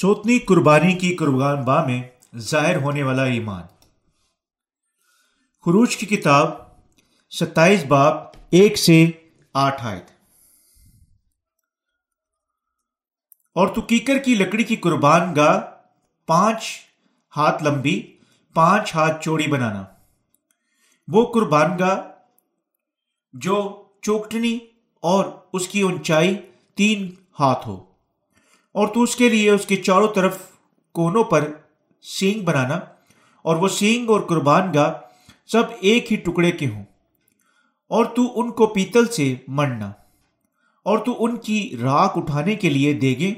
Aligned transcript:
سوتنی 0.00 0.38
قربانی 0.38 0.92
کی 0.92 1.16
قربان 1.16 1.64
باہ 1.64 1.86
میں 1.86 2.02
ظاہر 2.36 2.76
ہونے 2.76 3.02
والا 3.02 3.24
ایمان۔ 3.24 3.62
خروج 5.64 5.96
کی 5.96 6.06
کتاب 6.06 6.48
ستائیس 7.30 7.84
باب 7.84 8.16
ایک 8.50 8.78
سے 8.78 9.10
آٹھ 9.54 9.86
آیت۔ 9.86 10.04
اور 13.54 13.68
تو 13.68 13.80
کیکر 13.80 14.18
کی 14.18 14.34
لکڑی 14.34 14.64
کی 14.64 14.76
قربان 14.76 15.36
گاہ 15.36 15.60
پانچ 16.26 16.80
ہاتھ 17.36 17.62
لمبی، 17.62 18.16
پانچ 18.54 18.94
ہاتھ 18.94 19.24
چوڑی 19.24 19.46
بنانا۔ 19.46 19.84
وہ 21.08 21.32
قربان 21.32 21.78
گاہ 21.78 22.00
جو 23.32 23.84
چوکٹنی 24.02 24.58
اور 25.00 25.24
اس 25.52 25.68
کی 25.68 25.80
اونچائی 25.80 26.36
تین 26.74 27.14
ہاتھ 27.40 27.68
ہو۔ 27.68 27.93
اور 28.74 28.88
تو 28.88 29.02
اس 29.02 29.16
کے 29.16 29.28
لیے 29.28 29.50
اس 29.50 29.66
کے 29.66 29.76
چاروں 29.76 30.08
طرف 30.14 30.38
کونوں 30.92 31.24
پر 31.24 31.52
سینگ 32.02 32.42
بنانا 32.42 32.80
اور 33.42 33.56
وہ 33.56 33.68
سینگ 33.68 34.10
اور 34.10 34.20
قربان 34.20 34.74
گاہ 34.74 34.92
سب 35.46 35.62
ایک 35.80 36.12
ہی 36.12 36.16
ٹکڑے 36.16 36.50
کے 36.50 36.66
ہوں۔ 36.66 36.84
اور 37.88 38.04
تو 38.04 38.40
ان 38.40 38.50
کو 38.50 38.66
پیتل 38.66 39.06
سے 39.06 39.34
مرنا 39.48 39.92
اور 40.82 40.98
تو 40.98 41.24
ان 41.24 41.36
کی 41.36 41.76
راک 41.82 42.12
اٹھانے 42.16 42.54
کے 42.54 42.70
لیے 42.70 42.92
دیگے 42.92 43.30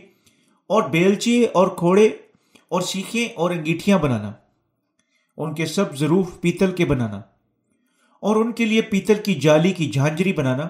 اور 0.67 0.83
بیلچے 0.83 1.47
اور 1.55 1.69
کھوڑے 1.69 2.07
اور 2.69 2.81
سیکھیں 2.81 3.29
اور 3.35 3.51
انگیٹھیاں 3.51 3.99
بنانا، 3.99 4.33
ان 5.37 5.55
کے 5.55 5.67
سب 5.67 5.97
ضرور 5.97 6.25
پیتل 6.41 6.73
کے 6.73 6.85
بنانا 6.85 7.21
اور 8.21 8.37
ان 8.37 8.53
کے 8.53 8.65
لیے 8.65 8.83
پیتل 8.83 9.23
کی 9.23 9.35
جالی 9.35 9.73
کی 9.73 9.91
جھانجری 9.91 10.33
بنانا 10.33 10.65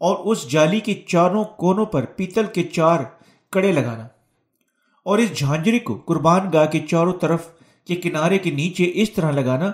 اور 0.00 0.16
اس 0.24 0.48
جالی 0.48 0.80
کے 0.80 0.94
چاروں 0.94 1.44
کونوں 1.44 1.86
پر 1.86 2.04
پیتل 2.04 2.46
کے 2.46 2.62
چار 2.62 3.00
کڑے 3.54 3.72
لگانا۔ 3.72 4.08
اور 5.04 5.18
اس 5.18 5.38
جھانجری 5.38 5.78
کو 5.78 5.94
قربان 5.94 6.50
گاہ 6.52 6.66
کے 6.66 6.80
چاروں 6.80 7.12
طرف 7.20 7.48
کے 7.86 7.96
کنارے 7.96 8.38
کے 8.38 8.50
نیچے 8.50 8.90
اس 8.94 9.12
طرح 9.12 9.30
لگانا 9.30 9.72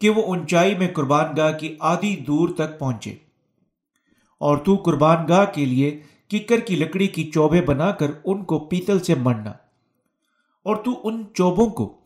کہ 0.00 0.10
وہ 0.10 0.22
اونچائی 0.22 0.74
میں 0.74 0.88
قربان 0.88 1.34
گاہ 1.36 1.58
کی 1.58 1.76
آدھی 1.80 2.16
دور 2.16 2.48
تک 2.48 2.78
پہنچے۔ 2.78 3.10
اور 4.40 4.56
تو 4.56 4.76
قربان 4.76 5.28
گاہ 5.28 5.44
کے 5.54 5.64
لیے 5.64 6.00
کیکر 6.28 6.60
کی 6.60 6.76
لکڑی 6.76 7.06
کی 7.06 7.30
چوبے 7.30 7.60
بنا 7.60 7.90
کر 7.90 8.10
ان 8.24 8.44
کو 8.44 8.58
پیتل 8.58 8.98
سے 8.98 9.14
مرنا 9.14 9.50
اور 10.64 10.76
تو 10.76 11.00
ان 11.04 11.24
چوبوں 11.34 11.70
کو 11.70 12.00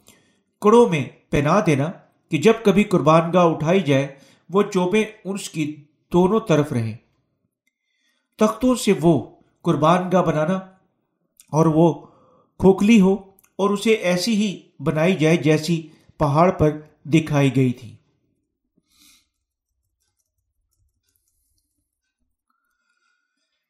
کڑوں 0.61 0.89
میں 0.89 1.05
پہنا 1.31 1.61
دینا 1.67 1.91
کہ 2.31 2.39
جب 2.39 2.53
کبھی 2.65 2.85
قربان 2.85 3.33
گاہ 3.33 3.45
اٹھائی 3.45 3.81
جائے، 3.81 4.15
وہ 4.51 4.63
چوبے 4.63 5.05
اس 5.25 5.51
کی 5.51 5.85
دونوں 6.13 6.41
طرف 6.41 6.73
رہیں۔ 6.73 6.97
تختوں 8.39 8.75
سے 8.75 8.93
وہ 9.01 9.15
قربان 9.63 10.09
گاہ 10.13 10.23
بنانا 10.23 10.61
اور 11.49 11.67
وہ 11.67 12.07
کھوکھلی 12.59 13.01
ہو 13.01 13.15
اور 13.57 13.71
اسے 13.71 13.91
ایسی 13.91 14.35
ہی 14.35 14.69
بنائی 14.81 15.15
جائے 15.15 15.37
جیسی 15.37 15.89
پہاڑ 16.19 16.51
پر 16.51 16.71
دکھائی 17.05 17.57
گئی 17.57 17.73
تھی۔ 17.73 17.97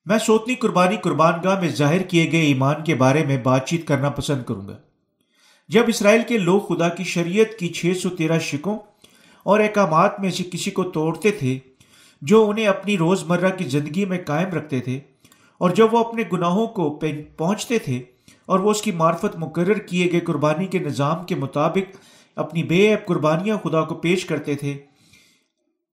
میں 0.05 0.19
سوتنی 0.19 0.55
قربانی 0.55 0.97
قربان 0.97 1.35
گاہ 1.45 1.61
میں 1.61 1.69
ظاہر 1.69 2.03
کیے 2.03 2.33
گئے 2.33 2.41
ایمان 2.41 2.85
کے 2.85 2.95
بارے 2.95 3.25
میں 3.25 3.37
بات 3.37 3.69
چیت 3.69 3.87
کرنا 3.87 4.11
پسند 4.11 4.45
کروں 4.45 4.69
گا۔ 4.69 4.77
جب 5.69 5.85
اسرائیل 5.87 6.23
کے 6.29 6.39
لوگ 6.39 6.61
خدا 6.61 6.89
کی 6.89 7.05
شریعت 7.05 7.59
کی 7.59 7.69
چھ 7.69 7.93
سو 8.03 8.11
تیرہ 8.11 8.39
شکوں 8.39 8.79
اور 9.43 9.61
احکامات 9.61 10.21
میں 10.21 10.31
سے 10.31 10.45
کسی 10.53 10.71
کو 10.71 10.85
توڑتے 10.85 11.31
تھے 11.31 11.59
جو 12.23 12.51
انہیں 12.51 12.67
اپنی 12.67 12.99
روز 12.99 13.25
مرہ 13.25 13.57
کی 13.57 13.65
زندگی 13.65 14.05
میں 14.05 14.19
قائم 14.27 14.49
رکھتے 14.49 14.81
تھے 14.81 15.01
اور 15.59 15.71
جب 15.71 15.95
وہ 15.95 15.99
اپنے 15.99 16.23
گناہوں 16.33 16.67
کو 16.67 16.91
پہنچتے 17.37 17.79
تھے 17.79 18.03
اور 18.47 18.59
وہ 18.59 18.71
اس 18.71 18.83
کی 18.83 18.93
معرفت 18.93 19.37
مقرر 19.37 19.79
کیے 19.79 20.09
گئے 20.13 20.21
قربانی 20.21 20.67
کے 20.67 20.79
نظام 20.79 21.25
کے 21.25 21.35
مطابق 21.35 21.97
اپنی 22.37 22.63
بے 22.63 22.91
عیب 22.91 23.07
قربانیاں 23.07 23.57
خدا 23.65 23.83
کو 23.83 23.95
پیش 23.95 24.25
کرتے 24.25 24.55
تھے، 24.55 24.77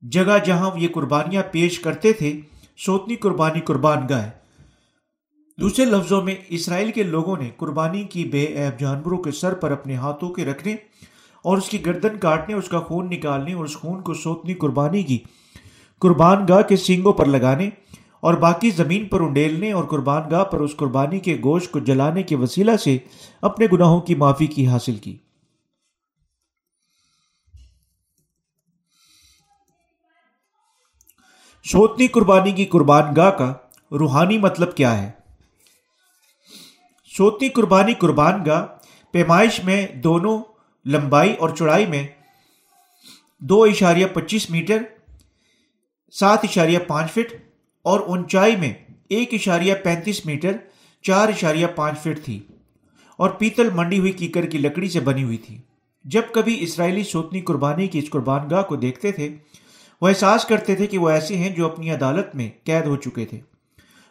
جگہ 0.04 0.38
جہاں 0.46 0.70
یہ 0.76 0.88
قربانیاں 0.94 1.44
پیش 1.52 1.80
کرتے 1.80 2.14
تھے، 2.14 2.40
سوتنی 2.78 3.16
قربانی 3.16 3.62
قربان 3.62 4.08
گاہ۔ 4.10 4.30
دوسرے 5.58 5.86
لفظوں 5.86 6.22
میں 6.22 6.36
اسرائیل 6.50 6.92
کے 6.92 7.04
لوگوں 7.04 7.36
نے 7.38 7.50
قربانی 7.58 8.04
کی 8.04 8.24
بے 8.26 8.46
عیب 8.46 8.80
جانوروں 8.80 9.18
کے 9.18 9.32
سر 9.32 9.54
پر 9.54 9.72
اپنے 9.72 9.96
ہاتھوں 9.96 10.30
کے 10.30 10.46
رکھنے 10.46 10.76
اور 11.42 11.58
اس 11.58 11.70
کی 11.70 11.86
گردن 11.86 12.18
کاٹنے، 12.18 12.56
اس 12.56 12.70
کا 12.70 12.80
خون 12.80 13.10
نکالنے 13.10 13.54
اور 13.54 13.66
اس 13.66 13.76
خون 13.76 14.02
کو 14.02 14.14
سوتنی 14.14 14.54
قربانی 14.54 15.04
کی 15.04 15.18
قربان 16.02 16.46
گاہ 16.50 16.62
کے 16.62 16.76
سینگوں 16.76 17.14
پر 17.14 17.26
لگانے 17.26 17.70
اور 18.24 18.34
باقی 18.34 18.70
زمین 18.70 19.08
پر 19.08 19.22
انڈیلنے 19.22 19.72
اور 19.72 19.84
قربان 19.84 20.30
گاہ 20.32 20.44
پر 20.44 20.60
اس 20.60 20.76
قربانی 20.76 21.20
کے 21.20 21.38
گوشت 21.44 21.72
کو 21.72 21.80
جلانے 21.80 22.24
کے 22.24 22.36
وسیلہ 22.36 22.76
سے 22.78 22.98
اپنے 23.42 23.66
گناہوں 23.74 24.02
کی 24.02 24.16
معافی 24.16 24.48
کی 24.48 24.68
حاصل 24.68 24.96
کی۔ 24.96 25.18
سوتنی 31.66 32.08
قربانی 32.08 32.52
کی 32.52 32.66
قربان 32.66 33.14
گاہ 33.16 33.30
کا 33.30 33.54
روحانی 33.92 34.38
مطلب 34.38 34.76
کیا 34.76 35.02
ہے؟ 35.02 35.12
سوتنی 37.18 37.50
قربانی 37.50 37.94
قربان 37.94 38.46
گاہ 38.46 38.66
پیمائش 39.12 39.64
میں 39.64 39.88
دونوں 39.88 40.42
لمبائی 40.86 41.36
اور 41.36 41.50
چوڑائی 41.50 41.86
میں 41.86 42.08
دو 43.40 43.64
اشاریہ 43.64 44.08
پچیس 44.14 44.50
میٹر، 44.50 44.82
سات 46.12 46.40
اشاریہ 46.44 46.80
پانچ 46.80 47.12
فٹ 47.12 47.43
اور 47.84 48.00
اونچائی 48.00 48.56
میں 48.56 48.74
ایک 49.10 49.34
اشاریہ 49.34 49.74
پینتیس 49.84 50.26
میٹر، 50.26 50.52
چار 51.02 51.28
اشاریہ 51.28 51.68
پانچ 51.76 52.00
فٹ 52.00 52.26
تھی 52.26 52.40
اور 53.18 53.30
پیتل 53.30 53.70
منڈی 53.76 54.00
ہوئی 54.00 54.12
کیکر 54.12 54.46
کی 54.46 54.58
لکڑی 54.58 54.90
سے 54.90 55.00
بنی 55.00 55.24
ہوئی 55.24 55.38
تھی۔ 55.38 55.58
جب 56.06 56.22
کبھی 56.32 56.58
اسرائیلی 56.60 57.04
سوتنی 57.04 57.42
قربانی 57.42 57.88
کی 57.88 58.00
اس 58.00 58.10
قربان 58.10 58.50
گاہ 58.50 58.62
کو 58.62 58.76
دیکھتے 58.76 59.12
تھے، 59.12 59.36
وہ 60.02 60.08
احساس 60.08 60.46
کرتے 60.46 60.76
تھے 60.76 60.88
کہ 60.88 60.98
وہ 60.98 61.10
ایسے 61.10 61.38
ہیں 61.38 61.50
جو 61.50 61.66
اپنی 61.66 61.92
عدالت 61.92 62.36
میں 62.36 62.50
قید 62.64 62.86
ہو 62.86 62.96
چکے 62.96 63.26
تھے 63.26 63.40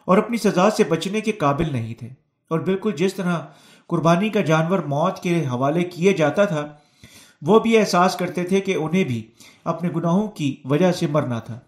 اور 0.05 0.17
اپنی 0.17 0.37
سزا 0.37 0.69
سے 0.69 0.83
بچنے 0.83 1.21
کے 1.21 1.31
قابل 1.31 1.71
نہیں 1.71 1.93
تھے۔ 1.93 2.07
اور 2.47 2.59
بالکل 2.59 2.91
جس 2.91 3.13
طرح 3.13 3.39
قربانی 3.87 4.29
کا 4.29 4.41
جانور 4.41 4.79
موت 4.79 5.19
کے 5.19 5.45
حوالے 5.45 5.83
کیے 5.83 6.13
جاتا 6.13 6.45
تھا، 6.45 6.67
وہ 7.41 7.59
بھی 7.59 7.77
احساس 7.77 8.15
کرتے 8.15 8.43
تھے 8.43 8.61
کہ 8.61 8.75
انہیں 8.75 9.03
بھی 9.03 9.27
اپنے 9.63 9.89
گناہوں 9.95 10.27
کی 10.27 10.55
وجہ 10.65 10.91
سے 10.91 11.07
مرنا 11.07 11.39
تھا۔ 11.39 11.59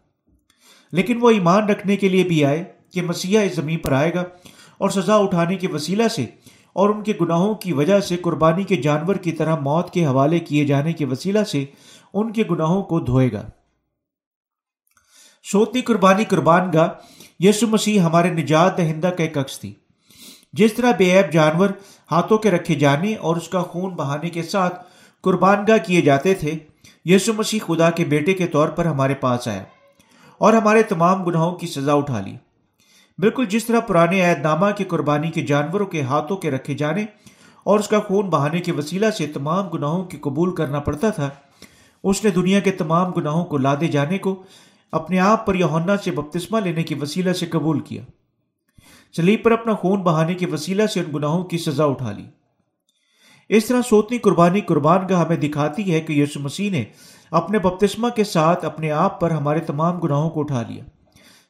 لیکن 0.96 1.18
وہ 1.22 1.30
ایمان 1.30 1.70
رکھنے 1.70 1.98
کے 1.98 2.10
لیے 2.10 2.24
بھی 2.24 2.46
آئے 2.46 2.64
کہ 2.94 3.02
مسیح 3.02 3.40
اس 3.40 3.56
زمین 3.56 3.80
پر 3.80 3.92
آئے 3.92 4.14
گا 4.14 4.24
اور 4.78 4.90
سزا 4.90 5.16
اٹھانے 5.16 5.56
کے 5.56 5.68
وسیلہ 5.68 6.08
سے 6.08 6.26
اور 6.74 6.90
ان 6.90 7.04
کے 7.04 7.14
گناہوں 7.22 7.54
کی 7.56 7.74
وجہ 7.74 8.00
سے 8.00 8.18
قربانی 8.18 8.64
کے 8.64 8.76
جانور 8.76 9.16
کی 9.16 9.32
طرح 9.32 9.56
موت 9.56 9.94
کے 9.94 10.06
حوالے 10.06 10.40
کیے 10.40 10.66
جانے 10.66 10.94
کے 10.94 11.06
وسیلہ 11.06 11.44
سے 11.44 11.66
ان 12.14 12.32
کے 12.32 12.44
گناہوں 12.52 12.84
کو 12.84 13.00
دھوئے 13.00 13.32
گا۔ 13.32 13.50
سوتی 15.44 15.82
قربانی 15.82 16.24
قربان 16.24 16.70
گاہ 16.74 16.88
یسو 17.40 17.68
مسیح 17.68 18.00
ہمارے 18.00 18.30
نجات 18.30 18.78
دہندہ 18.78 19.08
کا 19.08 19.24
ایک 19.24 19.38
عکس 19.38 19.60
تھی۔ 19.60 19.74
جس 20.54 20.74
طرح 20.74 20.92
بے 20.98 21.18
عیب 21.18 21.34
جانور 21.34 21.70
ہاتھوں 22.12 22.38
کے 22.38 22.52
رکھے 22.52 22.76
جانے 22.76 23.16
اور 23.16 23.36
اس 23.36 23.50
کا 23.50 23.62
خون 23.62 23.94
بہانے 23.94 24.30
کے 24.30 24.44
ساتھ 24.44 24.84
قربان 25.22 25.66
گاہ 25.68 25.78
کیے 25.78 26.02
جاتے 26.02 26.34
تھے، 26.34 26.54
یسو 27.06 27.34
مسیح 27.34 27.60
خدا 27.68 27.90
کے 27.92 28.06
بیٹے 28.06 28.34
کے 28.34 28.48
طور 28.48 28.68
پر 28.68 28.86
ہمارے 28.86 29.14
پاس 29.14 29.48
آیا۔ 29.48 29.64
اور 30.38 30.54
ہمارے 30.54 30.84
تمام 30.84 31.24
گناہوں 31.24 31.52
کی 31.52 31.68
سزا 31.68 31.94
اٹھا 31.94 32.22
لی۔ 32.22 32.36
بالکل 33.18 33.46
جس 33.46 33.66
طرح 33.66 33.80
پرانے 33.80 34.22
عہد 34.22 34.40
نامہ 34.42 34.66
کی 34.78 34.84
قربانی 34.84 35.32
کے 35.32 35.42
جانوروں 35.42 35.86
کے 35.86 36.02
ہاتھوں 36.02 36.38
کے 36.38 36.52
رکھے 36.52 36.74
جانے 36.74 37.06
اور 37.64 37.80
اس 37.80 37.88
کا 37.88 38.00
خون 38.00 38.30
بہانے 38.30 38.60
کے 38.60 38.72
وسیلہ 38.72 39.10
سے 39.10 39.28
تمام 39.28 39.70
گناہوں 39.70 40.04
کی 40.04 40.18
قبول 40.18 40.56
کرنا 40.56 40.80
پڑتا 40.80 41.10
تھا، 41.10 41.30
اس 42.04 42.24
نے 42.24 42.30
دنیا 42.30 42.60
کے 42.60 42.72
تمام 42.72 43.12
گناہوں 43.12 43.46
کو 43.46 43.58
لادے 43.58 43.88
جانے 43.88 44.18
کو 44.18 44.44
اپنے 44.92 45.20
آپ 45.20 45.46
پر 45.46 45.56
یونا 45.56 45.98
سے 45.98 46.12
بپتسمہ 46.12 46.60
لینے 46.60 46.84
کے 46.84 46.96
وسیلہ 47.02 47.34
سے 47.34 47.46
قبول 47.46 47.80
کیا۔ 47.80 48.04
سلیب 49.16 49.44
پر 49.44 49.52
اپنا 49.52 49.74
خون 49.74 50.02
بہانے 50.02 50.34
کے 50.34 50.46
وسیلہ 50.46 50.88
سے 50.88 51.00
ان 51.00 51.06
گناہوں 51.16 51.44
کی 51.44 51.58
سزا 51.58 51.86
اٹھا 51.86 52.12
لی۔ 52.12 52.26
اس 53.50 53.66
طرح 53.66 53.82
سوتنی 53.90 54.18
قربانی 54.18 54.62
قربان 54.62 55.08
کا 55.08 55.26
ہمیں 55.26 55.36
دکھاتی 55.36 55.94
ہے 55.94 56.02
کہ 56.02 56.14
یسو 56.14 56.40
مسیح 56.40 56.72
نے 56.72 56.84
اپنے 57.32 57.60
بپتسمہ 57.60 58.10
کے 58.10 58.24
ساتھ 58.24 58.66
اپنے 58.66 58.92
آپ 58.92 59.20
پر 59.20 59.32
ہمارے 59.32 59.60
تمام 59.60 60.00
گناہوں 60.00 60.30
کو 60.30 60.40
اٹھا 60.40 60.64
لیا۔ 60.68 60.84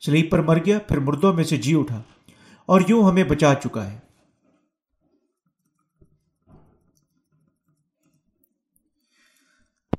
سلیب 0.06 0.32
پر 0.32 0.42
مر 0.42 0.58
گیا، 0.66 0.80
پھر 0.80 1.00
مردوں 1.00 1.34
میں 1.34 1.44
سے 1.44 1.58
جی 1.58 1.80
اٹھا۔ 1.80 2.02
اور 2.66 2.82
یوں 2.88 3.04
ہمیں 3.04 3.24
بچا 3.24 3.54
چکا 3.64 3.92
ہے۔ 3.92 4.00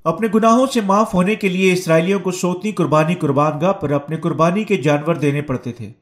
اپنے 0.04 0.28
گناہوں 0.34 0.66
سے 0.66 0.80
معاف 0.80 1.14
ہونے 1.14 1.34
کے 1.34 1.48
لیے 1.48 1.72
اسرائیلیوں 1.72 2.20
کو 2.20 2.30
سوتنی 2.30 2.72
قربانی 2.72 3.14
قربان 3.14 3.60
گاہ 3.60 3.72
پر 3.72 3.90
اپنے 3.90 4.16
قربانی 4.16 4.64
کے 4.64 4.76
جانور 4.76 5.14
دینے 5.14 5.42
پڑتے 5.42 5.72
تھے۔ 5.72 5.92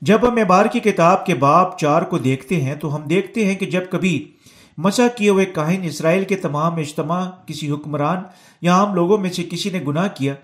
جب 0.00 0.28
ہم 0.28 0.38
اعبار 0.38 0.66
کی 0.66 0.80
کتاب 0.80 1.26
کے 1.26 1.34
باپ 1.34 1.78
چار 1.78 2.02
کو 2.02 2.18
دیکھتے 2.18 2.62
ہیں 2.62 2.74
تو 2.74 2.96
ہم 2.96 3.02
دیکھتے 3.02 3.44
ہیں 3.44 3.54
کہ 3.54 3.66
جب 3.66 3.82
کبھی 3.90 4.32
مسا 4.78 5.08
کیے 5.08 5.30
ہوئے 5.30 5.44
کاہن 5.44 5.80
اسرائیل 5.82 6.24
کے 6.24 6.36
تمام 6.36 6.74
اجتماع، 6.74 7.30
کسی 7.46 7.70
حکمران 7.70 8.22
یا 8.60 8.74
عام 8.74 8.94
لوگوں 8.94 9.18
میں 9.18 9.30
سے 9.30 9.42
کسی 9.50 9.70
نے 9.70 9.80
گناہ 9.86 10.08
کیا۔ 10.14 10.34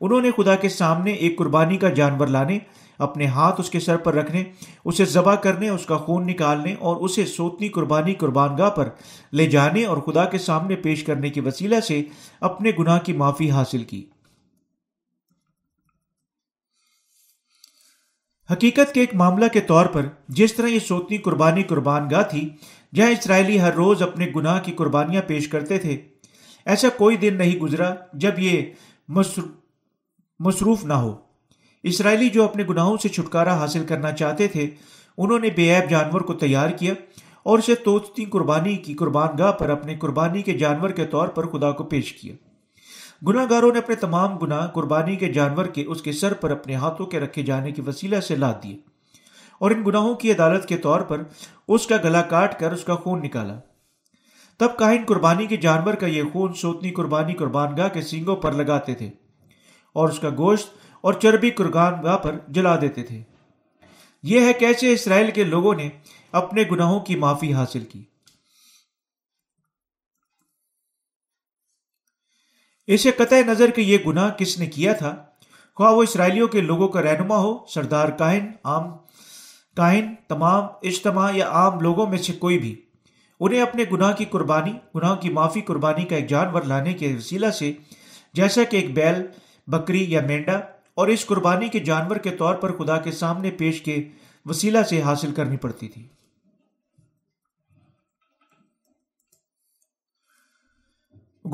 انہوں 0.00 0.20
نے 0.20 0.30
خدا 0.36 0.54
کے 0.54 0.68
سامنے 0.68 1.12
ایک 1.12 1.38
قربانی 1.38 1.76
کا 1.76 1.88
جانور 1.88 2.26
لانے، 2.26 2.58
اپنے 2.98 3.26
ہاتھ 3.26 3.60
اس 3.60 3.70
کے 3.70 3.80
سر 3.80 3.96
پر 3.96 4.14
رکھنے، 4.14 4.44
اسے 4.84 5.04
ذبح 5.04 5.34
کرنے، 5.34 5.68
اس 5.68 5.86
کا 5.86 5.96
خون 5.96 6.26
نکالنے 6.26 6.74
اور 6.74 6.96
اسے 6.96 7.26
سوتنی 7.26 7.68
قربانی 7.68 8.14
قربان 8.14 8.58
گاہ 8.58 8.70
پر 8.70 8.88
لے 9.32 9.46
جانے 9.46 9.84
اور 9.84 9.96
خدا 9.96 10.24
کے 10.24 10.38
سامنے 10.38 10.76
پیش 10.76 11.04
کرنے 11.04 11.30
کے 11.30 11.40
وسیلہ 11.40 11.80
سے 11.80 12.02
اپنے 12.40 12.72
گناہ 12.78 12.98
کی 12.98 13.12
معافی 13.12 13.50
حاصل 13.50 13.84
کی۔ 13.84 14.06
حقیقت 18.52 18.94
کے 18.94 19.00
ایک 19.00 19.14
معاملہ 19.14 19.44
کے 19.52 19.60
طور 19.60 19.86
پر 19.86 20.06
جس 20.28 20.54
طرح 20.54 20.66
یہ 20.66 20.78
سوتنی 20.78 21.18
قربانی 21.18 21.62
قربان 21.62 22.08
گاہ 22.10 22.22
تھی، 22.22 22.48
جہاں 22.94 23.10
اسرائیلی 23.10 23.60
ہر 23.60 23.74
روز 23.74 24.02
اپنے 24.02 24.26
گناہ 24.36 24.60
کی 24.60 24.72
قربانیاں 24.72 25.22
پیش 25.22 25.48
کرتے 25.48 25.78
تھے 25.78 26.00
ایسا 26.66 26.88
کوئی 26.88 27.16
دن 27.16 27.34
نہیں 27.38 27.58
گزرا 27.58 27.94
جب 28.12 28.38
یہ 28.38 28.62
مصروف 30.40 30.84
نہ 30.84 30.92
ہو۔ 30.92 31.14
اسرائیلی 31.82 32.28
جو 32.28 32.44
اپنے 32.44 32.64
گناہوں 32.68 32.96
سے 32.96 33.08
چھٹکارا 33.08 33.54
حاصل 33.54 33.84
کرنا 33.86 34.12
چاہتے 34.12 34.48
تھے، 34.48 34.70
انہوں 35.18 35.38
نے 35.38 35.50
بے 35.56 35.74
عیب 35.74 35.90
جانور 35.90 36.20
کو 36.20 36.34
تیار 36.34 36.70
کیا 36.70 36.94
اور 37.42 37.58
اسے 37.58 37.74
توتی 37.74 38.24
قربانی 38.24 38.76
کی 38.76 38.94
قربان 38.94 39.38
گاہ 39.38 39.52
پر 39.52 39.70
اپنے 39.70 39.96
قربانی 39.96 40.42
کے 40.42 40.52
جانور 40.58 40.90
کے 40.90 41.06
طور 41.06 41.28
پر 41.28 41.46
خدا 41.46 41.70
کو 41.70 41.84
پیش 41.84 42.12
کیا۔ 42.12 42.34
گناہ 43.26 43.46
گاروں 43.50 43.72
نے 43.72 43.78
اپنے 43.78 43.94
تمام 43.94 44.38
گناہ 44.38 44.66
قربانی 44.66 45.16
کے 45.16 45.32
جانور 45.32 45.66
کے 45.66 45.84
اس 45.84 46.02
کے 46.02 46.12
سر 46.12 46.34
پر 46.34 46.50
اپنے 46.50 46.74
ہاتھوں 46.74 47.06
کے 47.06 47.20
رکھے 47.20 47.42
جانے 47.42 47.72
کی 47.72 47.82
وسیلہ 47.86 48.20
سے 48.20 48.36
لاد 48.36 48.62
دیے 48.62 48.78
اور 49.58 49.70
ان 49.70 49.82
گناہوں 49.86 50.14
کی 50.14 50.32
عدالت 50.32 50.66
کے 50.66 50.76
طور 50.76 51.00
پر 51.00 51.22
اس 51.68 51.86
کا 51.86 51.96
گلا 52.04 52.22
کاٹ 52.22 52.58
کر 52.60 52.72
اس 52.72 52.84
کا 52.84 52.94
خون 52.94 53.22
نکالا۔ 53.22 53.58
تب 54.58 54.76
کاہن 54.76 55.04
قربانی 55.06 55.46
کے 55.46 55.56
جانور 55.56 55.94
کا 55.94 56.06
یہ 56.06 56.22
خون 56.32 56.54
سوتنی 56.54 56.90
قربانی 56.90 57.34
قربان 57.34 57.76
گاہ 57.76 57.88
کے 57.88 58.02
سینگوں 58.02 58.36
پر 58.36 58.52
لگاتے 58.52 58.94
تھے 58.94 59.10
اور 59.92 60.08
اس 60.08 60.18
کا 60.18 60.28
گوشت 60.30 60.68
اور 61.00 61.12
چربی 61.12 61.50
قربان 61.50 62.02
گاہ 62.02 62.16
پر 62.16 62.38
جلا 62.48 62.80
دیتے 62.80 63.02
تھے۔ 63.02 63.22
یہ 64.22 64.40
ہے 64.40 64.52
کیسے 64.52 64.92
اسرائیل 64.92 65.30
کے 65.30 65.44
لوگوں 65.44 65.74
نے 65.74 65.88
اپنے 66.32 66.64
گناہوں 66.70 67.00
کی 67.00 67.16
معافی 67.16 67.54
حاصل 67.54 67.84
کی۔ 67.84 68.04
اسے 72.86 73.10
قطع 73.10 73.36
نظر 73.46 73.70
کہ 73.70 73.80
یہ 73.80 73.98
گناہ 74.06 74.30
کس 74.30 74.58
نے 74.58 74.66
کیا 74.66 74.92
تھا۔ 74.92 75.24
خواہ 75.74 75.92
وہ 75.92 76.02
اسرائیلیوں 76.02 76.48
کے 76.48 76.60
لوگوں 76.60 76.88
کا 76.88 77.02
رہنما 77.02 77.36
ہو، 77.36 77.66
سردار 77.66 78.08
کاہن، 78.08 78.46
عام 78.64 78.90
کاہن، 79.76 80.14
تمام 80.28 80.64
اجتماع 80.82 81.30
یا 81.34 81.48
عام 81.48 81.80
لوگوں 81.80 82.06
میں 82.06 82.18
سے 82.18 82.32
کوئی 82.32 82.58
بھی۔ 82.58 82.91
انہیں 83.42 83.60
اپنے 83.60 83.84
گناہ 83.92 84.12
کی 84.12 84.24
قربانی 84.24 84.72
گناہ 84.94 85.16
کی 85.16 85.30
معافی، 85.30 85.60
قربانی 85.60 86.04
کا 86.04 86.16
ایک 86.16 86.28
جانور 86.28 86.62
لانے 86.62 86.92
کے 86.92 87.14
وسیلہ 87.16 87.50
سے، 87.50 87.72
جیسا 88.32 88.64
کہ 88.64 88.76
ایک 88.76 88.94
بیل، 88.94 89.22
بکری 89.66 90.12
یا 90.12 90.20
مینڈا، 90.26 90.60
اور 90.94 91.08
اس 91.08 91.26
قربانی 91.26 91.68
کے 91.68 91.78
جانور 91.78 92.16
کے 92.16 92.30
طور 92.30 92.54
پر 92.54 92.72
خدا 92.78 92.98
کے 92.98 93.10
سامنے 93.10 93.50
پیش 93.50 93.82
کے 93.82 94.08
وسیلہ 94.46 94.82
سے 94.82 95.02
حاصل 95.02 95.34
کرنی 95.34 95.56
پڑتی 95.56 95.88
تھی۔ 95.88 96.06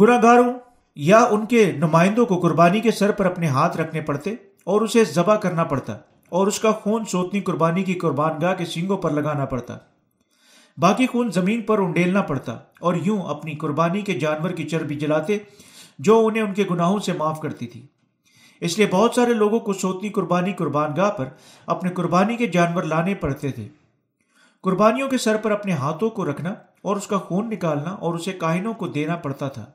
گناہ 0.01 0.23
گاروں 0.23 0.53
یا 0.97 1.19
ان 1.31 1.47
کے 1.47 1.73
نمائندوں 1.73 2.27
کو 2.27 2.41
قربانی 2.41 2.81
کے 2.81 2.91
سر 2.91 3.11
پر 3.11 3.27
اپنے 3.27 3.47
ہاتھ 3.47 3.77
رکھنے 3.77 4.01
پڑتے 4.01 4.31
اور 4.65 4.81
اسے 4.81 5.05
ذبح 5.05 5.37
کرنا 5.37 5.65
پڑتا 5.65 5.93
اور 6.29 6.47
اس 6.47 6.61
کا 6.61 6.73
خون 6.73 7.05
سوتنی 7.05 7.41
قربانی 7.41 7.83
کی 7.83 7.95
قربان 7.95 8.41
گاہ 8.43 8.55
کے 8.55 8.65
سینگوں 8.65 8.97
پر 8.97 9.11
لگانا 9.11 9.45
پڑتا۔ 9.45 9.79
باقی 10.79 11.07
خون 11.07 11.31
زمین 11.31 11.63
پر 11.63 11.79
انڈیلنا 11.79 12.23
پڑتا 12.23 12.53
اور 12.81 12.95
یوں 12.95 13.23
اپنی 13.23 13.55
قربانی 13.55 14.01
کے 14.01 14.19
جانور 14.19 14.51
کی 14.51 14.69
چربی 14.69 14.95
جلاتے 14.95 15.39
جو 15.99 16.27
انہیں 16.27 16.43
ان 16.43 16.55
کے 16.55 16.65
گناہوں 16.71 16.99
سے 16.99 17.13
معاف 17.13 17.41
کرتی 17.41 17.67
تھی۔ 17.67 17.87
اس 18.61 18.79
لیے 18.79 18.87
بہت 18.87 19.15
سارے 19.15 19.35
لوگوں 19.35 19.61
کو 19.61 19.73
سوتنی 19.73 20.09
قربانی 20.09 20.53
قربان 20.53 20.91
گاہ 20.97 21.11
پر 21.11 21.29
اپنے 21.67 21.91
قربانی 21.91 22.37
کے 22.37 22.47
جانور 22.47 22.83
لانے 22.83 23.15
پڑتے 23.15 23.53
تھے۔ 23.53 23.69
قربانیوں 24.63 25.09
کے 25.09 25.19
سر 25.19 25.37
پر 25.37 25.51
اپنے 25.51 25.73
ہاتھوں 25.73 26.11
کو 26.11 26.31
رکھنا 26.31 26.51
اور 26.83 26.97
اس 26.97 27.07
کا 27.07 27.19
خون 27.19 27.51
نکالنا 27.51 27.91
اور 27.91 28.15
اسے 28.15 28.33
کاہنوں 28.33 28.75
کو 28.75 28.89
دینا 28.89 29.17
پڑتا 29.17 29.49
تھا۔ 29.49 29.67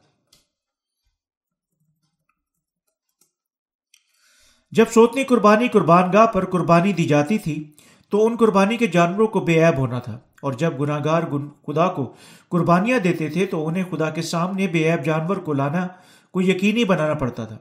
جب 4.71 4.85
سوتنی 4.93 5.23
قربانی 5.23 5.67
قربان 5.67 6.13
گاہ 6.13 6.25
پر 6.25 6.45
قربانی 6.45 6.93
دی 6.93 7.05
جاتی 7.05 7.37
تھی 7.37 7.71
تو 8.09 8.25
ان 8.25 8.35
قربانی 8.35 8.77
کے 8.77 8.87
جانوروں 8.87 9.27
کو 9.27 9.39
بے 9.39 9.65
عیب 9.65 9.77
ہونا 9.77 9.99
تھا۔ 9.99 10.19
اور 10.43 10.53
جب 10.53 10.79
گناہ 10.79 10.99
گار 11.05 11.23
خدا 11.67 11.87
کو 11.87 12.13
قربانیاں 12.49 12.99
دیتے 12.99 13.27
تھے 13.27 13.45
تو 13.45 13.67
انہیں 13.67 13.83
خدا 13.91 14.09
کے 14.09 14.21
سامنے 14.21 14.67
بے 14.67 14.91
عیب 14.91 15.05
جانور 15.05 15.37
کو 15.37 15.53
لانا 15.53 15.87
کو 16.31 16.41
یقینی 16.41 16.83
بنانا 16.83 17.13
پڑتا 17.13 17.45
تھا۔ 17.45 17.57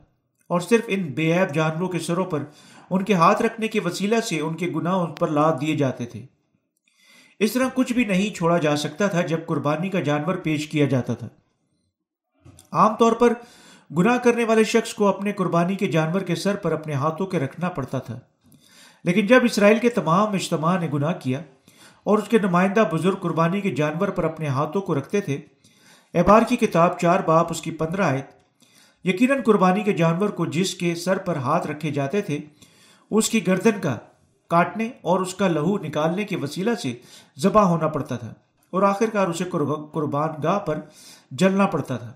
اور 0.49 0.61
صرف 0.61 0.85
ان 0.87 1.03
بے 1.03 1.33
عیب 1.33 1.55
جانوروں 1.55 1.89
کے 1.89 1.99
سروں 1.99 2.25
پر 2.25 2.45
ان 2.91 3.05
کے 3.05 3.15
ہاتھ 3.15 3.43
رکھنے 3.43 3.69
کے 3.69 3.81
وسیلہ 3.81 4.21
سے 4.21 4.41
ان 4.41 4.55
کے 4.55 4.67
گناہ 4.77 4.95
ان 4.95 5.13
پر 5.13 5.29
لاد 5.29 5.53
دیے 5.61 5.77
جاتے 5.77 6.07
تھے۔ 6.07 6.27
اس 7.39 7.53
طرح 7.53 7.69
کچھ 7.75 7.93
بھی 7.93 8.05
نہیں 8.05 8.35
چھوڑا 8.35 8.59
جا 8.59 8.77
سکتا 8.77 9.07
تھا 9.07 9.21
جب 9.21 9.47
قربانی 9.47 9.89
کا 9.89 10.01
جانور 10.01 10.35
پیش 10.35 10.67
کیا 10.67 10.87
جاتا 10.87 11.15
تھا۔ 11.15 11.29
عام 12.73 12.97
طور 12.97 13.13
پر 13.13 13.33
گناہ 13.99 14.19
کرنے 14.19 14.45
والے 14.45 14.65
شخص 14.65 14.95
کو 14.95 15.07
اپنے 15.07 15.33
قربانی 15.33 15.75
کے 15.75 15.87
جانور 15.87 16.21
کے 16.21 16.35
سر 16.35 16.57
پر 16.57 16.73
اپنے 16.73 16.93
ہاتھوں 16.93 17.27
کے 17.27 17.39
رکھنا 17.39 17.69
پڑتا 17.69 17.99
تھا۔ 17.99 18.19
لیکن 19.05 19.27
جب 19.27 19.41
اسرائیل 19.45 19.79
کے 19.79 19.89
تمام 19.89 20.33
اجتماع 20.33 20.79
نے 20.79 20.89
گناہ 20.93 21.13
کیا 21.13 21.43
اور 22.05 22.19
اس 22.19 22.29
کے 22.29 22.39
نمائندہ 22.39 22.85
بزرگ 22.93 23.15
قربانی 23.15 23.61
کے 23.61 23.71
جانور 23.71 24.09
پر 24.09 24.25
اپنے 24.25 24.47
ہاتھوں 24.47 24.83
کو 24.83 24.95
رکھتے 24.95 25.21
تھے۔ 25.21 25.41
احبار 26.15 26.43
کی 26.49 26.57
کتاب 26.57 26.99
چار 26.99 27.21
باپ، 27.21 27.47
اس 27.51 27.61
کی 27.61 27.71
پندرہ 27.71 28.03
آئے 28.03 28.23
یقیناً 29.05 29.43
قربانی 29.43 29.83
کے 29.83 29.93
جانور 29.93 30.29
کو 30.29 30.47
جس 30.47 30.75
کے 30.75 30.95
سر 30.95 31.19
پر 31.19 31.37
ہاتھ 31.37 31.67
رکھے 31.67 31.91
جاتے 31.91 32.23
تھے، 32.23 32.39
اس 33.11 33.31
کی 33.31 33.47
گردن 33.47 33.81
کا 33.81 33.97
کاٹنے 34.49 34.91
اور 35.03 35.21
اس 35.21 35.35
کا 35.35 35.49
لہو 35.49 35.79
نکالنے 35.79 36.25
کے 36.25 36.37
وسیلہ 36.37 36.75
سے 36.75 36.95
ذبح 37.39 37.63
ہونا 37.63 37.89
پڑتا 37.89 38.17
تھا 38.17 38.35
اور 38.73 38.83
آخر 38.83 39.11
کار 39.13 39.29
اسے 39.29 39.45
قربان 39.93 40.31
گاہ 40.43 40.59
پر 40.59 40.81
جلنا 41.31 41.67
پڑتا 41.67 41.97
تھا۔ 41.97 42.13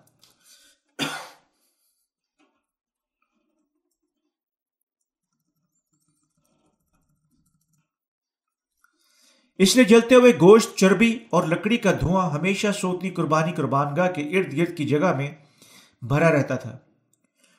اس 9.58 9.76
لیے 9.76 9.84
جلتے 9.84 10.14
ہوئے 10.14 10.32
گوشت، 10.32 10.76
چربی 10.76 11.18
اور 11.30 11.44
لکڑی 11.44 11.76
کا 11.76 11.92
دھواں 12.00 12.30
ہمیشہ 12.30 12.66
سوتنی 12.80 13.10
قربانی 13.10 13.52
قربان 13.52 13.96
گاہ 13.96 14.10
کے 14.10 14.22
ارد 14.22 14.56
گرد 14.56 14.76
کی 14.76 14.84
جگہ 14.84 15.16
میں 15.16 15.30
بھرا 16.02 16.32
رہتا 16.32 16.54
تھا۔ 16.54 16.78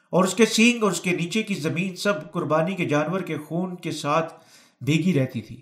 اور 0.09 0.23
اس 0.23 0.33
کے 0.33 0.45
سینگ 0.45 0.83
اور 0.83 0.91
اس 0.91 1.01
کے 1.01 1.11
نیچے 1.11 1.44
کی 1.44 1.53
زمین 1.53 1.95
سب 1.95 2.31
قربانی 2.31 2.75
کے 2.75 2.85
جانور 2.85 3.19
کے 3.19 3.37
خون 3.37 3.75
کے 3.75 3.92
ساتھ 3.92 4.33
بھیگی 4.81 5.19
رہتی 5.19 5.42
تھی۔ 5.42 5.61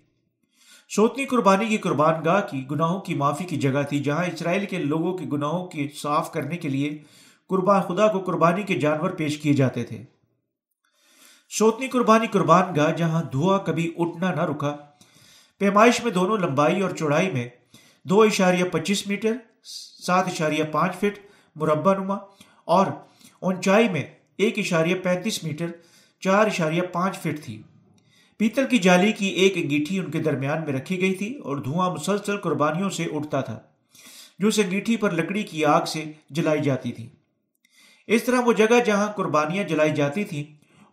سوتنی 0.89 1.25
قربانی 1.25 1.65
کی 1.65 1.77
قربان 1.77 2.25
گاہ 2.25 2.41
کی 2.51 2.65
گناہوں 2.71 2.99
کی 2.99 3.13
معافی 3.13 3.43
کی 3.43 3.55
جگہ 3.55 3.83
تھی، 3.89 3.99
جہاں 3.99 4.25
اسرائیل 4.25 4.65
کے 4.65 4.77
لوگوں 4.77 5.17
کے 5.17 5.25
گناہوں 5.31 5.67
کی 5.67 5.87
صاف 6.01 6.31
کرنے 6.31 6.57
کے 6.57 6.69
لیے 6.69 6.97
قربان 7.49 7.81
خدا 7.81 8.07
کو 8.07 8.19
قربانی 8.19 8.63
کے 8.63 8.79
جانور 8.79 9.09
پیش 9.09 9.37
کیے 9.37 9.53
جاتے 9.53 9.83
تھے۔ 9.83 10.03
سوتنی 11.49 11.87
قربانی 11.87 12.27
قربان 12.27 12.75
گاہ 12.75 12.91
جہاں 12.91 13.23
دھواں 13.23 13.59
کبھی 13.59 13.93
اٹھنا 13.97 14.33
نہ 14.33 14.41
رکا 14.41 14.75
پیمائش 15.61 16.03
میں 16.03 16.11
دونوں 16.11 16.37
لمبائی 16.37 16.81
اور 16.81 16.89
چوڑائی 16.89 17.29
میں 17.31 17.47
دو 18.05 18.21
اشاریہ 18.21 18.63
پچیس 18.63 19.05
میٹر، 19.07 19.35
سات 20.05 20.27
اشاریہ 20.27 20.63
پانچ 20.71 20.95
فٹ 20.95 21.19
مربع 21.55 21.93
نما 21.93 22.15
اور 22.67 22.87
اونچائی 23.41 23.89
میں 23.89 24.03
ایک 24.37 24.59
اشاریہ 24.59 24.95
پینتیس 24.95 25.43
میٹر، 25.43 25.71
چار 26.23 26.45
اشاریہ 26.45 26.81
پانچ 26.93 27.17
فٹ 27.17 27.43
تھی۔ 27.43 27.61
پیتل 28.39 28.65
کی 28.67 28.77
جالی 28.77 29.11
کی 29.11 29.27
ایک 29.27 29.53
انگیٹھی 29.55 29.99
ان 29.99 30.11
کے 30.11 30.19
درمیان 30.19 30.63
میں 30.65 30.73
رکھی 30.73 30.99
گئی 31.01 31.13
تھی 31.15 31.33
اور 31.37 31.57
دھواں 31.57 31.89
مسلسل 31.91 32.37
قربانیوں 32.37 32.89
سے 32.89 33.05
اٹھتا 33.11 33.41
تھا، 33.41 33.59
جو 34.39 34.47
اس 34.47 34.59
انگیٹھی 34.59 34.97
پر 34.97 35.11
لکڑی 35.11 35.43
کی 35.43 35.65
آگ 35.65 35.85
سے 35.85 36.03
جلائی 36.29 36.61
جاتی 36.61 36.91
تھی۔ 36.91 37.09
اس 38.07 38.23
طرح 38.23 38.39
وہ 38.39 38.53
جگہ 38.53 38.83
جہاں 38.85 39.11
قربانیاں 39.11 39.63
جلائی 39.63 39.91
جاتی 39.91 40.23
تھیں 40.23 40.43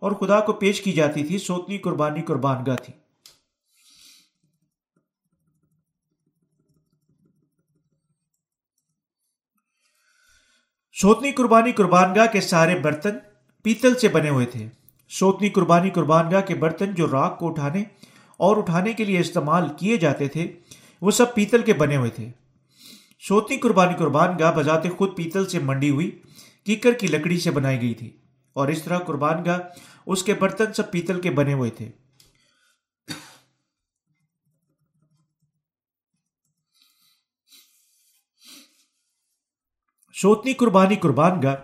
اور 0.01 0.11
خدا 0.11 0.39
کو 0.39 0.53
پیش 0.53 0.81
کی 0.81 0.91
جاتی 0.91 1.23
تھی، 1.23 1.37
سوتنی 1.37 1.77
قربانی 1.77 2.21
قربان 2.21 2.63
گاہ 2.67 2.75
تھی۔ 2.75 2.93
سوتنی 11.03 11.31
قربانی 11.31 11.71
قربان 11.71 12.15
گاہ 12.15 12.25
کے 12.25 12.41
سارے 12.41 12.75
برتن 12.75 13.09
پیتل 13.63 13.95
سے 13.95 14.07
بنے 14.07 14.29
ہوئے 14.29 14.45
تھے۔ 14.45 14.67
سوتنی 15.09 15.49
قربانی 15.49 15.89
قربان 15.89 16.31
گاہ 16.31 16.41
کے 16.41 16.55
برتن 16.55 16.95
جو 16.95 17.07
راک 17.11 17.39
کو 17.39 17.47
اٹھانے 17.47 17.83
اور 18.37 18.57
اٹھانے 18.57 18.93
کے 18.93 19.05
لیے 19.05 19.19
استعمال 19.19 19.69
کیے 19.77 19.97
جاتے 19.97 20.27
تھے، 20.27 20.51
وہ 21.01 21.11
سب 21.11 21.35
پیتل 21.35 21.61
کے 21.61 21.73
بنے 21.73 21.95
ہوئے 21.95 22.09
تھے۔ 22.09 22.29
سوتنی 23.27 23.57
قربانی 23.57 23.93
قربان 23.99 24.29
گاہ 24.39 24.51
بذات 24.51 24.83
خود 24.97 25.15
پیتل 25.15 25.49
سے 25.49 25.59
منڈی 25.59 25.89
ہوئی، 25.89 26.19
کیکر 26.65 26.91
کی 26.91 27.07
لکڑی 27.07 27.39
سے 27.39 27.51
بنائی 27.51 27.81
گئی 27.81 27.93
تھی۔ 27.93 28.11
اور 28.53 28.67
اس 28.67 28.83
طرح 28.83 28.97
قربان 28.97 29.45
گاہ 29.45 29.59
اس 30.05 30.23
کے 30.23 30.33
برتن 30.33 30.73
سب 30.73 30.91
پیتل 30.91 31.21
کے 31.21 31.31
بنے 31.31 31.53
ہوئے 31.53 31.69
تھے۔ 31.69 31.89
سوتنی 40.23 40.53
قربانی 40.53 40.95
قربان 40.95 41.41
گاہ 41.43 41.55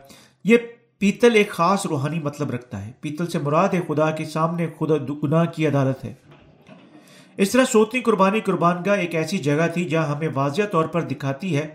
یہ 0.44 0.58
پیتل 0.98 1.36
ایک 1.36 1.50
خاص 1.50 1.86
روحانی 1.86 2.20
مطلب 2.20 2.52
رکھتا 2.52 2.86
ہے۔ 2.86 2.92
پیتل 3.02 3.28
سے 3.28 3.40
مراد 3.40 3.70
ہے 3.70 3.80
خدا 3.88 4.12
کے 4.12 4.26
سامنے 4.26 4.68
خدا 4.80 5.14
گناہ 5.24 5.46
کی 5.46 5.68
عدالت 5.68 6.06
ہے۔ 6.06 6.14
اس 7.38 7.52
طرح 7.52 7.66
سوتنی 7.66 8.00
قربانی 8.00 8.40
قربان 8.40 8.78
گاہ 8.86 8.98
ایک 8.98 9.16
ایسی 9.16 9.38
جگہ 9.38 9.68
تھی 9.74 9.86
جہاں 9.86 10.16
ہمیں 10.16 10.28
واضح 10.34 10.62
طور 10.72 10.86
پر 10.86 11.02
دکھاتی 11.02 11.58
ہے 11.58 11.68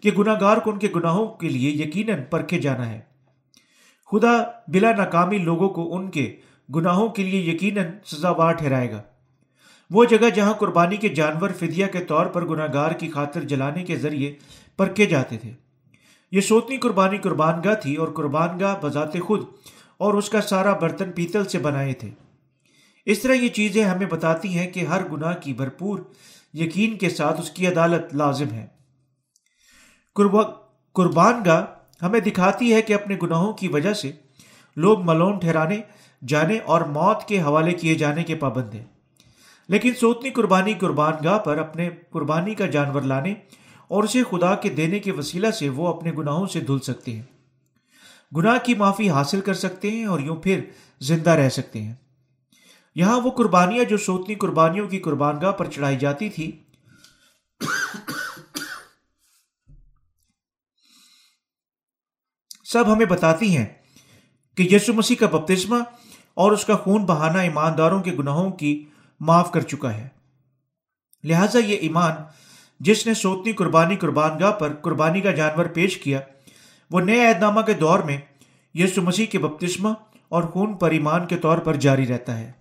کہ 0.00 0.10
گناہ 0.18 0.40
گار 0.40 0.56
کو 0.56 0.70
ان 0.70 0.78
کے 0.78 0.88
گناہوں 0.96 1.26
کے 1.26 1.48
لیے 1.48 1.70
یقیناً 1.70 2.22
پرکھے 2.30 2.58
جانا 2.58 2.88
ہے۔ 2.88 3.00
خدا 4.12 4.42
بلا 4.68 4.92
ناکامی 4.92 5.38
لوگوں 5.38 5.68
کو 5.68 5.96
ان 5.96 6.10
کے 6.10 6.36
گناہوں 6.74 7.08
کے 7.08 7.22
لیے 7.22 7.40
یقیناً 7.40 7.86
سزاوار 8.06 8.52
ٹھہرائے 8.52 8.92
گا۔ 8.92 9.02
وہ 9.90 10.04
جگہ 10.04 10.30
جہاں 10.34 10.52
قربانی 10.52 10.96
کے 10.96 11.08
جانور 11.08 11.50
فدیہ 11.50 11.86
کے 11.86 12.00
طور 12.00 12.26
پر 12.26 12.44
گناہ 12.44 12.72
گار 12.72 12.90
کی 12.90 13.08
خاطر 13.08 13.40
جلانے 13.40 13.84
کے 13.84 13.96
ذریعے 13.96 14.34
پرکھے 14.76 15.06
جاتے 15.06 15.38
تھے۔ 15.38 15.63
یہ 16.34 16.40
سوتنی 16.40 16.76
قربانی 16.76 17.18
قربان 17.18 17.60
گاہ 17.64 17.74
تھی 17.74 17.96
اور 17.96 18.08
قربان 18.08 18.60
گاہ 18.60 18.76
بذات 18.80 19.20
خود 19.20 19.42
اور 19.96 20.14
اس 20.14 20.30
کا 20.30 20.40
سارا 20.40 20.72
برتن 20.72 21.12
پیتل 21.12 21.44
سے 21.44 21.58
بنائے 21.58 21.92
تھے۔ 21.92 22.10
اس 23.06 23.18
طرح 23.18 23.32
یہ 23.32 23.48
چیزیں 23.48 23.84
ہمیں 23.84 24.06
بتاتی 24.06 24.58
ہیں 24.58 24.70
کہ 24.70 24.80
ہر 24.80 25.08
گناہ 25.12 25.34
کی 25.36 25.52
بھرپور 25.52 25.98
یقین 26.54 26.98
کے 26.98 27.10
ساتھ 27.10 27.40
اس 27.40 27.50
کی 27.50 27.66
عدالت 27.66 28.14
لازم 28.14 28.50
ہے۔ 28.52 28.66
قربان 30.92 31.42
گاہ 31.46 31.64
ہمیں 32.02 32.20
دکھاتی 32.20 32.74
ہے 32.74 32.82
کہ 32.82 32.92
اپنے 32.92 33.16
گناہوں 33.22 33.52
کی 33.52 33.68
وجہ 33.68 33.92
سے 33.92 34.12
لوگ 34.76 35.04
ملون 35.04 35.38
ٹھہرانے، 35.38 35.80
جانے 36.28 36.58
اور 36.58 36.80
موت 36.80 37.24
کے 37.24 37.42
حوالے 37.42 37.72
کیے 37.72 37.94
جانے 37.94 38.24
کے 38.24 38.34
پابند 38.34 38.74
ہیں۔ 38.74 38.84
لیکن 39.68 39.92
سوتنی 40.00 40.30
قربانی 40.30 40.74
قربان 40.74 41.12
گاہ 41.24 41.38
پر 41.38 41.58
اپنے 41.58 41.90
قربانی 42.10 42.54
کا 42.54 42.66
جانور 42.66 43.02
لانے 43.02 43.34
اور 43.88 44.04
اسے 44.04 44.22
خدا 44.22 44.54
کے 44.54 44.68
دینے 44.68 44.98
کے 44.98 45.12
وسیلہ 45.12 45.50
سے 45.50 45.68
وہ 45.68 45.88
اپنے 45.88 46.12
گناہوں 46.12 46.46
سے 46.46 46.60
دھل 46.60 46.78
سکتے 46.78 47.12
ہیں۔ 47.12 47.22
گناہ 48.36 48.58
کی 48.58 48.74
معافی 48.74 49.10
حاصل 49.10 49.40
کر 49.40 49.54
سکتے 49.54 49.90
ہیں 49.90 50.04
اور 50.04 50.20
یوں 50.20 50.36
پھر 50.36 50.60
زندہ 51.00 51.30
رہ 51.30 51.48
سکتے 51.48 51.82
ہیں۔ 51.82 51.94
یہاں 52.94 53.20
وہ 53.20 53.30
قربانیاں 53.30 53.84
جو 53.84 53.96
سوتنی 53.96 54.34
قربانیوں 54.34 54.88
کی 54.88 54.98
قربان 54.98 55.40
گاہ 55.42 55.52
پر 55.52 55.70
چڑھائی 55.70 55.96
جاتی 55.96 56.28
تھی۔ 56.28 56.52
سب 62.64 62.92
ہمیں 62.92 63.06
بتاتی 63.06 63.56
ہیں 63.56 63.66
کہ 64.54 64.62
یسو 64.62 64.92
مسیح 64.92 65.16
کا 65.16 65.26
بپتسمہ 65.26 65.76
اور 66.34 66.52
اس 66.52 66.64
کا 66.64 66.76
خون 66.76 67.04
بہانا 67.04 67.40
ایمانداروں 67.40 68.02
کے 68.02 68.12
گناہوں 68.12 68.50
کی 68.50 68.84
معاف 69.20 69.50
کر 69.50 69.60
چکا 69.60 69.94
ہے۔ 69.94 70.08
لہذا 71.24 71.58
یہ 71.58 71.76
ایمان 71.76 72.12
جس 72.80 73.06
نے 73.06 73.14
سوتنی 73.14 73.52
قربانی 73.52 73.96
قربان 73.96 74.38
گاہ 74.40 74.50
پر 74.50 74.72
قربانی 74.74 75.20
کا 75.20 75.30
جانور 75.30 75.64
پیش 75.64 75.98
کیا، 75.98 76.20
وہ 76.90 77.00
نئے 77.00 77.26
عہد 77.26 77.40
نامہ 77.40 77.60
کے 77.60 77.72
دور 77.72 77.98
میں 77.98 78.18
یسو 78.74 79.02
مسیح 79.02 79.26
کے 79.26 79.38
بپتسمہ 79.38 79.88
اور 80.28 80.42
خون 80.42 80.76
پر 80.76 80.90
ایمان 80.90 81.26
کے 81.26 81.36
طور 81.36 81.58
پر 81.58 81.74
جاری 81.74 82.06
رہتا 82.06 82.38
ہے۔ 82.38 82.52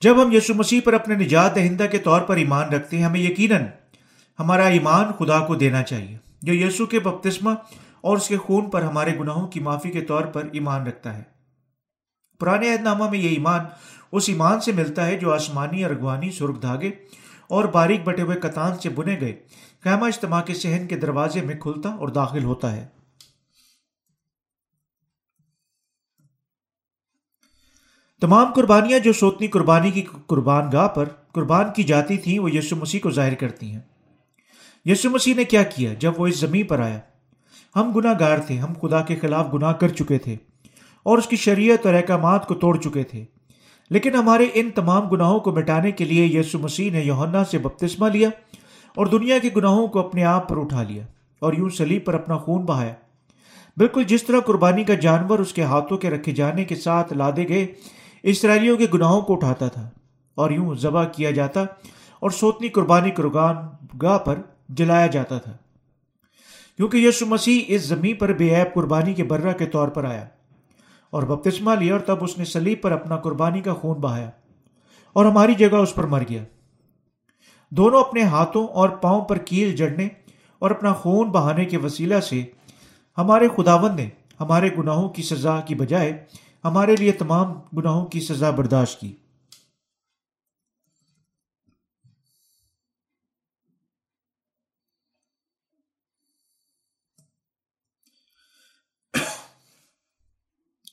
جب 0.00 0.22
ہم 0.22 0.32
یسو 0.32 0.54
مسیح 0.54 0.80
پر 0.84 0.92
اپنے 0.92 1.14
نجات 1.14 1.54
دہندہ 1.54 1.86
کے 1.90 1.98
طور 1.98 2.20
پر 2.20 2.36
ایمان 2.36 2.68
رکھتے 2.68 2.98
ہیں، 2.98 3.04
ہمیں 3.04 3.20
یقیناً 3.20 3.64
ہمارا 4.38 4.66
ایمان 4.66 5.12
خدا 5.12 5.46
کو 5.46 5.54
دینا 5.54 5.82
چاہیے۔ 5.82 6.18
جو 6.42 6.54
یسو 6.54 6.86
کے 6.86 7.00
بپتسمہ 7.00 7.50
اور 8.00 8.16
اس 8.16 8.28
کے 8.28 8.36
خون 8.36 8.70
پر 8.70 8.82
ہمارے 8.82 9.18
گناہوں 9.18 9.48
کی 9.48 9.60
معافی 9.60 9.90
کے 9.90 10.00
طور 10.00 10.22
پر 10.22 10.48
ایمان 10.52 10.86
رکھتا 10.86 11.18
ہے۔ 11.18 11.22
پرانے 12.40 12.72
عہد 12.72 12.80
نامہ 12.80 13.10
میں 13.10 13.18
یہ 13.18 13.28
ایمان 13.28 13.60
اس 14.12 14.24
ایمان 14.28 14.60
سے 14.60 14.72
ملتا 14.72 15.06
ہے 15.06 15.16
جو 15.16 15.34
آسمانی 15.34 15.84
ارغوانی 15.84 16.30
سرخ 16.30 16.62
دھاگے 16.62 16.90
اور 17.48 17.64
باریک 17.64 18.04
بٹے 18.04 18.22
ہوئے 18.22 18.36
کتان 18.36 18.78
سے 18.78 18.88
بنے 18.88 19.20
گئے۔ 19.20 19.42
خیمہ 19.84 20.06
اجتماع 20.06 20.42
کے 20.42 20.54
سہن 20.54 20.86
کے 20.86 20.96
دروازے 20.96 21.40
میں 21.40 21.54
کھلتا 21.54 21.88
اور 21.88 22.08
داخل 22.08 22.44
ہوتا 22.44 22.76
ہے۔ 22.76 22.86
تمام 28.20 28.52
قربانیاں 28.52 28.98
جو 28.98 29.12
سوتنی 29.12 29.46
قربانی 29.46 29.90
کی 29.90 30.02
قربان 30.26 30.72
گاہ 30.72 30.88
پر 30.88 31.08
قربان 31.32 31.72
کی 31.76 31.82
جاتی 31.82 32.18
تھیں، 32.18 32.38
وہ 32.38 32.50
یسو 32.50 32.76
مسیح 32.76 33.00
کو 33.02 33.10
ظاہر 33.10 33.34
کرتی 33.34 33.70
ہیں۔ 33.70 33.80
یسو 34.84 35.10
مسیح 35.10 35.34
نے 35.34 35.44
کیا 35.44 35.62
کیا؟ 35.62 35.94
جب 35.94 36.12
وہ 36.16 36.26
اس 36.26 36.40
زمین 36.40 36.66
پر 36.66 36.80
آیا، 36.80 36.98
ہم 37.76 37.92
گناہ 37.92 38.14
گار 38.20 38.38
تھے، 38.38 38.58
ہم 38.58 38.72
خدا 38.82 39.00
کے 39.02 39.16
خلاف 39.16 39.46
گناہ 39.54 39.72
کر 39.72 39.88
چکے 39.88 40.18
تھے 40.18 40.36
اور 41.02 41.18
اس 41.18 41.26
کی 41.26 41.36
شریعت 41.36 41.86
اور 41.86 41.94
احکامات 41.94 42.46
کو 42.46 42.54
توڑ 42.54 42.80
چکے 42.80 43.02
تھے۔ 43.02 43.24
لیکن 43.90 44.14
ہمارے 44.14 44.46
ان 44.54 44.70
تمام 44.70 45.08
گناہوں 45.08 45.40
کو 45.40 45.52
مٹانے 45.52 45.90
کے 45.90 46.04
لیے 46.04 46.40
یسو 46.40 46.58
مسیح 46.58 46.90
نے 46.90 47.00
یوہنا 47.00 47.44
سے 47.44 47.58
بپتسمہ 47.58 48.08
لیا 48.08 48.28
اور 48.94 49.06
دنیا 49.06 49.38
کے 49.38 49.50
گناہوں 49.56 49.86
کو 49.86 49.98
اپنے 49.98 50.24
آپ 50.24 50.48
پر 50.48 50.58
اٹھا 50.58 50.82
لیا 50.82 51.04
اور 51.38 51.52
یوں 51.52 51.68
سلیب 51.68 52.04
پر 52.04 52.14
اپنا 52.14 52.36
خون 52.36 52.64
بہایا۔ 52.64 52.94
بالکل 53.76 54.04
جس 54.04 54.24
طرح 54.24 54.40
قربانی 54.40 54.84
کا 54.84 54.94
جانور 54.94 55.38
اس 55.38 55.52
کے 55.52 55.62
ہاتھوں 55.62 55.98
کے 55.98 56.10
رکھے 56.10 56.32
جانے 56.32 56.64
کے 56.64 56.74
ساتھ 56.74 57.12
لادے 57.12 57.48
گئے، 57.48 57.66
اسرائیلیوں 58.22 58.76
کے 58.76 58.86
گناہوں 58.94 59.20
کو 59.20 59.34
اٹھاتا 59.34 59.68
تھا 59.68 59.90
اور 60.34 60.50
یوں 60.50 60.74
ذبح 60.74 61.04
کیا 61.04 61.30
جاتا 61.30 61.62
اور 62.20 62.30
سوتنی 62.30 62.68
قربانی 62.68 63.10
قربان 63.10 63.56
گاہ 64.02 64.18
پر 64.18 64.34
جلایا 64.68 65.06
جاتا 65.06 65.38
تھا۔ 65.38 65.52
کیونکہ 66.76 66.96
یسو 66.96 67.26
مسیح 67.26 67.60
اس 67.66 67.82
زمین 67.82 68.16
پر 68.16 68.32
بے 68.32 68.56
عیب 68.56 68.74
قربانی 68.74 69.14
کے 69.14 69.24
برہ 69.24 69.52
کے 69.52 69.66
طور 69.66 69.88
پر 69.88 70.04
آیا۔ 70.04 70.26
اور 71.16 71.22
بپتسمہ 71.22 71.74
لیا 71.80 71.92
اور 71.92 72.00
تب 72.00 72.24
اس 72.24 72.38
نے 72.38 72.44
سلیب 72.44 72.82
پر 72.82 72.92
اپنا 72.92 73.16
قربانی 73.16 73.60
کا 73.60 73.74
خون 73.74 73.98
بہایا 73.98 74.30
اور 75.12 75.24
ہماری 75.24 75.54
جگہ 75.54 75.76
اس 75.76 75.94
پر 75.94 76.04
مر 76.04 76.22
گیا۔ 76.30 76.44
دونوں 77.70 78.00
اپنے 78.00 78.22
ہاتھوں 78.22 78.66
اور 78.66 78.88
پاؤں 78.88 79.24
پر 79.24 79.38
کیل 79.38 79.76
جڑنے 79.76 80.08
اور 80.58 80.70
اپنا 80.70 80.92
خون 80.92 81.30
بہانے 81.30 81.64
کے 81.64 81.76
وسیلہ 81.76 82.20
سے 82.20 82.44
ہمارے 83.18 83.48
خداون 83.56 83.96
نے 83.96 84.08
ہمارے 84.40 84.70
گناہوں 84.78 85.08
کی 85.08 85.22
سزا 85.22 85.60
کی 85.60 85.74
بجائے 85.74 86.24
ہمارے 86.64 86.96
لیے 86.98 87.12
تمام 87.12 87.52
گناہوں 87.76 88.06
کی 88.06 88.20
سزا 88.20 88.50
برداشت 88.50 89.00
کی۔ 89.00 89.16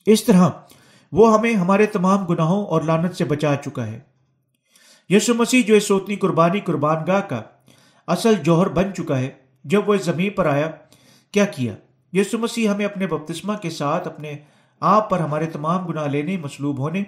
اس 0.06 0.24
طرح 0.24 0.48
وہ 1.12 1.38
ہمیں 1.38 1.54
ہمارے 1.54 1.86
تمام 1.86 2.26
گناہوں 2.26 2.66
اور 2.66 2.82
لانت 2.82 3.16
سے 3.16 3.24
بچا 3.24 3.54
چکا 3.64 3.86
ہے۔ 3.86 4.00
یسو 5.08 5.34
مسیح 5.34 5.62
جو 5.66 5.74
اس 5.74 5.84
سوتنی 5.84 6.16
قربانی 6.16 6.60
قربان 6.60 6.96
گاہ 7.06 7.20
کا 7.20 7.42
اصل 8.06 8.34
جوہر 8.34 8.68
بن 8.68 8.94
چکا 8.94 9.18
ہے، 9.18 9.30
جب 9.64 9.88
وہ 9.88 9.94
اس 9.94 10.04
زمین 10.04 10.30
پر 10.30 10.46
آیا، 10.46 10.70
کیا 11.32 11.44
کیا؟ 11.44 11.74
یسو 12.12 12.38
مسیح 12.38 12.68
ہمیں 12.68 12.84
اپنے 12.84 13.06
بپتسمہ 13.06 13.52
کے 13.52 13.70
ساتھ 13.70 14.08
اپنے 14.08 14.36
آپ 14.80 15.10
پر 15.10 15.20
ہمارے 15.20 15.46
تمام 15.46 15.86
گناہ 15.86 16.06
لینے، 16.06 16.36
مصلوب 16.36 16.78
ہونے 16.78 17.02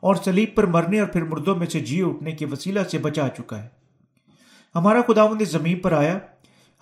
اور 0.00 0.14
سلیب 0.14 0.48
پر 0.54 0.66
مرنے 0.66 1.00
اور 1.00 1.08
پھر 1.08 1.24
مردوں 1.24 1.56
میں 1.56 1.66
سے 1.66 1.80
جی 1.80 2.02
اٹھنے 2.02 2.32
کے 2.32 2.46
وسیلہ 2.46 2.80
سے 2.90 2.98
بچا 2.98 3.28
چکا 3.28 3.62
ہے۔ 3.62 3.68
ہمارا 4.74 5.00
خداوند 5.06 5.42
زمین 5.42 5.80
پر 5.80 5.92
آیا، 5.92 6.18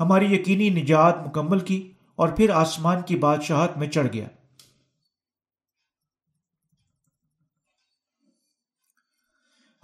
ہماری 0.01 0.35
یقینی 0.35 0.71
نجات 0.71 1.27
مکمل 1.27 1.59
کی 1.59 1.93
اور 2.17 2.29
پھر 2.29 2.51
آسمان 2.51 3.03
کی 3.07 3.17
بادشاہت 3.17 3.79
میں 3.79 3.89
چڑھ 3.89 4.07
گیا۔ 4.13 4.27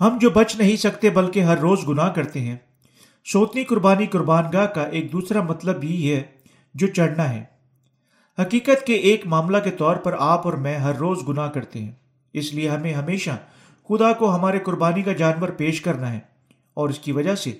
ہم 0.02 0.18
جو 0.20 0.30
بچ 0.30 0.56
نہیں 0.56 0.76
سکتے 0.76 1.10
بلکہ 1.10 1.40
ہر 1.40 1.58
روز 1.58 1.88
گناہ 1.88 2.12
کرتے 2.12 2.40
ہیں۔ 2.40 2.56
سوتنی 3.24 3.64
قربانی 3.64 4.06
قربان 4.06 4.44
گاہ 4.52 4.66
کا 4.66 4.82
ایک 4.82 5.12
دوسرا 5.12 5.42
مطلب 5.42 5.84
یہ 5.84 6.16
ہے 6.16 6.22
جو 6.74 6.86
چڑھنا 6.86 7.34
ہے۔ 7.34 7.44
حقیقت 8.38 8.86
کے 8.86 8.94
ایک 8.94 9.26
معاملہ 9.26 9.58
کے 9.64 9.70
طور 9.70 9.96
پر 9.96 10.16
آپ 10.18 10.46
اور 10.46 10.52
میں 10.52 10.78
ہر 10.78 10.94
روز 10.94 11.18
گناہ 11.28 11.48
کرتے 11.48 11.78
ہیں۔ 11.78 11.90
اس 12.32 12.54
لیے 12.54 12.68
ہمیں 12.68 12.94
ہمیشہ 12.94 13.30
خدا 13.88 14.12
کو 14.12 14.34
ہمارے 14.34 14.58
قربانی 14.58 15.02
کا 15.02 15.12
جانور 15.12 15.48
پیش 15.48 15.80
کرنا 15.80 16.12
ہے۔ 16.12 16.20
اور 16.74 16.88
اس 16.88 16.98
کی 16.98 17.12
وجہ 17.12 17.34
سے 17.34 17.52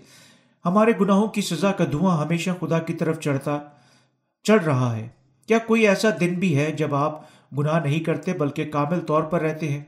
ہمارے 0.65 0.93
گناہوں 1.01 1.29
کی 1.29 1.41
سزا 1.41 1.73
کا 1.73 1.85
دھواں 1.93 2.19
ہمیشہ 2.19 2.51
خدا 2.61 2.79
کی 2.79 2.93
طرف 2.93 3.21
چڑھتا، 3.21 3.59
چڑھ 4.43 4.65
رہا 4.65 4.97
ہے۔ 4.97 5.09
کیا 5.47 5.59
کوئی 5.59 5.89
ایسا 5.89 6.09
دن 6.21 6.35
بھی 6.35 6.59
ہے 6.59 6.73
جب 6.73 6.95
آپ 6.95 7.23
گناہ 7.59 7.85
نہیں 7.85 8.01
کرتے 8.01 8.33
بلکہ 8.33 8.65
کامل 8.65 9.01
طور 9.01 9.23
پر 9.23 9.41
رہتے 9.41 9.69
ہیں؟ 9.69 9.81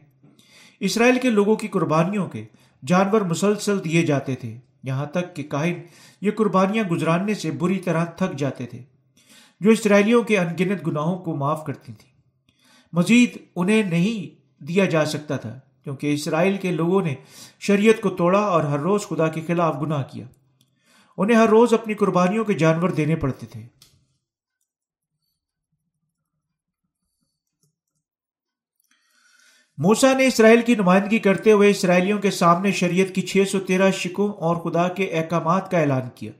اسرائیل 0.84 1.18
کے 1.22 1.30
لوگوں 1.30 1.56
کی 1.56 1.68
قربانیوں 1.68 2.26
کے 2.26 2.44
جانور 2.86 3.20
مسلسل 3.20 3.84
دیے 3.84 4.02
جاتے 4.02 4.34
تھے۔ 4.34 4.56
یہاں 4.82 5.06
تک 5.06 5.36
کہ 5.36 5.42
کاہن 5.42 5.74
یہ 6.20 6.30
قربانیاں 6.30 6.84
گزراننے 6.84 7.34
سے 7.34 7.50
بری 7.50 7.78
طرح 7.78 8.04
تھک 8.04 8.38
جاتے 8.38 8.66
تھے، 8.66 8.82
جو 9.60 9.70
اسرائیلیوں 9.70 10.22
کے 10.22 10.38
انگنت 10.38 10.86
گناہوں 10.86 11.18
کو 11.18 11.36
معاف 11.36 11.64
کرتی 11.64 11.92
تھی 11.92 12.08
مزید 12.92 13.36
انہیں 13.56 13.82
نہیں 13.82 14.64
دیا 14.64 14.84
جا 14.84 15.04
سکتا 15.04 15.36
تھا، 15.36 15.58
کیونکہ 15.84 16.14
اسرائیل 16.14 16.56
کے 16.56 16.70
لوگوں 16.70 17.02
نے 17.02 17.14
شریعت 17.60 18.00
کو 18.00 18.10
توڑا 18.10 18.40
اور 18.40 18.64
ہر 18.64 18.78
روز 18.78 19.02
خدا 19.02 19.28
کے 19.28 19.40
خلاف 19.46 19.76
گناہ 19.82 20.02
کیا۔ 20.12 20.26
انہیں 21.18 21.36
ہر 21.36 21.48
روز 21.48 21.74
اپنی 21.74 21.94
قربانیوں 21.94 22.44
کے 22.44 22.54
جانور 22.54 22.88
دینے 22.88 23.16
پڑتے 23.16 23.46
تھے۔ 23.46 23.66
موسا 29.78 30.12
نے 30.12 30.26
اسرائیل 30.26 30.62
کی 30.62 30.74
نمائندگی 30.74 31.18
کرتے 31.18 31.52
ہوئے 31.52 31.70
اسرائیلیوں 31.70 32.18
کے 32.18 32.30
سامنے 32.30 32.72
شریعت 32.72 33.14
کی 33.14 33.22
چھ 33.22 33.42
سو 33.50 33.60
تیرہ 33.60 33.90
شکوں 33.90 34.32
اور 34.32 34.56
خدا 34.56 34.88
کے 34.88 35.04
احکامات 35.04 35.70
کا 35.70 35.78
اعلان 35.78 36.02
کیا۔ 36.14 36.32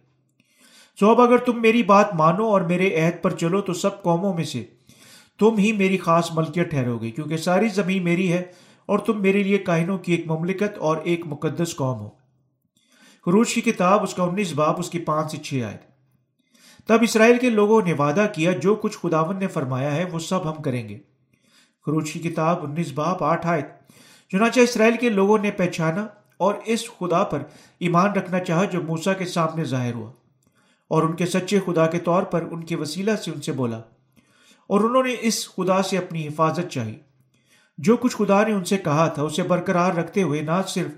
سو 1.01 1.11
اب 1.11 1.21
اگر 1.21 1.39
تم 1.39 1.63
میری 1.63 1.83
بات 1.83 2.15
مانو 2.15 2.45
اور 2.45 2.61
میرے 2.61 3.01
عہد 3.01 3.23
پر 3.23 3.31
چلو 3.31 3.61
تو 3.61 3.73
سب 3.73 4.03
قوموں 4.03 4.35
میں 4.35 4.45
سے 4.45 4.65
تم 5.39 5.59
ہی 5.59 5.73
میری 5.73 5.99
خاص 5.99 6.33
ملکیت 6.33 6.71
ٹھہرو 6.71 6.99
گے 6.99 7.11
کیونکہ 7.11 7.37
ساری 7.37 7.69
زمین 7.69 8.05
میری 8.05 8.33
ہے 8.33 8.43
اور 8.87 8.99
تم 8.99 9.23
میرے 9.23 9.43
لیے 9.43 9.59
کائنوں 9.59 9.99
کی 9.99 10.13
ایک 10.13 10.27
مملکت 10.27 10.79
اور 10.79 10.97
ایک 11.05 11.27
مقدس 11.27 11.77
قوم 11.77 11.99
ہو۔ 11.99 12.09
خروج 13.27 13.55
کی 13.55 13.61
کتاب 13.61 14.03
اس 14.03 14.15
کا 14.15 14.23
انیس 14.23 14.53
باپ 14.53 14.81
اس 14.81 14.91
کی 14.91 14.99
پانچ 14.99 15.31
سے 15.31 15.37
چھ 15.37 15.55
آئے 15.55 15.77
تب 16.87 16.99
اسرائیل 17.03 17.39
کے 17.39 17.51
لوگوں 17.51 17.83
نے 17.83 17.93
وعدہ 17.93 18.27
کیا، 18.35 18.53
جو 18.53 18.75
کچھ 18.75 18.99
خداون 19.03 19.39
نے 19.39 19.47
فرمایا 19.47 19.95
ہے 19.95 20.05
وہ 20.05 20.19
سب 20.19 20.51
ہم 20.51 20.63
کریں 20.63 20.89
گے۔ 20.89 20.99
خروج 21.87 22.13
کی 22.13 22.21
کتاب 22.21 22.65
انیس 22.65 22.93
باپ 22.93 23.23
آٹھ 23.23 23.47
آئے 23.47 23.63
چنانچہ 24.33 24.61
اسرائیل 24.61 24.97
کے 24.97 25.09
لوگوں 25.09 25.39
نے 25.39 25.51
پہچانا 25.51 26.07
اور 26.37 26.55
اس 26.65 26.89
خدا 26.89 27.25
پر 27.25 27.43
ایمان 27.81 28.13
رکھنا 28.13 28.39
چاہا 28.39 28.65
جو 28.65 28.83
موسا 28.83 29.13
کے 29.13 29.27
سامنے 29.27 29.65
ظاہر 29.65 29.95
ہوا۔ 29.95 30.13
اور 30.89 31.03
ان 31.03 31.13
کے 31.13 31.27
سچے 31.27 31.61
خدا 31.67 31.87
کے 31.87 31.99
طور 31.99 32.23
پر 32.23 32.45
ان 32.51 32.65
کے 32.65 32.77
وسیلہ 32.77 33.17
سے 33.17 33.31
ان 33.31 33.41
سے 33.41 33.53
بولا۔ 33.53 33.79
اور 34.67 34.81
انہوں 34.81 35.03
نے 35.03 35.17
اس 35.21 35.49
خدا 35.49 35.83
سے 35.83 35.99
اپنی 35.99 36.29
حفاظت 36.29 36.71
چاہی۔ 36.71 36.95
جو 37.79 37.97
کچھ 37.97 38.17
خدا 38.17 38.47
نے 38.47 38.53
ان 38.53 38.65
سے 38.65 38.77
کہا 38.77 39.09
تھا، 39.09 39.23
اسے 39.23 39.43
برقرار 39.43 39.95
رکھتے 39.95 40.23
ہوئے 40.23 40.41
نہ 40.41 40.63
صرف 40.69 40.91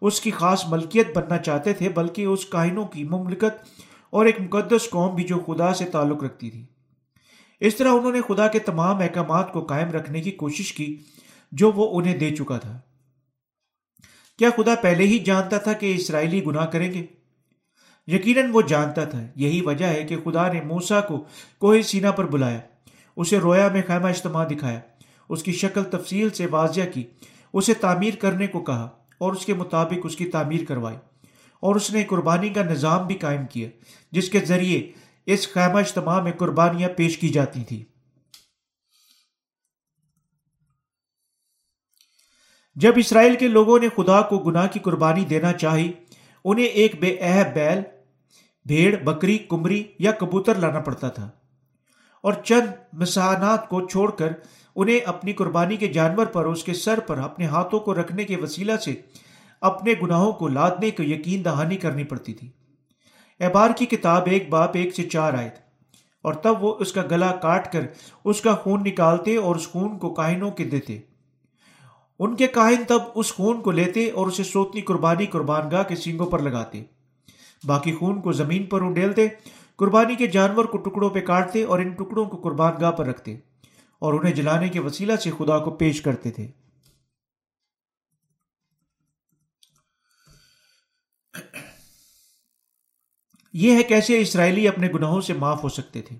اس 0.00 0.20
کی 0.20 0.30
خاص 0.30 0.66
ملکیت 0.68 1.18
بننا 1.18 1.38
چاہتے 1.38 1.72
تھے، 1.72 1.88
بلکہ 1.88 2.24
اس 2.24 2.46
کائنوں 2.46 2.86
کی 2.86 3.04
مملکت 3.04 3.64
اور 4.10 4.26
ایک 4.26 4.40
مقدس 4.40 4.90
قوم 4.90 5.14
بھی 5.14 5.24
جو 5.24 5.36
خدا 5.46 5.74
سے 5.74 5.84
تعلق 5.84 6.24
رکھتی 6.24 6.50
تھی۔ 6.50 6.66
اس 7.60 7.76
طرح 7.76 7.88
انہوں 7.88 8.12
نے 8.12 8.20
خدا 8.28 8.48
کے 8.48 8.58
تمام 8.58 8.96
احکامات 8.96 9.52
کو 9.52 9.64
قائم 9.64 9.90
رکھنے 9.90 10.20
کی 10.20 10.30
کوشش 10.30 10.72
کی 10.72 10.96
جو 11.52 11.72
وہ 11.72 11.98
انہیں 11.98 12.18
دے 12.18 12.36
چکا 12.36 12.58
تھا۔ 12.58 12.80
کیا 14.38 14.50
خدا 14.56 14.74
پہلے 14.74 15.04
ہی 15.04 15.18
جانتا 15.18 15.58
تھا 15.58 15.72
کہ 15.72 15.94
اسرائیلی 15.94 16.44
گناہ 16.44 16.66
کریں 16.66 16.94
گے؟ 16.94 17.06
یقیناً 18.06 18.50
وہ 18.52 18.62
جانتا 18.62 19.04
تھا۔ 19.04 19.26
یہی 19.36 19.60
وجہ 19.60 19.86
ہے 19.86 20.04
کہ 20.04 20.16
خدا 20.24 20.52
نے 20.52 20.60
موسا 20.60 21.00
کو 21.00 21.24
کوہ 21.58 21.82
سینا 21.82 22.10
پر 22.10 22.26
بلایا، 22.26 22.60
اسے 23.16 23.38
رویا 23.38 23.68
میں 23.68 23.82
خیمہ 23.86 24.08
اجتماع 24.08 24.44
دکھایا، 24.44 24.80
اس 25.28 25.42
کی 25.42 25.52
شکل 25.52 25.84
تفصیل 25.84 26.30
سے 26.30 26.46
واضح 26.46 26.80
کی، 26.94 27.04
اسے 27.52 27.74
تعمیر 27.74 28.14
کرنے 28.16 28.46
کو 28.46 28.60
کہا 28.60 28.88
اور 29.18 29.32
اس 29.32 29.46
کے 29.46 29.54
مطابق 29.54 29.98
اس 30.04 30.16
کی 30.16 30.26
تعمیر 30.26 30.64
کروائی 30.64 30.96
اور 31.60 31.74
اس 31.74 31.90
نے 31.90 32.04
قربانی 32.04 32.48
کا 32.48 32.62
نظام 32.62 33.06
بھی 33.06 33.14
قائم 33.14 33.46
کیا، 33.46 33.68
جس 34.12 34.28
کے 34.28 34.40
ذریعے 34.40 34.92
اس 35.28 35.52
خیمہ 35.52 35.78
اجتماع 35.78 36.20
میں 36.20 36.32
قربانیاں 36.32 36.88
پیش 36.96 37.18
کی 37.18 37.28
جاتی 37.28 37.64
تھیں۔ 37.64 37.84
جب 42.74 42.92
اسرائیل 42.96 43.36
کے 43.36 43.48
لوگوں 43.48 43.78
نے 43.78 43.88
خدا 43.88 44.22
کو 44.22 44.38
گناہ 44.38 44.66
کی 44.66 44.78
قربانی 44.78 45.24
دینا 45.24 45.52
چاہی، 45.52 45.92
انہیں 46.44 46.66
ایک 46.66 47.00
بے 47.00 47.16
اہب 47.20 47.54
بیل، 47.54 47.78
بھیڑ، 48.64 48.96
بکری، 49.04 49.38
کمری 49.38 49.84
یا 49.98 50.12
کبوتر 50.12 50.54
لانا 50.54 50.80
پڑتا 50.80 51.08
تھا۔ 51.08 51.30
اور 52.22 52.32
چند 52.32 52.66
مسانات 52.92 53.68
کو 53.68 53.88
چھوڑ 53.88 54.10
کر 54.10 54.32
انہیں 54.76 55.00
اپنی 55.00 55.32
قربانی 55.32 55.76
کے 55.76 55.88
جانور 55.88 56.26
پر، 56.26 56.44
اس 56.44 56.64
کے 56.64 56.74
سر 56.74 57.00
پر، 57.00 57.18
اپنے 57.18 57.46
ہاتھوں 57.46 57.80
کو 57.80 57.94
رکھنے 57.94 58.24
کے 58.24 58.36
وسیلہ 58.36 58.76
سے 58.76 58.94
اپنے 59.60 59.94
گناہوں 60.02 60.32
کو 60.32 60.48
لادنے 60.48 60.90
کو 60.90 61.02
یقین 61.02 61.44
دہانی 61.44 61.76
کرنی 61.76 62.04
پڑتی 62.04 62.34
تھی۔ 62.34 62.50
احبار 63.40 63.70
کی 63.76 63.86
کتاب 63.86 64.22
ایک 64.26 64.48
باپ 64.48 64.70
ایک 64.74 64.94
سے 64.94 65.02
چار 65.02 65.32
آئے 65.32 65.48
تھے۔ 65.48 65.62
اور 66.22 66.34
تب 66.34 66.64
وہ 66.64 66.74
اس 66.80 66.92
کا 66.92 67.02
گلا 67.10 67.32
کاٹ 67.32 67.72
کر 67.72 67.80
اس 68.24 68.40
کا 68.40 68.54
خون 68.54 68.80
نکالتے 68.84 69.36
اور 69.36 69.56
اس 69.56 69.68
خون 69.68 69.98
کو 69.98 70.14
کاہنوں 70.14 70.50
کے 70.50 70.64
دیتے۔ 70.64 70.98
ان 72.18 72.36
کے 72.36 72.46
کاہن 72.46 72.84
تب 72.88 72.98
اس 73.14 73.34
خون 73.34 73.60
کو 73.60 73.70
لیتے 73.70 74.10
اور 74.10 74.26
اسے 74.26 74.44
سوتنی 74.44 74.80
قربانی 74.80 75.26
قربان 75.26 75.70
گاہ 75.70 75.82
کے 75.82 75.96
سینگوں 75.96 76.26
پر 76.26 76.38
لگاتے۔ 76.38 76.82
باقی 77.64 77.92
خون 77.92 78.20
کو 78.20 78.32
زمین 78.32 78.66
پر 78.66 78.80
انڈیلتے 78.80 79.28
قربانی 79.76 80.14
کے 80.14 80.26
جانور 80.26 80.64
کو 80.64 80.78
ٹکڑوں 80.78 81.10
پہ 81.10 81.20
کاٹتے 81.20 81.64
اور 81.64 81.78
ان 81.78 81.88
ٹکڑوں 81.88 82.24
کو 82.24 82.36
قربان 82.36 82.72
گاہ 82.80 82.90
پر 82.90 83.06
رکھتے 83.06 83.36
اور 83.98 84.14
انہیں 84.14 84.34
جلانے 84.34 84.68
کے 84.68 84.80
وسیلہ 84.80 85.16
سے 85.16 85.30
خدا 85.38 85.58
کو 85.58 85.70
پیش 85.70 86.02
کرتے 86.02 86.30
تھے۔ 86.30 86.48
یہ 93.52 93.72
ہے 93.72 93.82
کیسے 93.82 94.20
اسرائیلی 94.20 94.68
اپنے 94.68 94.88
گناہوں 94.94 95.20
سے 95.20 95.32
معاف 95.32 95.64
ہو 95.64 95.68
سکتے 95.68 96.02
تھے۔ 96.02 96.16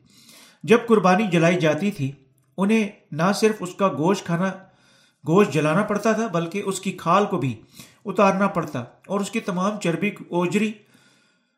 جب 0.62 0.78
قربانی 0.86 1.26
جلائی 1.26 1.56
جاتی 1.56 1.90
تھی، 1.90 2.12
انہیں 2.56 2.88
نہ 3.12 3.32
صرف 3.34 3.54
اس 3.60 3.74
کا 3.74 3.88
گوشت 3.88 4.26
کھانا، 4.26 4.52
گوشت 5.28 5.52
جلانا 5.52 5.82
پڑتا 5.82 6.12
تھا، 6.12 6.26
بلکہ 6.26 6.62
اس 6.66 6.80
کی 6.80 6.92
کھال 6.92 7.26
کو 7.26 7.38
بھی 7.38 7.60
اتارنا 8.04 8.46
پڑتا 8.46 8.84
اور 9.06 9.20
اس 9.20 9.30
کی 9.30 9.40
تمام 9.40 9.80
چربی 9.80 10.10
اوجری 10.28 10.72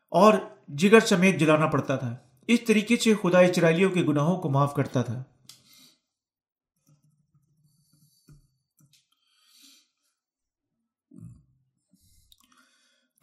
اور 0.09 0.33
جگر 0.67 0.99
سمیت 0.99 1.37
جلانا 1.37 1.65
پڑتا 1.65 1.95
تھا۔ 1.95 2.15
اس 2.47 2.59
طریقے 2.61 2.97
سے 2.97 3.13
خدا 3.21 3.39
اسرائیلیوں 3.39 3.89
کے 3.89 4.01
گناہوں 4.01 4.37
کو 4.37 4.49
معاف 4.49 4.73
کرتا 4.73 5.01
تھا۔ 5.01 5.23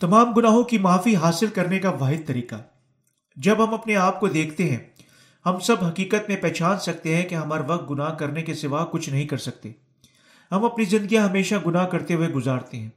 تمام 0.00 0.32
گناہوں 0.32 0.62
کی 0.62 0.78
معافی 0.78 1.16
حاصل 1.16 1.46
کرنے 1.46 1.78
کا 1.78 1.90
واحد 1.90 2.26
طریقہ۔ 2.26 2.54
جب 3.36 3.64
ہم 3.64 3.74
اپنے 3.74 3.96
آپ 3.96 4.20
کو 4.20 4.28
دیکھتے 4.28 4.70
ہیں، 4.70 4.76
ہم 5.46 5.58
سب 5.58 5.84
حقیقت 5.84 6.28
میں 6.28 6.36
پہچان 6.36 6.78
سکتے 6.78 7.16
ہیں 7.16 7.28
کہ 7.28 7.34
ہمارا 7.34 7.62
وقت 7.66 7.90
گناہ 7.90 8.14
کرنے 8.14 8.42
کے 8.42 8.54
سوا 8.54 8.84
کچھ 8.84 9.10
نہیں 9.10 9.26
کر 9.26 9.36
سکتے۔ 9.36 9.72
ہم 10.52 10.64
اپنی 10.64 10.84
زندگیاں 10.84 11.28
ہمیشہ 11.28 11.54
گناہ 11.66 11.86
کرتے 11.86 12.14
ہوئے 12.14 12.28
گزارتے 12.28 12.76
ہیں۔ 12.76 12.88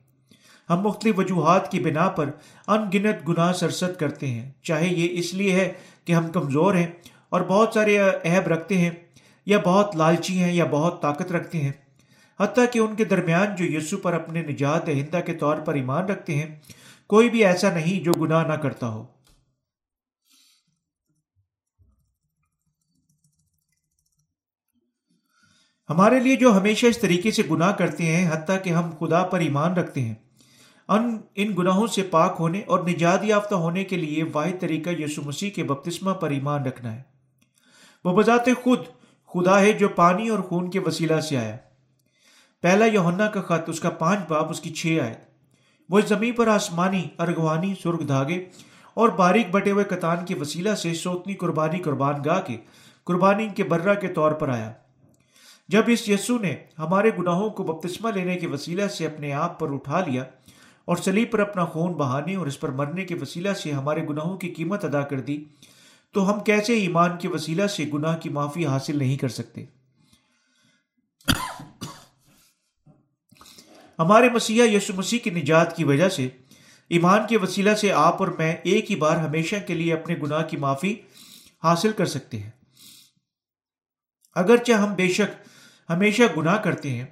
ہم 0.70 0.80
مختلف 0.80 1.20
وجوہات 1.20 1.72
کی 1.72 1.80
بنا 1.80 2.10
پر 2.10 2.30
ان 2.68 2.82
گنت 2.94 3.28
گناہ 3.28 3.54
سرست 3.54 4.00
کرتے 4.00 4.28
ہیں۔ 4.28 4.52
چاہے 4.62 4.88
یہ 4.88 5.20
اس 5.20 5.34
لیے 5.34 5.52
ہے 5.52 5.74
کہ 6.06 6.14
ہم 6.14 6.32
کمزور 6.32 6.76
ہیں 6.76 6.88
اور 7.30 7.42
بہت 7.42 7.74
سارے 7.74 7.98
عہب 8.00 8.48
رکھتے 8.48 8.78
ہیں، 8.78 8.92
یا 9.46 9.58
بہت 9.66 9.96
لالچی 9.96 10.44
ہیں، 10.44 10.54
یا 10.54 10.66
بہت 10.72 11.02
طاقت 11.02 11.32
رکھتے 11.32 11.58
ہیں۔ 11.58 11.72
حتیٰ 12.40 12.66
کہ 12.74 12.80
ان 12.80 12.96
کے 12.96 13.06
درمیان 13.06 13.56
جو 13.56 13.66
یسو 13.66 13.98
پر 13.98 14.14
اپنے 14.14 14.42
نجات 14.42 14.88
دہندہ 14.88 15.20
کے 15.26 15.34
طور 15.34 15.58
پر 15.58 15.74
ایمان 15.74 16.06
رکھتے 16.06 16.36
ہیں 16.36 16.56
کوئی 17.12 17.30
بھی 17.30 17.45
ایسا 17.45 17.74
نہیں 17.74 18.04
جو 18.04 18.12
گناہ 18.12 18.47
نہ 18.47 18.54
کرتا 18.54 18.88
ہو۔ 18.88 19.06
ہمارے 25.89 26.19
لیے 26.19 26.36
جو 26.36 26.58
ہمیشہ 26.58 26.86
اس 26.86 26.97
طریقے 26.97 27.32
سے 27.32 27.43
گناہ 27.52 27.71
کرتے 27.71 28.06
ہیں، 28.06 28.34
حتیٰ 28.34 28.63
کہ 28.63 28.69
ہم 28.69 28.91
خدا 29.00 29.24
پر 29.24 29.39
ایمان 29.39 29.74
رکھتے 29.74 30.02
ہیں۔ 30.02 30.15
ان 30.88 31.21
ان 31.36 31.54
گناہوں 31.58 31.88
سے 31.88 32.04
پاک 32.04 32.36
ہونے 32.39 32.62
اور 32.62 32.80
نجات 32.80 33.24
یافتہ 33.24 33.56
ہونے 33.56 33.84
کے 33.84 33.97
لیے 33.97 34.24
واحد 34.34 34.62
طریقہ 34.62 34.89
یسو 34.89 35.21
مسیح 35.21 35.50
کے 35.50 35.63
بپتسمہ 35.63 36.12
پر 36.12 36.30
ایمان 36.30 36.65
رکھنا 36.65 36.95
ہے۔ 36.95 37.02
وہ 38.04 38.17
بذات 38.17 38.45
خود، 38.63 38.80
خدا 39.28 39.60
ہے 39.60 39.74
جو 39.74 39.89
پانی 39.89 40.30
اور 40.30 40.39
خون 40.39 40.69
کے 40.69 40.80
وسیلہ 40.80 41.19
سے 41.19 41.38
آیا۔ 41.38 41.58
پہلا 42.62 42.86
یوہنا 42.86 43.30
کا 43.30 43.41
خط، 43.41 43.69
اس 43.69 43.80
کا 43.80 43.89
پانچ 43.89 44.19
باپ 44.30 44.50
اس 44.50 44.62
کی 44.62 44.74
چھ 44.74 44.97
آئے 45.02 45.31
وہ 45.89 46.00
اس 46.00 46.08
زمین 46.10 46.34
پر 46.34 46.48
آسمانی، 46.48 47.04
ارغوانی، 47.20 47.74
سرخ 47.84 48.08
دھاگے 48.08 48.44
اور 48.94 49.10
باریک 49.10 49.52
بٹے 49.52 49.72
ہوئے 49.72 49.84
کتان 49.84 50.26
کے 50.26 50.36
وسیلہ 50.36 50.76
سے 50.76 50.94
سوتنی 50.94 51.34
قربانی 51.34 51.80
قربان 51.80 52.22
گاہ 52.26 52.41
کے 52.41 52.58
قربانی 53.08 53.48
کے 53.56 53.63
برہ 53.63 53.94
کے 53.94 54.08
طور 54.08 54.32
پر 54.32 54.50
آیا۔ 54.50 54.72
جب 55.70 55.84
اس 55.88 56.08
یسو 56.10 56.38
نے 56.38 56.56
ہمارے 56.80 57.12
گناہوں 57.17 57.50
کو 57.50 57.63
بپتسمہ 57.63 58.10
لینے 58.12 58.36
کے 58.36 58.48
وسیلہ 58.48 58.88
سے 58.88 59.06
اپنے 59.06 59.34
آپ 59.34 59.60
پر 59.60 59.74
اٹھا 59.74 60.00
لیا 60.06 60.24
اور 60.86 60.98
سلیب 60.98 61.32
پر 61.32 61.39
اپنا 61.39 61.65
خون 61.65 61.94
بہانے 61.94 62.36
اور 62.36 62.48
اس 62.48 62.60
پر 62.60 62.70
مرنے 62.70 63.06
کے 63.06 63.15
وسیلہ 63.15 63.54
سے 63.54 63.72
ہمارے 63.72 64.08
گناہوں 64.08 64.38
کی 64.38 64.50
قیمت 64.50 64.86
ادا 64.86 65.02
کر 65.02 65.20
دی، 65.20 65.44
تو 66.15 66.30
ہم 66.32 66.39
کیسے 66.39 66.74
ایمان 66.74 67.17
کے 67.17 67.28
وسیلہ 67.28 67.67
سے 67.67 67.86
گناہ 67.94 68.17
کی 68.17 68.30
معافی 68.30 68.65
حاصل 68.65 68.98
نہیں 68.98 69.17
کر 69.17 69.30
سکتے؟ 69.30 69.65
ہمارے 74.02 74.30
مسیح 74.30 74.64
یسو 74.64 74.94
مسیح 74.94 75.20
کی 75.20 75.30
نجات 75.30 75.76
کی 75.76 75.84
وجہ 75.84 76.10
سے، 76.10 76.30
ایمان 76.90 77.20
کے 77.30 77.38
وسیلہ 77.38 77.74
سے 77.74 77.92
آپ 77.92 78.16
اور 78.20 78.28
میں 78.28 78.56
ایک 78.64 78.92
ہی 78.92 78.96
بار 78.96 79.18
ہمیشہ 79.18 79.56
کے 79.68 79.74
لیے 79.74 79.94
اپنے 79.94 80.16
گناہ 80.24 80.44
کی 80.44 80.58
معافی 80.58 80.96
حاصل 81.64 81.92
کر 81.92 82.06
سکتے 82.06 82.40
ہیں۔ 82.40 82.50
اگرچہ 84.36 84.72
ہم 84.72 84.94
بے 84.94 85.08
شک 85.08 85.50
ہمیشہ 85.90 86.24
گناہ 86.38 86.58
کرتے 86.58 86.90
ہیں 86.90 87.06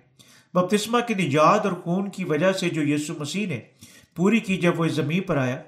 بپتسما 0.53 0.99
کی 0.99 1.13
نجات 1.13 1.65
اور 1.65 1.73
خون 1.73 2.09
کی 2.09 2.23
وجہ 2.23 2.51
سے 2.51 2.69
جو 2.69 2.81
یسو 2.81 3.13
مسیح 3.19 3.47
نے 3.47 3.59
پوری 4.15 4.39
کی 4.39 4.57
جب 4.57 4.79
وہ 4.79 4.85
اس 4.85 4.91
زمین 4.91 5.21
پر 5.21 5.37
آیا، 5.37 5.61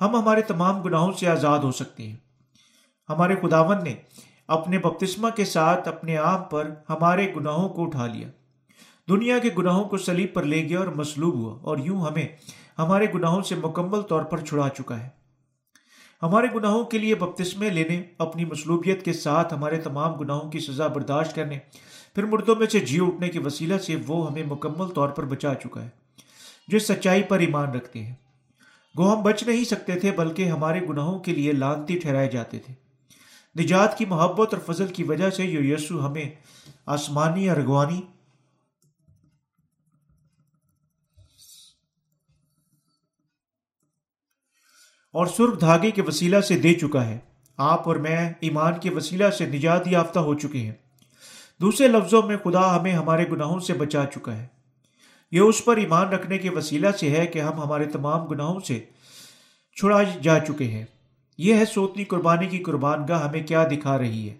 ہم 0.00 0.16
ہمارے 0.16 0.42
تمام 0.42 0.82
گناہوں 0.82 1.12
سے 1.12 1.28
آزاد 1.28 1.58
ہو 1.58 1.72
سکتے 1.72 2.02
ہیں۔ 2.02 2.16
ہمارے 3.08 3.34
خداون 3.42 3.84
نے 3.84 3.94
اپنے 4.48 4.78
بپتسما 4.78 5.30
کے 5.30 5.44
ساتھ 5.44 5.88
اپنے 5.88 6.16
آپ 6.16 6.50
پر 6.50 6.70
ہمارے 6.88 7.32
گناہوں 7.36 7.68
کو 7.68 7.82
اٹھا 7.82 8.06
لیا۔ 8.06 8.28
دنیا 9.08 9.38
کے 9.38 9.48
گناہوں 9.58 9.84
کو 9.84 9.98
سلیب 9.98 10.32
پر 10.34 10.42
لے 10.42 10.62
گیا 10.68 10.78
اور 10.78 10.86
مسلوب 10.86 11.34
ہوا 11.34 11.58
اور 11.62 11.78
یوں 11.78 12.00
ہمیں 12.00 12.26
ہمارے 12.78 13.06
گناہوں 13.14 13.42
سے 13.42 13.54
مکمل 13.54 14.02
طور 14.02 14.22
پر 14.22 14.44
چھڑا 14.44 14.68
چکا 14.68 15.00
ہے۔ 15.00 15.08
ہمارے 16.22 16.46
گناہوں 16.54 16.84
کے 16.84 16.98
لیے 16.98 17.14
بپتسمے 17.14 17.70
لینے، 17.70 18.02
اپنی 18.18 18.44
مصلوبیت 18.44 19.04
کے 19.04 19.12
ساتھ 19.12 19.54
ہمارے 19.54 19.80
تمام 19.80 20.14
گناہوں 20.14 20.50
کی 20.50 20.58
سزا 20.58 20.86
برداشت 20.86 21.34
کرنے، 21.34 21.58
پھر 22.14 22.24
مردوں 22.24 22.56
میں 22.56 22.66
سے 22.66 22.80
جی 22.80 23.00
اٹھنے 23.00 23.28
کے 23.28 23.38
وسیلہ 23.38 23.78
سے 23.78 23.96
وہ 24.06 24.30
ہمیں 24.30 24.42
مکمل 24.42 24.86
طور 24.86 25.08
پر 25.08 25.24
بچا 25.24 25.54
چکا 25.54 25.82
ہے، 25.82 25.88
جو 26.68 26.78
سچائی 26.78 27.22
پر 27.22 27.38
ایمان 27.38 27.70
رکھتے 27.70 28.04
ہیں۔ 28.04 28.14
گو 28.98 29.12
ہم 29.12 29.22
بچ 29.22 29.42
نہیں 29.42 29.64
سکتے 29.64 29.92
تھے، 29.92 30.10
بلکہ 30.10 30.48
ہمارے 30.48 30.80
گناہوں 30.88 31.18
کے 31.18 31.32
لیے 31.32 31.52
لانتی 31.52 31.98
ٹھہرائے 31.98 32.28
جاتے 32.28 32.58
تھے۔ 32.58 32.74
نجات 33.56 33.98
کی 33.98 34.04
محبت 34.04 34.54
اور 34.54 34.62
فضل 34.66 34.86
کی 34.86 35.04
وجہ 35.04 35.30
سے 35.30 35.46
جو 35.46 35.62
یسو 35.64 36.06
ہمیں 36.06 36.28
آسمانی 36.86 37.50
ارغوانی 37.50 38.00
اور 45.14 45.26
سرخ 45.26 45.60
دھاگے 45.60 45.90
کے 45.90 46.02
وسیلہ 46.02 46.40
سے 46.40 46.56
دے 46.56 46.72
چکا 46.74 47.06
ہے۔ 47.06 47.18
آپ 47.58 47.88
اور 47.88 47.96
میں 47.96 48.32
ایمان 48.40 48.78
کے 48.80 48.90
وسیلہ 48.90 49.28
سے 49.30 49.46
نجات 49.46 49.86
یافتہ 49.86 50.18
ہو 50.18 50.34
چکے 50.34 50.58
ہیں۔ 50.58 50.72
دوسرے 51.60 51.88
لفظوں 51.88 52.22
میں 52.22 52.36
خدا 52.44 52.76
ہمیں 52.76 52.92
ہمارے 52.92 53.24
گناہوں 53.32 53.60
سے 53.60 53.74
بچا 53.74 54.04
چکا 54.14 54.36
ہے۔ 54.36 54.46
یہ 55.32 55.40
اس 55.40 55.64
پر 55.64 55.76
ایمان 55.76 56.08
رکھنے 56.08 56.38
کے 56.38 56.50
وسیلہ 56.50 56.90
سے 56.90 57.10
ہے 57.10 57.26
کہ 57.26 57.38
ہم 57.38 57.62
ہمارے 57.62 57.84
تمام 57.84 58.26
گناہوں 58.26 58.60
سے 58.60 58.78
چھڑا 59.76 60.02
جا 60.22 60.38
چکے 60.38 60.64
ہیں۔ 60.64 60.84
یہ 61.38 61.54
ہے 61.54 61.64
سوتنی 61.64 62.04
قربانی 62.04 62.46
کی 62.46 62.58
قربان 62.58 63.04
گاہ 63.08 63.28
ہمیں 63.28 63.42
کیا 63.42 63.64
دکھا 63.64 63.98
رہی 63.98 64.28
ہے۔ 64.28 64.34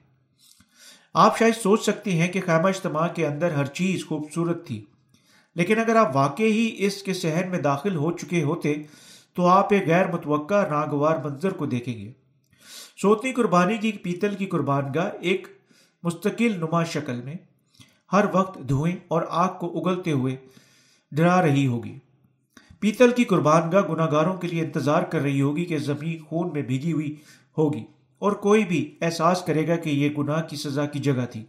آپ 1.15 1.39
شاید 1.39 1.55
سوچ 1.63 1.83
سکتے 1.83 2.13
ہیں 2.13 2.29
کہ 2.29 2.41
خیمہ 2.41 2.69
اجتماع 2.69 3.09
کے 3.09 3.27
اندر 3.27 3.51
ہر 3.51 3.67
چیز 3.67 4.05
خوبصورت 4.07 4.67
تھی، 4.67 4.85
لیکن 5.57 5.79
اگر 5.79 5.97
آپ 5.97 6.17
واقع 6.17 6.43
ہی 6.43 6.75
اس 6.79 7.03
کے 7.03 7.15
صحن 7.15 7.51
میں 7.51 7.59
داخل 7.59 7.97
ہو 7.97 8.11
چکے 8.13 8.43
ہوتے 8.43 8.75
تو 9.35 9.47
آپ 9.47 9.73
ایک 9.73 9.87
غیر 9.87 10.07
متوقع 10.07 10.69
ناگوار 10.69 11.17
منظر 11.25 11.51
کو 11.51 11.67
دیکھیں 11.67 11.99
گے۔ 11.99 12.13
سوتنی 13.03 13.33
قربانی 13.33 13.77
کی 13.77 13.93
پیتل 13.93 14.35
کی 14.35 14.47
قربان 14.47 14.85
گاہ 14.95 15.11
ایک 15.21 15.49
مستقل 16.03 16.59
نما 16.59 16.85
شکل 16.85 17.23
میں 17.23 17.35
ہر 18.13 18.25
وقت 18.33 18.59
دھوئیں 18.69 18.97
اور 19.09 19.23
آگ 19.29 19.49
کو 19.59 19.79
اگلتے 19.79 20.13
ہوئے 20.13 20.37
ڈرا 21.13 21.43
رہی 21.43 21.67
ہوگی۔ 21.67 21.99
پیتل 22.81 23.11
کی 23.11 23.25
قربان 23.25 23.73
گاہ 23.73 23.83
گناہ 23.89 24.11
گاروں 24.13 24.35
کے 24.35 24.49
لیے 24.49 24.61
انتظار 24.61 25.03
کر 25.03 25.21
رہی 25.21 25.41
ہوگی 25.41 25.65
کہ 25.65 25.79
زمین 25.79 26.25
خون 26.25 26.51
میں 26.53 26.63
بھیگی 26.63 26.93
ہوئی 26.93 27.15
ہوگی 27.59 27.85
اور 28.19 28.33
کوئی 28.33 28.65
بھی 28.65 28.99
احساس 29.01 29.43
کرے 29.43 29.69
گا 29.69 29.77
کہ 29.77 29.91
یہ 29.91 30.09
گناہ 30.19 30.43
کی 30.43 30.57
سزا 30.57 30.87
کی 30.87 30.99
جگہ 30.99 31.27
تھی۔ 31.31 31.45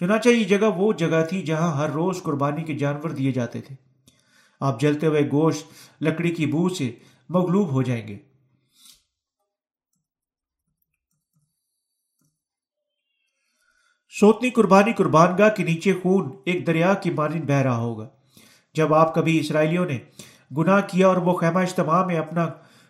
چنانچہ 0.00 0.28
یہ 0.28 0.44
جگہ 0.44 0.66
وہ 0.76 0.92
جگہ 0.92 1.24
تھی 1.28 1.42
جہاں 1.42 1.76
ہر 1.76 1.90
روز 1.90 2.22
قربانی 2.22 2.62
کے 2.62 2.74
جانور 2.74 3.10
دیے 3.10 3.32
جاتے 3.32 3.60
تھے۔ 3.60 3.74
آپ 4.60 4.80
جلتے 4.80 5.06
ہوئے 5.06 5.20
گوشت 5.20 5.66
لکڑی 6.02 6.34
کی 6.34 6.46
بو 6.46 6.68
سے 6.68 6.92
مغلوب 7.28 7.72
ہو 7.72 7.82
جائیں 7.82 8.08
گے۔ 8.08 8.18
سوتنی 14.08 14.50
قربانی 14.50 14.92
قربان 14.92 15.38
گاہ 15.38 15.48
کے 15.48 15.62
نیچے 15.62 15.92
خون 15.92 16.30
ایک 16.44 16.66
دریا 16.66 16.94
کی 16.94 17.10
مانند 17.10 17.44
بہ 17.44 17.54
رہا 17.54 17.76
ہوگا۔ 17.76 18.08
جب 18.74 18.94
آپ 18.94 19.14
کبھی 19.14 19.40
اسرائیلیوں 19.40 19.86
نے 19.86 19.98
گناہ 20.56 20.80
کیا 20.80 21.08
اور 21.08 21.16
وہ 21.16 21.36
خیمہ 21.36 21.58
اجتماع 21.58 22.06
میں 22.06 22.16
اپنا 22.16 22.46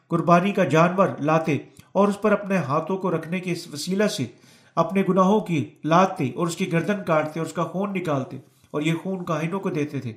قربانی 0.09 0.53
کا 0.53 0.65
جانور 0.65 1.09
لاتے 1.21 1.57
اور 1.93 2.09
اس 2.09 2.23
پر 2.23 2.33
اپنے 2.33 2.57
ہاتھوں 2.57 2.99
کو 2.99 3.17
رکھنے 3.17 3.41
کے 3.41 3.53
اس 3.53 3.67
وسیلہ 3.67 4.07
سے 4.07 4.27
اپنے 4.75 5.03
گناہوں 5.09 5.41
کی 5.41 5.75
لاتے 5.85 6.31
اور 6.35 6.47
اس 6.47 6.57
کی 6.57 6.73
گردن 6.73 7.05
کاٹتے 7.05 7.41
اور 7.41 7.47
اس 7.47 7.53
کا 7.53 7.65
خون 7.65 7.93
نکالتے 7.93 8.37
اور 8.71 8.83
یہ 8.83 8.95
خون 9.03 9.25
کاہنوں 9.25 9.61
کو 9.61 9.71
دیتے 9.71 10.01
تھے 10.01 10.13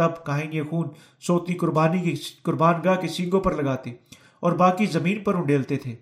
تب 0.00 0.24
کاہن 0.24 0.52
یہ 0.52 0.62
خون 0.70 0.88
سوتی 1.20 1.54
قربانی 1.54 2.00
کی 2.00 2.14
قربان 2.42 2.80
گاہ 2.84 3.00
کے 3.00 3.08
سینگوں 3.08 3.40
پر 3.40 3.62
لگاتے 3.62 3.90
اور 4.40 4.52
باقی 4.52 4.86
زمین 4.86 5.22
پر 5.24 5.34
اڈیلتے 5.34 5.76
تھے۔ 5.76 5.94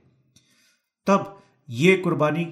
تب 1.06 1.18
یہ 1.68 1.96
قربانی 2.04 2.44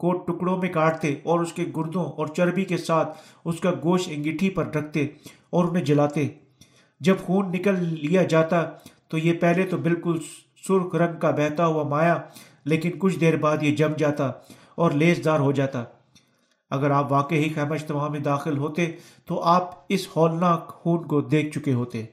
کو 0.00 0.12
ٹکڑوں 0.12 0.56
میں 0.58 0.72
کاٹتے 0.72 1.14
اور 1.22 1.40
اس 1.40 1.52
کے 1.52 1.64
گردوں 1.76 2.04
اور 2.04 2.26
چربی 2.26 2.64
کے 2.64 2.76
ساتھ 2.76 3.18
اس 3.44 3.60
کا 3.60 3.70
گوشت 3.82 4.08
انگیٹھی 4.12 4.50
پر 4.50 4.66
رکھتے 4.66 5.06
اور 5.50 5.64
انہیں 5.64 5.84
جلاتے۔ 5.84 6.28
جب 7.00 7.16
خون 7.24 7.50
نکل 7.52 7.74
لیا 7.78 8.22
جاتا 8.22 8.62
تو 9.08 9.18
یہ 9.18 9.32
پہلے 9.32 9.62
تو 9.62 9.76
بالکل 9.76 10.18
سرخ 10.68 10.94
رنگ 10.94 11.18
کا 11.20 11.30
بہتا 11.30 11.66
ہوا 11.66 11.82
مایا 11.82 12.16
لیکن 12.64 12.90
کچھ 12.98 13.18
دیر 13.18 13.36
بعد 13.36 13.62
یہ 13.62 13.76
جم 13.76 13.92
جاتا 13.98 14.30
اور 14.74 14.90
لیس 14.90 15.24
دار 15.24 15.40
ہو 15.40 15.52
جاتا۔ 15.52 15.84
اگر 16.72 16.90
آپ 16.90 17.12
واقعی 17.12 17.48
خیمہ 17.54 17.74
اجتماع 17.74 18.08
میں 18.08 18.20
داخل 18.20 18.58
ہوتے 18.58 18.92
تو 19.24 19.42
آپ 19.42 19.70
اس 19.88 20.08
ہولناک 20.16 20.68
خون 20.68 21.08
کو 21.08 21.20
دیکھ 21.20 21.58
چکے 21.58 21.72
ہوتے۔ 21.72 22.06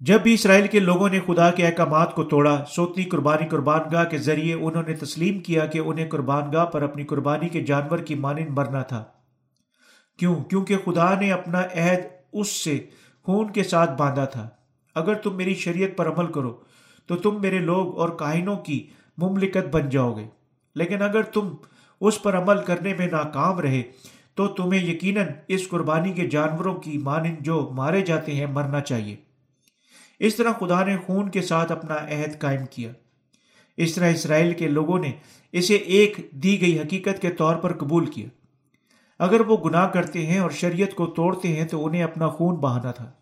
جب 0.00 0.20
بھی 0.20 0.34
اسرائیل 0.34 0.66
کے 0.66 0.80
لوگوں 0.80 1.08
نے 1.08 1.20
خدا 1.26 1.50
کے 1.50 1.66
احکامات 1.66 2.14
کو 2.14 2.24
توڑا، 2.24 2.64
سوتی 2.70 3.04
قربانی 3.04 3.48
قربان 3.48 3.80
گاہ 3.92 4.04
کے 4.04 4.18
ذریعے 4.18 4.54
انہوں 4.54 4.82
نے 4.82 4.96
تسلیم 4.96 5.40
کیا 5.40 5.66
کہ 5.66 5.78
انہیں 5.78 6.10
قربان 6.10 6.52
گاہ 6.52 6.64
پر 6.64 6.82
اپنی 6.82 7.04
قربانی 7.04 7.48
کے 7.48 7.62
جانور 7.62 7.98
کی 7.98 8.14
مانند 8.14 8.48
مرنا 8.48 8.82
تھا۔ 8.82 9.04
کیوں؟ 10.18 10.44
کیونکہ 10.44 10.76
خدا 10.84 11.20
نے 11.20 11.32
اپنا 11.32 11.60
عہد 11.60 12.00
اس 12.32 12.48
سے 12.48 12.86
خون 13.22 13.52
کے 13.52 13.64
ساتھ 13.64 13.90
باندھا 13.90 14.24
تھا۔ 14.24 14.48
اگر 14.94 15.14
تم 15.14 15.36
میری 15.36 15.54
شریعت 15.54 15.96
پر 15.96 16.08
عمل 16.08 16.32
کرو 16.32 16.71
تو 17.12 17.30
تم 17.30 17.40
میرے 17.40 17.58
لوگ 17.58 17.98
اور 17.98 18.08
کاہنوں 18.08 18.56
کی 18.56 18.86
مملکت 19.18 19.74
بن 19.74 19.88
جاؤ 19.88 20.16
گے۔ 20.16 20.26
لیکن 20.74 21.02
اگر 21.02 21.22
تم 21.22 21.54
اس 22.00 22.22
پر 22.22 22.38
عمل 22.38 22.64
کرنے 22.64 22.94
میں 22.94 23.06
ناکام 23.06 23.60
رہے، 23.60 23.82
تو 24.34 24.46
تمہیں 24.48 24.84
یقیناً 24.84 25.26
اس 25.48 25.68
قربانی 25.68 26.12
کے 26.12 26.26
جانوروں 26.26 26.74
کی 26.74 26.98
مانند 26.98 27.36
جو 27.40 27.70
مارے 27.74 28.00
جاتے 28.00 28.34
ہیں 28.34 28.46
مرنا 28.46 28.80
چاہیے۔ 28.80 29.16
اس 30.18 30.36
طرح 30.36 30.52
خدا 30.52 30.84
نے 30.84 30.96
خون 30.96 31.30
کے 31.30 31.42
ساتھ 31.42 31.72
اپنا 31.72 31.94
عہد 31.94 32.38
قائم 32.38 32.66
کیا۔ 32.70 32.92
اس 33.76 33.94
طرح 33.94 34.10
اسرائیل 34.10 34.54
کے 34.54 34.68
لوگوں 34.68 34.98
نے 34.98 35.12
اسے 35.52 35.74
ایک 35.74 36.16
دی 36.30 36.60
گئی 36.60 36.78
حقیقت 36.78 37.22
کے 37.22 37.30
طور 37.30 37.56
پر 37.56 37.72
قبول 37.72 38.06
کیا۔ 38.06 38.26
اگر 39.18 39.40
وہ 39.40 39.56
گناہ 39.64 39.88
کرتے 39.88 40.26
ہیں 40.26 40.38
اور 40.38 40.50
شریعت 40.50 40.94
کو 40.94 41.06
توڑتے 41.06 41.48
ہیں، 41.48 41.64
تو 41.64 41.86
انہیں 41.86 42.02
اپنا 42.02 42.28
خون 42.28 42.54
بہانا 42.54 42.90
تھا۔ 42.90 43.12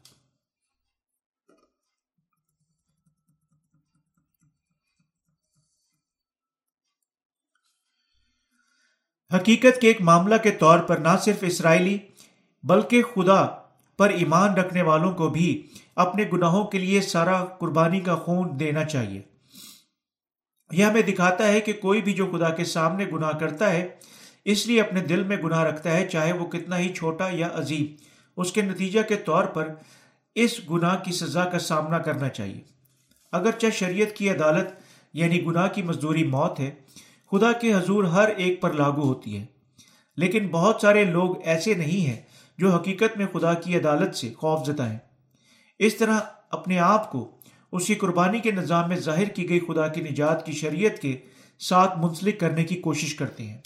حقیقت 9.34 9.80
کے 9.80 9.88
ایک 9.88 10.00
معاملہ 10.00 10.34
کے 10.42 10.50
طور 10.50 10.78
پر 10.78 10.96
نہ 10.96 11.08
صرف 11.24 11.36
اسرائیلی، 11.40 11.98
بلکہ 12.62 13.02
خدا 13.02 13.46
پر 13.98 14.08
ایمان 14.08 14.54
رکھنے 14.54 14.82
والوں 14.82 15.12
کو 15.12 15.28
بھی 15.28 15.66
اپنے 15.96 16.24
گناہوں 16.32 16.64
کے 16.64 16.78
لیے 16.78 17.00
سارا 17.00 17.44
قربانی 17.44 18.00
کا 18.00 18.14
خون 18.14 18.60
دینا 18.60 18.84
چاہیے۔ 18.84 19.22
یہ 20.70 20.84
ہمیں 20.84 21.02
دکھاتا 21.02 21.48
ہے 21.48 21.60
کہ 21.60 21.72
کوئی 21.72 22.02
بھی 22.02 22.12
جو 22.12 22.26
خدا 22.26 22.50
کے 22.50 22.64
سامنے 22.64 23.04
گناہ 23.12 23.30
کرتا 23.30 23.70
ہے، 23.70 23.88
اس 24.44 24.66
لیے 24.66 24.80
اپنے 24.80 25.00
دل 25.00 25.22
میں 25.22 25.36
گناہ 25.36 25.62
رکھتا 25.62 25.90
ہے، 25.90 26.08
چاہے 26.08 26.32
وہ 26.32 26.46
کتنا 26.46 26.78
ہی 26.78 26.94
چھوٹا 26.94 27.28
یا 27.32 27.48
عظیم۔ 27.54 27.86
اس 28.36 28.52
کے 28.52 28.62
نتیجہ 28.62 29.00
کے 29.08 29.16
طور 29.16 29.44
پر 29.44 29.68
اس 30.34 30.60
گناہ 30.70 30.96
کی 31.04 31.12
سزا 31.12 31.44
کا 31.44 31.58
سامنا 31.58 31.98
کرنا 31.98 32.28
چاہیے۔ 32.28 32.60
اگرچہ 33.32 33.66
شریعت 33.74 34.16
کی 34.16 34.30
عدالت 34.30 34.68
یعنی 35.12 35.44
گناہ 35.44 35.68
کی 35.68 35.82
مزدوری 35.82 36.24
موت 36.24 36.60
ہے 36.60 36.70
خدا 37.30 37.52
کے 37.52 37.74
حضور 37.74 38.04
ہر 38.04 38.28
ایک 38.28 38.60
پر 38.60 38.72
لاگو 38.72 39.02
ہوتی 39.02 39.38
ہے۔ 39.38 39.46
لیکن 40.16 40.48
بہت 40.48 40.76
سارے 40.80 41.04
لوگ 41.04 41.36
ایسے 41.44 41.74
نہیں 41.74 42.06
ہیں 42.06 42.20
جو 42.58 42.70
حقیقت 42.70 43.16
میں 43.16 43.26
خدا 43.32 43.54
کی 43.54 43.76
عدالت 43.76 44.14
سے 44.14 44.32
خوف 44.36 44.66
زدہ 44.66 44.82
ہیں 44.82 44.98
اس 45.78 45.96
طرح 45.96 46.18
اپنے 46.50 46.78
آپ 46.78 47.12
کو 47.12 47.30
اس 47.72 47.86
کی 47.86 47.94
قربانی 47.94 48.38
کے 48.38 48.50
نظام 48.50 48.88
میں 48.88 48.96
ظاہر 48.96 49.28
کی 49.28 49.48
گئی 49.48 49.60
خدا 49.60 49.88
کی 49.88 50.00
نجات 50.00 50.46
کی 50.46 50.52
شریعت 50.52 51.02
کے 51.02 51.16
ساتھ 51.58 51.98
منسلک 51.98 52.40
کرنے 52.40 52.64
کی 52.64 52.76
کوشش 52.76 53.14
کرتے 53.14 53.42
ہیں۔ 53.42 53.58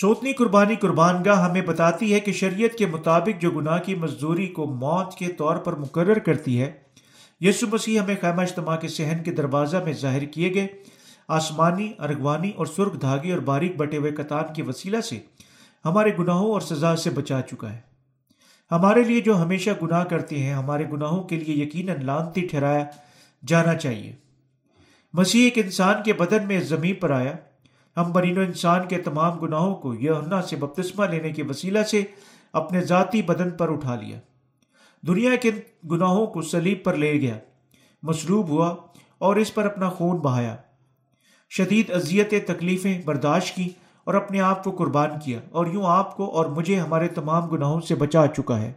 سوتنی 0.00 0.32
قربانی 0.32 0.76
قربان 0.76 1.22
گاہ 1.24 1.48
ہمیں 1.48 1.62
بتاتی 1.62 2.14
ہے 2.14 2.20
کہ 2.20 2.32
شریعت 2.32 2.78
کے 2.78 2.86
مطابق 2.86 3.40
جو 3.40 3.50
گناہ 3.50 3.78
کی 3.78 3.94
مزدوری 3.94 4.46
کو 4.46 4.66
موت 4.66 5.14
کے 5.14 5.26
طور 5.26 5.56
پر 5.56 5.76
مقرر 5.76 6.18
کرتی 6.18 6.60
ہے، 6.62 6.72
یسو 7.40 7.66
مسیح 7.72 8.00
ہمیں 8.00 8.14
خیمہ 8.20 8.42
اجتماع 8.42 8.76
کے 8.76 8.88
صحن 8.88 9.22
کے 9.22 9.30
دروازہ 9.30 9.76
میں 9.76 9.92
ظاہر 9.92 10.24
کیے 10.24 10.54
گئے۔ 10.54 10.66
آسمانی، 11.28 11.92
ارغوانی 11.98 12.50
اور 12.50 12.66
سرخ 12.66 13.00
دھاگے 13.00 13.32
اور 13.32 13.38
باریک 13.38 13.76
بٹے 13.76 13.96
ہوئے 13.96 14.12
کتان 14.12 14.54
کے 14.54 14.62
وسیلہ 14.62 15.00
سے 15.00 15.18
ہمارے 15.84 16.10
گناہوں 16.18 16.50
اور 16.52 16.60
سزا 16.60 16.96
سے 16.96 17.10
بچا 17.10 17.40
چکا 17.40 17.72
ہے۔ 17.72 17.80
ہمارے 18.70 19.02
لیے 19.02 19.20
جو 19.20 19.42
ہمیشہ 19.42 19.70
گناہ 19.82 20.04
کرتے 20.04 20.38
ہیں، 20.38 20.54
ہمارے 20.54 20.84
گناہوں 20.92 21.22
کے 21.22 21.36
لیے 21.36 21.64
یقیناً 21.64 22.04
لانتی 22.04 22.46
ٹھہرایا 22.46 22.84
جانا 23.46 23.74
چاہیے۔ 23.74 24.12
مسیح 25.12 25.44
ایک 25.44 25.64
انسان 25.64 26.02
کے 26.04 26.12
بدن 26.12 26.46
میں 26.46 26.60
زمین 26.60 26.94
پر 26.94 27.10
آیا۔ 27.10 27.32
ہم 27.96 28.12
برین 28.12 28.38
و 28.38 28.40
انسان 28.40 28.88
کے 28.88 28.98
تمام 28.98 29.38
گناہوں 29.38 29.74
کو 29.74 29.94
یونا 29.94 30.42
سے 30.42 30.56
بپتسمہ 30.56 31.04
لینے 31.04 31.30
کے 31.30 31.42
وسیلہ 31.42 31.82
سے 31.82 32.04
اپنے 32.52 32.80
ذاتی 32.80 33.22
بدن 33.22 33.50
پر 33.50 33.72
اٹھا 33.72 33.94
لیا۔ 33.94 34.18
دنیا 35.06 35.36
کے 35.36 35.50
گناہوں 35.90 36.26
کو 36.26 36.42
سلیب 36.42 36.84
پر 36.84 36.94
لے 36.94 37.20
گیا۔ 37.20 37.38
مصروب 38.02 38.48
ہوا 38.48 38.76
اور 39.18 39.36
اس 39.36 39.54
پر 39.54 39.66
اپنا 39.66 39.88
خون 39.88 40.16
بہایا۔ 40.16 40.56
شدید 41.50 41.90
اذیت 41.90 42.30
تکلیفیں 42.46 43.02
برداشت 43.04 43.56
کی 43.56 43.68
اور 44.04 44.14
اپنے 44.14 44.40
آپ 44.40 44.64
کو 44.64 44.70
قربان 44.70 45.10
کیا 45.24 45.40
اور 45.50 45.66
یوں 45.66 45.84
آپ 45.86 46.16
کو 46.16 46.30
اور 46.30 46.46
مجھے 46.46 46.80
ہمارے 46.80 47.08
تمام 47.08 47.46
گناہوں 47.46 47.80
سے 47.80 47.94
بچا 47.94 48.26
چکا 48.26 48.60
ہے۔ 48.60 48.72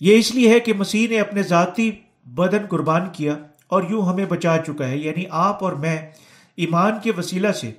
یہ 0.00 0.18
اس 0.18 0.34
لیے 0.34 0.48
ہے 0.48 0.60
کہ 0.60 0.72
مسیح 0.72 1.08
نے 1.08 1.20
اپنے 1.20 1.42
ذاتی 1.42 1.90
بدن 2.26 2.66
قربان 2.70 3.08
کیا 3.12 3.36
اور 3.66 3.82
یوں 3.88 4.02
ہمیں 4.02 4.24
بچا 4.24 4.56
چکا 4.66 4.88
ہے 4.88 4.98
یعنی 4.98 5.24
آپ 5.30 5.64
اور 5.64 5.72
میں 5.72 6.10
ایمان 6.56 6.92
کے 7.02 7.12
وسیلہ 7.16 7.52
سے 7.52 7.72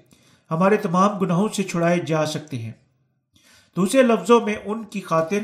ہمارے 0.51 0.77
تمام 0.77 1.17
گناہوں 1.17 1.47
سے 1.49 1.63
چھڑائے 1.63 1.99
جا 1.99 2.25
سکتے 2.25 2.58
ہیں۔ 2.58 2.71
دوسرے 3.75 4.01
لفظوں 4.01 4.41
میں 4.41 4.56
ان 4.65 4.84
کی 4.84 5.01
خاطر 5.01 5.38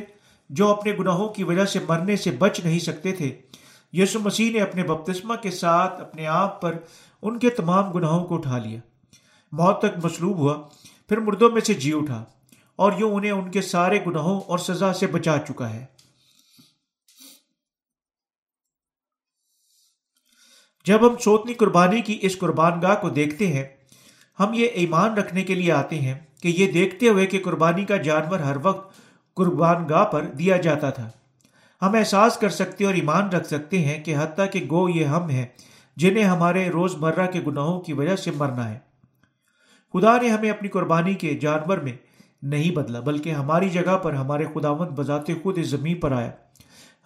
جو 0.50 0.68
اپنے 0.68 0.94
گناہوں 1.00 1.30
کی 1.30 1.44
وجہ 1.44 1.66
سے 1.66 1.80
مرنے 1.90 2.16
سے 2.16 2.32
بچ 2.32 2.60
نہیں 2.64 2.80
سکتے 2.80 3.12
تھے 3.12 3.42
یسو 3.94 4.20
مسیح 4.20 4.52
نے 4.52 4.60
اپنے 4.60 4.84
بپتسمہ 4.84 5.36
کے 5.36 5.52
ساتھ 5.52 6.02
اپنے 6.02 6.28
آپ 6.28 6.62
پر 6.62 6.78
ان 7.22 7.40
کے 7.40 7.50
تمام 7.50 7.92
گناہوں 7.92 8.26
کو 8.26 8.36
اٹھا 8.36 8.58
لیا۔ 8.58 8.80
موت 9.52 9.80
تک 9.80 10.06
مصلوب 10.06 10.38
ہوا، 10.38 10.62
پھر 11.10 11.18
مردوں 11.18 11.52
میں 11.52 11.62
سے 11.62 11.74
جی 11.74 11.94
اٹھا 11.94 12.24
اور 12.76 12.92
یوں 12.98 13.12
انہیں 13.12 13.32
ان 13.32 13.52
کے 13.52 13.62
سارے 13.62 14.00
گناہوں 14.08 14.42
اور 14.42 14.58
سزا 14.58 14.94
سے 14.94 15.08
بچا 15.08 15.36
چکا 15.48 15.74
ہے۔ 15.74 15.93
جب 20.86 21.10
ہم 21.10 21.18
سوتنی 21.18 21.54
قربانی 21.54 22.02
کی 22.02 22.20
اس 22.22 22.38
قربان 22.38 22.82
گاہ 22.82 22.96
کو 23.02 23.10
دیکھتے 23.10 23.48
ہیں، 23.48 23.64
ہم 24.40 24.54
یہ 24.54 24.66
ایمان 24.66 25.14
رکھنے 25.14 25.44
کے 25.44 25.56
لیے 25.56 25.72
آتے 25.72 26.00
ہیں 26.00 26.14
کہ 26.42 26.48
یہ 26.48 26.72
دیکھتے 26.72 27.10
ہوئے 27.10 27.26
کہ 27.26 27.40
قربانی 27.44 27.86
کا 27.86 27.98
جانور 27.98 28.40
ہر 28.40 28.58
وقت 28.64 28.96
قربان 29.34 29.90
گاہ 29.90 30.06
پر 30.06 30.22
دیا 30.22 30.58
جاتا 30.58 30.90
تھا۔ 30.90 31.10
ہم 31.82 31.96
احساس 31.96 32.38
کر 32.38 32.50
سکتے 32.50 32.86
اور 32.86 32.94
ایمان 32.94 33.30
رکھ 33.30 33.48
سکتے 33.48 33.80
ہیں 33.80 34.04
کہ 34.04 34.16
حتیٰ 34.18 34.46
کہ 34.52 34.68
گو 34.70 34.90
یہ 34.90 35.06
ہم 35.06 35.30
ہیں 35.30 35.46
جنہیں 35.98 36.24
ہمارے 36.24 36.70
روز 36.70 36.96
مرہ 36.96 37.26
کے 37.28 37.42
گناہوں 37.48 37.82
کی 37.82 37.94
وجہ 37.94 38.16
سے 38.16 38.32
مرنا 38.32 38.70
ہے۔ 38.70 38.80
خدا 39.94 40.18
نے 40.22 40.30
ہمیں 40.30 40.52
اپنی 40.52 40.70
قربانی 40.70 41.14
کے 41.14 41.34
جانور 41.34 41.78
میں 41.78 41.94
نہیں 42.44 42.72
بدلا، 42.72 43.00
بلکہ 43.00 43.30
ہماری 43.30 43.70
جگہ 43.70 43.98
پر 43.98 44.14
ہمارے 44.14 44.46
خداوند 44.54 44.90
بذات 44.90 45.28
خود 45.44 45.58
اس 45.58 45.68
زمین 45.68 46.00
پر 46.00 46.12
آیا۔ 46.12 46.32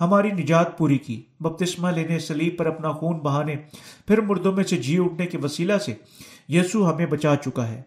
ہماری 0.02 0.32
نجات 0.32 0.78
پوری 0.78 0.98
کی۔ 0.98 1.24
بپتسمہ 1.40 1.90
لینے 1.90 2.20
سلیب 2.20 2.58
پر 2.58 2.66
اپنا 2.66 2.92
خون 2.92 3.18
بہانے، 3.18 3.56
پھر 4.08 4.22
مردوں 4.22 4.54
میں 4.54 4.64
سے 4.64 4.78
جی 4.78 4.98
اٹھنے 5.00 5.26
کے 5.26 5.38
وسیلہ 5.38 5.78
سے 5.78 5.94
یسو 6.50 6.90
ہمیں 6.90 7.06
بچا 7.06 7.36
چکا 7.36 7.68
ہے۔ 7.68 7.82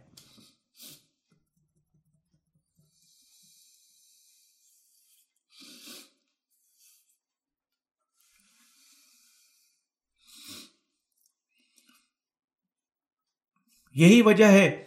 یہی 13.95 14.23
وجہ 14.23 14.45
ہے 14.45 14.85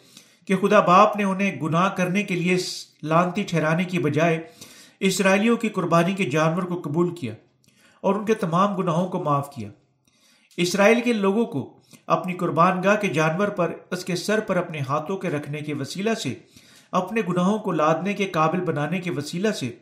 کہ 0.47 0.57
خدا 0.57 0.79
باپ 0.79 1.17
نے 1.17 1.23
انہیں 1.23 1.61
گناہ 1.61 1.89
کرنے 1.89 2.23
کے 2.23 2.35
لیے 2.35 2.57
لانتی 3.03 3.43
ٹھہرانے 3.43 3.83
کی 3.83 3.99
بجائے 3.99 4.51
اسرائیلیوں 4.99 5.57
کی 5.57 5.69
قربانی 5.69 6.13
کے 6.13 6.25
جانور 6.25 6.63
کو 6.63 6.81
قبول 6.81 7.15
کیا 7.15 7.33
اور 8.01 8.15
ان 8.15 8.25
کے 8.25 8.33
تمام 8.33 8.75
گناہوں 8.75 9.07
کو 9.07 9.23
معاف 9.23 9.55
کیا۔ 9.55 9.69
اسرائیل 10.57 11.01
کے 11.01 11.13
لوگوں 11.13 11.45
کو 11.45 11.79
اپنی 12.07 12.33
قربان 12.33 12.83
گاہ 12.83 12.95
کے 12.95 13.07
جانور 13.07 13.47
پر، 13.47 13.73
اس 13.91 14.05
کے 14.05 14.15
سر 14.15 14.39
پر 14.39 14.57
اپنے 14.57 14.79
ہاتھوں 14.79 15.17
کے 15.17 15.29
رکھنے 15.29 15.59
کے 15.59 15.73
وسیلہ 15.73 16.13
سے، 16.13 16.33
اپنے 16.91 17.21
گناہوں 17.29 17.57
کو 17.57 17.71
لادنے 17.71 18.13
کے 18.13 18.25
قابل 18.25 18.61
بنانے 18.61 19.01
کے 19.01 19.11
وسیلہ 19.11 19.51
سے 19.51 19.75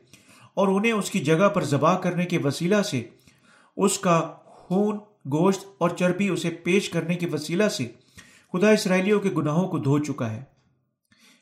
اور 0.54 0.68
انہیں 0.68 0.92
اس 0.92 1.12
کی 1.12 1.20
جگہ 1.20 1.50
پر 1.50 1.64
ذبح 1.64 1.98
کرنے 1.98 2.26
کے 2.26 2.38
وسیلہ 2.38 2.82
سے، 2.82 3.08
اس 3.78 4.00
کا 4.00 4.34
خون، 4.46 4.98
گوشت 5.26 5.66
اور 5.78 5.90
چربی 5.90 6.30
اسے 6.30 6.50
پیش 6.50 6.90
کرنے 6.90 7.16
کے 7.16 7.28
وسیلہ 7.32 7.68
سے 7.68 7.92
خدا 8.54 8.70
اسرائیلیوں 8.70 9.20
کے 9.20 9.30
گناہوں 9.30 9.68
کو 9.68 9.78
دھو 9.78 10.00
چکا 10.00 10.32
ہے۔ 10.32 10.44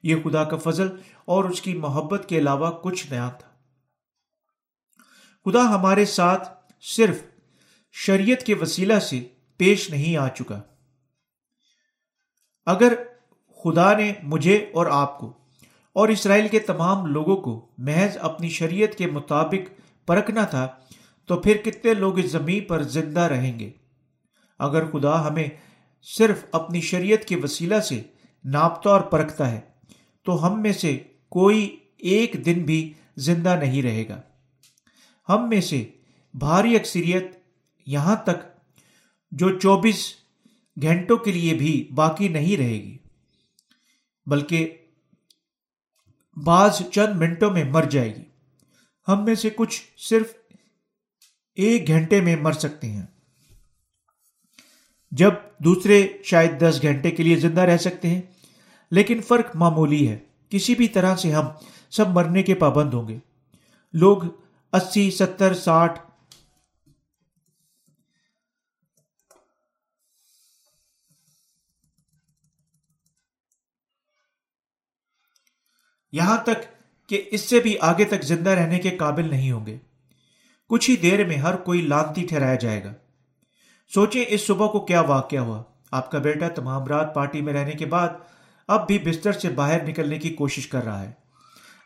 یہ 0.03 0.15
خدا 0.23 0.43
کا 0.43 0.57
فضل 0.57 0.87
اور 1.25 1.43
اس 1.43 1.61
کی 1.61 1.73
محبت 1.73 2.25
کے 2.29 2.37
علاوہ 2.37 2.71
کچھ 2.71 3.11
نیا 3.11 3.29
تھا۔ 3.29 3.48
خدا 5.49 5.75
ہمارے 5.75 6.05
ساتھ 6.05 6.49
صرف 6.81 7.21
شریعت 7.91 8.43
کے 8.43 8.53
وسیلہ 8.53 8.99
سے 8.99 9.27
پیش 9.57 9.89
نہیں 9.89 10.17
آ 10.17 10.27
چکا۔ 10.27 10.61
اگر 12.65 12.93
خدا 13.63 13.97
نے 13.97 14.13
مجھے 14.23 14.65
اور 14.73 14.85
آپ 14.85 15.19
کو 15.19 15.33
اور 15.93 16.09
اسرائیل 16.09 16.47
کے 16.47 16.59
تمام 16.59 17.05
لوگوں 17.05 17.37
کو 17.37 17.71
محض 17.77 18.17
اپنی 18.21 18.49
شریعت 18.49 18.97
کے 18.97 19.07
مطابق 19.07 19.81
پرکھنا 20.07 20.45
تھا، 20.45 20.67
تو 21.25 21.37
پھر 21.37 21.57
کتنے 21.57 21.93
لوگ 21.93 22.19
اس 22.19 22.31
زمین 22.31 22.63
پر 22.63 22.81
زندہ 22.81 23.21
رہیں 23.21 23.59
گے؟ 23.59 23.71
اگر 24.59 24.91
خدا 24.91 25.27
ہمیں 25.27 25.49
صرف 26.01 26.45
اپنی 26.51 26.81
شریعت 26.81 27.25
کے 27.25 27.35
وسیلہ 27.35 27.79
سے 27.79 28.01
ناپتا 28.45 28.89
اور 28.89 29.01
پرکھتا 29.01 29.51
ہے، 29.51 29.59
تو 30.23 30.47
ہم 30.47 30.61
میں 30.61 30.73
سے 30.73 30.99
کوئی 31.29 31.77
ایک 31.97 32.45
دن 32.45 32.63
بھی 32.63 32.93
زندہ 33.17 33.55
نہیں 33.59 33.81
رہے 33.81 34.07
گا۔ 34.07 34.21
ہم 35.29 35.49
میں 35.49 35.61
سے 35.61 35.85
بھاری 36.33 36.75
اکثریت 36.75 37.23
یہاں 37.85 38.15
تک 38.15 38.63
جو 39.31 39.59
چوبیس 39.59 40.13
گھنٹوں 40.81 41.17
کے 41.17 41.31
لیے 41.31 41.53
بھی 41.53 41.89
باقی 41.95 42.27
نہیں 42.27 42.57
رہے 42.57 42.73
گی۔ 42.73 42.97
بلکہ 44.25 44.77
بعض 46.43 46.81
چند 46.91 47.15
منٹوں 47.15 47.51
میں 47.51 47.63
مر 47.63 47.83
جائے 47.83 48.15
گی۔ 48.15 48.23
ہم 49.07 49.25
میں 49.25 49.35
سے 49.35 49.49
کچھ 49.49 49.81
صرف 49.97 50.33
ایک 51.55 51.87
گھنٹے 51.87 52.21
میں 52.21 52.35
مر 52.35 52.51
سکتے 52.51 52.87
ہیں۔ 52.87 53.05
جب 55.11 55.33
دوسرے 55.59 56.07
شاید 56.23 56.61
دس 56.61 56.79
گھنٹے 56.81 57.11
کے 57.11 57.23
لیے 57.23 57.35
زندہ 57.35 57.61
رہ 57.61 57.77
سکتے 57.77 58.07
ہیں، 58.09 58.21
لیکن 58.91 59.21
فرق 59.21 59.55
معمولی 59.55 60.07
ہے۔ 60.07 60.17
کسی 60.49 60.75
بھی 60.75 60.87
طرح 60.87 61.15
سے 61.15 61.31
ہم 61.31 61.45
سب 61.89 62.07
مرنے 62.07 62.43
کے 62.43 62.55
پابند 62.55 62.93
ہوں 62.93 63.07
گے۔ 63.07 63.19
لوگ 63.93 64.17
اسی 64.73 65.11
ستر 65.11 65.53
ساٹھ۔ 65.53 65.99
یہاں 76.11 76.37
تک 76.43 76.79
کہ 77.09 77.23
اس 77.31 77.41
سے 77.41 77.59
بھی 77.59 77.77
آگے 77.79 78.05
تک 78.05 78.21
زندہ 78.21 78.49
رہنے 78.49 78.79
کے 78.79 78.89
قابل 78.89 79.29
نہیں 79.29 79.51
ہوں 79.51 79.65
گے۔ 79.65 79.77
کچھ 80.69 80.89
ہی 80.89 80.95
دیر 80.95 81.27
میں 81.27 81.37
ہر 81.37 81.55
کوئی 81.55 81.81
لانتی 81.81 82.27
ٹھہرایا 82.27 82.55
جائے 82.55 82.83
گا۔ 82.83 82.93
سوچیں 83.93 84.25
اس 84.27 84.47
صبح 84.47 84.67
کو 84.67 84.85
کیا 84.85 85.01
واقعہ 85.01 85.39
ہوا۔ 85.39 85.63
آپ 85.91 86.11
کا 86.11 86.17
بیٹا 86.17 86.49
تمام 86.49 86.85
رات 86.85 87.15
پارٹی 87.15 87.41
میں 87.41 87.53
رہنے 87.53 87.71
کے 87.71 87.85
بعد 87.85 88.09
اب 88.67 88.87
بھی 88.87 88.99
بستر 88.99 89.31
سے 89.31 89.49
باہر 89.49 89.83
نکلنے 89.83 90.19
کی 90.19 90.33
کوشش 90.33 90.67
کر 90.67 90.83
رہا 90.83 91.01
ہے۔ 91.01 91.28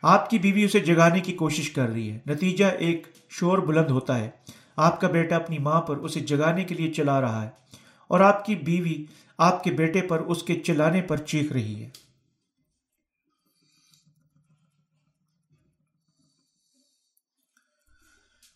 آپ 0.06 0.30
کی 0.30 0.38
بیوی 0.38 0.64
اسے 0.64 0.80
جگانے 0.80 1.20
کی 1.20 1.32
کوشش 1.32 1.70
کر 1.70 1.88
رہی 1.88 2.10
ہے۔ 2.10 2.18
نتیجہ 2.26 2.64
ایک 2.64 3.06
شور 3.30 3.58
بلند 3.58 3.90
ہوتا 3.90 4.18
ہے۔ 4.18 4.30
آپ 4.76 5.00
کا 5.00 5.08
بیٹا 5.08 5.36
اپنی 5.36 5.58
ماں 5.58 5.80
پر 5.80 5.96
اسے 5.96 6.20
جگانے 6.20 6.64
کے 6.64 6.74
لیے 6.74 6.92
چلا 6.92 7.20
رہا 7.20 7.42
ہے 7.42 7.50
اور 8.08 8.20
آپ 8.20 8.44
کی 8.44 8.54
بیوی 8.54 9.04
آپ 9.38 9.64
کے 9.64 9.70
بیٹے 9.70 10.02
پر 10.02 10.18
اس 10.18 10.42
کے 10.42 10.60
چلانے 10.60 11.02
پر 11.02 11.16
چیخ 11.16 11.52
رہی 11.52 11.82
ہے۔ 11.82 11.88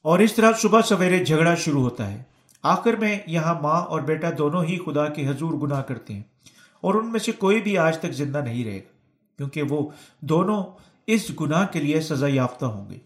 اور 0.03 0.19
اس 0.19 0.35
طرح 0.35 0.53
صبح 0.53 0.81
سویرے 0.81 1.25
جھگڑا 1.25 1.55
شروع 1.55 1.83
ہوتا 1.83 2.11
ہے۔ 2.11 2.23
آخر 2.63 2.97
میں 2.97 3.19
یہاں 3.27 3.61
ماں 3.61 3.81
اور 3.81 4.01
بیٹا 4.01 4.31
دونوں 4.39 4.65
ہی 4.65 4.79
خدا 4.87 5.09
کے 5.09 5.29
حضور 5.29 5.53
گناہ 5.53 5.83
کرتے 5.83 6.15
ہیں 6.15 6.23
اور 6.81 6.95
ان 6.95 7.13
میں 7.13 7.21
سے 7.21 7.33
کوئی 7.33 7.61
بھی 7.61 7.79
آج 7.79 7.99
تک 7.99 8.13
زندہ 8.13 8.39
نہیں 8.39 8.65
رہے 8.65 8.79
گا، 8.79 8.93
کیونکہ 9.37 9.63
وہ 9.63 9.91
دونوں 10.21 10.88
اس 11.09 11.31
گناہ 11.40 11.66
کے 11.66 11.81
لیے 11.81 12.01
سزا 12.01 12.27
یافتہ 12.29 12.64
ہوں 12.64 12.90
گے۔ 12.90 12.99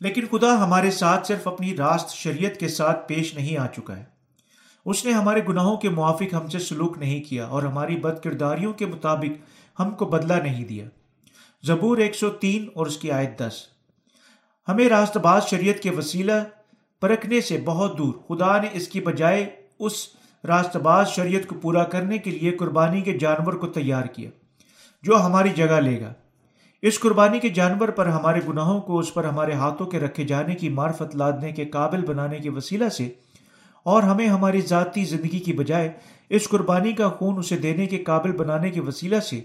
لیکن 0.00 0.26
خدا 0.30 0.64
ہمارے 0.64 0.90
ساتھ 0.90 1.26
صرف 1.26 1.48
اپنی 1.48 1.76
راست 1.76 2.10
شریعت 2.10 2.60
کے 2.60 2.68
ساتھ 2.68 3.08
پیش 3.08 3.34
نہیں 3.34 3.56
آ 3.56 3.66
چکا 3.66 3.96
ہے۔ 3.96 4.04
اس 4.84 5.04
نے 5.04 5.12
ہمارے 5.12 5.40
گناہوں 5.48 5.76
کے 5.76 5.88
موافق 5.88 6.34
ہم 6.34 6.48
سے 6.48 6.58
سلوک 6.58 6.98
نہیں 6.98 7.22
کیا 7.22 7.46
اور 7.46 7.62
ہماری 7.62 7.96
بد 7.96 8.24
کرداریوں 8.24 8.72
کے 8.72 8.86
مطابق 8.86 9.50
ہم 9.80 9.90
کو 9.90 10.04
بدلہ 10.04 10.34
نہیں 10.34 10.64
دیا۔ 10.64 10.84
زبور 11.62 11.98
ایک 11.98 12.14
سو 12.14 12.30
تین 12.30 12.68
اور 12.74 12.86
اس 12.86 12.96
کی 12.96 13.10
آیت 13.10 13.38
دس۔ 13.38 13.66
ہمیں 14.68 14.88
راست 14.88 15.16
باز 15.16 15.46
شریعت 15.46 15.82
کے 15.82 15.90
وسیلہ 15.90 16.32
پرکھنے 17.00 17.40
سے 17.40 17.60
بہت 17.64 17.98
دور۔ 17.98 18.14
خدا 18.14 18.60
نے 18.62 18.68
اس 18.72 18.88
کی 18.88 19.00
بجائے 19.00 19.66
اس 19.78 20.21
راست 20.44 20.76
باز 20.76 21.08
شریعت 21.08 21.46
کو 21.46 21.54
پورا 21.54 21.84
کرنے 21.84 22.18
کے 22.18 22.30
لیے 22.30 22.50
قربانی 22.50 23.00
کے 23.00 23.18
جانور 23.18 23.52
کو 23.52 23.66
تیار 23.66 24.04
کیا، 24.04 24.30
جو 25.02 25.22
ہماری 25.22 25.48
جگہ 25.48 25.80
لے 25.80 26.00
گا۔ 26.00 26.12
اس 26.82 27.00
قربانی 27.00 27.40
کے 27.40 27.48
جانور 27.48 27.88
پر 27.88 28.06
ہمارے 28.06 28.40
گناہوں 28.48 28.80
کو 28.80 28.98
اس 28.98 29.14
پر 29.14 29.24
ہمارے 29.24 29.52
ہاتھوں 29.52 29.86
کے 29.86 30.00
رکھے 30.00 30.24
جانے 30.24 30.54
کی 30.54 30.68
معرفت 30.68 31.16
لادنے 31.16 31.52
کے 31.52 31.64
قابل 31.64 32.04
بنانے 32.04 32.38
کے 32.38 32.50
وسیلہ 32.50 32.88
سے 32.88 33.10
اور 33.82 34.02
ہمیں 34.02 34.26
ہماری 34.26 34.60
ذاتی 34.60 35.04
زندگی 35.04 35.38
کی 35.38 35.52
بجائے 35.52 35.92
اس 36.28 36.48
قربانی 36.48 36.92
کا 36.92 37.08
خون 37.08 37.38
اسے 37.38 37.56
دینے 37.56 37.86
کے 37.86 37.98
قابل 37.98 38.32
بنانے 38.32 38.70
کے 38.70 38.80
وسیلہ 38.80 39.20
سے 39.20 39.40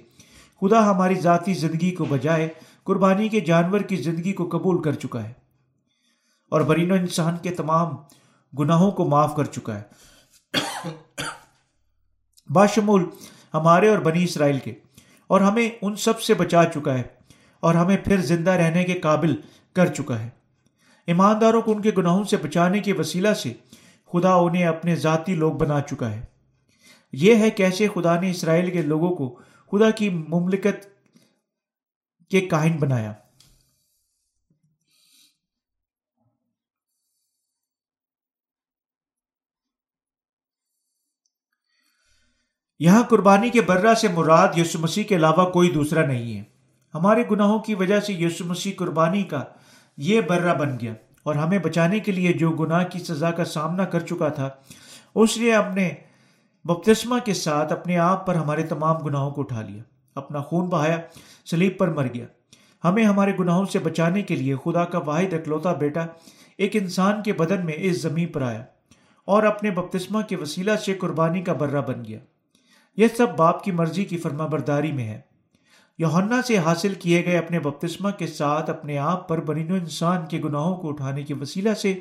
خدا 0.62 0.92
ہماری 0.92 1.16
ذاتی 1.16 1.54
زندگی 1.54 1.92
کو 1.92 2.06
بجائے 2.06 2.50
قربانی 2.84 3.30
کے 3.30 3.40
جانور 3.40 3.80
کی 3.80 3.96
زندگی 3.96 4.34
کو 4.34 4.50
قبول 4.52 4.82
کر 4.82 4.94
چکا 4.94 5.24
ہے 5.24 5.34
اور 6.52 6.62
برین 6.62 6.92
انسان 6.92 7.36
کے 7.42 7.52
تمام 7.52 7.96
گناہوں 8.60 8.92
کو 8.92 9.06
معاف 9.06 9.36
کر 9.36 9.44
چکا 9.44 9.76
ہے۔ 9.76 9.82
باشمول 12.50 13.04
ہمارے 13.54 13.90
اور 13.90 13.98
بنی 13.98 14.24
اسرائیل 14.24 14.60
کے، 14.60 14.74
اور 15.30 15.42
ہمیں 15.42 15.70
ان 15.82 15.96
سب 15.96 16.22
سے 16.22 16.34
بچا 16.34 16.64
چکا 16.66 16.98
ہے، 16.98 17.04
اور 17.64 17.76
ہمیں 17.76 17.98
پھر 17.98 18.22
زندہ 18.22 18.52
رہنے 18.52 18.84
کے 18.84 18.94
قابل 19.00 19.36
کر 19.76 19.94
چکا 19.94 20.20
ہے۔ 20.20 20.30
ایمانداروں 21.08 21.62
کو 21.62 21.72
ان 21.72 21.82
کے 21.82 21.92
گناہوں 21.98 22.24
سے 22.24 22.38
بچانے 22.38 22.80
کے 22.80 22.94
وسیلہ 22.94 23.34
سے 23.34 23.54
خدا 24.12 24.34
انہیں 24.34 24.66
اپنے 24.66 24.96
ذاتی 24.96 25.36
لوگ 25.36 25.54
بنا 25.54 25.80
چکا 25.82 26.12
ہے۔ 26.12 26.22
یہ 27.14 27.36
ہے 27.36 27.50
کیسے 27.50 27.88
خدا 27.94 28.20
نے 28.20 28.30
اسرائیل 28.30 28.72
کے 28.72 28.82
لوگوں 28.82 29.16
کو 29.16 29.30
خدا 29.72 29.90
کی 29.90 30.10
مملکت 30.10 30.86
کے 32.32 32.42
کاہن 32.42 32.78
بنایا۔ 32.78 33.14
یہاں 42.80 43.04
قربانی 43.04 43.50
کے 43.50 43.62
برہ 43.62 43.94
سے 43.94 44.08
مراد 44.08 44.48
یسو 44.58 44.80
مسیح 44.80 45.04
کے 45.04 45.16
علاوہ 45.16 45.50
کوئی 45.50 45.70
دوسرا 45.70 46.06
نہیں 46.06 46.38
ہے۔ 46.38 46.44
ہمارے 46.94 47.24
گناہوں 47.32 47.60
کی 47.60 47.76
وجہ 47.76 48.00
سے 48.00 48.14
یسو 48.14 48.46
مسیح 48.46 48.72
قربانی 48.78 49.24
کا 49.24 49.44
یہ 49.98 50.22
برہ 50.22 50.54
بن 50.54 50.78
گیا 50.82 50.94
اور 51.24 51.36
ہمیں 51.36 51.60
بچانے 51.60 52.00
کے 52.00 52.12
لیے 52.12 52.34
جو 52.34 52.50
گناہ 52.50 52.84
کی 52.84 53.00
سزا 53.00 53.32
کا 53.32 53.46
سامنا 53.46 53.86
کر 53.86 54.00
چکا 54.00 54.30
تھا، 54.30 54.50
اس 55.16 55.38
نے 55.38 55.54
اپنے 55.54 55.90
بپتسمہ 56.66 57.20
کے 57.26 57.34
ساتھ 57.34 57.74
اپنے 57.74 57.98
آپ 57.98 58.28
پر 58.28 58.36
ہمارے 58.36 58.64
تمام 58.64 58.98
گناہوں 58.98 59.32
کو 59.32 59.42
اٹھا 59.42 59.62
لیا۔ 59.62 59.84
اپنا 60.16 60.42
خون 60.42 60.70
بہایا 60.70 60.98
سلیب 61.46 61.78
پر 61.78 61.88
مر 61.88 62.08
گیا۔ 62.14 62.26
ہمیں 62.84 63.04
ہمارے 63.04 63.32
گناہوں 63.40 63.66
سے 63.66 63.80
بچانے 63.80 64.22
کے 64.22 64.36
لیے 64.36 64.56
خدا 64.56 64.86
کا 64.86 65.00
واحد 65.00 65.34
اکلوتا 65.34 65.74
بیٹا 65.74 66.06
ایک 66.58 66.76
انسان 66.76 67.24
کے 67.24 67.34
بدن 67.34 67.66
میں 67.66 67.74
اس 67.78 68.02
زمین 68.02 68.28
پر 68.28 68.42
آیا 68.42 68.64
اور 69.26 69.44
اپنے 69.44 69.72
بپتسمہ 69.72 70.22
کے 70.22 70.36
وسیلہ 70.36 70.76
سے 70.76 70.94
قربانی 70.94 71.42
کا 71.42 71.54
برہ 71.54 71.82
بن 71.82 72.06
گیا۔ 72.06 72.20
یہ 72.98 73.08
سب 73.18 73.28
باپ 73.38 73.64
کی 73.64 73.72
مرضی 73.72 74.06
کی 74.06 74.18
فرما 74.18 74.46
برداری 74.46 74.92
میں 74.92 75.08
ہے۔ 75.08 75.22
یوہنا 75.98 76.42
سے 76.42 76.58
حاصل 76.58 76.94
کیے 76.94 77.26
گئے 77.26 77.38
اپنے 77.38 77.60
بپتسمہ 77.60 78.10
کے 78.12 78.28
ساتھ 78.28 78.70
اپنے 78.70 78.98
آپ 78.98 79.28
پر 79.28 79.42
بنین 79.42 79.72
انسان 79.72 80.26
کے 80.30 80.40
گناہوں 80.40 80.76
کو 80.76 80.90
اٹھانے 80.90 81.24
کے 81.24 81.34
وسیلہ 81.34 81.74
سے 81.74 82.00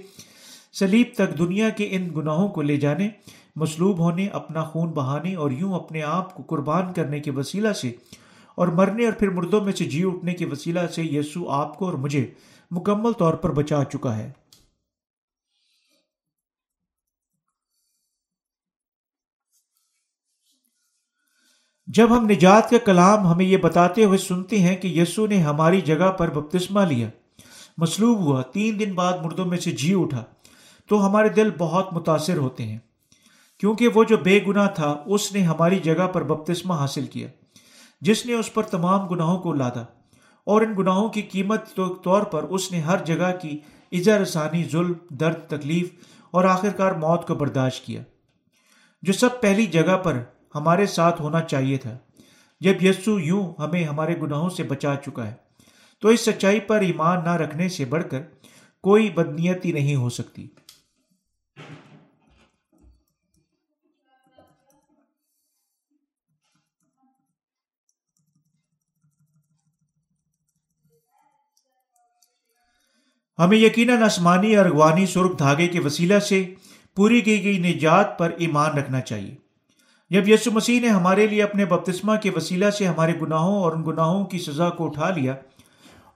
سلیب 0.72 1.06
تک 1.14 1.38
دنیا 1.38 1.68
کے 1.68 1.88
ان 1.90 2.09
گناہوں 2.16 2.48
کو 2.48 2.62
لے 2.62 2.76
جانے، 2.76 3.09
مصلوب 3.56 3.98
ہونے، 3.98 4.28
اپنا 4.28 4.64
خون 4.64 4.88
بہانے 4.88 5.35
اور 5.35 5.50
یوں 5.50 5.74
اپنے 5.74 6.02
آپ 6.02 6.35
کو 6.35 6.42
قربان 6.42 6.92
کرنے 6.92 7.20
کے 7.20 7.30
وسیلہ 7.30 7.72
سے 7.72 7.92
اور 8.54 8.68
مرنے 8.68 9.04
اور 9.04 9.12
پھر 9.12 9.30
مردوں 9.30 9.61
میں 9.61 9.72
سے 9.72 9.85
جی 9.85 10.04
اٹھنے 10.04 10.35
کے 10.35 10.46
وسیلہ 10.46 10.80
سے 10.94 11.02
یسو 11.02 11.50
آپ 11.50 11.78
کو 11.78 11.85
اور 11.85 11.94
مجھے 11.94 12.26
مکمل 12.70 13.12
طور 13.12 13.35
پر 13.35 13.52
بچا 13.52 13.85
چکا 13.85 14.18
ہے۔ 14.18 14.30
جب 21.87 22.18
ہم 22.18 22.27
نجات 22.31 22.70
کا 22.70 22.79
کلام 22.79 23.27
ہمیں 23.27 23.44
یہ 23.44 23.57
بتاتے 23.57 24.05
ہوئے 24.05 24.18
سنتے 24.18 24.59
ہیں 24.59 24.77
کہ 24.77 24.88
یسو 24.88 25.27
نے 25.27 25.38
ہماری 25.38 25.81
جگہ 25.81 26.11
پر 26.11 26.31
بپتسمہ 26.31 26.81
لیا، 26.81 27.09
مصلوب 27.79 28.18
ہوا، 28.18 28.42
تین 28.42 28.79
دن 28.79 28.94
بعد 28.94 29.18
مردوں 29.18 29.44
میں 29.44 29.59
سے 29.59 29.70
جی 29.70 29.94
اٹھا، 29.94 30.25
تو 30.88 31.07
ہمارے 31.07 31.29
دل 31.29 31.51
بہت 31.59 31.92
متاثر 31.92 32.37
ہوتے 32.37 32.66
ہیں۔ 32.66 32.79
کیونکہ 33.61 33.88
وہ 33.88 34.05
جو 34.05 34.16
بے 34.16 34.40
گناہ 34.46 34.68
تھا، 34.68 35.03
اس 35.07 35.33
نے 35.33 35.42
ہماری 35.42 35.79
جگہ 35.79 36.07
پر 36.07 36.22
بپتسمہ 36.22 36.75
حاصل 36.75 37.07
کیا، 37.07 37.29
جس 38.01 38.27
نے 38.27 38.35
اس 38.35 38.55
پر 38.55 38.62
تمام 38.62 39.07
گناہوں 39.07 39.38
کو 39.38 39.53
لادا۔ 39.53 39.83
اور 40.44 40.62
ان 40.62 40.75
گناہوں 40.79 41.09
کی 41.09 41.22
قیمت 41.22 41.81
طور 42.03 42.22
پر 42.22 42.42
اس 42.42 42.72
نے 42.72 42.81
ہر 42.81 43.05
جگہ 43.05 43.33
کی 43.42 43.59
اجا 43.92 44.18
رسانی، 44.18 44.64
ظلم، 44.72 44.92
درد، 45.11 45.37
تکلیف 45.49 45.88
اور 46.31 46.44
آخرکار 46.44 46.92
موت 46.92 47.27
کو 47.27 47.35
برداشت 47.35 47.87
کیا۔ 47.87 48.03
جو 49.03 49.12
سب 49.12 49.29
پہلی 49.40 49.66
جگہ 49.66 49.96
پر 49.96 50.20
ہمارے 50.57 50.87
ساتھ 50.87 51.23
ہونا 51.23 51.40
چاہیے 51.40 51.77
تھا۔ 51.77 51.97
جب 52.61 52.83
یسو 52.83 53.19
یوں 53.21 53.55
ہمیں 53.59 53.85
ہمارے 53.85 54.14
گناہوں 54.23 54.51
سے 54.51 54.62
بچا 54.62 54.95
چکا 54.97 55.27
ہے، 55.27 55.35
تو 56.03 56.09
اس 56.09 56.21
سچائی 56.21 56.61
پر 56.61 56.81
ایمان 56.81 57.25
نہ 57.25 57.35
رکھنے 57.37 57.69
سے 57.69 57.85
بڑھ 57.85 58.05
کر 58.11 58.23
کوئی 58.85 59.11
بدنیتی 59.11 59.73
نہیں 59.73 59.97
ہو 59.97 60.09
سکتی۔ 60.11 60.49
ہمیں 73.38 73.57
یقیناً 73.59 74.03
آسمانی 74.03 74.57
اور 74.57 74.66
اغوانی 74.66 75.07
سرخ 75.07 75.38
دھاگے 75.38 75.69
کے 75.69 75.81
وسیلہ 75.81 76.19
سے 76.19 76.55
پوری 76.97 77.21
کی 77.21 77.45
گئی 77.45 77.59
نجات 77.59 78.19
پر 78.19 78.31
ایمان 78.37 78.79
رکھنا 78.79 79.01
چاہیے۔ 79.01 79.35
جب 80.11 80.29
یسو 80.29 80.51
مسیح 80.51 80.81
نے 80.81 80.88
ہمارے 80.88 81.27
لیے 81.27 81.42
اپنے 81.42 81.64
بپتسمہ 81.64 82.16
کے 82.23 82.31
وسیلہ 82.31 82.71
سے 82.71 82.87
ہمارے 82.87 83.12
گناہوں 83.21 83.62
اور 83.62 83.73
ان 83.73 83.83
گناہوں 83.87 84.25
کی 84.25 84.38
سزا 84.38 84.69
کو 84.71 84.87
اٹھا 84.87 85.09
لیا، 85.11 85.35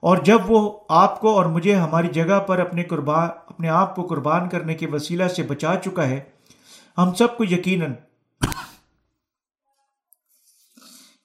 اور 0.02 0.18
جب 0.24 0.50
وہ 0.50 0.60
آپ 0.96 1.20
کو 1.20 1.34
اور 1.36 1.46
مجھے 1.46 1.74
ہماری 1.74 2.08
جگہ 2.08 2.38
پر 2.40 2.58
اپنے 2.58 2.82
قربان 2.82 3.28
اپنے 3.46 3.68
آپ 3.70 3.94
کو 3.96 4.06
قربان 4.06 4.48
کرنے 4.48 4.74
کے 4.74 4.86
وسیلہ 4.86 5.28
سے 5.28 5.42
بچا 5.42 5.74
چکا 5.84 6.08
ہے، 6.08 6.20
ہم 6.98 7.14
سب 7.14 7.36
کو 7.36 7.44
یقیناً 7.44 7.92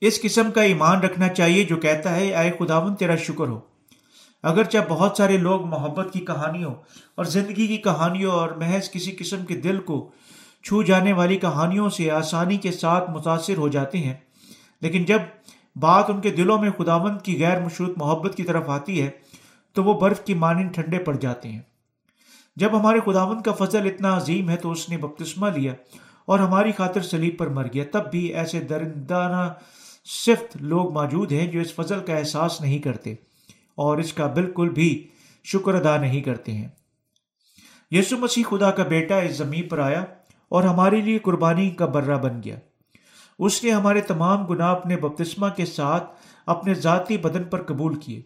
اس 0.01 0.21
قسم 0.21 0.51
کا 0.51 0.62
ایمان 0.62 0.99
رکھنا 1.01 1.28
چاہیے 1.30 1.63
جو 1.63 1.75
کہتا 1.78 2.15
ہے 2.15 2.34
آئے 2.34 2.51
خداون، 2.60 2.95
تیرا 2.95 3.15
شکر 3.17 3.47
ہو۔ 3.47 3.60
اگرچہ 4.43 4.78
بہت 4.89 5.17
سارے 5.17 5.38
لوگ 5.38 5.65
محبت 5.67 6.12
کی 6.13 6.19
کہانیوں 6.25 6.73
اور 7.15 7.25
زندگی 7.25 7.67
کی 7.67 7.78
کہانیوں 7.84 8.32
اور 8.32 8.49
محض 8.58 8.89
کسی 8.91 9.12
قسم 9.12 9.45
کے 9.45 9.56
دل 9.62 9.80
کو 9.82 9.97
چھو 10.65 10.84
جانے 10.84 11.13
والی 11.13 11.38
کہانیوں 11.38 11.89
سے 11.89 12.12
آسانی 12.12 12.58
کے 12.58 12.71
ساتھ 12.71 13.12
متاثر 13.12 13.58
ہو 13.58 13.67
جاتے 13.67 13.97
ہیں۔ 13.97 14.13
لیکن 14.82 15.04
جب 15.04 15.19
بات 15.75 16.10
ان 16.10 16.21
کے 16.21 16.32
دلوں 16.32 16.58
میں 16.58 16.71
خداوند 16.78 17.21
کی 17.21 17.43
غیر 17.43 17.62
مشروط 17.62 17.97
محبت 17.97 18.36
کی 18.36 18.43
طرف 18.43 18.69
آتی 18.69 19.01
ہے، 19.01 19.10
تو 19.73 19.84
وہ 19.84 19.99
برف 19.99 20.23
کی 20.23 20.34
مانند 20.34 20.71
ٹھنڈے 20.71 20.99
پڑ 20.99 21.15
جاتے 21.15 21.49
ہیں۔ 21.51 21.62
جب 22.56 22.80
ہمارے 22.80 22.99
خداوند 23.06 23.41
کا 23.41 23.51
فضل 23.51 23.86
اتنا 23.86 24.17
عظیم 24.17 24.49
ہے 24.49 24.56
تو 24.56 24.71
اس 24.71 24.89
نے 24.89 24.97
بپتسمہ 24.97 25.47
لیا 25.49 25.73
اور 26.25 26.39
ہماری 26.39 26.71
خاطر 26.71 27.01
سلیب 27.01 27.38
پر 27.38 27.47
مر 27.47 27.65
گیا۔ 27.73 27.84
تب 27.91 28.12
بھی 28.12 28.19
ایسے 28.19 28.60
درندانہ 28.60 29.54
صفت 30.06 30.58
لوگ 30.58 30.93
موجود 30.93 31.32
ہیں 31.32 31.47
جو 31.47 31.60
اس 31.60 31.75
فضل 31.75 31.99
کا 31.99 32.17
احساس 32.17 32.62
نہیں 32.62 32.80
کرتے 32.80 33.12
اور 33.75 33.97
اس 33.97 34.13
کا 34.13 34.28
بالکل 34.28 34.69
بھی 34.69 35.08
شکر 35.43 35.73
ادا 35.73 35.97
نہیں 35.97 36.21
کرتے 36.21 36.51
ہیں۔ 36.51 36.67
یسو 37.91 38.17
مسیح 38.17 38.43
خدا 38.49 38.71
کا 38.71 38.84
بیٹا 38.84 39.19
اس 39.19 39.38
زمین 39.38 39.67
پر 39.67 39.80
آیا۔ 39.80 40.06
اور 40.49 40.63
ہمارے 40.63 41.01
لیے 41.01 41.19
قربانی 41.19 41.69
کا 41.69 41.86
برہ 41.86 42.17
بن 42.17 42.41
گیا۔ 42.43 42.55
اس 43.39 43.63
نے 43.63 43.71
ہمارے 43.71 44.01
تمام 44.01 44.45
گناہ 44.45 44.69
اپنے 44.69 44.97
بپتسمہ 44.97 45.47
کے 45.49 45.65
ساتھ 45.65 46.03
اپنے 46.45 46.73
ذاتی 46.73 47.17
بدن 47.17 47.43
پر 47.43 47.63
قبول 47.63 47.99
کیے 47.99 48.21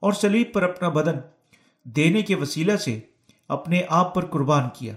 اور 0.00 0.12
سلیب 0.12 0.52
پر 0.52 0.62
اپنا 0.62 0.88
بدن 0.88 1.18
دینے 1.84 2.22
کے 2.22 2.34
وسیلہ 2.34 2.76
سے 2.76 3.00
اپنے 3.48 3.82
آپ 3.88 4.14
پر 4.14 4.26
قربان 4.26 4.64
کیا۔ 4.74 4.94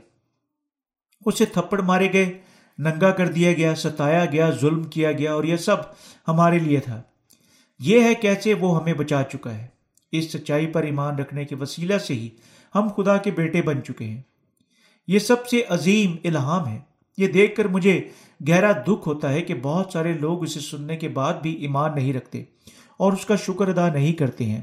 اسے 1.25 1.45
تھپڑ 1.45 1.81
مارے 1.81 2.13
گئے، 2.13 2.37
ننگا 2.77 3.11
کر 3.11 3.27
دیا 3.27 3.53
گیا، 3.53 3.75
ستایا 3.75 4.25
گیا، 4.25 4.49
ظلم 4.49 4.83
کیا 4.83 5.11
گیا 5.11 5.33
اور 5.33 5.43
یہ 5.43 5.55
سب 5.55 5.77
ہمارے 6.27 6.59
لیے 6.59 6.79
تھا۔ 6.79 7.01
یہ 7.79 8.03
ہے 8.03 8.15
کیسے 8.15 8.53
وہ 8.53 8.81
ہمیں 8.81 8.93
بچا 8.93 9.23
چکا 9.23 9.57
ہے۔ 9.57 9.67
اس 10.11 10.31
سچائی 10.31 10.67
پر 10.67 10.83
ایمان 10.83 11.15
رکھنے 11.15 11.45
کے 11.45 11.55
وسیلہ 11.55 11.97
سے 11.97 12.13
ہی 12.13 12.29
ہم 12.75 12.87
خدا 12.95 13.17
کے 13.17 13.31
بیٹے 13.31 13.61
بن 13.61 13.83
چکے 13.83 14.05
ہیں۔ 14.05 14.21
یہ 15.07 15.19
سب 15.19 15.47
سے 15.47 15.63
عظیم 15.69 16.15
الہام 16.23 16.67
ہے۔ 16.67 16.79
یہ 17.17 17.27
دیکھ 17.27 17.55
کر 17.55 17.65
مجھے 17.65 18.09
گہرا 18.49 18.71
دکھ 18.71 19.07
ہوتا 19.07 19.29
ہے 19.29 19.41
کہ 19.41 19.55
بہت 19.55 19.91
سارے 19.93 20.13
لوگ 20.13 20.43
اسے 20.43 20.59
سننے 20.59 20.97
کے 20.97 21.07
بعد 21.07 21.33
بھی 21.33 21.51
ایمان 21.53 21.95
نہیں 21.95 22.13
رکھتے 22.13 22.43
اور 22.97 23.13
اس 23.13 23.25
کا 23.25 23.35
شکر 23.35 23.67
ادا 23.67 23.93
نہیں 23.93 24.13
کرتے 24.13 24.45
ہیں۔ 24.45 24.61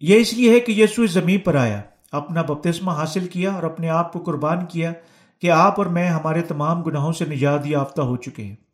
یہ 0.00 0.20
اس 0.20 0.34
لیے 0.34 0.54
ہے 0.54 0.60
کہ 0.60 0.72
یسو 0.72 1.02
اس 1.02 1.10
زمین 1.10 1.40
پر 1.40 1.54
آیا، 1.54 1.82
اپنا 2.12 2.42
بپتسمہ 2.42 2.90
حاصل 2.90 3.28
کیا 3.28 3.52
اور 3.52 3.62
اپنے 3.62 3.88
آپ 3.88 4.12
کو 4.12 4.18
قربان 4.18 4.66
کیا 4.66 4.92
کہ 5.38 5.50
آپ 5.50 5.74
اور 5.78 5.86
میں 5.86 6.08
ہمارے 6.08 6.42
تمام 6.42 6.82
گناہوں 6.82 7.12
سے 7.12 7.24
نجات 7.24 7.66
یافتہ 7.66 8.00
ہو 8.00 8.16
چکے 8.16 8.44
ہیں۔ 8.44 8.71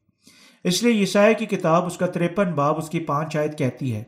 اس 0.65 0.83
لیے 0.83 1.01
عیسائی 1.01 1.35
کی 1.35 1.47
کتاب 1.47 1.87
اس 1.87 1.97
کا 1.97 2.07
تریپن 2.07 2.53
باب 2.53 2.79
اس 2.79 2.91
کی 2.91 3.01
پانچ 3.01 3.37
آیت 3.37 3.59
کہتی 3.59 3.95
ہے۔ 3.95 4.05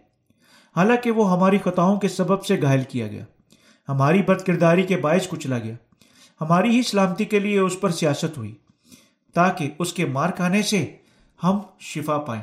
حالانکہ 0.77 1.11
وہ 1.11 1.33
ہماری 1.33 1.59
خطاؤں 1.59 2.01
کے 2.01 2.09
سبب 2.09 2.45
سے 2.45 2.63
گھائل 2.63 2.83
کیا 2.83 3.07
گیا۔ 3.09 3.25
ہماری 3.89 4.23
بد 4.23 4.43
کرداری 4.43 4.83
کے 4.83 4.97
باعث 4.97 5.29
کچلا 5.29 5.59
گیا۔ 5.59 5.75
ہماری 6.41 6.71
ہی 6.71 6.83
سلامتی 6.83 7.25
کے 7.25 7.39
لیے 7.39 7.59
اس 7.59 7.81
پر 7.81 7.91
سیاست 7.91 8.39
ہوئی۔ 8.39 8.55
تاکہ 9.35 9.71
اس 9.79 9.93
کے 9.93 10.07
مار 10.07 10.31
کھانے 10.31 10.63
سے 10.63 10.97
ہم 11.45 11.59
شفا 11.81 12.19
پائیں۔ 12.19 12.43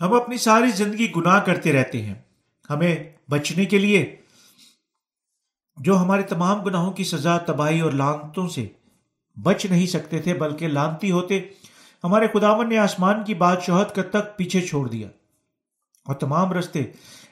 ہم 0.00 0.12
اپنی 0.12 0.36
ساری 0.36 0.70
زندگی 0.70 1.12
گناہ 1.16 1.40
کرتے 1.40 1.72
رہتے 1.72 2.02
ہیں۔ 2.02 2.14
ہمیں 2.70 2.96
بچنے 3.30 3.64
کے 3.64 3.78
لیے 3.78 4.16
جو 5.76 5.98
ہمارے 5.98 6.22
تمام 6.22 6.62
گناہوں 6.62 6.92
کی 6.92 7.04
سزا، 7.04 7.38
تباہی 7.38 7.80
اور 7.80 7.92
لانتوں 7.92 8.48
سے 8.48 8.68
بچ 9.42 9.66
نہیں 9.66 9.86
سکتے 9.86 10.18
تھے، 10.18 10.34
بلکہ 10.34 10.68
لانتی 10.68 11.10
ہوتے، 11.10 11.40
ہمارے 12.04 12.26
خداون 12.32 12.68
نے 12.68 12.78
آسمان 12.78 13.24
کی 13.24 13.34
بادشاہت 13.34 13.94
کا 13.94 14.02
تک 14.02 14.36
پیچھے 14.36 14.60
چھوڑ 14.60 14.88
دیا 14.88 15.08
اور 16.06 16.14
تمام 16.14 16.52
رستے 16.52 16.82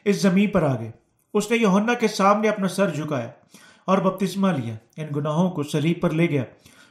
اس 0.05 0.23
زمین 0.23 0.51
پر 0.51 0.63
آ 0.63 0.77
گئے۔ 0.81 0.91
اس 1.35 1.51
نے 1.51 1.57
یونا 1.57 1.95
کے 1.95 2.09
سامنے 2.09 2.49
اپنا 2.49 2.69
سر 2.69 2.91
جھکایا 2.91 3.29
اور 3.85 3.99
بپتسمہ 3.99 4.49
لیا۔ 4.49 4.75
ان 4.97 5.07
گناہوں 5.17 5.51
کو 5.51 5.63
سلیب 5.63 6.01
پر 6.01 6.11
لے 6.11 6.27
گیا 6.27 6.45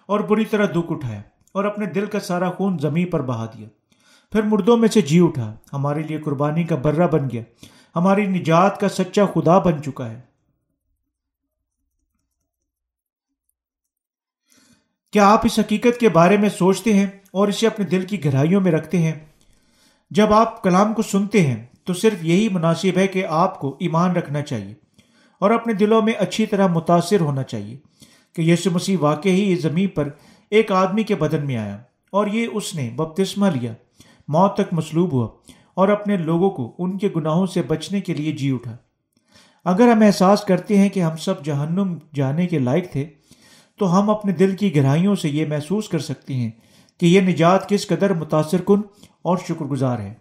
اور 0.06 0.20
بری 0.20 0.46
طرح 0.46 0.66
دکھ 0.66 0.92
اٹھایا 0.92 1.22
اور 1.52 1.66
اپنے 1.66 1.86
دل 1.86 2.06
کا 2.06 2.20
سارا 2.20 2.52
خون 2.52 2.78
زمین 2.80 3.10
پر 3.10 3.22
بہا 3.22 3.46
دیا۔ 3.46 3.68
پھر 4.32 4.42
مردوں 4.42 4.78
میں 4.78 4.88
سے 4.88 5.02
جی 5.02 5.20
اٹھا۔ 5.24 5.56
ہمارے 5.74 6.04
لیے 6.04 6.18
قربانی 6.18 6.64
کا 6.64 6.76
برہ 6.76 7.08
بن 7.08 7.30
گیا۔ 7.34 7.42
ہماری 7.96 8.26
نجات 8.26 8.80
کا 8.80 8.90
سچا 8.90 9.26
خدا 9.26 9.60
بن 9.60 9.84
چکا 9.84 10.10
ہے۔ 10.10 10.29
کیا 15.14 15.30
آپ 15.30 15.42
اس 15.46 15.60
حقیقت 15.60 16.00
کے 16.00 16.10
بارے 16.10 16.38
میں 16.38 16.50
سوچتے 16.50 16.94
ہیں 16.94 17.06
اور 17.32 17.48
اسے 17.48 17.68
اپنے 17.68 17.86
دل 17.86 18.02
کی 18.02 18.26
گہرائیوں 18.26 18.62
میں 18.62 18.72
رکھتے 18.72 18.98
ہیں؟ 18.98 19.14
جب 20.12 20.34
آپ 20.34 20.64
کلام 20.64 20.94
کو 20.94 21.02
سنتے 21.02 21.42
ہیں، 21.42 21.66
تو 21.84 21.94
صرف 21.94 22.24
یہی 22.24 22.50
مناسب 22.50 22.98
ہے 22.98 23.08
کہ 23.08 23.26
آپ 23.30 23.60
کو 23.60 23.76
ایمان 23.80 24.16
رکھنا 24.16 24.42
چاہیے 24.42 24.74
اور 25.40 25.52
اپنے 25.52 25.74
دلوں 25.74 26.02
میں 26.02 26.14
اچھی 26.18 26.46
طرح 26.46 26.68
متاثر 26.68 27.20
ہونا 27.20 27.44
چاہیے 27.44 27.78
کہ 28.36 28.42
یسو 28.42 28.72
مسیح 28.72 28.98
واقع 29.00 29.30
ہی 29.30 29.54
اس 29.54 29.62
زمین 29.62 29.88
پر 29.88 30.10
ایک 30.50 30.72
آدمی 30.72 31.04
کے 31.04 31.16
بدن 31.16 31.46
میں 31.46 31.58
آیا 31.58 31.78
اور 32.10 32.28
یہ 32.28 32.48
اس 32.54 32.76
نے 32.76 32.90
بپتسمہ 32.96 33.48
لیا، 33.48 33.74
موت 34.28 34.56
تک 34.56 34.74
مصلوب 34.74 35.12
ہوا 35.12 35.28
اور 35.74 35.90
اپنے 35.90 36.18
لوگوں 36.18 36.50
کو 36.50 36.76
ان 36.80 36.98
کے 36.98 37.10
گناہوں 37.16 37.46
سے 37.46 37.62
بچنے 37.62 38.02
کے 38.02 38.14
لیے 38.14 38.32
جی 38.32 38.52
اٹھا۔ 38.52 38.76
اگر 39.66 39.92
ہم 39.92 40.02
احساس 40.02 40.44
کرتے 40.44 40.78
ہیں 40.78 40.90
کہ 40.90 41.00
ہم 41.00 41.18
سب 41.18 41.46
جہنم 41.46 41.98
جانے 42.16 42.48
کے 42.48 42.60
لائق 42.60 42.92
تھے 42.92 43.06
تو 43.80 44.00
ہم 44.00 44.10
اپنے 44.10 44.32
دل 44.32 44.56
کی 44.56 44.76
گہرائیوں 44.76 45.16
سے 45.16 45.30
یہ 45.30 45.46
محسوس 45.46 45.90
کر 45.90 46.00
سکتے 46.00 46.34
ہیں 46.34 46.52
کہ 47.00 47.06
یہ 47.06 47.22
نجات 47.22 47.70
کس 47.70 47.88
قدر 47.88 48.14
متاثر 48.14 48.62
کن 48.62 48.82
اور 49.22 49.38
شکر 49.38 49.66
گزار 49.66 50.00
ہے۔ 50.00 50.14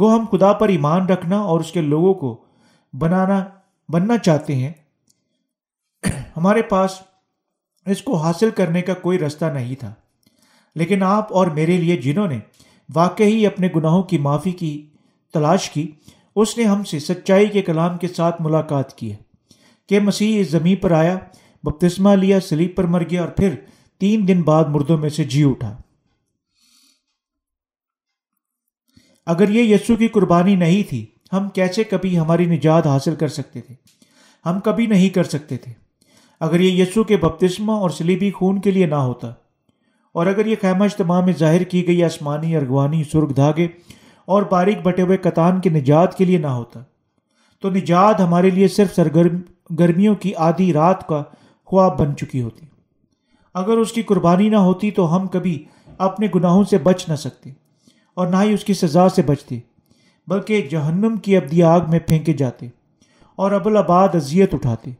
گو، 0.00 0.14
ہم 0.14 0.24
خدا 0.32 0.52
پر 0.52 0.68
ایمان 0.68 1.06
رکھنا 1.06 1.40
اور 1.40 1.60
اس 1.60 1.72
کے 1.72 1.80
لوگوں 1.80 2.14
کو 2.14 2.44
بنانا، 2.92 3.44
بننا 3.88 4.18
چاہتے 4.18 4.54
ہیں۔ 4.56 4.72
ہمارے 6.36 6.62
پاس 6.62 7.02
اس 7.86 8.02
کو 8.02 8.16
حاصل 8.16 8.50
کرنے 8.50 8.82
کا 8.82 8.94
کوئی 8.94 9.18
رستہ 9.18 9.44
نہیں 9.44 9.74
تھا۔ 9.74 9.94
لیکن 10.74 11.02
آپ 11.02 11.32
اور 11.32 11.46
میرے 11.46 11.76
لیے 11.76 11.96
جنہوں 11.96 12.28
نے 12.28 12.38
واقعی 12.94 13.46
اپنے 13.46 13.68
گناہوں 13.76 14.02
کی 14.02 14.18
معافی 14.18 14.52
کی، 14.52 14.86
تلاش 15.32 15.70
کی، 15.70 15.90
اس 16.36 16.58
نے 16.58 16.64
ہم 16.64 16.84
سے 16.84 16.98
سچائی 16.98 17.46
کے 17.46 17.62
کلام 17.62 17.96
کے 17.96 18.08
ساتھ 18.08 18.42
ملاقات 18.42 18.96
کی 18.96 19.12
ہے 19.12 19.16
کہ 19.88 20.00
مسیح 20.00 20.40
اس 20.40 20.50
زمین 20.50 20.76
پر 20.76 20.90
آیا 20.90 21.18
بپتسمہ 21.64 22.10
لیا 22.14 22.40
سلیپ 22.40 22.76
پر 22.76 22.84
مر 22.86 23.02
گیا 23.10 23.20
اور 23.20 23.30
پھر 23.30 23.54
تین 24.00 24.26
دن 24.28 24.42
بعد 24.42 24.64
مردوں 24.66 24.98
میں 24.98 25.08
سے 25.10 25.24
جی 25.24 25.44
اٹھا۔ 25.44 25.76
اگر 29.26 29.50
یہ 29.50 29.74
یسو 29.74 29.96
کی 29.96 30.08
قربانی 30.08 30.54
نہیں 30.56 30.82
تھی، 30.88 31.04
ہم 31.32 31.48
کیسے 31.48 31.84
کبھی 31.84 32.18
ہماری 32.18 32.44
نجات 32.46 32.86
حاصل 32.86 33.14
کر 33.14 33.28
سکتے 33.28 33.60
تھے؟ 33.60 33.74
ہم 34.44 34.60
کبھی 34.60 34.86
نہیں 34.86 35.08
کر 35.08 35.24
سکتے 35.26 35.56
تھے۔ 35.56 35.72
اگر 36.40 36.60
یہ 36.60 36.82
یسو 36.82 37.04
کے 37.04 37.16
بپتسمہ 37.16 37.72
اور 37.72 37.90
سلیبی 37.90 38.30
خون 38.30 38.60
کے 38.60 38.70
لیے 38.70 38.86
نہ 38.86 38.94
ہوتا، 38.96 39.32
اور 40.14 40.26
اگر 40.26 40.46
یہ 40.46 40.56
خیمہ 40.60 40.84
اجتماع 40.84 41.20
میں 41.20 41.32
ظاہر 41.38 41.62
کی 41.62 41.86
گئی 41.86 42.02
آسمانی 42.04 42.54
ارغوانی 42.56 43.02
سرخ 43.04 43.36
دھاگے 43.36 43.66
اور 44.28 44.42
باریک 44.42 44.82
بٹے 44.82 45.02
ہوئے 45.02 45.16
کتان 45.16 45.60
کے 45.60 45.70
نجات 45.70 46.16
کے 46.18 46.24
لیے 46.24 46.38
نہ 46.38 46.46
ہوتا، 46.48 46.82
تو 47.62 47.70
نجات 47.70 48.20
ہمارے 48.20 48.50
لیے 48.50 48.68
صرف 48.68 48.94
سرگرم، 48.94 49.40
گرمیوں 49.78 50.14
کی 50.14 50.34
آدھی 50.40 50.72
رات 50.72 51.06
کا 51.08 51.22
خواب 51.66 51.98
بن 51.98 52.16
چکی 52.16 52.42
ہوتی۔ 52.42 52.66
اگر 53.54 53.78
اس 53.78 53.92
کی 53.92 54.02
قربانی 54.02 54.48
نہ 54.48 54.56
ہوتی 54.56 54.90
تو 54.90 55.16
ہم 55.16 55.26
کبھی 55.26 55.64
اپنے 55.98 56.26
گناہوں 56.34 56.64
سے 56.64 56.78
بچ 56.78 57.08
نہ 57.08 57.14
سکتے 57.14 57.50
اور 58.14 58.26
نہ 58.26 58.36
ہی 58.42 58.54
اس 58.54 58.64
کی 58.64 58.74
سزا 58.74 59.08
سے 59.08 59.22
بچتے، 59.22 59.58
بلکہ 60.26 60.68
جہنم 60.70 61.16
کی 61.16 61.36
ابدی 61.36 61.62
آگ 61.62 61.80
میں 61.88 61.98
پھینکے 61.98 62.32
جاتے 62.32 62.66
اور 63.36 63.52
ابوالآباد 63.52 64.08
اذیت 64.14 64.54
اٹھاتے۔ 64.54 64.90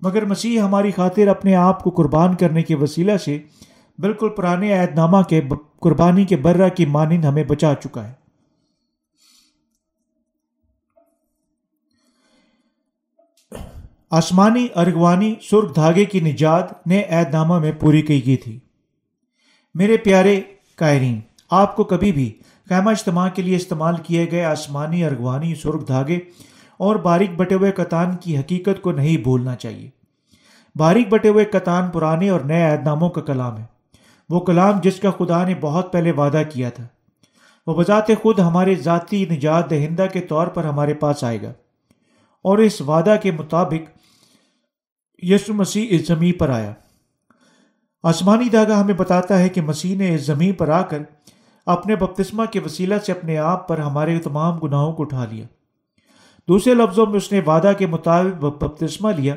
مگر 0.00 0.24
مسیح 0.24 0.60
ہماری 0.60 0.90
خاطر 0.90 1.28
اپنے 1.28 1.54
آپ 1.54 1.84
کو 1.84 1.90
قربان 1.90 2.34
کرنے 2.34 2.62
کے 2.62 2.74
وسیلہ 2.74 3.16
سے 3.16 3.38
بالکل 3.98 4.28
پرانے 4.28 4.72
عہد 4.72 4.94
نامہ 4.94 5.22
کے 5.28 5.40
قربانی 5.80 6.24
کے 6.24 6.36
برہ 6.36 6.68
کی 6.68 6.86
مانند 6.86 7.24
ہمیں 7.24 7.44
بچا 7.44 7.72
چکا 7.74 8.08
ہے۔ 8.08 8.19
آسمانی 14.10 14.66
ارغوانی 14.76 15.34
سرخ 15.42 15.76
دھاگے 15.76 16.04
کی 16.04 16.20
نجات 16.20 16.86
نے 16.86 17.02
عہد 17.02 17.34
نامہ 17.34 17.58
میں 17.58 17.72
پوری 17.72 18.02
کی 18.02 18.26
گئی 18.26 18.36
تھی۔ 18.36 18.58
میرے 19.74 19.96
پیارے 19.96 20.40
قائرین، 20.76 21.20
آپ 21.50 21.76
کو 21.76 21.84
کبھی 21.84 22.12
بھی 22.12 22.38
خیمہ 22.68 22.90
اجتماع 22.90 23.28
کے 23.28 23.42
لیے 23.42 23.56
استعمال 23.56 23.94
کیے 23.96 24.30
گئے 24.30 24.44
آسمانی 24.44 25.04
ارغوانی 25.04 25.54
سرخ 25.54 25.88
دھاگے 25.88 26.18
اور 26.76 26.96
باریک 26.96 27.36
بٹے 27.36 27.54
ہوئے 27.54 27.72
کتان 27.72 28.16
کی 28.16 28.38
حقیقت 28.38 28.82
کو 28.82 28.92
نہیں 28.92 29.16
بھولنا 29.16 29.56
چاہیے۔ 29.56 29.90
باریک 30.76 31.08
بٹے 31.08 31.28
ہوئے 31.28 31.44
کتان 31.44 31.90
پرانے 31.90 32.28
اور 32.28 32.40
نئے 32.40 32.62
عہد 32.62 32.84
ناموں 32.84 33.10
کا 33.10 33.20
کلام 33.20 33.58
ہے۔ 33.58 33.64
وہ 34.28 34.40
کلام 34.40 34.80
جس 34.82 35.00
کا 35.00 35.10
خدا 35.10 35.44
نے 35.44 35.54
بہت 35.60 35.92
پہلے 35.92 36.10
وعدہ 36.10 36.42
کیا 36.52 36.70
تھا۔ 36.70 36.86
وہ 37.66 37.74
بذات 37.74 38.06
خود 38.22 38.38
ہمارے 38.38 38.74
ذاتی 38.74 39.24
نجات 39.30 39.70
دہندہ 39.70 40.06
کے 40.12 40.20
طور 40.20 40.46
پر 40.46 40.64
ہمارے 40.64 40.94
پاس 40.94 41.24
آئے 41.24 41.42
گا۔ 41.42 41.52
اور 42.42 42.58
اس 42.58 42.80
وعدہ 42.80 43.16
کے 43.22 43.30
مطابق 43.30 43.99
یسو 45.22 45.54
مسیح 45.54 45.86
اس 45.90 46.06
زمین 46.06 46.32
پر 46.32 46.48
آیا۔ 46.48 46.72
آسمانی 48.02 48.48
دھاگا 48.48 48.80
ہمیں 48.80 48.94
بتاتا 48.94 49.38
ہے 49.38 49.48
کہ 49.48 49.60
مسیح 49.60 49.96
نے 49.96 50.14
اس 50.14 50.22
زمین 50.22 50.52
پر 50.52 50.68
آ 50.68 50.82
کر 50.82 51.02
اپنے 51.66 51.96
بپتسمہ 51.96 52.44
کے 52.44 52.60
وسیلہ 52.60 52.94
سے 53.06 53.12
اپنے 53.12 53.38
آپ 53.38 53.68
پر 53.68 53.78
ہمارے 53.78 54.18
تمام 54.18 54.58
گناہوں 54.58 54.92
کو 54.92 55.02
اٹھا 55.02 55.24
لیا۔ 55.24 55.46
دوسرے 56.48 56.74
لفظوں 56.74 57.06
میں 57.06 57.16
اس 57.16 57.32
نے 57.32 57.40
وعدہ 57.46 57.72
کے 57.78 57.86
مطابق 57.86 58.44
بپتسمہ 58.44 59.12
لیا 59.12 59.34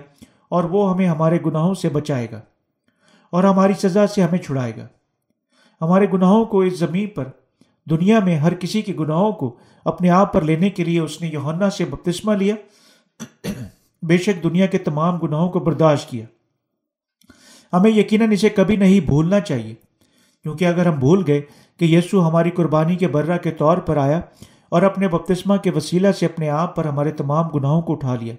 اور 0.50 0.64
وہ 0.64 0.94
ہمیں 0.94 1.08
ہمارے 1.08 1.40
گناہوں 1.46 1.74
سے 1.74 1.90
بچائے 1.90 2.28
گا 2.32 2.42
اور 3.30 3.44
ہماری 3.44 3.74
سزا 3.74 4.08
سے 4.08 4.24
ہمیں 4.24 4.40
چھڑائے 4.40 4.74
گا۔ 4.78 4.88
ہمارے 5.82 6.06
گناہوں 6.14 6.46
کو 6.46 6.60
اس 6.60 6.80
زمین 6.80 7.08
پر، 7.08 7.24
دنیا 7.90 8.20
میں 8.20 8.38
ہر 8.38 8.54
کسی 8.54 8.82
کے 8.82 8.94
گناہوں 8.94 9.32
کو 9.32 9.56
اپنے 9.86 10.10
آپ 10.10 10.34
پر 10.34 10.42
لینے 10.42 10.70
کے 10.70 10.84
لیے 10.84 11.00
اس 11.00 11.22
نے 11.22 11.28
یوہنا 11.28 11.70
سے 11.70 11.86
بپتسمہ 11.86 12.34
لیا۔ 12.34 12.56
بے 14.08 14.18
شک 14.18 14.44
دنیا 14.44 14.66
کے 14.66 14.78
تمام 14.78 15.18
گناہوں 15.18 15.52
کو 15.52 15.60
برداشت 15.60 16.10
کیا۔ 16.10 16.26
ہمیں 17.74 17.92
یقیناً 17.92 18.32
اسے 18.32 18.50
کبھی 18.50 18.76
نہیں 18.76 19.00
بھولنا 19.00 19.40
چاہیے، 19.40 19.76
کیونکہ 20.44 20.66
اگر 20.66 20.86
ہم 20.86 21.00
بھول 21.00 21.24
گئے 21.28 21.42
کہ 21.78 21.86
یسو 21.86 22.28
ہماری 22.28 22.52
قربانی 22.52 22.96
کے 22.96 23.08
برہ 23.08 23.38
کے 23.38 23.52
طور 23.52 23.78
پر 23.78 23.98
آیا 23.98 24.22
اور 24.70 24.82
اپنے 24.82 25.08
بپتسمہ 25.08 25.58
کے 25.58 25.72
وسیلہ 25.72 26.12
سے 26.12 26.26
اپنے 26.26 26.50
آپ 26.50 26.76
پر 26.76 26.86
ہمارے 26.86 27.12
تمام 27.12 27.48
گناہوں 27.48 27.82
کو 27.82 27.94
اٹھا 27.94 28.16
لیا، 28.16 28.34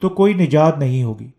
تو 0.00 0.08
کوئی 0.08 0.34
نجات 0.34 0.78
نہیں 0.78 1.02
ہوگی۔ 1.02 1.30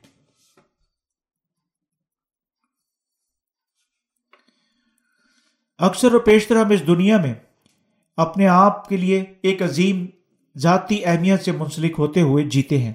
اکثر 5.78 6.14
و 6.14 6.20
پیشتر 6.20 6.56
ہم 6.56 6.70
اس 6.70 6.88
دنیا 6.88 7.18
میں 7.18 7.34
اپنے 8.18 8.47
آپ 8.47 8.89
کے 8.89 8.97
لیے 8.97 9.24
ایک 9.41 9.64
عظیم 9.64 10.06
ذاتی 10.58 11.06
اہمیت 11.06 11.41
سے 11.41 11.51
منسلک 11.51 11.93
ہوتے 11.97 12.22
ہوئے 12.22 12.43
جیتے 12.43 12.78
ہیں۔ 12.78 12.93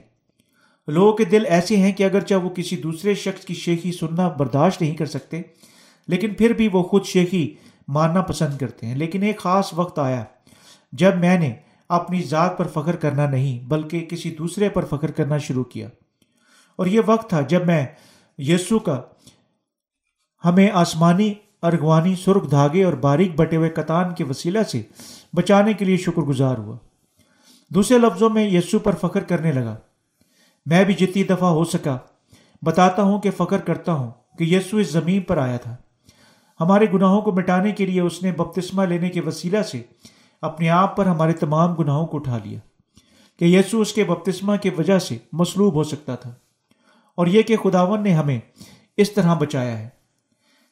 لوگوں 0.89 1.12
کے 1.12 1.24
دل 1.24 1.43
ایسے 1.49 1.76
ہیں 1.76 1.93
کہ 1.93 2.05
اگرچہ 2.05 2.34
وہ 2.34 2.49
کسی 2.49 2.76
دوسرے 2.76 3.14
شخص 3.14 3.45
کی 3.45 3.55
شیخی 3.55 3.93
سننا 3.93 4.28
برداشت 4.28 4.82
نہیں 4.82 4.97
کر 4.97 5.07
سکتے، 5.07 5.43
لیکن 6.09 6.34
پھر 6.34 6.53
بھی 6.53 6.68
وہ 6.72 6.82
خود 6.82 7.05
شیخی 7.05 7.55
ماننا 7.89 8.22
پسند 8.22 8.59
کرتے 8.59 8.86
ہیں۔ 8.86 8.97
لیکن 8.97 9.22
ایک 9.22 9.39
خاص 9.39 9.70
وقت 9.72 9.99
آیا 9.99 10.24
جب 10.93 11.16
میں 11.16 11.39
نے 11.39 11.55
اپنی 11.89 12.22
ذات 12.22 12.59
پر 12.59 12.66
فخر 12.66 12.97
کرنا 12.97 13.30
نہیں، 13.30 13.68
بلکہ 13.68 14.01
کسی 14.01 14.30
دوسرے 14.30 14.68
پر 14.68 14.84
فخر 14.84 15.11
کرنا 15.11 15.39
شروع 15.39 15.64
کیا۔ 15.64 15.89
اور 16.76 16.86
یہ 16.86 17.01
وقت 17.07 17.28
تھا 17.28 17.41
جب 17.41 17.66
میں 17.66 17.86
یسو 18.39 18.78
کا 18.78 19.03
ہمیں 20.45 20.70
آسمانی، 20.74 21.34
ارغوانی، 21.62 22.14
سرخ 22.24 22.51
دھاگے 22.51 22.84
اور 22.84 22.93
باریک 22.93 23.34
بٹے 23.36 23.57
ہوئے 23.57 23.70
کتان 23.70 24.14
کے 24.14 24.24
وسیلہ 24.24 24.62
سے 24.62 24.82
بچانے 25.36 25.72
کے 25.72 25.84
لیے 25.84 25.97
شکر 25.97 26.22
گزار 26.22 26.59
ہوا۔ 26.59 26.76
دوسرے 27.70 27.99
لفظوں 27.99 28.30
میں 28.30 28.51
یسو 28.51 28.78
پر 28.78 28.95
فخر 28.95 29.20
کرنے 29.20 29.53
لگا۔ 29.53 29.76
میں 30.68 30.84
بھی 30.84 30.94
جتنی 30.94 31.22
دفعہ 31.24 31.48
ہو 31.48 31.64
سکا، 31.64 31.98
بتاتا 32.62 33.02
ہوں 33.02 33.20
کہ 33.20 33.30
فخر 33.30 33.58
کرتا 33.58 33.92
ہوں 33.92 34.10
کہ 34.38 34.44
یسو 34.44 34.76
اس 34.76 34.92
زمین 34.92 35.20
پر 35.20 35.36
آیا 35.36 35.56
تھا۔ 35.56 35.76
ہمارے 36.60 36.86
گناہوں 36.94 37.20
کو 37.20 37.32
مٹانے 37.32 37.72
کے 37.72 37.86
لیے 37.86 38.00
اس 38.00 38.22
نے 38.22 38.32
بپتسمہ 38.32 38.82
لینے 38.82 39.10
کے 39.10 39.20
وسیلہ 39.20 39.62
سے 39.62 39.82
اپنے 40.42 40.70
آپ 40.70 40.96
پر 40.96 41.06
ہمارے 41.06 41.32
تمام 41.32 41.74
گناہوں 41.74 42.06
کو 42.06 42.16
اٹھا 42.16 42.38
لیا 42.44 42.58
کہ 43.38 43.44
یسو 43.44 43.80
اس 43.80 43.92
کے 43.92 44.04
بپتسمہ 44.04 44.56
کی 44.56 44.70
وجہ 44.78 44.98
سے 44.98 45.18
مصلوب 45.32 45.74
ہو 45.74 45.82
سکتا 45.82 46.14
تھا۔ 46.14 46.30
اور 47.14 47.26
یہ 47.26 47.42
کہ 47.42 47.56
خداون 47.56 48.02
نے 48.02 48.12
ہمیں 48.12 48.40
اس 48.96 49.12
طرح 49.12 49.34
بچایا 49.34 49.78
ہے۔ 49.78 49.88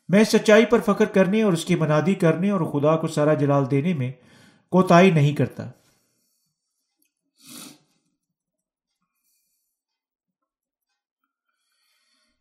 میں 0.09 0.25
سچائی 0.25 0.65
پر 0.65 0.79
فخر 0.81 1.05
کرنے 1.05 1.43
اور 1.43 1.53
اس 1.53 1.65
کی 1.65 1.75
منادی 1.75 2.15
کرنے 2.15 2.51
اور 2.51 2.61
خدا 2.61 2.97
کو 2.97 3.07
سارا 3.07 3.35
جلال 3.35 3.71
دینے 3.71 3.95
میں 3.95 4.13
کوتاہی 4.71 5.11
نہیں 5.11 5.33
کرتا۔ 5.33 5.71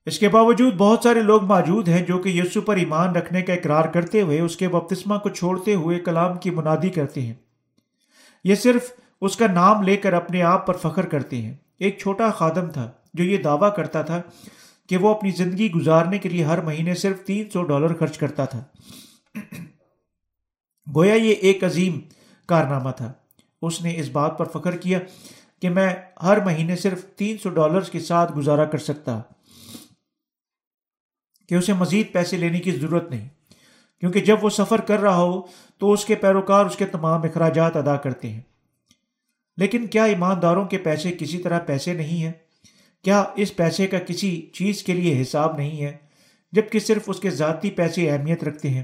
اس 0.06 0.20
کے 0.20 0.30
باوجود 0.30 0.74
بہت 0.74 1.00
سارے 1.04 1.22
لوگ 1.22 1.44
موجود 1.44 1.88
ہیں 1.88 2.06
جو 2.06 2.18
کہ 2.18 2.30
یسو 2.30 2.62
پر 2.62 2.76
ایمان 2.76 3.16
رکھنے 3.16 3.42
کا 3.42 3.54
اقرار 3.54 3.86
کرتے 3.86 4.22
ہوئے 4.22 4.40
اس 4.40 4.58
کے 4.58 4.68
بپتسمہ 4.70 5.18
کو 5.18 5.30
چھوڑتے 5.30 5.76
ہوئے 5.76 6.00
کلام 6.00 6.38
کی 6.38 6.50
منادی 6.50 6.90
کرتے 6.90 7.22
ہیں۔ 7.22 7.34
یہ 8.44 8.56
صرف 8.56 8.92
اس 9.22 9.38
کا 9.38 9.48
نام 9.48 9.84
لے 9.84 9.98
کر 9.98 10.14
اپنے 10.14 10.42
آپ 10.42 10.68
پر 10.68 10.78
فخر 10.78 11.06
کرتے 11.06 11.42
ہیں۔ 11.42 11.54
ایک 11.80 11.98
چھوٹا 11.98 12.32
خادم 12.32 12.70
تھا 12.70 12.92
جو 13.14 13.24
یہ 13.24 13.38
دعویٰ 13.38 13.76
کرتا 13.76 14.02
تھا 14.02 14.22
کہ 14.90 14.98
وہ 14.98 15.16
اپنی 15.16 15.32
زندگی 15.32 15.72
گزارنے 15.72 16.18
کے 16.18 16.30
لیے 16.30 16.44
ہر 16.44 16.62
مہینے 16.62 16.96
صرف 16.96 17.20
تین 17.24 17.50
سو 17.50 17.64
ڈالر 17.64 17.94
خرچ 17.94 18.18
کرتا 18.18 18.46
تھا۔ 18.46 18.64
گویا 20.96 21.14
یہ 21.14 21.34
ایک 21.34 21.64
عظیم 21.64 22.00
کارنامہ 22.48 22.90
تھا۔ 22.92 23.14
اس 23.62 23.82
نے 23.82 23.94
اس 23.98 24.10
بات 24.10 24.38
پر 24.38 24.46
فخر 24.46 24.78
کیا 24.78 25.00
کہ 25.62 25.70
میں 25.70 25.94
ہر 26.24 26.46
مہینے 26.46 26.76
صرف 26.76 27.06
تین 27.06 27.38
سو 27.38 27.50
ڈالرز 27.50 27.90
کے 27.90 28.00
ساتھ 28.00 28.38
گزارا 28.38 28.66
کر 28.66 28.78
سکتا۔ 28.78 29.22
کہ 31.50 31.56
اسے 31.56 31.74
مزید 31.74 32.14
پیسے 32.14 32.38
لینے 32.38 32.60
کی 32.60 32.72
ضرورت 32.72 33.10
نہیں، 33.10 33.30
کیونکہ 34.00 34.20
جب 34.20 34.38
وہ 34.42 34.50
سفر 34.50 34.82
کر 34.82 35.00
رہا 35.00 35.18
ہو 35.18 35.42
تو 35.78 35.92
اس 35.92 36.06
کے 36.06 36.16
پیروکار 36.16 36.66
اس 36.66 36.76
کے 36.76 36.86
تمام 36.86 37.22
اخراجات 37.24 37.76
ادا 37.76 37.96
کرتے 37.96 38.30
ہیں۔ 38.30 38.42
لیکن 39.58 39.88
کیا 39.88 40.04
ایمانداروں 40.04 40.66
کے 40.66 40.78
پیسے 40.78 41.12
کسی 41.20 41.38
طرح 41.38 41.60
پیسے 41.60 41.94
نہیں 41.94 42.24
ہیں؟ 42.24 42.32
کیا 43.04 43.24
اس 43.36 43.56
پیسے 43.56 43.88
کا 43.88 44.00
کسی 44.00 44.50
چیز 44.54 44.84
کے 44.84 44.94
لیے 44.94 45.22
حساب 45.22 45.58
نہیں 45.58 45.82
ہے، 45.82 45.98
جبکہ 46.52 46.80
صرف 46.80 47.04
اس 47.08 47.20
کے 47.20 47.30
ذاتی 47.30 47.72
پیسے 47.72 48.12
اہمیت 48.12 48.44
رکھتے 48.44 48.70
ہیں؟ 48.70 48.84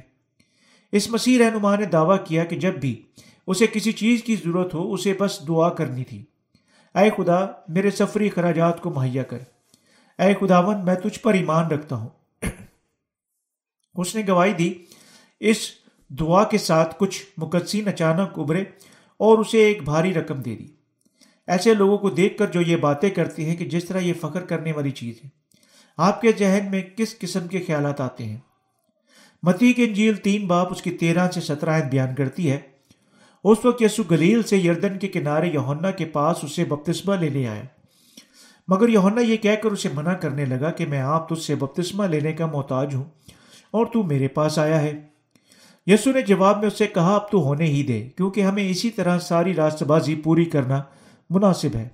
اس 0.91 1.09
مسیح 1.09 1.45
رہنما 1.45 1.75
نے 1.75 1.85
دعویٰ 1.85 2.25
کیا 2.25 2.45
کہ 2.45 2.55
جب 2.55 2.73
بھی 2.73 3.01
اسے 3.47 3.67
کسی 3.67 3.91
چیز 3.91 4.23
کی 4.23 4.35
ضرورت 4.35 4.73
ہو، 4.73 4.93
اسے 4.93 5.13
بس 5.13 5.39
دعا 5.47 5.69
کرنی 5.69 6.03
تھی۔ 6.03 6.25
اے 6.95 7.09
خدا، 7.17 7.45
میرے 7.67 7.91
سفری 7.91 8.29
خراجات 8.29 8.81
کو 8.81 8.89
مہیا 8.89 9.23
کر۔ 9.23 9.39
اے 10.19 10.33
خداون 10.39 10.85
میں 10.85 10.95
تجھ 10.95 11.19
پر 11.19 11.33
ایمان 11.33 11.67
رکھتا 11.67 11.95
ہوں۔ 11.95 12.09
اس 13.95 14.15
نے 14.15 14.21
گواہی 14.27 14.53
دی، 14.53 14.73
اس 15.39 15.57
دعا 16.09 16.43
کے 16.43 16.57
ساتھ 16.57 16.95
کچھ 16.99 17.23
مقدسین 17.37 17.87
اچانک 17.87 18.39
ابھرے 18.39 18.61
اور 19.19 19.37
اسے 19.37 19.57
ایک 19.57 19.83
بھاری 19.83 20.13
رقم 20.13 20.41
دے 20.41 20.55
دی۔ 20.55 20.67
ایسے 21.47 21.73
لوگوں 21.73 21.97
کو 21.97 22.09
دیکھ 22.09 22.37
کر 22.37 22.47
جو 22.47 22.61
یہ 22.61 22.75
باتیں 22.75 23.09
کرتے 23.09 23.45
ہیں 23.45 23.55
کہ 23.55 23.65
جس 23.65 23.85
طرح 23.85 23.99
یہ 23.99 24.13
فخر 24.21 24.41
کرنے 24.41 24.71
والی 24.71 24.91
چیز 24.91 25.15
ہے، 25.23 25.29
آپ 25.97 26.21
کے 26.21 26.31
ذہن 26.39 26.67
میں 26.71 26.81
کس 26.95 27.19
قسم 27.19 27.47
کے 27.47 27.63
خیالات 27.67 28.01
آتے 28.01 28.25
ہیں؟ 28.25 28.37
متی 29.43 29.73
کی 29.73 29.83
انجیل 29.83 30.15
تین 30.15 30.47
باپ 30.47 30.71
اس 30.71 30.81
کی 30.81 30.91
تیرہ 30.91 31.31
سے 31.31 31.41
سترہ 31.41 31.81
بیان 31.81 32.15
کرتی 32.15 32.51
ہے، 32.51 32.59
اس 33.43 33.65
وقت 33.65 33.81
یسو 33.81 34.03
گلیل 34.03 34.43
سے 34.43 34.57
یردن 34.57 34.99
کے 34.99 35.07
کنارے 35.07 35.47
یونا 35.47 35.91
کے 35.91 36.05
پاس 36.05 36.37
اسے 36.43 36.65
بپتسمہ 36.65 37.15
لینے 37.15 37.47
آیا۔ 37.47 37.63
مگر 38.67 38.89
یونا 38.89 39.21
یہ 39.21 39.37
کہہ 39.37 39.55
کر 39.63 39.71
اسے 39.71 39.89
منع 39.93 40.13
کرنے 40.13 40.45
لگا 40.45 40.71
کہ 40.71 40.85
میں 40.85 41.01
آپ 41.01 41.29
تجھ 41.29 41.43
سے 41.43 41.55
بپتسمہ 41.55 42.05
لینے 42.05 42.33
کا 42.33 42.45
محتاج 42.45 42.95
ہوں۔ 42.95 43.03
اور 43.71 43.85
تو 43.85 44.03
میرے 44.03 44.27
پاس 44.27 44.59
آیا 44.59 44.81
ہے۔ 44.81 45.07
یسو 45.85 46.11
نے 46.11 46.21
جواب 46.21 46.57
میں 46.57 46.67
اسے 46.67 46.87
کہا، 46.87 47.15
اب 47.15 47.31
تو 47.31 47.43
ہونے 47.43 47.65
ہی 47.65 47.83
دے، 47.83 48.09
کیونکہ 48.17 48.41
ہمیں 48.41 48.69
اسی 48.69 48.89
طرح 48.89 49.19
ساری 49.19 49.53
راست 49.53 49.83
بازی 49.83 50.15
پوری 50.15 50.45
کرنا 50.45 50.83
مناسب 51.29 51.75
ہے۔ 51.75 51.89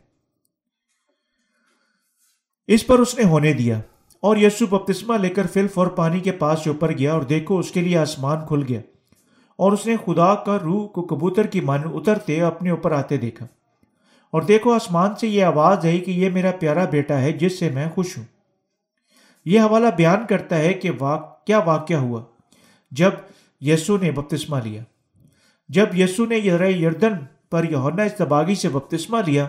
اس 2.68 2.88
پر 2.88 3.00
اس 3.00 3.18
نے 3.18 3.24
ہونے 3.24 3.54
دیا 3.54 3.80
اور 4.20 4.38
یسو 4.38 4.66
بپتسمہ 4.68 5.18
لے 5.18 5.30
کر 5.30 5.48
فلف 5.48 5.80
اور 5.80 5.88
پانی 5.88 6.20
کے 6.20 6.32
پاس 6.32 6.60
سے 6.64 6.70
اوپر 6.70 6.92
گیا 6.98 7.14
اور 7.14 7.22
دیکھو، 7.22 7.60
اس 7.60 7.72
کے 7.72 7.82
لیے 7.82 7.98
آسمان 7.98 8.38
کھل 8.48 8.64
گیا۔ 8.70 8.80
اور 9.56 9.72
اس 9.72 9.86
نے 9.86 9.96
خدا 10.06 10.36
کا 10.36 10.60
روح 10.60 10.88
کو 10.88 11.02
کبوتر 11.02 11.48
کی 11.48 11.62
مان 11.62 11.82
اترتے 11.94 12.42
اپنے 12.42 12.70
اوپر 12.70 12.92
آتے 12.92 13.18
دیکھا۔ 13.18 13.48
اور 14.32 14.42
دیکھو، 14.42 14.74
آسمان 14.74 15.16
سے 15.16 15.28
یہ 15.28 15.44
آواز 15.44 15.86
ہے 15.86 16.00
کہ 16.00 16.12
یہ 16.12 16.30
میرا 16.30 16.52
پیارا 16.60 16.86
بیٹا 16.86 17.22
ہے، 17.22 17.32
جس 17.32 17.60
سے 17.60 17.70
میں 17.70 17.90
خوش 17.90 18.18
ہوں۔ 18.18 18.26
یہ 19.46 19.60
حوالہ 19.60 19.88
بیان 19.98 20.26
کرتا 20.30 20.58
ہے 20.58 20.74
کہ 20.74 20.92
واق 21.00 21.37
کیا 21.48 21.60
واقعہ 21.60 21.96
ہوا؟ 21.96 22.24
جب 22.92 23.12
یسو 23.62 23.98
نے 23.98 24.12
بپتسمہ 24.12 24.58
لیا۔ 24.64 24.84
جب 25.70 25.96
یسو 25.96 26.26
نے 26.26 26.36
یردن 26.36 27.14
پر 27.52 27.64
یونا 27.64 28.04
استباغی 28.04 28.56
سے 28.56 28.70
بپتسمہ 28.70 29.18
لیا، 29.26 29.48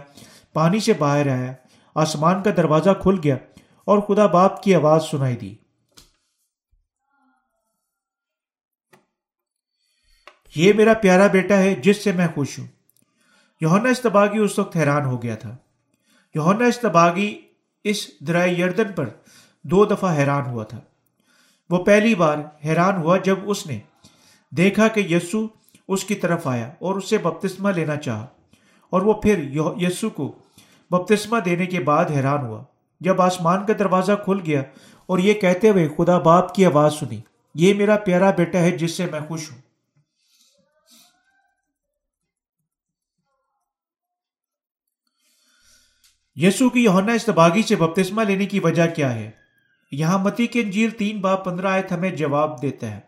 پانی 0.52 0.80
سے 0.80 0.92
باہر 0.92 1.26
آیا، 1.26 1.52
آسمان 1.94 2.42
کا 2.42 2.50
دروازہ 2.56 2.90
کھل 3.02 3.16
گیا 3.24 3.36
اور 3.84 3.98
خدا 3.98 4.26
باپ 4.26 4.62
کی 4.62 4.74
آواز 4.74 5.04
سنائی 5.04 5.36
دی۔ 5.36 5.54
یہ 10.56 10.72
میرا 10.72 10.94
پیارا 10.94 11.26
بیٹا 11.26 11.58
ہے 11.58 11.74
جس 11.74 12.04
سے 12.04 12.12
میں 12.12 12.28
خوش 12.34 12.58
ہوں۔ 12.58 12.66
یونا 13.60 13.88
استباغی 13.88 14.38
اس 14.38 14.58
وقت 14.58 14.76
حیران 14.76 15.04
ہو 15.04 15.22
گیا 15.22 15.34
تھا۔ 15.34 15.56
یونا 16.34 16.64
استباغی 16.64 17.40
اس 17.84 18.20
درائے 18.20 18.52
یردن 18.52 18.92
پر 18.92 19.08
دو 19.64 19.84
دفعہ 19.84 20.16
حیران 20.16 20.46
ہوا 20.46 20.64
تھا۔ 20.64 20.80
وہ 21.70 21.84
پہلی 21.84 22.14
بار 22.14 22.38
حیران 22.64 22.96
ہوا 22.96 23.16
جب 23.16 23.38
اس 23.42 23.66
نے 23.66 23.78
دیکھا 24.50 24.88
کہ 24.88 25.00
یسو 25.00 25.46
اس 25.88 26.04
کی 26.04 26.14
طرف 26.14 26.46
آیا 26.46 26.72
اور 26.78 26.94
اسے 26.94 27.18
بپتسمہ 27.18 27.70
لینا 27.70 27.96
چاہا۔ 27.96 28.26
اور 28.90 29.02
وہ 29.02 29.12
پھر 29.12 29.50
یسو 29.76 30.10
کو 30.10 30.38
بپتسمہ 30.90 31.40
دینے 31.40 31.66
کے 31.66 31.80
بعد 31.80 32.04
حیران 32.10 32.46
ہوا۔ 32.46 32.64
جب 33.00 33.22
آسمان 33.22 33.66
کا 33.66 33.72
دروازہ 33.78 34.12
کھل 34.24 34.38
گیا 34.46 34.62
اور 35.06 35.18
یہ 35.18 35.34
کہتے 35.34 35.70
ہوئے 35.70 35.88
خدا 35.88 36.18
باپ 36.18 36.54
کی 36.54 36.66
آواز 36.66 36.94
سنی، 36.94 37.20
یہ 37.54 37.74
میرا 37.74 37.96
پیارا 37.96 38.30
بیٹا 38.30 38.58
ہے 38.58 38.70
جس 38.70 38.90
سے 38.90 39.06
میں 39.06 39.20
خوش 39.28 39.50
ہوں۔ 39.50 39.58
یسو 46.36 46.70
کی 46.70 46.80
یونا 46.80 47.12
استباغی 47.12 47.62
سے 47.62 47.76
بپتسمہ 47.76 48.22
لینے 48.22 48.46
کی 48.46 48.60
وجہ 48.60 48.86
کیا 48.96 49.14
ہے؟ 49.14 49.30
یہاں 49.90 50.18
متی 50.18 50.46
کے 50.46 50.60
انجیل 50.60 50.90
تین 50.90 51.20
با 51.20 51.36
پندرہ 51.36 51.66
آیت 51.66 51.92
ہمیں 51.92 52.10
جواب 52.10 52.62
دیتا 52.62 52.90
ہے 52.90 53.00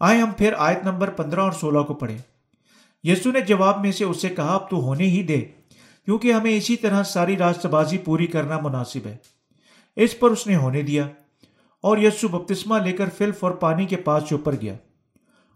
آئے 0.00 0.18
ہم 0.18 0.30
پھر 0.30 0.52
آیت 0.58 0.84
نمبر 0.84 1.10
پندرہ 1.10 1.40
اور 1.40 1.52
سولہ 1.52 1.82
کو 1.82 1.94
پڑھیں۔ 1.94 2.18
یسو 3.02 3.30
نے 3.30 3.40
جواب 3.40 3.80
میں 3.80 3.92
سے 3.92 4.04
اسے 4.04 4.28
کہا، 4.28 4.54
اب 4.54 4.70
تو 4.70 4.76
ہونے 4.76 5.04
ہی 5.04 5.22
دے، 5.22 5.40
کیونکہ 6.04 6.32
ہمیں 6.32 6.56
اسی 6.56 6.76
طرح 6.76 7.02
ساری 7.02 7.36
راست 7.36 7.66
بازی 7.66 7.98
پوری 7.98 8.26
کرنا 8.26 8.58
مناسب 8.62 9.06
ہے۔ 9.06 9.16
اس 9.96 10.18
پر 10.18 10.30
اس 10.30 10.46
نے 10.46 10.56
ہونے 10.56 10.82
دیا 10.82 11.08
اور 11.82 11.98
یسو 11.98 12.28
بپتسمہ 12.28 12.78
لے 12.78 12.92
کر 12.92 13.08
فلف 13.18 13.44
اور 13.44 13.52
پانی 13.52 13.86
کے 13.86 13.96
پاس 13.96 14.28
سے 14.28 14.34
اوپر 14.34 14.54
گیا۔ 14.62 14.74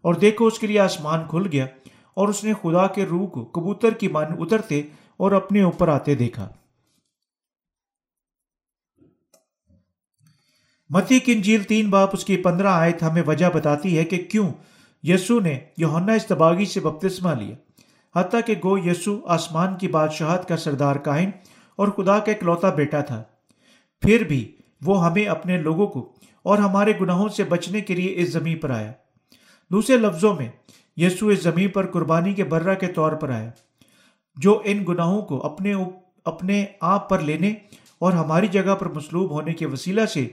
اور 0.03 0.14
دیکھو، 0.14 0.47
اس 0.47 0.59
کے 0.59 0.66
لیے 0.66 0.80
آسمان 0.80 1.20
کھل 1.30 1.47
گیا 1.53 1.66
اور 2.14 2.28
اس 2.28 2.45
نے 2.45 2.53
خدا 2.62 2.86
کے 2.86 3.05
روح 3.05 3.26
کو 3.26 3.45
کبوتر 3.45 3.90
کی 3.90 4.09
مان 4.09 4.26
اترتے 4.38 4.82
اور 5.16 5.32
اپنے 5.32 5.62
اوپر 5.62 5.88
آتے 5.88 6.14
دیکھا۔ 6.14 6.49
متی 10.93 11.18
کی 11.20 11.32
انجیل 11.32 11.62
تین 11.62 11.90
باپ 11.90 12.11
اس 12.12 12.24
کی 12.24 12.36
پندرہ 12.36 12.66
آیت 12.66 13.03
ہمیں 13.03 13.22
وجہ 13.26 13.47
بتاتی 13.55 13.99
ہے 13.99 14.05
کہ 14.05 14.24
کیوں 14.30 14.53
یسو 15.03 15.40
نے 15.40 15.59
یونا 15.76 16.12
استباغی 16.12 16.64
سے 16.64 16.80
بپتسمہ 16.80 17.30
لیا، 17.34 17.55
حتیٰ 18.16 18.40
کہ 18.47 18.55
گو 18.64 18.78
یسو 18.78 19.20
آسمان 19.26 19.76
کی 19.76 19.88
بادشاہت 19.88 20.49
کا 20.49 20.57
سردار 20.57 20.97
کائن 20.97 21.30
اور 21.76 21.88
خدا 21.88 22.18
کا 22.18 22.32
اکلوتا 22.32 22.70
بیٹا 22.70 23.01
تھا۔ 23.01 23.22
پھر 24.03 24.24
بھی 24.28 24.57
وہ 24.82 25.07
ہمیں 25.07 25.24
اپنے 25.24 25.57
لوگوں 25.59 25.86
کو 25.86 26.12
اور 26.43 26.59
ہمارے 26.59 26.93
گناہوں 27.01 27.28
سے 27.28 27.45
بچنے 27.45 27.80
کے 27.80 27.95
لیے 27.95 28.14
اس 28.16 28.32
زمین 28.32 28.59
پر 28.59 28.70
آیا۔ 28.70 28.93
دوسرے 29.70 29.97
لفظوں 29.97 30.34
میں، 30.34 30.49
یسو 30.97 31.28
اس 31.28 31.43
زمین 31.43 31.68
پر 31.68 31.86
قربانی 31.86 32.32
کے 32.32 32.45
برہ 32.45 32.74
کے 32.74 32.86
طور 32.86 33.12
پر 33.12 33.30
آیا، 33.30 33.51
جو 34.36 34.61
ان 34.64 34.84
گناہوں 34.88 35.22
کو 35.22 35.47
اپنے 35.47 35.74
اپنے 36.24 36.64
آپ 36.80 37.09
پر 37.09 37.18
لینے 37.18 37.55
اور 37.99 38.12
ہماری 38.12 38.47
جگہ 38.47 38.74
پر 38.74 38.88
مصلوب 38.88 39.30
ہونے 39.30 39.53
کے 39.53 39.66
وسیلہ 39.66 40.07
سے 40.07 40.28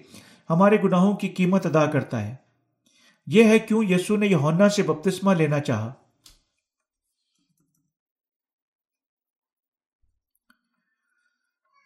ہمارے 0.49 0.77
گناہوں 0.83 1.15
کی 1.15 1.29
قیمت 1.29 1.65
ادا 1.65 1.85
کرتا 1.85 2.21
ہے۔ 2.21 2.35
یہ 3.27 3.43
ہے 3.43 3.59
کیوں 3.59 3.83
یسو 3.83 4.17
نے 4.17 4.27
یونا 4.27 4.69
سے 4.69 4.83
بپتسمہ 4.83 5.33
لینا 5.33 5.59
چاہا۔ 5.59 5.93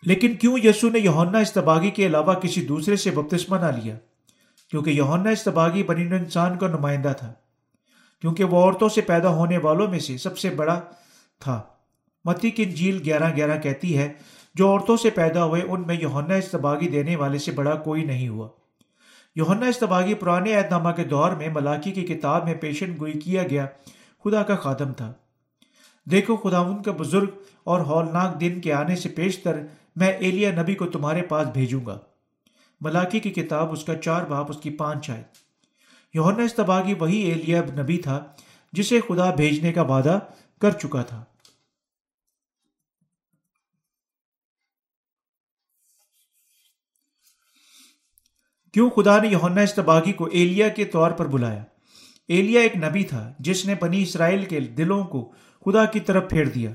لیکن 0.04 0.36
کیوں 0.36 0.58
یسو 0.64 0.90
نے 0.90 1.00
یونا 1.00 1.38
استباغی 1.38 1.92
کے 1.92 2.06
علاوہ 2.06 2.34
کسی 2.34 2.66
دوسرے 2.66 2.96
سے 2.96 3.12
بپتسمہ 3.12 3.58
نہ 3.58 3.78
لیا؟ 3.78 3.96
کیونکہ 4.70 4.90
یونا 4.90 5.30
استباغی 5.30 5.84
بنی 5.84 6.16
انسان 6.16 6.58
کا 6.58 6.68
نمائندہ 6.68 7.14
تھا، 7.18 7.34
کیونکہ 8.22 8.44
وہ 8.44 8.64
عورتوں 8.64 8.90
سے 8.90 9.02
پیدا 9.02 9.30
ہونے 9.30 9.58
والوں 9.58 9.88
میں 9.88 10.00
سے 10.00 10.18
سب 10.18 10.38
سے 10.38 10.50
بڑا 10.50 10.82
تھا۔ 11.40 11.62
متی 12.26 12.52
کی 12.52 12.64
انجیل 12.64 13.02
گیارہ 13.06 13.36
گیارہ 13.36 13.60
کہتی 13.60 13.98
ہے 13.98 14.14
جو 14.54 14.70
عورتوں 14.70 14.98
سے 14.98 15.10
پیدا 15.10 15.46
ہوئے، 15.46 15.62
ان 15.62 15.88
میں 15.88 15.96
یونا 15.96 16.36
استباغی 16.36 16.88
دینے 16.88 17.16
والے 17.16 17.38
سے 17.38 17.52
بڑا 17.52 17.76
کوئی 17.76 18.04
نہیں 18.04 18.28
ہوا۔ 18.28 18.48
یونا 19.36 19.66
استباغی 19.66 20.14
پرانے 20.14 20.56
عہد 20.56 20.72
نامہ 20.72 20.90
کے 20.90 21.04
دور 21.04 21.32
میں 21.32 21.50
ملاقی 21.50 21.92
کی 21.92 22.02
کتاب 22.02 22.46
میں 22.46 22.54
پیشن 22.54 22.96
گوئی 23.00 23.14
کیا 23.14 23.44
گیا، 23.44 23.66
خدا 24.24 24.44
کا 24.44 24.56
خادم 24.56 24.94
تھا۔ 24.94 25.14
دیکھو 26.12 26.36
خدا 26.36 26.60
ان 26.60 26.82
کا 26.82 26.92
بزرگ 26.92 27.28
اور 27.64 27.80
ہولناک 27.80 28.40
دن 28.40 28.62
کے 28.62 28.74
آنے 28.74 28.96
سے 28.96 29.10
پیشتر 29.10 29.60
میں 29.96 30.08
ایلیا 30.08 30.62
نبی 30.62 30.76
کو 30.76 30.86
تمہارے 30.86 31.22
پاس 31.22 31.48
بھیجوں 31.48 31.86
گا۔ 31.86 32.00
ملاقی 32.82 33.20
کی 33.20 33.32
کتاب، 33.32 33.72
اس 33.72 33.84
کا 33.84 33.96
چار 33.96 34.24
باپ، 34.24 34.46
اس 34.50 34.58
کی 34.58 34.70
پانچ 34.70 35.10
آئے 35.10 35.24
یونا 36.14 36.44
استباغی 36.44 36.94
وہی 36.94 37.18
ایلیا 37.18 37.62
نبی 37.82 37.98
تھا 37.98 38.24
جسے 38.74 39.00
خدا 39.08 39.36
بھیجنے 39.36 39.74
کا 39.74 39.82
وعدہ 39.82 40.20
کر 40.62 40.72
چکا 40.72 41.02
تھا۔ 41.02 41.24
کیوں 48.74 48.90
خدا 48.90 49.22
نے 49.22 49.28
یونا 49.28 49.62
استباغی 49.62 50.14
کو 50.14 50.26
ایلیا 50.26 50.70
کے 50.70 50.86
طور 50.86 51.12
پر 51.12 51.28
بلایا؟ 51.28 51.64
ایلیا 52.28 52.62
ایک 52.62 52.76
نبی 52.76 53.04
تھا 53.04 53.34
جس 53.40 53.66
نے 53.66 53.76
بنی 53.76 54.02
اسرائیل 54.02 54.46
کے 54.46 54.60
دلوں 54.60 55.04
کو 55.04 55.34
خدا 55.66 55.86
کی 55.86 56.00
طرف 56.00 56.30
پھیر 56.30 56.46
دیا۔ 56.46 56.72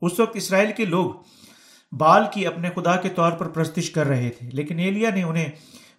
اس 0.00 0.20
وقت 0.20 0.36
اسرائیل 0.36 0.72
کے 0.72 0.84
لوگ 0.84 1.10
بال 1.92 2.22
کی 2.32 2.46
اپنے 2.46 2.70
خدا 2.74 2.96
کے 2.96 3.08
طور 3.08 3.32
پر 3.32 3.48
پرستش 3.48 3.90
کر 3.90 4.06
رہے 4.06 4.30
تھے، 4.30 4.50
لیکن 4.50 4.78
ایلیا 4.78 5.10
نے 5.10 5.22
انہیں 5.22 5.50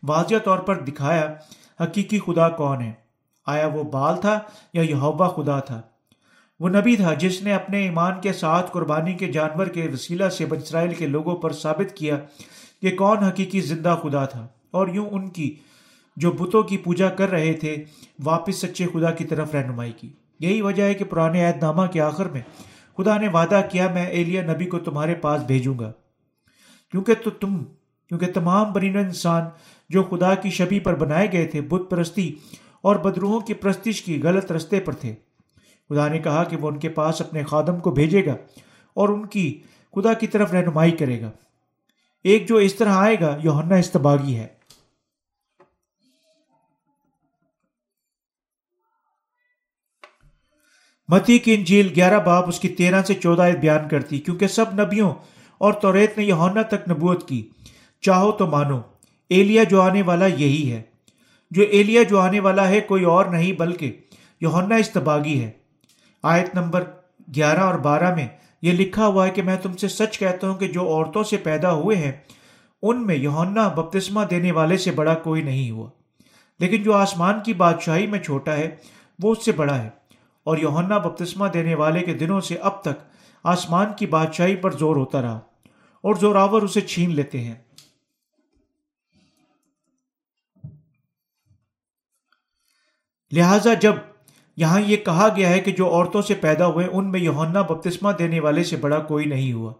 واضح 0.03 0.35
طور 0.43 0.59
پر 0.59 0.79
دکھایا 0.79 1.35
حقیقی 1.83 2.19
خدا 2.19 2.49
کون 2.49 2.81
ہے؟ 2.81 2.91
آیا 3.45 3.67
وہ 3.67 3.83
بال 3.83 4.21
تھا 4.21 4.39
یا 4.73 4.81
یہوبا 4.81 5.27
خدا 5.27 5.59
تھا؟ 5.59 5.81
وہ 6.59 6.69
نبی 6.69 6.95
تھا 6.95 7.13
جس 7.13 7.41
نے 7.41 7.53
اپنے 7.53 7.83
ایمان 7.83 8.13
کے 8.21 8.33
ساتھ 8.33 8.71
قربانی 8.71 9.13
کے 9.13 9.31
جانور 9.31 9.67
کے 9.67 9.87
وسیلہ 9.93 10.29
سے 10.29 10.45
بن 10.45 10.57
اسرائیل 10.57 10.93
کے 10.93 11.07
لوگوں 11.07 11.35
پر 11.35 11.53
ثابت 11.53 11.95
کیا 11.95 12.19
کہ 12.81 12.95
کون 12.95 13.17
حقیقی 13.17 13.61
زندہ 13.61 13.99
خدا 14.03 14.25
تھا 14.25 14.47
اور 14.71 14.87
یوں 14.87 15.09
ان 15.09 15.29
کی 15.29 15.55
جو 16.15 16.31
بتوں 16.31 16.63
کی 16.63 16.77
پوجا 16.77 17.09
کر 17.09 17.29
رہے 17.29 17.53
تھے 17.53 17.83
واپس 18.23 18.55
سچے 18.55 18.85
خدا 18.93 19.11
کی 19.11 19.23
طرف 19.23 19.55
رہنمائی 19.55 19.91
کی۔ 19.91 20.09
یہی 20.39 20.61
وجہ 20.61 20.83
ہے 20.83 20.93
کہ 20.93 21.05
پرانے 21.05 21.45
عہد 21.45 21.63
نامہ 21.63 21.85
کے 21.85 22.01
آخر 22.01 22.25
میں 22.25 22.41
خدا 22.97 23.17
نے 23.17 23.27
وعدہ 23.27 23.61
کیا، 23.71 23.91
میں 23.93 24.05
ایلیا 24.05 24.53
نبی 24.53 24.65
کو 24.65 24.79
تمہارے 24.79 25.15
پاس 25.15 25.41
بھیجوں 25.41 25.79
گا۔ 25.79 25.91
کیونکہ 26.91 27.13
تو 27.23 27.29
تم، 27.29 27.63
کیونکہ 28.07 28.31
تمام 28.33 28.73
برین 28.73 28.97
انسان 28.97 29.43
جو 29.89 30.03
خدا 30.03 30.35
کی 30.35 30.49
شبی 30.49 30.79
پر 30.79 30.95
بنائے 30.95 31.31
گئے 31.31 31.45
تھے، 31.45 31.61
بت 31.61 31.91
پرستی 31.91 32.35
اور 32.81 32.95
بدروہوں 32.95 33.39
کی 33.39 33.53
پرستش 33.53 34.01
کی 34.01 34.21
غلط 34.23 34.51
رستے 34.51 34.79
پر 34.79 34.93
تھے۔ 34.93 35.15
خدا 35.89 36.07
نے 36.07 36.19
کہا 36.19 36.43
کہ 36.43 36.57
وہ 36.57 36.67
ان 36.67 36.79
کے 36.79 36.89
پاس 36.89 37.21
اپنے 37.21 37.43
خادم 37.43 37.79
کو 37.79 37.91
بھیجے 37.91 38.25
گا 38.25 38.35
اور 38.93 39.09
ان 39.09 39.25
کی 39.25 39.61
خدا 39.95 40.13
کی 40.13 40.27
طرف 40.27 40.51
رہنمائی 40.51 40.91
کرے 40.91 41.21
گا۔ 41.21 41.31
ایک 42.23 42.47
جو 42.47 42.55
اس 42.55 42.75
طرح 42.75 42.93
آئے 42.93 43.19
گا 43.21 43.37
یوہنا 43.43 43.75
استباغی 43.75 44.35
ہے۔ 44.35 44.47
متی 51.07 51.39
کی 51.39 51.53
انجیل 51.53 51.93
گیارہ 51.95 52.19
باپ 52.19 52.47
اس 52.47 52.59
کی 52.59 52.69
تیرہ 52.69 53.01
سے 53.01 53.13
چودہ 53.13 53.49
بیان 53.61 53.89
کرتی، 53.89 54.19
کیونکہ 54.19 54.47
سب 54.47 54.81
نبیوں 54.81 55.13
اور 55.57 55.73
توریت 55.73 56.17
نے 56.17 56.23
یونا 56.23 56.61
تک 56.61 56.89
نبوت 56.89 57.29
کی۔ 57.29 57.49
چاہو 58.01 58.31
تو 58.31 58.47
مانو، 58.47 58.81
ایلیا 59.29 59.63
جو 59.63 59.81
آنے 59.81 60.01
والا 60.01 60.25
یہی 60.25 60.71
ہے۔ 60.71 60.81
جو 61.51 61.63
ایلیا 61.63 62.03
جو 62.03 62.19
آنے 62.19 62.39
والا 62.39 62.67
ہے، 62.67 62.81
کوئی 62.81 63.03
اور 63.03 63.25
نہیں، 63.25 63.53
بلکہ 63.53 63.99
یونا 64.41 64.75
استباغی 64.75 65.43
ہے۔ 65.43 65.58
آیت 66.23 66.55
نمبر 66.55 66.83
گیارہ 67.35 67.59
اور 67.59 67.79
بارہ 67.79 68.15
میں 68.15 68.27
یہ 68.61 68.71
لکھا 68.71 69.05
ہوا 69.05 69.25
ہے 69.25 69.31
کہ 69.31 69.41
میں 69.41 69.57
تم 69.57 69.73
سے 69.73 69.87
سچ 69.87 70.19
کہتا 70.19 70.49
ہوں 70.49 70.57
کہ 70.57 70.67
جو 70.67 70.81
عورتوں 70.81 71.23
سے 71.23 71.37
پیدا 71.37 71.73
ہوئے 71.73 71.97
ہیں، 71.97 72.11
ان 72.81 73.07
میں 73.07 73.15
یونا 73.15 73.67
بپتسمہ 73.67 74.25
دینے 74.25 74.51
والے 74.51 74.77
سے 74.77 74.91
بڑا 74.91 75.15
کوئی 75.15 75.41
نہیں 75.41 75.71
ہوا۔ 75.71 75.89
لیکن 76.59 76.83
جو 76.83 76.93
آسمان 76.93 77.39
کی 77.45 77.53
بادشاہی 77.53 78.07
میں 78.07 78.19
چھوٹا 78.19 78.53
ہے، 78.53 78.75
وہ 79.23 79.31
اس 79.31 79.45
سے 79.45 79.51
بڑا 79.51 79.83
ہے۔ 79.83 79.89
اور 80.43 80.57
یونا 80.57 80.97
بپتسمہ 80.97 81.47
دینے 81.47 81.75
والے 81.75 81.99
کے 81.99 82.13
دنوں 82.13 82.41
سے 82.41 82.55
اب 82.55 82.81
تک 82.81 83.03
آسمان 83.43 83.85
کی 83.97 84.05
بادشاہی 84.05 84.55
پر 84.55 84.71
زور 84.71 84.95
ہوتا 84.95 85.21
رہا 85.21 85.37
اور 86.01 86.15
زوراور 86.15 86.61
اسے 86.61 86.81
چھین 86.81 87.15
لیتے 87.15 87.39
ہیں۔ 87.39 87.55
لہذا 93.31 93.73
جب 93.73 93.93
یہاں 94.59 94.81
یہ 94.81 94.97
کہا 94.97 95.27
گیا 95.35 95.49
ہے 95.49 95.59
کہ 95.59 95.71
جو 95.71 95.89
عورتوں 95.89 96.21
سے 96.21 96.33
پیدا 96.33 96.67
ہوئے 96.67 96.87
ان 96.91 97.11
میں 97.11 97.19
یونا 97.19 97.61
بپتسمہ 97.61 98.11
دینے 98.11 98.39
والے 98.39 98.63
سے 98.63 98.75
بڑا 98.75 98.99
کوئی 98.99 99.25
نہیں 99.25 99.53
ہوا۔ 99.53 99.73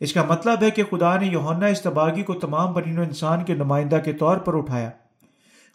اس 0.00 0.12
کا 0.12 0.22
مطلب 0.28 0.62
ہے 0.62 0.70
کہ 0.70 0.82
خدا 0.90 1.18
نے 1.18 1.26
یونا 1.26 1.66
استباغی 1.66 2.22
کو 2.22 2.34
تمام 2.34 2.72
بنین 2.72 2.98
و 2.98 3.02
انسان 3.02 3.44
کے 3.44 3.54
نمائندہ 3.54 3.98
کے 4.04 4.12
طور 4.12 4.36
پر 4.36 4.56
اٹھایا۔ 4.56 4.90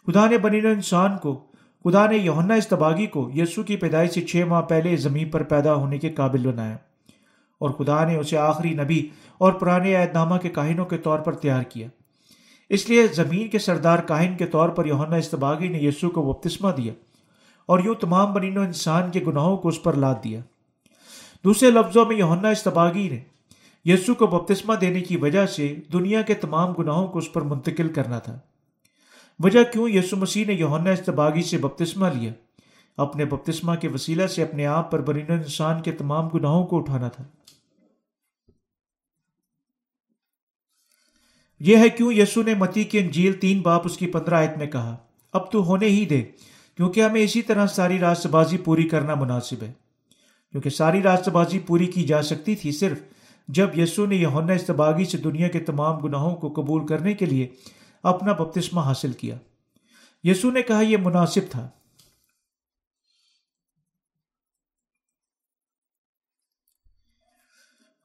خدا 0.06 0.28
نے 0.28 0.38
بنین 0.38 0.66
و 0.66 0.68
انسان 0.68 1.18
کو، 1.22 1.44
خدا 1.84 2.06
نے 2.06 2.16
یونا 2.16 2.54
استباغی 2.54 3.06
کو 3.06 3.30
یسو 3.34 3.62
کی 3.62 3.76
پیدائش 3.76 4.10
سے 4.10 4.20
چھ 4.20 4.42
ماہ 4.48 4.62
پہلے 4.62 4.96
زمین 4.96 5.28
پر 5.28 5.42
پیدا 5.42 5.74
ہونے 5.74 5.98
کے 5.98 6.08
قابل 6.08 6.52
بنایا۔ 6.52 6.76
اور 7.60 7.70
خدا 7.70 8.04
نے 8.04 8.16
اسے 8.16 8.38
آخری 8.38 8.74
نبی 8.74 9.08
اور 9.38 9.52
پرانے 9.52 9.94
عہد 9.94 10.14
نامہ 10.14 10.36
کے 10.36 10.48
کاہنوں 10.48 10.84
کے 10.84 10.96
طور 10.96 11.18
پر 11.18 11.34
تیار 11.34 11.62
کیا۔ 11.62 11.88
اس 12.68 12.90
لیے 12.90 13.06
زمین 13.06 13.48
کے 13.48 13.58
سردار 13.58 13.98
کاہن 13.98 14.36
کے 14.36 14.46
طور 14.46 14.68
پر 14.68 14.86
یونا 14.86 15.16
استباغی 15.16 15.68
نے 15.68 15.78
یسو 15.78 16.10
کو 16.10 16.32
بپتسمہ 16.32 16.70
دیا۔ 16.70 16.92
اور 17.66 17.78
یوں 17.84 17.94
تمام 17.94 18.32
بنین 18.32 18.58
و 18.58 18.60
انسان 18.60 19.10
کے 19.10 19.20
گناہوں 19.26 19.56
کو 19.56 19.68
اس 19.68 19.82
پر 19.82 19.92
لاد 19.92 20.14
دیا۔ 20.24 20.40
دوسرے 21.44 21.70
لفظوں 21.70 22.06
میں 22.06 22.16
یونا 22.16 22.48
استباغی 22.48 23.08
نے 23.08 23.20
یسو 23.84 24.14
کو 24.14 24.26
بپتسمہ 24.26 24.74
دینے 24.74 25.00
کی 25.00 25.16
وجہ 25.16 25.46
سے 25.46 25.76
دنیا 25.92 26.22
کے 26.22 26.34
تمام 26.34 26.72
گناہوں 26.72 27.06
کو 27.06 27.18
اس 27.18 27.32
پر 27.32 27.42
منتقل 27.42 27.92
کرنا 27.92 28.18
تھا۔ 28.18 28.38
وجہ 29.38 29.64
کیوں 29.64 29.88
یسو 29.88 30.16
مسیح 30.16 30.46
نے 30.46 30.52
یونا 30.52 30.90
استباغی 30.90 31.42
سے 31.42 31.58
بپتسمہ 31.58 32.06
لیا؟ 32.06 32.32
اپنے 32.96 33.24
بپتسمہ 33.24 33.74
کے 33.74 33.88
وسیلہ 33.88 34.26
سے 34.26 34.42
اپنے 34.42 34.66
آپ 34.66 34.90
پر 34.90 35.00
بنین 35.00 35.30
و 35.30 35.32
انسان 35.32 35.82
کے 35.82 35.92
تمام 35.92 36.28
گناہوں 36.28 36.66
کو 36.66 36.78
اٹھانا 36.78 37.08
تھا۔ 37.08 37.24
یہ 41.60 41.76
ہے 41.76 41.88
کیوں 41.88 42.12
یسو 42.12 42.42
نے 42.42 42.54
متی 42.54 42.84
کی 42.84 42.98
انجیل 42.98 43.32
تین 43.32 43.60
باپ 43.60 43.82
اس 43.84 43.96
کی 43.96 44.06
پندرہ 44.06 44.34
آیت 44.34 44.58
میں 44.58 44.66
کہا، 44.66 44.96
اب 45.32 45.50
تو 45.50 45.64
ہونے 45.64 45.86
ہی 45.86 46.06
دے 46.06 46.22
کیونکہ 46.76 47.02
ہمیں 47.02 47.20
اسی 47.20 47.42
طرح 47.42 47.66
ساری 47.66 47.98
راست 47.98 48.26
بازی 48.26 48.58
پوری 48.58 48.88
کرنا 48.88 49.14
مناسب 49.14 49.62
ہے۔ 49.62 49.72
کیونکہ 50.50 50.70
ساری 50.70 51.02
راست 51.02 51.28
بازی 51.28 51.58
پوری 51.58 51.86
کی 51.86 52.04
جا 52.04 52.22
سکتی 52.22 52.56
تھی 52.56 52.72
صرف 52.72 52.98
جب 53.48 53.78
یسو 53.78 54.06
نے 54.06 54.16
یونا 54.16 54.52
استباغی 54.52 55.04
سے 55.04 55.18
دنیا 55.18 55.48
کے 55.48 55.60
تمام 55.60 55.98
گناہوں 55.98 56.36
کو 56.36 56.52
قبول 56.52 56.86
کرنے 56.86 57.14
کے 57.14 57.26
لیے 57.26 57.48
اپنا 58.02 58.32
بپتسمہ 58.32 58.80
حاصل 58.80 59.12
کیا۔ 59.12 59.36
یسو 60.24 60.50
نے 60.50 60.62
کہا 60.62 60.80
یہ 60.80 60.96
مناسب 60.96 61.40
تھا۔ 61.50 61.68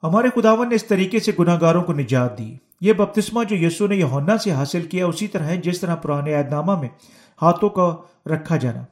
ہمارے 0.04 0.28
خداون 0.36 0.70
نے 0.70 0.76
اس 0.76 0.86
طریقے 0.86 1.20
سے 1.20 1.32
گناہ 1.40 1.62
گاروں 1.62 1.84
کو 1.84 1.94
نجات 1.94 2.38
دی۔ 2.38 2.58
یہ 2.82 2.94
بپتسمہ 2.94 3.44
جو 3.44 3.56
یسو 3.56 3.88
نے 3.88 3.96
یونا 3.96 4.38
سے 4.38 4.52
حاصل 4.52 4.88
کیا 4.88 5.06
اسی 5.06 5.28
طرح 5.28 5.44
ہے 5.44 5.58
جس 5.58 5.80
طرح 5.80 5.96
پرانے 5.96 6.34
عہد 6.34 6.50
نامہ 6.50 6.80
میں 6.80 6.90
ہاتھوں 7.42 7.70
کا 7.70 7.96
رکھا 8.26 8.58
جانا۔ 8.58 8.84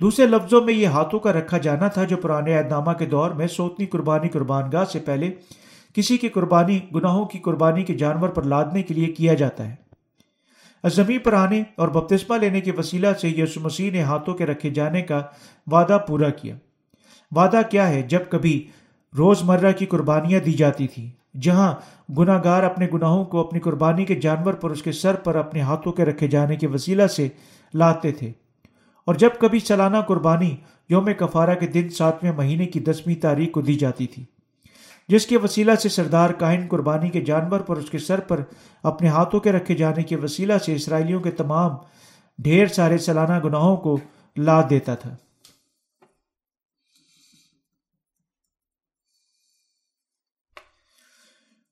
دوسرے 0.00 0.26
لفظوں 0.26 0.64
میں 0.64 0.74
یہ 0.74 0.86
ہاتھوں 0.86 1.20
کا 1.20 1.32
رکھا 1.32 1.58
جانا 1.58 1.88
تھا 1.88 2.04
جو 2.04 2.16
پرانے 2.16 2.58
عہد 2.58 2.66
نامہ 2.66 2.92
کے 2.92 3.06
دور 3.06 3.30
میں 3.30 3.46
سوتنی 3.46 3.86
قربانی 3.86 4.28
قربان 4.28 4.70
گاہ 4.72 4.84
سے 4.84 4.98
پہلے 4.98 5.34
کسی 5.94 6.16
کی 6.16 6.28
قربانی، 6.28 6.78
گناہوں 6.94 7.24
کی 7.24 7.38
قربانی 7.38 7.82
کے 7.82 7.94
جانور 7.94 8.28
پر 8.28 8.42
لادنے 8.42 8.82
کے 8.82 8.94
لیے 8.94 9.06
کیا 9.06 9.34
جاتا 9.34 9.68
ہے۔ 9.68 9.74
زمین 10.90 11.18
پر 11.18 11.32
آنے 11.32 11.62
اور 11.76 11.88
بپتسمہ 11.88 12.36
لینے 12.36 12.60
کے 12.60 12.72
وسیلہ 12.78 13.06
سے 13.20 13.28
یسو 13.28 13.60
مسیح 13.60 13.90
نے 13.90 14.02
ہاتھوں 14.02 14.34
کے 14.34 14.46
رکھے 14.46 14.70
جانے 14.70 15.02
کا 15.02 15.22
وعدہ 15.66 15.98
پورا 16.08 16.28
کیا۔ 16.28 16.54
وعدہ 17.30 17.60
کیا 17.70 17.88
ہے؟ 17.88 18.02
جب 18.02 18.20
کبھی 18.30 18.68
روز 19.18 19.42
مرہ 19.42 19.72
کی 19.72 19.86
قربانیاں 19.86 20.40
دی 20.40 20.52
جاتی 20.52 20.86
تھیں۔ 20.86 21.19
جہاں 21.34 21.74
گناہ 22.12 22.40
گار 22.44 22.62
اپنے 22.62 22.88
گناہوں 22.94 23.24
کو 23.24 23.40
اپنی 23.40 23.60
قربانی 23.60 24.04
کے 24.04 24.14
جانور 24.14 24.54
پر 24.54 24.70
اس 24.70 24.82
کے 24.82 24.92
سر 24.92 25.14
پر 25.14 25.34
اپنے 25.34 25.60
ہاتھوں 25.60 25.92
کے 25.92 26.04
رکھے 26.04 26.28
جانے 26.28 26.56
کے 26.56 26.66
وسیلہ 26.66 27.06
سے 27.06 27.28
لاتے 27.74 28.12
تھے۔ 28.12 28.32
اور 29.06 29.14
جب 29.14 29.30
کبھی 29.40 29.60
سالانہ 29.60 29.96
قربانی 30.06 30.56
یوم 30.88 31.08
کفارہ 31.18 31.54
کے 31.54 31.66
دن 31.66 31.88
ساتویں 31.88 32.32
مہینے 32.32 32.66
کی 32.66 32.80
دسویں 32.80 33.22
تاریخ 33.22 33.52
کو 33.52 33.60
دی 33.60 33.74
جاتی 33.74 34.06
تھی، 34.06 34.24
جس 35.08 35.26
کے 35.26 35.36
وسیلہ 35.36 35.74
سے 35.74 35.88
سردار 35.88 36.30
کائن 36.30 36.66
قربانی 36.68 37.08
کے 37.08 37.20
جانور 37.20 37.60
پر 37.60 37.76
اس 37.76 37.90
کے 37.90 37.98
سر 37.98 38.20
پر 38.20 38.40
اپنے 38.82 39.08
ہاتھوں 39.08 39.40
کے 39.40 39.52
رکھے 39.52 39.74
جانے 39.74 40.02
کے 40.02 40.16
وسیلہ 40.16 40.52
سے 40.66 40.74
اسرائیلیوں 40.74 41.20
کے 41.20 41.30
تمام 41.30 41.70
ڈھیر 42.38 42.66
سارے 42.66 42.98
سالانہ 42.98 43.44
گناہوں 43.44 43.76
کو 43.76 43.98
لا 44.36 44.62
دیتا 44.70 44.94
تھا۔ 44.94 45.16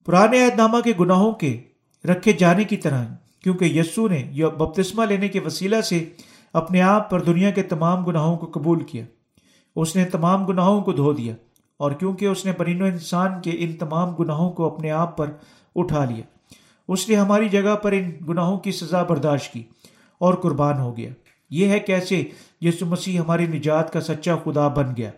پرانے 0.09 0.39
عہد 0.45 0.57
نامہ 0.57 0.81
کے 0.81 0.93
گناہوں 1.01 1.33
کے 1.33 1.51
رکھے 2.05 2.33
جانے 2.33 2.65
کی 2.65 2.77
طرح 2.77 3.05
کیونکہ 3.43 3.65
یسو 3.65 4.07
نے 4.09 4.23
بپتسمہ 4.59 5.05
لینے 5.05 5.29
کے 5.29 5.41
وسیلہ 5.41 5.81
سے 5.81 5.99
اپنے 6.55 6.81
آپ 6.83 7.11
پر 7.11 7.23
دنیا 7.23 7.51
کے 7.51 7.63
تمام 7.63 8.05
گناہوں 8.05 8.37
کو 8.37 8.47
قبول 8.55 8.85
کیا۔ 8.85 9.05
اس 9.77 9.95
نے 9.97 10.05
تمام 10.05 10.47
گناہوں 10.47 10.81
کو 10.83 10.93
دھو 10.93 11.13
دیا، 11.13 11.35
اور 11.81 11.93
کیونکہ 11.93 12.27
اس 12.27 12.45
نے 12.47 12.53
برین 12.59 12.83
و 12.83 12.85
انسان 12.85 13.41
کے 13.43 13.51
ان 13.59 13.73
تمام 13.73 14.15
گناہوں 14.15 14.51
کو 14.51 14.67
اپنے 14.67 14.91
آپ 14.91 15.17
پر 15.17 15.31
اٹھا 15.77 16.05
لیا، 16.05 16.25
اس 16.89 17.09
نے 17.09 17.17
ہماری 17.17 17.49
جگہ 17.49 17.77
پر 17.77 17.93
ان 17.93 18.11
گناہوں 18.29 18.59
کی 18.59 18.73
سزا 18.73 19.03
برداشت 19.03 19.53
کی 19.53 19.63
اور 20.21 20.35
قربان 20.35 20.79
ہو 20.79 20.97
گیا۔ 20.97 21.11
یہ 21.51 21.69
ہے 21.69 21.81
کیسے 21.81 22.25
یسو 22.61 22.87
مسیح 22.87 23.21
ہماری 23.21 23.47
نجات 23.49 23.93
کا 23.93 24.01
سچا 24.01 24.37
خدا 24.45 24.69
بن 24.69 24.95
گیا۔ 24.97 25.11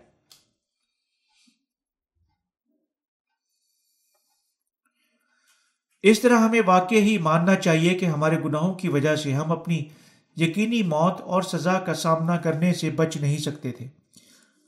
اس 6.03 6.20
طرح 6.20 6.38
ہمیں 6.38 6.61
واقع 6.66 6.94
ہی 6.94 7.18
ماننا 7.18 7.55
چاہیے 7.55 7.94
کہ 7.94 8.07
ہمارے 8.07 8.36
گناہوں 8.44 8.74
کی 8.74 8.88
وجہ 8.88 9.16
سے 9.16 9.32
ہم 9.32 9.53
اپنی 9.53 9.84
یقینی 10.36 10.82
موت 10.82 11.20
اور 11.20 11.42
سزا 11.42 11.78
کا 11.78 11.94
سامنا 11.94 12.36
کرنے 12.36 12.72
سے 12.72 12.90
بچ 12.90 13.16
نہیں 13.16 13.38
سکتے 13.38 13.70
تھے۔ 13.70 13.86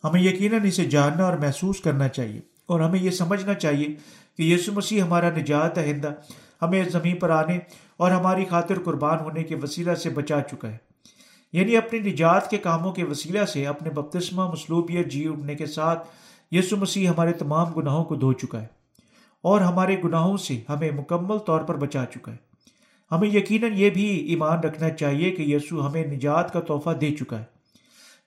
ہمیں 0.05 0.21
یقیناً 0.21 0.67
اسے 0.67 0.85
جاننا 0.85 1.25
اور 1.25 1.39
محسوس 1.39 1.81
کرنا 1.81 2.09
چاہیے 2.09 2.41
اور 2.67 2.81
ہمیں 2.81 3.01
یہ 3.01 3.11
سمجھنا 3.11 3.55
چاہیے 3.55 3.87
کہ 4.37 4.43
یسو 4.43 4.73
مسیح 4.73 5.03
ہمارا 5.03 5.31
نجات 5.31 5.77
دہندہ 5.77 6.11
ہمیں 6.63 6.85
زمین 6.85 7.17
پر 7.17 7.31
آنے 7.31 7.59
اور 7.97 8.11
ہماری 8.11 8.45
خاطر 8.45 8.79
قربان 8.85 9.21
ہونے 9.21 9.45
کے 9.45 9.55
وسیلہ 9.55 9.95
سے 9.95 10.11
بچا 10.11 10.41
چکا 10.41 10.71
ہے۔ 10.71 10.77
یعنی 11.53 11.77
اپنی 11.77 11.99
نجات 11.99 12.51
کے 12.51 12.57
کاموں 12.57 12.93
کے 12.93 13.05
وسیلہ 13.05 13.45
سے 13.45 13.67
اپنے 13.67 13.91
بپتسمہ 13.91 14.51
مصلوبیت 14.53 15.07
جی 15.07 15.29
اٹھنے 15.29 15.55
کے 15.55 15.67
ساتھ 15.67 16.09
یسو 16.51 16.77
مسیح 16.77 17.09
ہمارے 17.09 17.33
تمام 17.33 17.73
گناہوں 17.73 18.05
کو 18.05 18.15
دھو 18.15 18.33
چکا 18.33 18.63
ہے۔ 18.63 18.82
اور 19.43 19.61
ہمارے 19.61 19.97
گناہوں 20.05 20.37
سے 20.37 20.61
ہمیں 20.69 20.91
مکمل 20.91 21.39
طور 21.39 21.61
پر 21.61 21.77
بچا 21.77 22.05
چکا 22.15 22.33
ہے۔ 22.33 22.37
ہمیں 23.13 23.29
یقیناً 23.29 23.73
یہ 23.75 23.91
بھی 23.91 24.05
ایمان 24.05 24.61
رکھنا 24.61 24.91
چاہیے 24.91 25.31
کہ 25.31 25.43
یسو 25.43 25.87
ہمیں 25.87 26.07
نجات 26.07 26.53
کا 26.53 26.61
تحفہ 26.61 26.91
دے 26.91 27.11
چکا 27.11 27.39
ہے۔ 27.39 27.45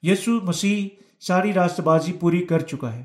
یسو 0.04 0.40
مسیح 0.44 0.88
ساری 1.20 1.54
راست 1.54 1.80
بازی 1.80 2.14
پوری 2.14 2.46
کر 2.46 2.60
چکا 2.60 2.94
ہے۔ 2.94 3.04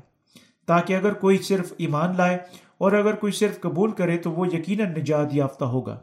تاکہ 0.67 0.95
اگر 0.95 1.13
کوئی 1.13 1.37
صرف 1.37 1.73
ایمان 1.77 2.17
لائے 2.17 2.37
اور 2.77 2.91
اگر 2.91 3.15
کوئی 3.15 3.33
صرف 3.33 3.61
قبول 3.61 3.91
کرے 3.91 4.17
تو 4.17 4.31
وہ 4.31 4.47
یقیناً 4.47 4.91
نجات 4.91 5.27
یافتہ 5.31 5.65
ہوگا۔ 5.65 5.99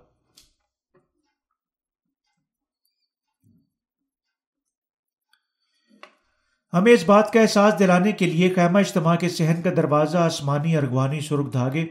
ہمیں 6.72 6.92
اس 6.92 7.04
بات 7.06 7.32
کا 7.32 7.40
احساس 7.40 7.78
دلانے 7.78 8.12
کے 8.12 8.26
لیے 8.26 8.50
خیمہ 8.54 8.78
اجتماع 8.78 9.16
کے 9.16 9.28
صحن 9.28 9.62
کا 9.62 9.70
دروازہ 9.76 10.18
آسمانی 10.18 10.76
ارغوانی 10.76 11.20
سرخ 11.20 11.52
دھاگے، 11.52 11.86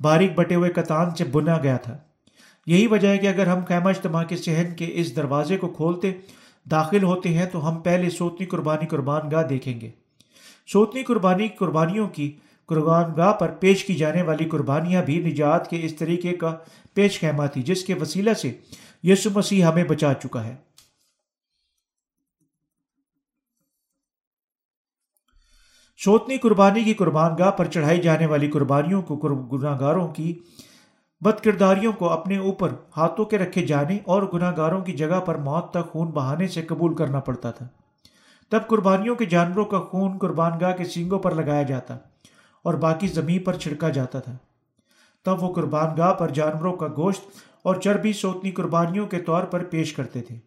باریک 0.00 0.34
بٹے 0.34 0.54
ہوئے 0.54 0.70
کتان 0.70 1.14
سے 1.14 1.24
بنا 1.24 1.58
گیا 1.62 1.76
تھا۔ 1.76 1.98
یہی 2.66 2.86
وجہ 2.86 3.08
ہے 3.08 3.18
کہ 3.18 3.26
اگر 3.26 3.46
ہم 3.46 3.58
خیمہ 3.68 3.88
اجتماع 3.88 4.24
کے 4.24 4.36
صحن 4.36 4.74
کے 4.74 4.90
اس 4.94 5.16
دروازے 5.16 5.56
کو 5.56 5.68
کھولتے، 5.68 6.12
داخل 6.70 7.02
ہوتے 7.02 7.28
ہیں 7.28 7.46
تو 7.46 7.68
ہم 7.68 7.80
پہلے 7.80 8.10
سوتنی 8.10 8.46
قربانی 8.46 8.86
قربان 8.86 9.30
گاہ 9.30 9.42
دیکھیں 9.42 9.80
گے۔ 9.80 9.90
سوتنی 10.72 11.02
قربانی 11.02 11.48
قربانیوں 11.48 12.08
کی 12.08 12.32
قربان 12.66 13.04
گاہ 13.16 13.32
پر 13.32 13.48
پیش 13.48 13.84
کی 13.84 13.94
جانے 13.94 14.22
والی 14.22 14.44
قربانیاں 14.44 15.02
بھی 15.02 15.18
نجات 15.18 15.70
کے 15.70 15.80
اس 15.82 15.96
طریقے 15.96 16.32
کا 16.32 16.56
پیش 16.94 17.20
خیمہ 17.20 17.46
تھی، 17.46 17.62
جس 17.62 17.84
کے 17.84 17.94
وسیلہ 17.94 18.34
سے 18.34 18.52
یسو 19.02 19.30
مسیح 19.34 19.64
ہمیں 19.64 19.84
بچا 19.84 20.14
چکا 20.14 20.44
ہے۔ 20.44 20.54
سوتنی 26.04 26.36
قربانی 26.38 26.84
کی 26.84 26.94
قربان 26.94 27.32
گاہ 27.38 27.50
پر 27.50 27.64
چڑھائی 27.64 28.00
جانے 28.00 28.26
والی 28.26 28.48
قربانیوں 28.48 29.02
کو 29.02 29.16
گناہ 29.16 29.80
گاروں 29.80 30.08
کی 30.08 30.38
بد 31.20 31.40
کرداریوں 31.40 31.92
کو 31.92 32.08
اپنے 32.08 32.36
اوپر 32.36 32.68
ہاتھوں 32.96 33.24
کے 33.24 33.38
رکھے 33.38 33.66
جانے 33.66 33.98
اور 34.04 34.22
گناہ 34.34 34.56
گاروں 34.56 34.80
کی 34.80 34.92
جگہ 34.92 35.20
پر 35.20 35.34
موت 35.34 35.70
تک 35.70 35.92
خون 35.92 36.08
بہانے 36.08 36.48
سے 36.48 36.62
قبول 36.62 36.94
کرنا 36.94 37.20
پڑتا 37.20 37.50
تھا۔ 37.50 37.66
تب 38.48 38.66
قربانیوں 38.66 39.14
کے 39.14 39.24
جانوروں 39.24 39.64
کا 39.64 39.80
خون 39.80 40.18
قربان 40.18 40.52
گاہ 40.60 40.76
کے 40.76 40.84
سینگوں 40.84 41.18
پر 41.18 41.34
لگایا 41.34 41.62
جاتا 41.62 41.94
اور 42.64 42.74
باقی 42.74 43.06
زمین 43.06 43.42
پر 43.42 43.56
چھڑکا 43.56 43.88
جاتا 43.88 44.20
تھا۔ 44.20 44.36
تب 45.24 45.42
وہ 45.42 45.54
قربان 45.54 45.96
گاہ 45.96 46.12
پر 46.12 46.28
جانوروں 46.28 46.72
کا 46.72 46.86
گوشت 46.96 47.22
اور 47.62 47.74
چربی 47.74 48.12
سوتنی 48.12 48.50
قربانیوں 48.50 49.06
کے 49.06 49.18
طور 49.18 49.42
پر 49.42 49.64
پیش 49.64 49.92
کرتے 49.92 50.20
تھے۔ 50.20 50.38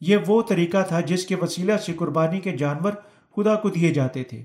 یہ 0.00 0.16
وہ 0.26 0.42
طریقہ 0.42 0.78
تھا 0.88 1.00
جس 1.00 1.26
کے 1.26 1.34
وسیلہ 1.34 1.76
سے 1.76 1.92
قربانی 1.92 2.40
کے 2.40 2.56
جانور 2.56 2.92
خدا 3.36 3.54
کو 3.54 3.68
دیے 3.68 3.94
جاتے 3.94 4.24
تھے۔ 4.24 4.42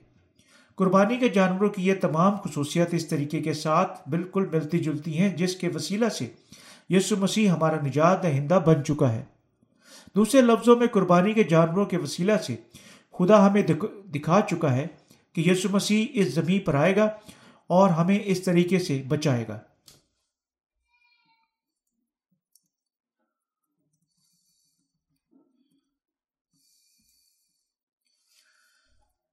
قربانی 0.77 1.17
کے 1.17 1.29
جانوروں 1.29 1.69
کی 1.69 1.87
یہ 1.87 1.93
تمام 2.01 2.35
خصوصیت 2.43 2.93
اس 2.93 3.07
طریقے 3.07 3.41
کے 3.41 3.53
ساتھ 3.53 4.09
بالکل 4.09 4.45
ملتی 4.51 4.79
جلتی 4.79 5.17
ہیں، 5.17 5.29
جس 5.29 5.55
کے 5.55 5.69
وسیلہ 5.75 6.09
سے 6.09 6.27
یسو 6.89 7.15
مسیح 7.17 7.49
ہمارا 7.49 7.75
نجات 7.85 8.23
دہندہ 8.23 8.59
بن 8.65 8.83
چکا 8.83 9.13
ہے۔ 9.13 9.23
دوسرے 10.15 10.41
لفظوں 10.41 10.75
میں 10.75 10.87
قربانی 10.87 11.33
کے 11.33 11.43
جانوروں 11.43 11.85
کے 11.85 11.97
وسیلہ 11.97 12.37
سے 12.43 12.55
خدا 13.19 13.47
ہمیں 13.47 13.61
دکھا 14.15 14.39
چکا 14.49 14.75
ہے 14.75 14.87
کہ 15.33 15.41
یسو 15.41 15.69
مسیح 15.71 16.05
اس 16.13 16.33
زمین 16.33 16.59
پر 16.59 16.75
آئے 16.75 16.95
گا 16.95 17.09
اور 17.67 17.89
ہمیں 17.89 18.19
اس 18.25 18.43
طریقے 18.43 18.79
سے 18.79 19.03
بچائے 19.07 19.45
گا۔ 19.47 19.59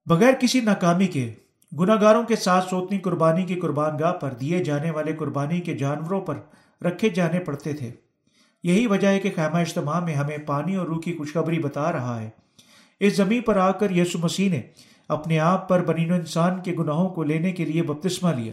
بغیر 0.07 0.33
کسی 0.41 0.61
ناکامی 0.61 1.07
کے 1.07 1.33
گناہ 1.81 2.01
گاروں 2.01 2.23
کے 2.23 2.37
ساتھ 2.37 2.69
سوتنی 2.71 2.99
قربانی 2.99 3.43
کی 3.43 3.55
قربان 3.55 3.99
گاہ 4.01 4.13
پر 4.13 4.31
دیے 4.31 4.65
جانے 4.65 4.91
والے 4.91 5.13
قربانی 5.13 5.61
کے 5.61 5.75
جانوروں 5.75 6.21
پر 6.21 6.35
رکھے 6.85 7.09
جانے 7.09 7.41
پڑتے 7.41 7.73
تھے۔ 7.73 7.91
یہی 8.63 8.87
وجہ 8.87 9.09
ہے 9.09 9.21
کہ 9.21 9.31
خیمہ 9.37 9.57
اجتماع 9.57 10.01
میں 10.01 10.15
ہمیں 10.15 10.39
پانی 10.39 10.77
اور 10.77 10.87
روح 10.87 11.01
کی 11.01 11.13
خوشخبری 11.17 11.59
بتا 11.59 11.93
رہا 11.93 12.21
ہے۔ 12.21 12.31
اس 13.01 13.17
زمین 13.17 13.43
پر 13.43 13.57
آ 13.57 13.71
کر 13.71 13.91
یسو 13.91 14.19
مسیح 14.19 14.51
نے 14.51 14.61
اپنے 15.09 15.39
آپ 15.39 15.69
پر 15.69 15.85
بنین 15.85 16.11
و 16.11 16.15
انسان 16.15 16.63
کے 16.63 16.73
گناہوں 16.79 17.09
کو 17.09 17.23
لینے 17.23 17.53
کے 17.53 17.65
لیے 17.65 17.83
بپتسمہ 17.83 18.31
لیا۔ 18.31 18.53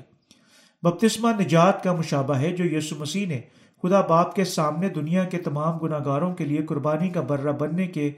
بپتسمہ 0.84 1.42
نجات 1.42 1.84
کا 1.84 1.94
مشابہ 1.94 2.36
ہے 2.36 2.56
جو 2.56 2.78
یسو 2.78 2.96
مسیح 2.96 3.28
نے 3.28 3.42
خدا 3.84 4.02
باپ 4.02 4.36
کے 4.36 4.44
سامنے 4.44 4.90
دنیا 4.90 5.24
کے 5.24 5.38
تمام 5.38 5.78
گناہ 5.78 6.00
گاروں 6.06 6.36
کے 6.36 6.46
لیے 6.46 6.62
قربانی 6.62 7.10
کا 7.10 7.22
برہ 7.22 7.52
بننے 7.52 7.88
کے 7.88 8.12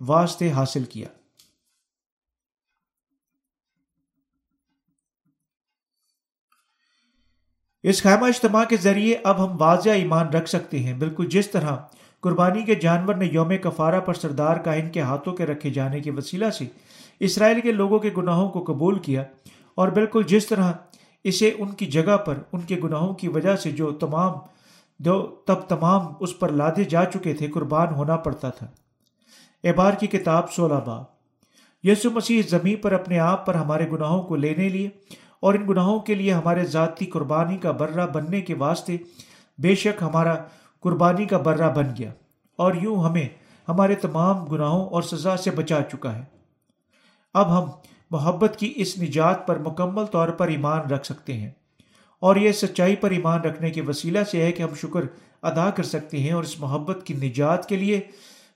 واسطے 0.00 0.50
حاصل 0.50 0.84
کیا۔ 0.84 1.08
اس 7.88 8.02
خیمہ 8.02 8.26
اجتماع 8.26 8.64
کے 8.64 8.76
ذریعے 8.76 9.16
اب 9.24 9.44
ہم 9.44 9.56
واضح 9.60 9.90
ایمان 9.90 10.28
رکھ 10.28 10.48
سکتے 10.48 10.78
ہیں۔ 10.78 10.94
بالکل 10.94 11.26
جس 11.26 11.50
طرح 11.50 11.76
قربانی 12.20 12.62
کے 12.62 12.74
جانور 12.74 13.14
نے 13.14 13.26
یوم 13.26 13.52
کفارہ 13.62 14.00
پر 14.00 14.14
سردار 14.14 14.56
کائن 14.56 14.90
کے 14.90 15.00
ہاتھوں 15.00 15.32
کے 15.32 15.46
رکھے 15.46 15.70
جانے 15.70 16.00
کے 16.00 16.10
وسیلہ 16.10 16.50
سے 16.50 16.64
اسرائیل 17.20 17.60
کے 17.60 17.72
لوگوں 17.72 17.98
کے 17.98 18.10
گناہوں 18.16 18.48
کو 18.48 18.64
قبول 18.64 18.98
کیا 18.98 19.24
اور 19.74 19.88
بالکل 19.88 20.22
جس 20.26 20.46
طرح 20.46 20.72
اسے 21.24 21.52
ان 21.58 21.68
کی 21.68 21.86
جگہ 21.86 22.16
پر، 22.16 22.34
ان 22.52 22.60
کے 22.60 22.76
گناہوں 22.84 23.14
کی 23.14 23.28
وجہ 23.28 23.56
سے 23.56 23.70
جو 23.70 23.92
تمام 23.92 24.32
دو 24.98 25.26
تب 25.46 25.54
تمام 25.54 26.12
اس 26.20 26.38
پر 26.38 26.48
لادے 26.48 26.84
جا 26.84 27.04
چکے 27.04 27.34
تھے، 27.34 27.46
قربان 27.46 27.94
ہونا 27.94 28.16
پڑتا 28.16 28.48
تھا۔ 28.48 28.66
اعبار 29.64 29.92
کی 29.92 30.06
کتاب 30.06 30.52
سولہ 30.52 30.80
با 30.86 31.02
یسو 31.82 32.10
مسیح 32.10 32.42
زمین 32.48 32.76
پر 32.76 32.92
اپنے 32.92 33.18
آپ 33.18 33.46
پر 33.46 33.54
ہمارے 33.54 33.90
گناہوں 33.92 34.22
کو 34.22 34.36
لینے 34.36 34.68
لیے 34.68 34.90
اور 35.40 35.54
ان 35.54 35.68
گناہوں 35.68 36.00
کے 36.00 36.14
لیے 36.14 36.32
ہمارے 36.32 36.64
ذاتی 36.64 37.06
قربانی 37.06 37.56
کا 37.56 37.70
برہ 37.70 38.06
بننے 38.06 38.40
کے 38.40 38.54
واسطے 38.54 38.96
بے 39.58 39.74
شک 39.74 40.02
ہمارا 40.02 40.34
قربانی 40.80 41.24
کا 41.24 41.38
برہ 41.38 41.72
بن 41.74 41.86
گیا۔ 41.98 42.12
اور 42.58 42.74
یوں 42.74 43.04
ہمیں 43.04 43.28
ہمارے 43.68 43.94
تمام 43.94 44.44
گناہوں 44.44 44.88
اور 44.88 45.02
سزا 45.02 45.36
سے 45.36 45.50
بچا 45.50 45.78
چکا 45.92 46.16
ہے۔ 46.16 46.24
اب 47.34 47.58
ہم 47.58 47.70
محبت 48.10 48.56
کی 48.56 48.72
اس 48.76 48.98
نجات 48.98 49.46
پر 49.46 49.58
مکمل 49.58 50.06
طور 50.06 50.28
پر 50.28 50.48
ایمان 50.48 50.80
رکھ 50.80 51.06
سکتے 51.06 51.32
ہیں۔ 51.34 51.50
اور 52.20 52.36
یہ 52.36 52.52
سچائی 52.52 52.96
پر 52.96 53.10
ایمان 53.10 53.40
رکھنے 53.40 53.70
کے 53.70 53.82
وسیلہ 53.82 54.24
سے 54.24 54.42
ہے 54.42 54.52
کہ 54.52 54.62
ہم 54.62 54.74
شکر 54.74 55.00
ادا 55.42 55.70
کر 55.70 55.82
سکتے 55.82 56.18
ہیں 56.18 56.32
اور 56.32 56.42
اس 56.42 56.60
محبت 56.60 57.06
کی 57.06 57.14
نجات 57.14 57.68
کے 57.68 57.76
لیے 57.76 58.00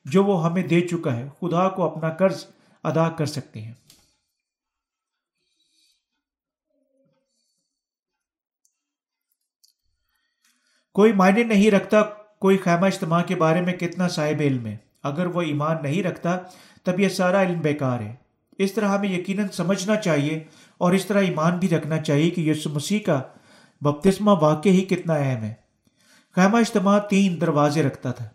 جو 0.05 0.25
وہ 0.25 0.47
ہمیں 0.47 0.63
دے 0.63 0.81
چکا 0.81 1.17
ہے، 1.17 1.29
خدا 1.41 1.69
کو 1.69 1.83
اپنا 1.85 2.09
قرض 2.11 2.45
ادا 2.85 3.09
کر 3.09 3.27
سکتے 3.27 3.61
ہیں۔ 3.61 3.73
کوئی 10.93 11.13
معنی 11.13 11.45
نہیں 11.45 11.71
رکھتا 11.71 12.03
کوئی 12.39 12.59
خیمہ 12.59 12.87
اجتماع 12.87 13.23
کے 13.23 13.35
بارے 13.35 13.61
میں 13.61 13.73
کتنا 13.73 14.09
صاحب 14.09 14.41
علم 14.41 14.67
ہے۔ 14.67 14.77
اگر 15.03 15.27
وہ 15.27 15.43
ایمان 15.43 15.77
نہیں 15.83 16.03
رکھتا 16.03 16.39
تب 16.85 17.01
یہ 17.01 17.09
سارا 17.09 17.43
علم 17.43 17.61
بیکار 17.61 18.01
ہے۔ 18.01 18.15
اس 18.59 18.73
طرح 18.73 18.89
ہمیں 18.89 19.09
یقیناً 19.09 19.49
سمجھنا 19.53 19.97
چاہیے 19.97 20.45
اور 20.79 20.93
اس 20.93 21.07
طرح 21.07 21.21
ایمان 21.21 21.59
بھی 21.59 21.69
رکھنا 21.69 21.99
چاہیے 21.99 22.31
کہ 22.31 22.41
یسو 22.41 22.71
مسیح 22.71 22.99
کا 22.99 23.23
بپتسمہ 23.81 24.31
واقع 24.41 24.69
ہی 24.69 24.85
کتنا 24.85 25.15
اہم 25.15 25.45
ہے۔ 25.45 25.55
خیمہ 26.35 26.57
اجتماع 26.57 26.99
تین 26.99 27.41
دروازے 27.41 27.83
رکھتا 27.83 28.13
تھا۔ 28.13 28.29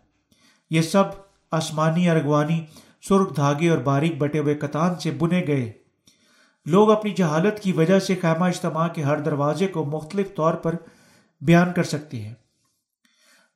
یہ 0.70 0.80
سب 0.80 1.04
آسمانی 1.50 2.10
ارغوانی 2.10 2.64
سرخ 3.08 3.36
دھاگے 3.36 3.68
اور 3.68 3.78
باریک 3.78 4.18
بٹے 4.18 4.38
ہوئے 4.38 4.54
کتان 4.54 4.94
سے 4.94 5.10
بنے 5.10 5.44
گئے۔ 5.46 5.72
لوگ 6.66 6.90
اپنی 6.90 7.10
جہالت 7.10 7.60
کی 7.60 7.72
وجہ 7.72 7.98
سے 7.98 8.14
خیمہ 8.22 8.44
اجتماع 8.44 8.88
کے 8.88 9.02
ہر 9.02 9.18
دروازے 9.18 9.66
کو 9.66 9.84
مختلف 9.84 10.34
طور 10.34 10.54
پر 10.54 10.74
بیان 11.40 11.72
کر 11.72 11.82
سکتے 11.82 12.20
ہیں۔ 12.20 12.34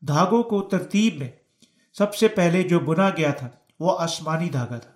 دھاگوں 0.08 0.42
کو 0.42 0.62
ترتیب 0.62 1.16
میں 1.16 1.28
سب 1.92 2.14
سے 2.14 2.28
پہلے 2.28 2.62
جو 2.62 2.80
بنا 2.80 3.10
گیا 3.16 3.30
تھا، 3.30 3.48
وہ 3.80 3.98
آسمانی 3.98 4.48
دھاگا 4.48 4.78
تھا۔ 4.78 4.90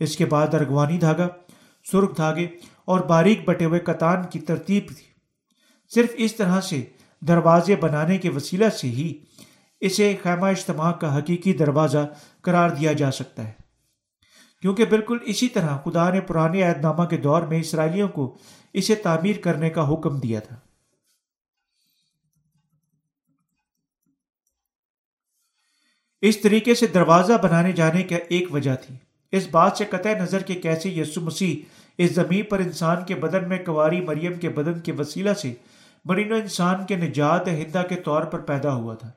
اس 0.00 0.16
کے 0.16 0.24
بعد 0.24 0.54
ارغوانی 0.54 0.98
دھاگا، 0.98 1.28
سرخ 1.92 2.16
دھاگے 2.16 2.48
اور 2.84 3.00
باریک 3.00 3.44
بٹے 3.44 3.64
ہوئے 3.64 3.80
کتان 3.80 4.22
کی 4.30 4.40
ترتیب 4.40 4.86
تھی۔ 4.86 5.04
صرف 5.94 6.08
اس 6.14 6.36
طرح 6.36 6.60
سے 6.60 6.84
دروازے 7.20 7.76
بنانے 7.76 8.18
کے 8.18 8.30
وسیلہ 8.30 8.68
سے 8.68 8.88
ہی 8.88 9.14
اسے 9.80 10.16
خیمہ 10.22 10.46
اجتماع 10.46 10.92
کا 10.92 11.18
حقیقی 11.18 11.52
دروازہ 11.52 12.06
قرار 12.42 12.70
دیا 12.70 12.92
جا 12.92 13.10
سکتا 13.10 13.44
ہے۔ 13.44 13.52
کیونکہ 14.62 14.84
بالکل 14.84 15.18
اسی 15.24 15.48
طرح 15.48 15.78
خدا 15.84 16.10
نے 16.10 16.20
پرانے 16.20 16.62
عہد 16.62 16.80
نامہ 16.80 17.04
کے 17.04 17.16
دور 17.16 17.42
میں 17.42 17.60
اسرائیلیوں 17.60 18.08
کو 18.08 18.38
اسے 18.72 18.94
تعمیر 18.94 19.36
کرنے 19.42 19.70
کا 19.70 19.92
حکم 19.92 20.18
دیا 20.18 20.40
تھا۔ 20.40 20.56
اس 26.20 26.40
طریقے 26.40 26.74
سے 26.74 26.86
دروازہ 26.86 27.32
بنانے 27.42 27.72
جانے 27.72 28.02
کا 28.02 28.16
ایک 28.28 28.54
وجہ 28.54 28.74
تھی۔ 28.74 28.94
اس 29.32 29.48
بات 29.50 29.76
سے 29.76 29.84
قطع 29.84 30.08
نظر 30.20 30.42
کہ 30.42 30.54
کیسے 30.54 30.88
یسو 30.88 31.20
مسیح 31.20 31.56
اس 31.98 32.14
زمین 32.14 32.42
پر 32.42 32.58
انسان 32.58 32.96
کے 33.04 33.14
بدن 33.14 33.48
میں 33.48 33.58
کواری 33.66 34.00
مریم 34.00 34.34
کے 34.34 34.48
بدن 34.48 34.80
کے 34.80 34.92
وسیلہ 34.92 35.32
سے 35.32 35.54
مرین 36.04 36.32
و 36.32 36.34
انسان 36.34 36.86
کے 36.86 36.96
نجات 36.96 37.48
ہندہ 37.48 37.82
کے 37.88 37.94
طور 37.94 38.22
پر 38.22 38.38
پیدا 38.38 38.74
ہوا 38.74 38.94
تھا۔ 38.94 39.10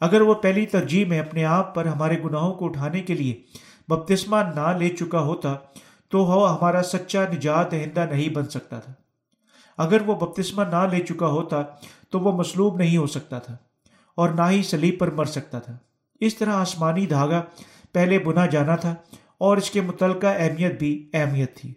اگر 0.00 0.20
وہ 0.20 0.34
پہلی 0.34 0.66
ترجیح 0.66 1.04
میں 1.06 1.20
اپنے 1.20 1.44
آپ 1.44 1.74
پر 1.74 1.86
ہمارے 1.86 2.22
گناہوں 2.24 2.54
کو 2.54 2.64
اٹھانے 2.64 3.00
کے 3.00 3.14
لیے 3.14 3.42
بپتسمہ 3.88 4.36
نہ 4.54 4.76
لے 4.78 4.88
چکا 4.88 5.20
ہوتا 5.20 5.54
تو 6.08 6.24
وہ 6.24 6.56
ہمارا 6.56 6.82
سچا 6.82 7.24
نجات 7.32 7.70
دہندہ 7.70 8.06
نہیں 8.10 8.28
بن 8.28 8.48
سکتا 8.48 8.80
تھا۔ 8.80 8.92
اگر 9.78 10.00
وہ 10.06 10.14
بپتسمہ 10.14 10.62
نہ 10.64 10.86
لے 10.90 11.04
چکا 11.04 11.26
ہوتا 11.26 11.62
تو 12.10 12.20
وہ 12.20 12.32
مصلوب 12.32 12.76
نہیں 12.76 12.96
ہو 12.96 13.06
سکتا 13.06 13.38
تھا 13.38 13.56
اور 14.14 14.28
نہ 14.28 14.42
ہی 14.50 14.62
سلیب 14.62 14.98
پر 14.98 15.10
مر 15.10 15.24
سکتا 15.24 15.58
تھا۔ 15.58 15.76
اس 16.20 16.34
طرح 16.34 16.50
آسمانی 16.50 17.06
دھاگا 17.06 17.42
پہلے 17.92 18.18
بنا 18.18 18.46
جانا 18.46 18.76
تھا 18.76 18.94
اور 19.38 19.56
اس 19.56 19.70
کے 19.70 19.80
متعلقہ 19.80 20.26
اہمیت 20.26 20.78
بھی 20.78 21.10
اہمیت 21.12 21.56
تھی۔ 21.56 21.74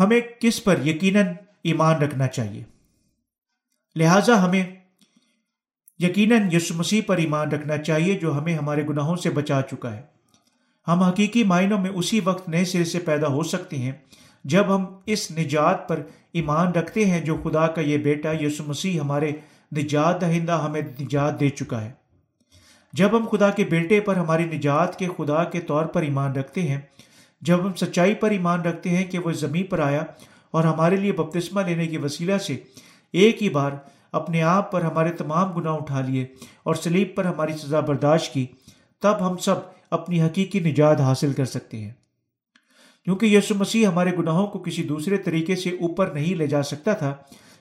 ہمیں 0.00 0.20
کس 0.40 0.64
پر 0.64 0.86
یقیناً 0.86 1.26
ایمان 1.62 2.02
رکھنا 2.02 2.26
چاہیے؟ 2.26 2.64
لہذا 3.96 4.44
ہمیں 4.44 4.76
یقیناً 5.98 6.48
یسو 6.52 6.74
مسیح 6.74 7.02
پر 7.06 7.16
ایمان 7.16 7.52
رکھنا 7.52 7.78
چاہیے 7.78 8.18
جو 8.18 8.38
ہمیں 8.38 8.54
ہمارے 8.54 8.86
گناہوں 8.86 9.16
سے 9.16 9.30
بچا 9.30 9.62
چکا 9.62 9.96
ہے۔ 9.96 10.02
ہم 10.88 11.02
حقیقی 11.02 11.44
معنوں 11.44 11.78
میں 11.78 11.90
اسی 11.90 12.20
وقت 12.20 12.48
نئے 12.48 12.64
سرے 12.64 12.84
سے 12.84 12.98
پیدا 12.98 13.26
ہو 13.26 13.42
سکتے 13.42 13.76
ہیں 13.76 13.92
جب 14.44 14.76
ہم 14.76 14.84
اس 15.06 15.30
نجات 15.30 15.88
پر 15.88 16.02
ایمان 16.32 16.72
رکھتے 16.72 17.04
ہیں 17.04 17.20
جو 17.20 17.36
خدا 17.42 17.66
کا 17.66 17.80
یہ 17.80 17.98
بیٹا 17.98 18.32
یسو 18.40 18.64
مسیح 18.66 19.00
ہمارے 19.00 19.32
نجات 19.76 20.20
دہندہ 20.20 20.52
ہمیں 20.52 20.80
نجات 21.00 21.40
دے 21.40 21.48
چکا 21.48 21.84
ہے۔ 21.84 21.90
جب 22.92 23.18
ہم 23.18 23.26
خدا 23.28 23.50
کے 23.50 23.64
بیٹے 23.64 24.00
پر 24.00 24.16
ہماری 24.16 24.44
نجات 24.44 24.98
کے 24.98 25.08
خدا 25.16 25.44
کے 25.44 25.60
طور 25.60 25.84
پر 25.84 26.02
ایمان 26.02 26.32
رکھتے 26.32 26.62
ہیں، 26.62 26.80
جب 27.42 27.66
ہم 27.66 27.72
سچائی 27.72 28.14
پر 28.14 28.30
ایمان 28.30 28.60
رکھتے 28.60 28.90
ہیں 28.90 29.04
کہ 29.04 29.18
وہ 29.18 29.32
زمین 29.32 29.66
پر 29.66 29.78
آیا 29.78 30.02
اور 30.50 30.64
ہمارے 30.64 30.96
لیے 30.96 31.12
بپتسمہ 31.12 31.60
لینے 31.60 31.86
کی 31.86 31.98
وسیلہ 31.98 32.38
سے 32.38 32.56
ایک 33.12 33.42
ہی 33.42 33.48
بار 33.48 33.72
اپنے 34.12 34.42
آپ 34.42 34.72
پر 34.72 34.82
ہمارے 34.82 35.12
تمام 35.12 35.52
گناہ 35.52 35.74
اٹھا 35.74 36.00
لیے 36.00 36.26
اور 36.62 36.74
سلیب 36.74 37.08
پر 37.14 37.24
ہماری 37.24 37.52
سزا 37.52 37.80
برداشت 37.80 38.34
کی، 38.34 38.46
تب 39.02 39.30
ہم 39.30 39.36
سب 39.36 39.54
اپنی 39.90 40.22
حقیقی 40.22 40.60
نجات 40.60 41.00
حاصل 41.00 41.32
کر 41.32 41.44
سکتے 41.44 41.78
ہیں۔ 41.78 41.99
کیونکہ 43.04 43.26
یسو 43.26 43.54
مسیح 43.54 43.86
ہمارے 43.86 44.10
گناہوں 44.18 44.46
کو 44.46 44.58
کسی 44.58 44.82
دوسرے 44.82 45.16
طریقے 45.16 45.56
سے 45.56 45.70
اوپر 45.70 46.06
نہیں 46.06 46.34
لے 46.34 46.46
جا 46.46 46.62
سکتا 46.62 46.92
تھا، 46.92 47.14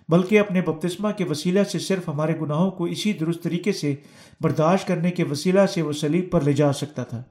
بلکہ 0.09 0.39
اپنے 0.39 0.61
بپتسمہ 0.61 1.11
کے 1.11 1.23
وسیلہ 1.23 1.63
سے 1.63 1.79
صرف 1.79 2.09
ہمارے 2.09 2.33
گناہوں 2.41 2.71
کو 2.71 2.83
اسی 2.83 3.13
درست 3.13 3.43
طریقے 3.43 3.71
سے 3.71 3.95
برداشت 4.41 4.87
کرنے 4.87 5.11
کے 5.11 5.23
وسیلہ 5.23 5.65
سے 5.65 5.81
وہ 5.81 5.91
سلیب 5.91 6.31
پر 6.31 6.41
لے 6.41 6.53
جا 6.53 6.73
سکتا 6.73 7.03
تھا۔ 7.03 7.23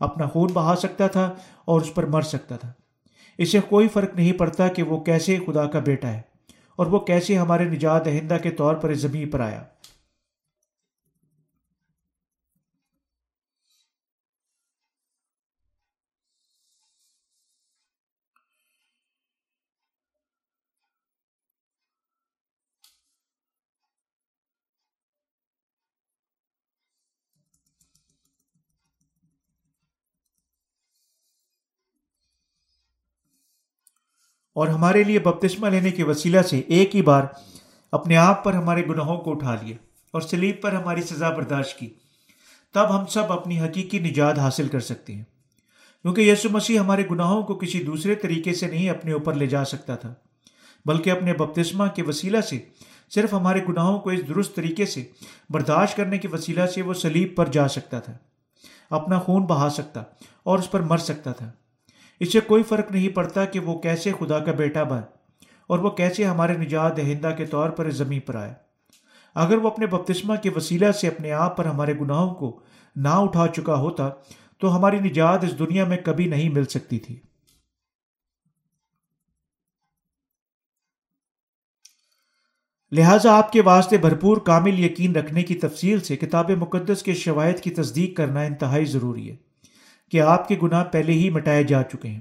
اپنا 0.00 0.26
خون 0.26 0.50
بہا 0.52 0.74
سکتا 0.76 1.06
تھا 1.06 1.34
اور 1.64 1.80
اس 1.80 1.94
پر 1.94 2.06
مر 2.06 2.22
سکتا 2.22 2.56
تھا۔ 2.56 2.72
اسے 3.38 3.58
کوئی 3.68 3.88
فرق 3.88 4.14
نہیں 4.14 4.32
پڑتا 4.32 4.68
کہ 4.68 4.82
وہ 4.82 5.00
کیسے 5.00 5.38
خدا 5.46 5.66
کا 5.66 5.78
بیٹا 5.78 6.08
ہے 6.08 6.20
اور 6.76 6.86
وہ 6.86 6.98
کیسے 6.98 7.36
ہمارے 7.38 7.64
نجات 7.64 8.04
دہندہ 8.04 8.36
کے 8.42 8.50
طور 8.50 8.74
پر 8.74 8.94
زمین 8.94 9.30
پر 9.30 9.40
آیا۔ 9.40 9.64
اور 34.60 34.68
ہمارے 34.68 35.02
لیے 35.02 35.18
بپتسمہ 35.18 35.68
لینے 35.68 35.90
کے 35.90 36.04
وسیلہ 36.04 36.42
سے 36.42 36.58
ایک 36.58 36.96
ہی 36.96 37.02
بار 37.02 37.22
اپنے 37.92 38.16
آپ 38.16 38.44
پر 38.44 38.54
ہمارے 38.54 38.82
گناہوں 38.88 39.16
کو 39.18 39.30
اٹھا 39.30 39.54
لیے 39.62 39.76
اور 40.14 40.20
سلیب 40.20 40.60
پر 40.62 40.72
ہماری 40.72 41.02
سزا 41.02 41.30
برداشت 41.30 41.78
کی۔ 41.78 41.88
تب 42.74 42.98
ہم 42.98 43.06
سب 43.06 43.32
اپنی 43.32 43.60
حقیقی 43.60 43.98
نجات 43.98 44.38
حاصل 44.38 44.68
کر 44.68 44.80
سکتے 44.80 45.14
ہیں۔ 45.14 45.24
کیونکہ 46.04 46.20
یسو 46.20 46.48
مسیح 46.50 46.78
ہمارے 46.80 47.02
گناہوں 47.10 47.42
کو 47.42 47.54
کسی 47.54 47.82
دوسرے 47.84 48.14
طریقے 48.14 48.54
سے 48.54 48.66
نہیں 48.66 48.90
اپنے 48.90 49.12
اوپر 49.12 49.34
لے 49.34 49.46
جا 49.46 49.64
سکتا 49.64 49.96
تھا، 49.96 50.12
بلکہ 50.86 51.10
اپنے 51.10 51.32
بپتسمہ 51.32 51.86
کے 51.86 52.02
وسیلہ 52.02 52.40
سے، 52.40 52.58
صرف 53.10 53.34
ہمارے 53.34 53.60
گناہوں 53.68 53.98
کو 53.98 54.10
اس 54.10 54.28
درست 54.28 54.54
طریقے 54.54 54.86
سے 54.86 55.04
برداشت 55.50 55.96
کرنے 55.96 56.18
کے 56.18 56.28
وسیلہ 56.28 56.66
سے 56.66 56.82
وہ 56.82 56.94
سلیب 56.94 57.36
پر 57.36 57.48
جا 57.48 57.68
سکتا 57.68 58.00
تھا، 58.00 58.12
اپنا 58.90 59.18
خون 59.18 59.42
بہا 59.42 59.68
سکتا 59.70 60.02
اور 60.42 60.58
اس 60.58 60.70
پر 60.70 60.80
مر 60.80 60.98
سکتا 60.98 61.32
تھا۔ 61.32 61.50
اس 62.20 62.32
سے 62.32 62.40
کوئی 62.40 62.62
فرق 62.62 62.90
نہیں 62.90 63.08
پڑتا 63.08 63.44
کہ 63.44 63.60
وہ 63.60 63.78
کیسے 63.78 64.12
خدا 64.18 64.38
کا 64.38 64.52
بیٹا 64.52 64.82
بن 64.82 65.00
اور 65.66 65.78
وہ 65.78 65.90
کیسے 65.90 66.24
ہمارے 66.24 66.56
نجات 66.56 66.96
دہندہ 66.96 67.34
کے 67.36 67.46
طور 67.46 67.70
پر 67.70 67.90
زمین 67.90 68.20
پر 68.20 68.34
آئے۔ 68.34 68.54
اگر 69.34 69.56
وہ 69.56 69.70
اپنے 69.70 69.86
بپتسمہ 69.86 70.34
کے 70.36 70.50
وسیلہ 70.56 70.92
سے 70.92 71.08
اپنے 71.08 71.32
آپ 71.32 71.56
پر 71.56 71.64
ہمارے 71.64 71.94
گناہوں 72.00 72.34
کو 72.34 72.60
نہ 72.96 73.08
اٹھا 73.08 73.46
چکا 73.46 73.74
ہوتا، 73.74 74.08
تو 74.58 74.76
ہماری 74.76 74.98
نجات 74.98 75.44
اس 75.44 75.58
دنیا 75.58 75.84
میں 75.84 75.96
کبھی 76.04 76.26
نہیں 76.26 76.48
مل 76.48 76.64
سکتی 76.64 76.98
تھی۔ 76.98 77.20
لہذا 82.92 83.32
آپ 83.32 83.52
کے 83.52 83.62
واسطے 83.62 83.98
بھرپور 83.98 84.36
کامل 84.36 84.84
یقین 84.84 85.16
رکھنے 85.16 85.42
کی 85.42 85.54
تفصیل 85.54 86.00
سے 86.00 86.16
کتاب 86.16 86.50
مقدس 86.50 87.02
کے 87.02 87.14
شواہد 87.14 87.60
کی 87.60 87.70
تصدیق 87.70 88.16
کرنا 88.16 88.40
انتہائی 88.40 88.84
ضروری 88.84 89.30
ہے۔ 89.30 89.49
کہ 90.10 90.20
آپ 90.20 90.48
کے 90.48 90.56
گناہ 90.62 90.84
پہلے 90.84 91.12
ہی 91.12 91.30
مٹائے 91.30 91.64
جا 91.64 91.82
چکے 91.82 92.08
ہیں۔ 92.08 92.20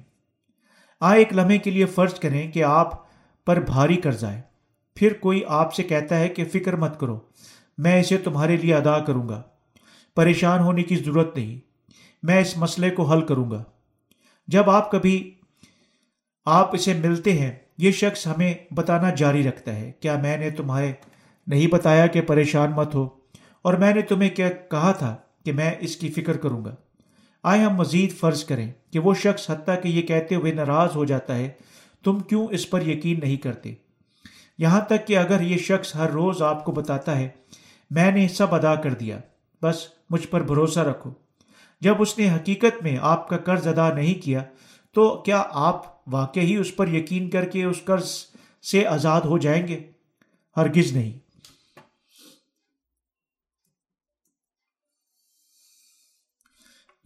آ، 0.99 1.13
ایک 1.13 1.33
لمحے 1.33 1.57
کے 1.57 1.71
لیے 1.71 1.85
فرض 1.85 2.13
کریں 2.13 2.51
کہ 2.51 2.63
آپ 2.63 2.93
پر 3.45 3.59
بھاری 3.59 3.95
قرض 3.95 4.23
آئے۔ 4.23 4.41
پھر 4.95 5.13
کوئی 5.13 5.41
آپ 5.47 5.73
سے 5.73 5.83
کہتا 5.83 6.19
ہے 6.19 6.29
کہ 6.29 6.45
فکر 6.45 6.75
مت 6.75 6.99
کرو، 6.99 7.19
میں 7.77 7.99
اسے 7.99 8.17
تمہارے 8.17 8.57
لیے 8.57 8.75
ادا 8.75 8.99
کروں 8.99 9.29
گا۔ 9.29 9.41
پریشان 10.15 10.59
ہونے 10.59 10.83
کی 10.83 10.95
ضرورت 10.95 11.37
نہیں، 11.37 11.59
میں 12.23 12.41
اس 12.41 12.57
مسئلے 12.57 12.89
کو 12.89 13.03
حل 13.03 13.21
کروں 13.21 13.51
گا۔ 13.51 13.63
جب 14.47 14.69
آپ 14.69 14.91
کبھی 14.91 15.35
آپ 16.45 16.75
اسے 16.75 16.93
ملتے 16.93 17.33
ہیں، 17.33 17.51
یہ 17.77 17.91
شخص 17.91 18.27
ہمیں 18.27 18.53
بتانا 18.71 19.09
جاری 19.09 19.43
رکھتا 19.43 19.75
ہے، 19.75 19.91
کیا 19.99 20.17
میں 20.21 20.37
نے 20.37 20.49
تمہارے 20.49 20.91
نہیں 21.47 21.67
بتایا 21.67 22.07
کہ 22.07 22.21
پریشان 22.21 22.71
مت 22.71 22.95
ہو؟ 22.95 23.09
اور 23.61 23.73
میں 23.73 23.93
نے 23.93 24.01
تمہیں 24.01 24.29
کیا 24.29 24.49
کہا 24.49 24.91
تھا 24.91 25.15
کہ 25.45 25.51
میں 25.51 25.71
اس 25.79 25.95
کی 25.95 26.11
فکر 26.11 26.37
کروں 26.37 26.65
گا۔ 26.65 26.75
آئے 27.43 27.61
ہم 27.61 27.75
مزید 27.75 28.13
فرض 28.17 28.43
کریں 28.43 28.71
کہ 28.91 28.99
وہ 28.99 29.13
شخص 29.13 29.49
حتیٰ 29.49 29.81
کہ 29.83 29.87
یہ 29.87 30.01
کہتے 30.01 30.35
ہوئے 30.35 30.51
ناراض 30.51 30.95
ہو 30.95 31.05
جاتا 31.05 31.35
ہے، 31.35 31.49
تم 32.03 32.19
کیوں 32.19 32.47
اس 32.51 32.69
پر 32.69 32.87
یقین 32.87 33.19
نہیں 33.19 33.37
کرتے؟ 33.37 33.73
یہاں 34.57 34.81
تک 34.81 35.07
کہ 35.07 35.17
اگر 35.17 35.41
یہ 35.41 35.57
شخص 35.57 35.95
ہر 35.95 36.09
روز 36.09 36.41
آپ 36.41 36.65
کو 36.65 36.71
بتاتا 36.71 37.19
ہے، 37.19 37.29
میں 37.89 38.11
نے 38.11 38.27
سب 38.27 38.55
ادا 38.55 38.75
کر 38.75 38.93
دیا، 38.93 39.19
بس 39.61 39.87
مجھ 40.09 40.27
پر 40.27 40.43
بھروسہ 40.43 40.79
رکھو۔ 40.79 41.11
جب 41.81 42.01
اس 42.01 42.17
نے 42.17 42.35
حقیقت 42.35 42.83
میں 42.83 42.97
آپ 43.01 43.29
کا 43.29 43.37
قرض 43.37 43.67
ادا 43.67 43.93
نہیں 43.93 44.23
کیا، 44.23 44.43
تو 44.93 45.21
کیا 45.25 45.43
آپ 45.49 46.07
واقعی 46.07 46.55
اس 46.55 46.75
پر 46.75 46.87
یقین 46.87 47.29
کر 47.29 47.45
کے 47.45 47.63
اس 47.63 47.77
قرض 47.85 48.11
سے 48.71 48.87
آزاد 48.87 49.21
ہو 49.21 49.37
جائیں 49.37 49.67
گے؟ 49.67 49.79
ہرگز 50.57 50.91
نہیں۔ 50.91 51.28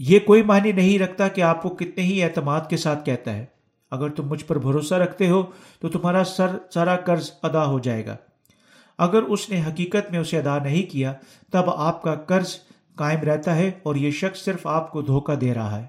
یہ 0.07 0.19
کوئی 0.19 0.43
معنی 0.43 0.71
نہیں 0.71 0.99
رکھتا 0.99 1.27
کہ 1.27 1.41
آپ 1.41 1.61
کو 1.61 1.69
کتنے 1.69 2.03
ہی 2.03 2.23
اعتماد 2.23 2.61
کے 2.69 2.77
ساتھ 2.77 3.05
کہتا 3.05 3.33
ہے۔ 3.33 3.45
اگر 3.91 4.09
تم 4.09 4.27
مجھ 4.27 4.45
پر 4.45 4.59
بھروسہ 4.59 4.95
رکھتے 4.95 5.29
ہو 5.29 5.43
تو 5.81 5.89
تمہارا 5.89 6.23
سر، 6.23 6.47
سارا 6.73 6.95
قرض 6.95 7.31
ادا 7.43 7.65
ہو 7.65 7.79
جائے 7.79 8.05
گا۔ 8.05 8.15
اگر 8.97 9.21
اس 9.21 9.49
نے 9.49 9.61
حقیقت 9.61 10.11
میں 10.11 10.19
اسے 10.19 10.39
ادا 10.39 10.57
نہیں 10.63 10.91
کیا، 10.91 11.13
تب 11.51 11.69
آپ 11.69 12.01
کا 12.01 12.15
قرض 12.15 12.55
قائم 12.95 13.19
رہتا 13.19 13.55
ہے 13.55 13.71
اور 13.83 13.95
یہ 13.95 14.11
شخص 14.11 14.43
صرف 14.43 14.67
آپ 14.67 14.91
کو 14.91 15.01
دھوکہ 15.01 15.35
دے 15.35 15.53
رہا 15.53 15.81
ہے۔ 15.81 15.85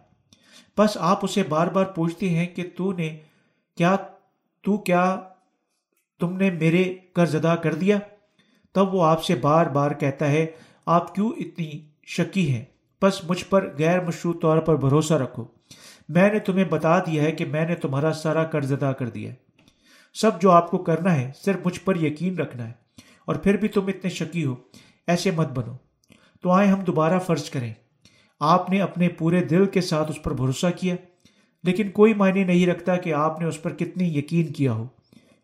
بس 0.78 0.96
آپ 1.00 1.18
اسے 1.22 1.42
بار 1.42 1.66
بار 1.66 1.84
پوچھتے 1.84 2.28
ہیں 2.28 2.46
کہ 2.46 2.70
تو 2.76 2.92
نے 2.92 3.18
کیا، 3.76 3.96
تو 4.62 4.76
کیا 4.76 5.20
تم 6.20 6.36
نے 6.36 6.50
میرے 6.50 6.94
قرض 7.12 7.36
ادا 7.36 7.56
کر 7.56 7.74
دیا؟ 7.74 7.98
تب 8.72 8.94
وہ 8.94 9.04
آپ 9.04 9.24
سے 9.24 9.34
بار 9.34 9.66
بار 9.66 9.90
کہتا 9.90 10.28
ہے، 10.28 10.46
آپ 10.86 11.14
کیوں 11.14 11.30
اتنی 11.30 11.70
شکی 12.06 12.54
ہیں؟ 12.54 12.64
بس 13.04 13.24
مجھ 13.24 13.44
پر 13.44 13.70
غیر 13.78 14.00
مشروط 14.00 14.42
طور 14.42 14.58
پر 14.58 14.76
بھروسہ 14.76 15.14
رکھو۔ 15.14 15.44
میں 16.08 16.32
نے 16.32 16.38
تمہیں 16.38 16.64
بتا 16.64 16.98
دیا 16.98 17.22
ہے 17.22 17.32
کہ 17.32 17.44
میں 17.44 17.68
نے 17.68 17.74
تمہارا 17.74 18.12
سارا 18.12 18.44
قرض 18.44 18.72
ادا 18.72 18.92
کر 18.92 19.08
دیا 19.08 19.32
سب 20.14 20.40
جو 20.40 20.50
آپ 20.50 20.70
کو 20.70 20.78
کرنا 20.78 21.14
ہے، 21.14 21.30
صرف 21.44 21.66
مجھ 21.66 21.80
پر 21.80 21.96
یقین 21.96 22.38
رکھنا 22.38 22.66
ہے۔ 22.68 22.72
اور 23.24 23.34
پھر 23.34 23.56
بھی 23.56 23.68
تم 23.68 23.86
اتنے 23.86 24.10
شکی 24.10 24.44
ہو، 24.44 24.54
ایسے 25.06 25.30
مت 25.30 25.48
بنو۔ 25.48 25.72
تو 26.42 26.50
آئے 26.50 26.68
ہم 26.68 26.80
دوبارہ 26.80 27.18
فرض 27.18 27.50
کریں۔ 27.50 27.72
آپ 28.40 28.70
نے 28.70 28.80
اپنے 28.80 29.08
پورے 29.08 29.44
دل 29.44 29.66
کے 29.66 29.80
ساتھ 29.80 30.10
اس 30.10 30.22
پر 30.22 30.34
بھروسہ 30.34 30.66
کیا، 30.80 30.94
لیکن 31.64 31.90
کوئی 31.90 32.14
معنی 32.14 32.44
نہیں 32.44 32.66
رکھتا 32.66 32.96
کہ 32.96 33.14
آپ 33.14 33.40
نے 33.40 33.46
اس 33.46 33.62
پر 33.62 33.74
کتنی 33.74 34.18
یقین 34.18 34.52
کیا 34.52 34.72
ہو۔ 34.72 34.86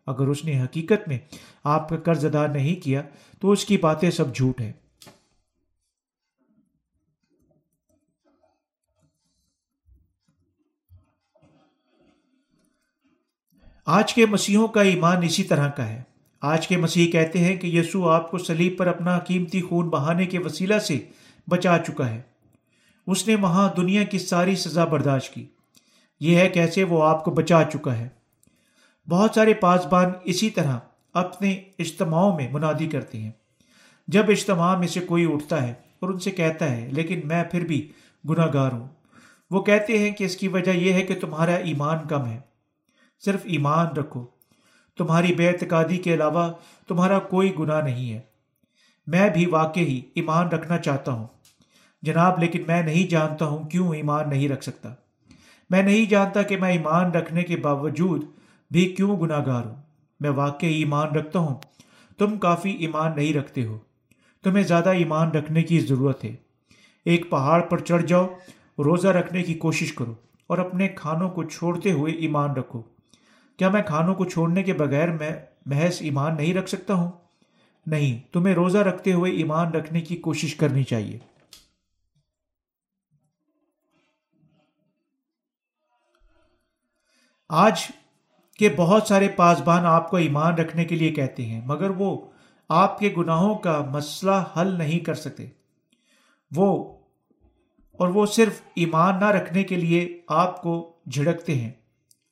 اگر 0.07 0.27
اس 0.27 0.45
نے 0.45 0.61
حقیقت 0.61 1.07
میں 1.07 1.19
آپ 1.63 1.89
کا 1.89 1.97
قرض 1.97 2.25
ادا 2.25 2.47
نہیں 2.47 2.83
کیا، 2.83 3.01
تو 3.41 3.51
اس 3.51 3.65
کی 3.65 3.77
باتیں 3.77 4.11
سب 4.11 4.35
جھوٹ 4.35 4.61
ہیں۔ 4.61 4.73
آج 13.85 14.13
کے 14.13 14.25
مسیحوں 14.25 14.67
کا 14.67 14.81
ایمان 14.81 15.23
اسی 15.23 15.43
طرح 15.43 15.69
کا 15.69 15.89
ہے۔ 15.89 16.03
آج 16.41 16.67
کے 16.67 16.77
مسیح 16.77 17.11
کہتے 17.11 17.39
ہیں 17.39 17.55
کہ 17.55 17.67
یسوع 17.67 18.13
آپ 18.13 18.31
کو 18.31 18.37
سلیب 18.37 18.77
پر 18.77 18.87
اپنا 18.87 19.19
قیمتی 19.19 19.61
خون 19.61 19.89
بہانے 19.89 20.25
کے 20.25 20.39
وسیلہ 20.39 20.79
سے 20.79 20.99
بچا 21.47 21.77
چکا 21.87 22.09
ہے۔ 22.09 22.21
اس 23.07 23.27
نے 23.27 23.35
وہاں 23.35 23.73
دنیا 23.77 24.03
کی 24.03 24.19
ساری 24.19 24.55
سزا 24.55 24.85
برداشت 24.85 25.33
کی۔ 25.33 25.45
یہ 26.19 26.37
ہے 26.37 26.49
کیسے 26.49 26.83
وہ 26.83 27.03
آپ 27.03 27.25
کو 27.25 27.31
بچا 27.31 27.63
چکا 27.73 27.97
ہے۔ 27.97 28.09
بہت 29.09 29.31
سارے 29.35 29.53
پاسبان 29.53 30.05
اسی 30.23 30.49
طرح 30.49 30.77
اپنے 31.13 31.61
اجتماعوں 31.79 32.35
میں 32.35 32.47
منادی 32.51 32.87
کرتے 32.87 33.17
ہیں۔ 33.17 33.31
جب 34.07 34.23
اجتماع 34.27 34.77
میں 34.77 34.87
سے 34.87 34.99
کوئی 34.99 35.33
اٹھتا 35.33 35.67
ہے 35.67 35.73
اور 35.99 36.09
ان 36.09 36.19
سے 36.19 36.31
کہتا 36.31 36.71
ہے، 36.71 36.89
لیکن 36.91 37.19
میں 37.23 37.43
پھر 37.43 37.65
بھی 37.65 37.91
گناہ 38.29 38.47
گار 38.53 38.71
ہوں، 38.71 38.87
وہ 39.51 39.61
کہتے 39.61 39.97
ہیں 39.97 40.11
کہ 40.11 40.23
اس 40.23 40.37
کی 40.37 40.47
وجہ 40.47 40.71
یہ 40.71 40.93
ہے 40.93 41.01
کہ 41.01 41.15
تمہارا 41.19 41.55
ایمان 41.55 41.97
کم 42.07 42.25
ہے۔ 42.25 42.50
صرف 43.25 43.39
ایمان 43.43 43.87
رکھو۔ 43.87 44.25
تمہاری 44.97 45.35
بے 45.35 45.49
اعتقادی 45.49 45.97
کے 45.97 46.13
علاوہ 46.13 46.51
تمہارا 46.87 47.19
کوئی 47.19 47.59
گناہ 47.59 47.81
نہیں 47.81 48.13
ہے۔ 48.13 48.19
میں 49.07 49.29
بھی 49.29 49.45
واقعی 49.45 50.01
ایمان 50.15 50.47
رکھنا 50.47 50.77
چاہتا 50.77 51.11
ہوں۔ 51.11 51.27
جناب، 52.01 52.39
لیکن 52.39 52.63
میں 52.67 52.83
نہیں 52.83 53.11
جانتا 53.11 53.45
ہوں 53.45 53.69
کیوں 53.69 53.95
ایمان 53.95 54.29
نہیں 54.29 54.49
رکھ 54.49 54.63
سکتا۔ 54.63 54.93
میں 55.69 55.83
نہیں 55.83 56.09
جانتا 56.09 56.41
کہ 56.41 56.57
میں 56.57 56.71
ایمان 56.71 57.11
رکھنے 57.11 57.43
کے 57.43 57.55
باوجود 57.55 58.25
بھی 58.71 58.85
کیوں 58.85 59.19
گناہ 59.19 59.45
گار 59.45 59.65
ہوں۔ 59.65 59.75
میں 60.19 60.29
واقعی 60.29 60.73
ایمان 60.73 61.07
رکھتا 61.07 61.39
ہوں۔ 61.39 61.55
تم 62.17 62.37
کافی 62.37 62.71
ایمان 62.71 63.11
نہیں 63.15 63.33
رکھتے 63.33 63.65
ہو۔ 63.65 63.77
تمہیں 64.43 64.63
زیادہ 64.63 64.89
ایمان 64.89 65.31
رکھنے 65.31 65.63
کی 65.63 65.79
ضرورت 65.79 66.23
ہے۔ 66.23 66.35
ایک 67.05 67.29
پہاڑ 67.29 67.61
پر 67.61 67.77
چڑھ 67.77 68.05
جاؤ، 68.05 68.27
روزہ 68.77 69.07
رکھنے 69.07 69.43
کی 69.43 69.53
کوشش 69.53 69.93
کرو 69.93 70.13
اور 70.47 70.57
اپنے 70.57 70.87
کھانوں 70.87 71.29
کو 71.29 71.43
چھوڑتے 71.43 71.91
ہوئے 71.91 72.13
ایمان 72.13 72.51
رکھو۔ 72.51 72.81
کیا 73.61 73.69
میں 73.69 73.81
کھانوں 73.83 74.15
کو 74.15 74.25
چھوڑنے 74.25 74.63
کے 74.63 74.73
بغیر 74.73 75.11
میں 75.11 75.45
محض 75.65 75.97
ایمان 75.99 76.35
نہیں 76.35 76.53
رکھ 76.53 76.69
سکتا 76.69 76.93
ہوں؟ 76.93 77.11
نہیں، 77.87 78.33
تمہیں 78.33 78.55
روزہ 78.55 78.77
رکھتے 78.77 79.13
ہوئے 79.13 79.31
ایمان 79.31 79.71
رکھنے 79.71 80.01
کی 80.01 80.17
کوشش 80.17 80.55
کرنی 80.55 80.83
چاہیے۔ 80.83 81.19
آج 87.49 87.87
کے 88.59 88.73
بہت 88.77 89.03
سارے 89.03 89.27
پاسبان 89.27 89.85
آپ 89.85 90.09
کو 90.09 90.17
ایمان 90.17 90.53
رکھنے 90.53 90.85
کے 90.85 90.95
لیے 90.95 91.11
کہتے 91.11 91.45
ہیں، 91.45 91.61
مگر 91.65 91.89
وہ 91.89 92.27
آپ 92.69 92.99
کے 92.99 93.13
گناہوں 93.17 93.55
کا 93.55 93.85
مسئلہ 93.91 94.43
حل 94.57 94.77
نہیں 94.77 94.99
کر 94.99 95.13
سکتے۔ 95.13 95.47
وہ 96.55 96.97
اور 97.93 98.07
وہ 98.07 98.25
صرف 98.25 98.61
ایمان 98.75 99.19
نہ 99.19 99.25
رکھنے 99.25 99.63
کے 99.63 99.75
لیے 99.75 100.21
آپ 100.27 100.61
کو 100.61 100.93
جھڑکتے 101.11 101.55
ہیں، 101.55 101.71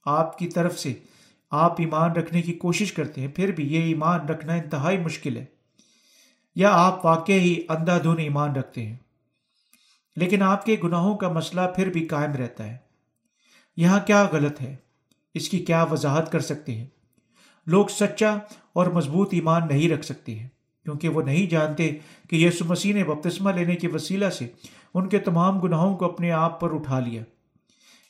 آپ 0.05 0.37
کی 0.37 0.47
طرف 0.47 0.79
سے۔ 0.79 0.93
آپ 1.51 1.75
ایمان 1.79 2.11
رکھنے 2.11 2.41
کی 2.41 2.53
کوشش 2.53 2.93
کرتے 2.93 3.21
ہیں، 3.21 3.27
پھر 3.27 3.51
بھی 3.51 3.73
یہ 3.73 3.81
ایمان 3.81 4.19
رکھنا 4.19 4.53
انتہائی 4.53 4.97
مشکل 4.97 5.37
ہے۔ 5.37 5.45
یا 6.55 6.69
آپ 6.71 7.05
واقع 7.05 7.31
ہی 7.31 7.61
اندھا 7.69 7.97
دھن 7.97 8.17
ایمان 8.17 8.55
رکھتے 8.55 8.85
ہیں۔ 8.85 8.97
لیکن 10.15 10.41
آپ 10.41 10.65
کے 10.65 10.75
گناہوں 10.83 11.17
کا 11.17 11.31
مسئلہ 11.31 11.61
پھر 11.75 11.89
بھی 11.89 12.07
قائم 12.07 12.31
رہتا 12.31 12.63
ہے۔ 12.63 12.77
یہاں 13.77 13.99
کیا 14.07 14.27
غلط 14.31 14.61
ہے؟ 14.61 14.75
اس 15.33 15.49
کی 15.49 15.59
کیا 15.59 15.83
وضاحت 15.83 16.31
کر 16.31 16.39
سکتے 16.39 16.75
ہیں؟ 16.75 16.85
لوگ 17.67 17.87
سچا 17.87 18.37
اور 18.73 18.87
مضبوط 18.87 19.29
ایمان 19.31 19.61
نہیں 19.67 19.89
رکھ 19.89 20.05
سکتے 20.05 20.35
ہیں، 20.35 20.47
کیونکہ 20.83 21.09
وہ 21.09 21.21
نہیں 21.21 21.49
جانتے 21.49 21.97
کہ 22.29 22.35
یسو 22.35 22.65
مسیح 22.65 22.93
نے 22.93 23.03
بپتسمہ 23.03 23.51
لینے 23.51 23.75
کے 23.75 23.87
وسیلہ 23.87 24.29
سے 24.29 24.47
ان 24.93 25.09
کے 25.09 25.19
تمام 25.19 25.59
گناہوں 25.59 25.97
کو 25.97 26.05
اپنے 26.05 26.31
آپ 26.31 26.59
پر 26.59 26.75
اٹھا 26.75 26.99
لیا۔ 26.99 27.23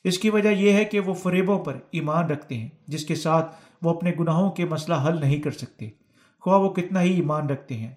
اس 0.03 0.17
کی 0.17 0.29
وجہ 0.29 0.49
یہ 0.49 0.73
ہے 0.73 0.85
کہ 0.85 0.99
وہ 0.99 1.13
فریبوں 1.13 1.65
پر 1.65 1.77
ایمان 1.91 2.25
رکھتے 2.25 2.57
ہیں، 2.57 2.69
جس 2.87 3.05
کے 3.05 3.15
ساتھ 3.15 3.55
وہ 3.81 3.89
اپنے 3.89 4.11
گناہوں 4.19 4.51
کے 4.51 4.65
مسئلہ 4.65 4.95
حل 5.07 5.19
نہیں 5.19 5.41
کر 5.41 5.51
سکتے۔ 5.51 5.89
خواہ 6.39 6.59
وہ 6.59 6.73
کتنا 6.73 7.01
ہی 7.01 7.13
ایمان 7.13 7.49
رکھتے 7.49 7.77
ہیں۔ 7.77 7.95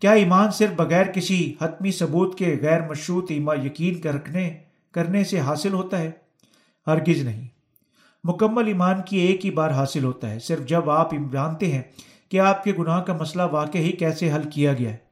کیا 0.00 0.12
ایمان 0.12 0.50
صرف 0.50 0.70
بغیر 0.70 1.06
کسی 1.06 1.54
حتمی 1.60 1.92
ثبوت 1.92 2.38
کے 2.38 2.58
غیر 2.62 2.88
مشروط 2.88 3.30
یقین 3.30 4.00
کر 4.00 4.14
رکھنے، 4.14 4.58
کرنے 4.92 5.24
سے 5.24 5.40
حاصل 5.40 5.72
ہوتا 5.72 5.98
ہے؟ 5.98 6.10
ہرگز 6.86 7.22
نہیں۔ 7.22 7.48
مکمل 8.24 8.66
ایمان 8.66 8.96
کی 9.06 9.16
ایک 9.16 9.46
ہی 9.46 9.50
بار 9.50 9.70
حاصل 9.70 10.04
ہوتا 10.04 10.30
ہے، 10.30 10.38
صرف 10.38 10.66
جب 10.66 10.90
آپ 10.90 11.10
جانتے 11.32 11.72
ہیں 11.72 11.82
کہ 12.28 12.40
آپ 12.40 12.64
کے 12.64 12.72
گناہ 12.78 13.02
کا 13.02 13.12
مسئلہ 13.12 13.42
واقعی 13.50 13.92
کیسے 13.92 14.32
حل 14.32 14.50
کیا 14.50 14.72
گیا 14.72 14.90
ہے۔ 14.90 15.09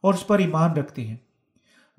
اور 0.00 0.14
اس 0.14 0.26
پر 0.26 0.38
ایمان 0.38 0.72
رکھتے 0.72 1.06
ہیں۔ 1.06 1.16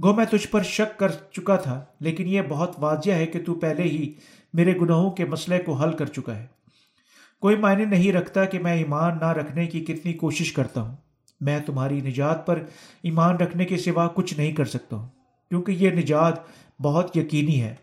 گو، 0.03 0.13
میں 0.13 0.25
تجھ 0.25 0.47
پر 0.47 0.63
شک 0.63 0.99
کر 0.99 1.11
چکا 1.11 1.55
تھا، 1.55 1.85
لیکن 1.99 2.27
یہ 2.27 2.41
بہت 2.49 2.75
واضح 2.77 3.11
ہے 3.11 3.25
کہ 3.25 3.43
تو 3.45 3.53
پہلے 3.53 3.83
ہی 3.83 4.13
میرے 4.53 4.73
گناہوں 4.81 5.11
کے 5.11 5.25
مسئلے 5.25 5.59
کو 5.59 5.73
حل 5.73 5.91
کر 5.91 6.05
چکا 6.05 6.35
ہے۔ 6.35 6.45
کوئی 7.41 7.55
معنی 7.55 7.85
نہیں 7.85 8.11
رکھتا 8.11 8.45
کہ 8.45 8.59
میں 8.59 8.73
ایمان 8.73 9.17
نہ 9.19 9.31
رکھنے 9.31 9.67
کی 9.67 9.85
کتنی 9.85 10.13
کوشش 10.13 10.53
کرتا 10.53 10.81
ہوں۔ 10.81 10.95
میں 11.41 11.59
تمہاری 11.59 12.01
نجات 12.01 12.45
پر 12.47 12.63
ایمان 13.03 13.35
رکھنے 13.35 13.65
کے 13.65 13.77
سوا 13.77 14.07
کچھ 14.07 14.33
نہیں 14.37 14.51
کر 14.51 14.65
سکتا 14.65 14.95
ہوں، 14.95 15.07
کیونکہ 15.49 15.71
یہ 15.71 15.89
نجات 15.89 16.33
بہت 16.81 17.17
یقینی 17.17 17.61
ہے۔ 17.63 17.75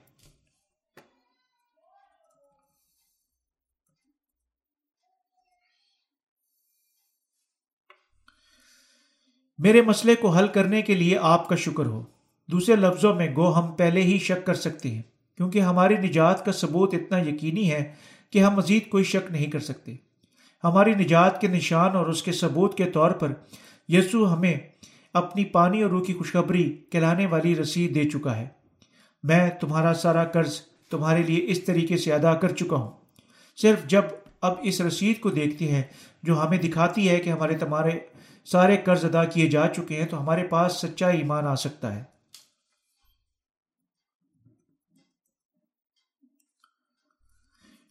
میرے 9.59 9.83
مسئلے 9.83 10.15
کو 10.15 10.29
حل 10.29 10.49
کرنے 10.49 10.83
کے 10.83 10.95
لیے 10.95 11.19
آپ 11.21 11.49
کا 11.49 11.57
شکر 11.57 11.87
ہو۔ 11.87 12.03
دوسرے 12.47 12.77
لفظوں 12.77 13.15
میں، 13.15 13.35
گو، 13.37 13.59
ہم 13.59 13.73
پہلے 13.73 14.03
ہی 14.03 14.19
شک 14.19 14.47
کر 14.47 14.55
سکتے 14.55 14.91
ہیں، 14.91 15.03
کیونکہ 15.37 15.61
ہماری 15.61 15.95
نجات 15.97 16.45
کا 16.45 16.53
ثبوت 16.53 16.95
اتنا 16.95 17.19
یقینی 17.19 17.71
ہے 17.71 17.93
کہ 18.31 18.39
ہم 18.39 18.55
مزید 18.55 18.89
کوئی 18.89 19.05
شک 19.05 19.31
نہیں 19.31 19.47
کر 19.47 19.59
سکتے۔ 19.59 19.95
ہماری 20.65 20.95
نجات 20.95 21.41
کے 21.41 21.49
نشان 21.49 21.97
اور 21.97 22.07
اس 22.07 22.23
کے 22.23 22.33
ثبوت 22.33 22.77
کے 22.77 22.85
طور 22.85 23.11
پر 23.11 23.33
یسوع 23.89 24.29
ہمیں 24.29 24.55
اپنی 25.15 25.45
پانی 25.45 25.83
اور 25.83 25.91
روح 25.91 26.05
کی 26.05 26.13
خوشخبری 26.13 26.77
کہلانے 26.91 27.27
والی 27.27 27.57
رسید 27.57 27.95
دے 27.95 28.05
چکا 28.05 28.37
ہے۔ 28.37 28.49
میں 29.23 29.51
تمہارا 29.61 29.95
سارا 29.95 30.25
قرض 30.25 30.61
تمہارے 30.91 31.23
لیے 31.23 31.41
اس 31.49 31.65
طریقے 31.65 31.97
سے 31.97 32.13
ادا 32.13 32.35
کر 32.35 32.49
چکا 32.49 32.77
ہوں۔ 32.77 32.91
صرف 33.57 33.87
جب 33.87 34.03
اب 34.41 34.55
اس 34.63 34.81
رسید 34.81 35.21
کو 35.21 35.31
دیکھتے 35.31 35.69
ہیں 35.69 35.83
جو 36.23 36.47
ہمیں 36.47 36.59
دکھاتی 36.59 37.09
ہے 37.09 37.17
کہ 37.17 37.31
ہمارے 37.31 37.57
تمہارے 37.57 37.91
سارے 38.47 38.76
قرض 38.76 39.05
ادا 39.05 39.24
کیے 39.24 39.47
جا 39.47 39.68
چکے 39.68 39.97
ہیں، 39.97 40.07
تو 40.07 40.20
ہمارے 40.20 40.44
پاس 40.44 40.72
سچا 40.72 41.09
ایمان 41.09 41.47
آ 41.47 41.55
سکتا 41.55 41.94
ہے۔ 41.94 42.05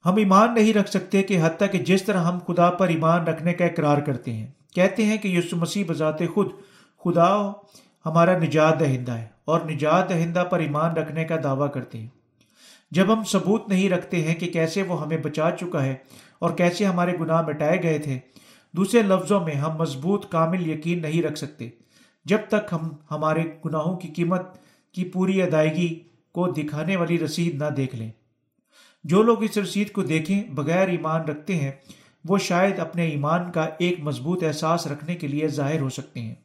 ہم 0.05 0.15
ایمان 0.15 0.53
نہیں 0.53 0.73
رکھ 0.73 0.89
سکتے 0.89 1.23
کہ 1.23 1.39
حتیٰ 1.41 1.71
کہ 1.71 1.77
جس 1.77 2.03
طرح 2.03 2.23
ہم 2.23 2.39
خدا 2.47 2.69
پر 2.71 2.87
ایمان 2.87 3.27
رکھنے 3.27 3.53
کا 3.53 3.65
اقرار 3.65 3.97
کرتے 3.97 4.33
ہیں۔ 4.33 4.47
کہتے 4.73 5.05
ہیں 5.05 5.17
کہ 5.17 5.27
یسو 5.27 5.55
مسیح 5.55 5.83
بذات 5.87 6.19
خود، 6.33 6.51
خدا 7.05 7.51
ہمارا 8.05 8.37
نجات 8.37 8.79
دہندہ 8.79 9.11
ہے 9.11 9.27
اور 9.45 9.61
نجات 9.61 10.09
دہندہ 10.09 10.43
پر 10.49 10.59
ایمان 10.59 10.97
رکھنے 10.97 11.25
کا 11.25 11.35
دعویٰ 11.43 11.71
کرتے 11.73 11.97
ہیں۔ 11.97 12.07
جب 12.91 13.13
ہم 13.13 13.23
ثبوت 13.23 13.69
نہیں 13.69 13.89
رکھتے 13.89 14.21
ہیں 14.23 14.35
کہ 14.35 14.47
کیسے 14.47 14.81
وہ 14.81 15.01
ہمیں 15.01 15.17
بچا 15.17 15.51
چکا 15.59 15.83
ہے 15.83 15.95
اور 16.39 16.51
کیسے 16.51 16.85
ہمارے 16.85 17.17
گناہ 17.19 17.41
مٹائے 17.41 17.83
گئے 17.83 17.99
تھے 17.99 18.19
دوسرے 18.78 19.01
لفظوں 19.01 19.39
میں 19.39 19.55
ہم 19.55 19.78
مضبوط 19.78 20.32
کامل 20.32 20.69
یقین 20.69 21.01
نہیں 21.01 21.23
رکھ 21.23 21.38
سکتے۔ 21.38 21.69
جب 22.26 22.38
تک 22.47 22.73
ہم 22.73 22.89
ہمارے 23.11 23.43
گناہوں 23.65 23.97
کی 23.97 24.07
قیمت 24.07 24.41
کی 24.91 25.05
پوری 25.05 25.41
ادائیگی 25.41 25.99
کو 26.32 26.47
دکھانے 26.47 26.95
والی 26.95 27.19
رسید 27.19 27.55
نہ 27.55 27.65
دیکھ 27.78 27.95
لیں۔ 27.95 28.11
جو 29.03 29.23
لوگ 29.23 29.43
اس 29.43 29.57
رسید 29.57 29.91
کو 29.91 30.03
دیکھیں 30.03 30.43
بغیر 30.51 30.88
ایمان 30.88 31.21
رکھتے 31.21 31.55
ہیں، 31.55 31.71
وہ 32.30 32.38
شاید 32.38 32.80
اپنے 32.80 33.05
ایمان 33.05 33.51
کا 33.51 33.67
ایک 33.80 33.99
مضبوط 33.99 34.43
احساس 34.43 34.88
رکھنے 34.88 35.15
کے 35.15 35.28
لیے 35.28 35.47
ظاہر 35.47 35.82
ہو 35.82 35.89
سکتے 35.89 36.19
ہیں۔ 36.19 36.36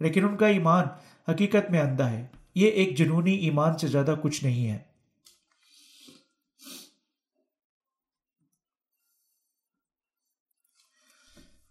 لیکن 0.00 0.24
ان 0.24 0.36
کا 0.36 0.46
ایمان 0.46 0.84
حقیقت 1.30 1.70
میں 1.70 1.80
اندھا 1.80 2.10
ہے۔ 2.10 2.26
یہ 2.54 2.68
ایک 2.68 2.98
جنونی 2.98 3.34
ایمان 3.34 3.78
سے 3.78 3.86
زیادہ 3.86 4.14
کچھ 4.22 4.44
نہیں 4.44 4.70
ہے۔ 4.70 4.89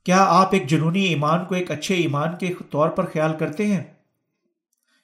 کیا 0.04 0.26
آپ 0.30 0.50
ایک 0.52 0.68
جنونی 0.68 1.02
ایمان 1.02 1.46
کو 1.46 1.56
ایک 1.56 1.72
اچھے 1.72 1.96
ایمان 1.96 2.30
کے 2.40 2.54
طور 2.70 2.90
پر 2.90 3.06
خیال 3.06 3.34
کرتے 3.34 3.68
ہیں؟ 3.68 3.84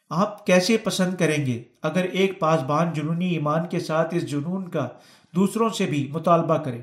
آپ 0.09 0.45
کیسے 0.45 0.77
پسند 0.77 1.15
کریں 1.15 1.45
گے 1.45 1.63
اگر 1.81 2.03
ایک 2.03 2.39
پاسبان 2.39 2.93
جنونی 2.93 3.29
ایمان 3.29 3.67
کے 3.67 3.79
ساتھ 3.79 4.15
اس 4.15 4.29
جنون 4.29 4.69
کا 4.69 4.87
دوسروں 5.35 5.69
سے 5.69 5.85
بھی 5.85 6.09
مطالبہ 6.13 6.57
کرے؟ 6.57 6.81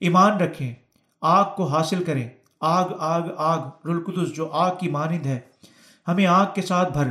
ایمان 0.00 0.36
رکھیں، 0.36 0.74
آگ 1.20 1.44
کو 1.56 1.66
حاصل 1.66 2.04
کریں۔ 2.04 2.28
آگ 2.60 2.88
آگ 2.98 3.22
آگ 3.36 3.58
رلقدس 3.86 4.34
جو 4.34 4.48
آگ 4.52 4.74
کی 4.80 4.88
مانند 4.88 5.26
ہے، 5.26 5.40
ہمیں 6.08 6.26
آگ 6.26 6.46
کے 6.54 6.62
ساتھ 6.62 6.92
بھر۔ 6.92 7.08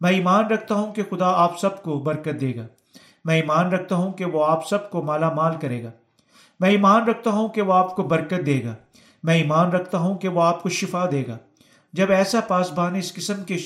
میں 0.00 0.10
ایمان 0.10 0.46
رکھتا 0.46 0.74
ہوں 0.74 0.94
کہ 0.94 1.02
خدا 1.10 1.26
آپ 1.26 1.58
سب 1.58 1.82
کو 1.82 1.98
برکت 1.98 2.40
دے 2.40 2.56
گا۔ 2.56 2.66
میں 3.24 3.34
ایمان 3.34 3.72
رکھتا 3.72 3.96
ہوں 3.96 4.12
کہ 4.12 4.24
وہ 4.24 4.46
آپ 4.46 4.68
سب 4.68 4.90
کو 4.90 5.02
مالا 5.02 5.32
مال 5.32 5.56
کرے 5.60 5.84
گا۔ 5.84 5.90
میں 6.60 6.70
ایمان 6.70 7.04
رکھتا 7.04 7.30
ہوں 7.30 7.48
کہ 7.48 7.62
وہ 7.62 7.74
آپ 7.74 7.96
کو 7.96 8.02
برکت 8.02 8.46
دے 8.46 8.64
گا۔ 8.64 8.74
میں 9.22 9.34
ایمان 9.34 9.70
رکھتا 9.70 9.98
ہوں 9.98 10.18
کہ 10.18 10.28
وہ 10.28 10.42
آپ 10.42 10.62
کو 10.62 10.68
شفا 10.68 11.08
دے 11.10 11.24
گا۔ 11.28 11.38
جب 11.92 12.10
ایسا 12.10 12.40
پاسبان 12.40 12.94
اس 12.94 13.14
قسم 13.14 13.44
کے 13.44 13.56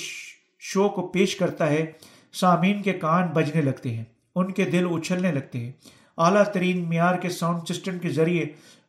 شو 0.58 0.88
کو 0.88 1.08
پیش 1.08 1.36
کرتا 1.36 1.70
ہے، 1.70 1.92
سامعین 2.32 2.82
کے 2.82 2.92
کان 2.92 3.28
بجنے 3.28 3.62
لگتے 3.62 3.94
ہیں، 3.94 4.04
ان 4.34 4.52
کے 4.52 4.64
دل 4.64 4.86
اچھلنے 4.90 5.32
لگتے 5.32 5.58
ہیں۔ 5.58 5.72
اعلیٰ 6.18 6.44
ترین 6.44 6.88
معیار 6.88 7.14
کے 7.14 7.28
ساؤنڈ 7.28 7.68
سسٹم 7.68 7.98
کے 7.98 8.08
ذریعے 8.08 8.44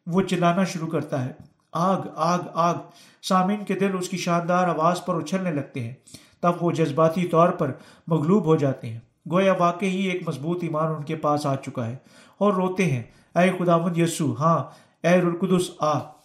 وہ 0.08 0.22
چلانا 0.22 0.64
شروع 0.64 0.88
کرتا 0.88 1.26
ہے۔ 1.26 1.32
آگ 1.74 2.02
آگ 2.16 2.40
آگ۔ 2.54 2.76
سامعین 3.22 3.66
کے 3.66 3.74
دل 3.74 3.92
اس 4.00 4.10
کی 4.10 4.18
شاندار 4.18 4.68
آواز 4.68 5.06
پر 5.06 5.16
اچھلنے 5.16 5.52
لگتے 5.52 5.80
ہیں، 5.80 5.94
تب 6.40 6.52
وہ 6.62 6.72
جذباتی 6.72 7.28
طور 7.28 7.50
پر 7.50 7.72
مغلوب 8.08 8.46
ہو 8.46 8.56
جاتے 8.56 8.90
ہیں۔ 8.90 9.00
گویا 9.32 9.54
واقع 9.54 9.86
ہی 9.86 10.08
ایک 10.08 10.28
مضبوط 10.28 10.60
ایمان 10.62 10.96
ان 10.96 11.04
کے 11.04 11.16
پاس 11.16 11.46
آ 11.46 11.56
چکا 11.56 11.86
ہے 11.86 11.96
اور 12.38 12.54
روتے 12.54 12.86
ہیں۔ 12.86 13.04
اے 13.36 13.52
خداوند 13.60 13.98
یسو 13.98 14.36
ہاں 14.40 14.64
اے 15.08 15.22
رلقدس 15.22 15.72
آ۔ 15.80 16.21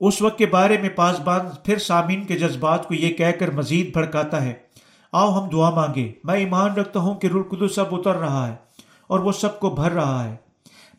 اس 0.00 0.22
وقت 0.22 0.38
کے 0.38 0.46
بارے 0.46 0.78
میں 0.78 0.88
پاسبان 0.88 1.40
پھر 1.64 1.78
سامعین 1.78 2.24
کے 2.24 2.38
جذبات 2.38 2.88
کو 2.88 2.94
یہ 2.94 3.14
کہہ 3.14 3.30
کر 3.40 3.50
مزید 3.50 3.92
بھڑکاتا 3.92 4.42
ہے۔ 4.42 4.52
آؤ 5.12 5.40
ہم 5.40 5.48
دعا 5.48 5.70
مانگے 5.70 6.12
میں 6.24 6.34
ایمان 6.34 6.74
رکھتا 6.74 7.00
ہوں 7.00 7.14
کہ 7.14 7.26
رلقدس 7.26 7.78
اب 7.78 7.94
اتر 7.94 8.16
رہا 8.16 8.48
ہے 8.48 8.54
اور 9.06 9.20
وہ 9.20 9.32
سب 9.32 9.60
کو 9.60 9.70
بھر 9.70 9.92
رہا 9.92 10.24
ہے۔ 10.24 10.36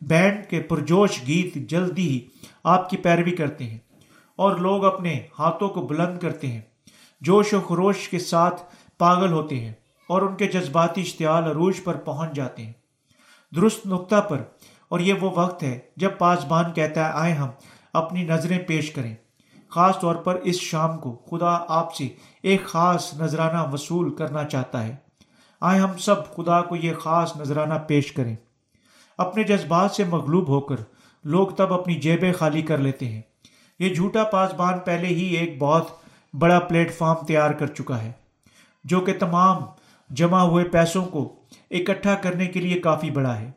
بینڈ 0.00 0.46
کے 0.50 0.60
پرجوش 0.60 1.26
گیت 1.26 1.54
جلدی 1.70 2.08
ہی 2.08 2.20
آپ 2.64 2.90
کی 2.90 2.96
پیروی 2.96 3.30
کرتے 3.30 3.64
ہیں 3.64 3.78
اور 4.36 4.56
لوگ 4.56 4.84
اپنے 4.84 5.20
ہاتھوں 5.38 5.68
کو 5.68 5.82
بلند 5.82 6.18
کرتے 6.18 6.46
ہیں۔ 6.46 6.60
جوش 7.20 7.54
و 7.54 7.60
خروش 7.60 8.08
کے 8.08 8.18
ساتھ 8.18 8.62
پاگل 8.98 9.32
ہوتے 9.32 9.60
ہیں 9.60 9.72
اور 10.08 10.22
ان 10.22 10.36
کے 10.36 10.46
جذباتی 10.46 11.00
اشتعال 11.00 11.44
عروج 11.44 11.84
پر 11.84 11.94
پہنچ 11.94 12.32
جاتے 12.32 12.66
ہیں۔ 12.66 12.72
درست 13.56 13.86
نقطہ 13.86 14.20
پر 14.20 14.42
اور 14.88 15.00
یہ 15.00 15.14
وہ 15.20 15.30
وقت 15.34 15.62
ہے 15.62 15.78
جب 15.96 16.10
پاسبان 16.18 16.72
کہتا 16.72 17.06
ہے، 17.06 17.10
آئے 17.14 17.32
ہم۔ 17.32 17.48
اپنی 17.96 18.24
نظریں 18.24 18.58
پیش 18.58 18.90
کریں۔ 18.90 19.14
خاص 19.68 19.98
طور 20.00 20.14
پر 20.14 20.34
اس 20.34 20.60
شام 20.60 20.98
کو 20.98 21.16
خدا 21.30 21.58
آپ 21.68 21.94
سے 21.94 22.08
ایک 22.42 22.64
خاص 22.64 23.14
نذرانہ 23.14 23.72
وصول 23.72 24.14
کرنا 24.14 24.44
چاہتا 24.44 24.86
ہے۔ 24.86 24.96
آئے 25.60 25.80
ہم 25.80 25.98
سب 25.98 26.34
خدا 26.34 26.62
کو 26.62 26.76
یہ 26.76 26.94
خاص 26.94 27.36
نذرانہ 27.36 27.74
پیش 27.86 28.12
کریں۔ 28.12 28.36
اپنے 29.18 29.42
جذبات 29.42 29.90
سے 29.90 30.04
مغلوب 30.04 30.48
ہو 30.48 30.60
کر 30.60 30.76
لوگ 31.24 31.48
تب 31.48 31.72
اپنی 31.72 31.94
جیبیں 31.94 32.32
خالی 32.32 32.62
کر 32.62 32.78
لیتے 32.78 33.06
ہیں۔ 33.06 33.22
یہ 33.78 33.94
جھوٹا 33.94 34.24
پاسبان 34.24 34.78
پہلے 34.78 35.06
ہی 35.06 35.36
ایک 35.36 35.56
بہت 35.58 35.86
بڑا 36.34 36.60
پلیٹ 36.60 36.94
فارم 36.98 37.26
تیار 37.26 37.50
کر 37.50 37.66
چکا 37.66 38.02
ہے، 38.02 38.12
جو 38.84 39.00
کہ 39.00 39.12
تمام 39.18 39.62
جمع 40.10 40.40
ہوئے 40.40 40.64
پیسوں 40.64 41.04
کو 41.04 41.34
اکٹھا 41.70 42.14
کرنے 42.14 42.46
کے 42.46 42.60
لیے 42.60 42.80
کافی 42.80 43.10
بڑا 43.10 43.40
ہے۔ 43.40 43.50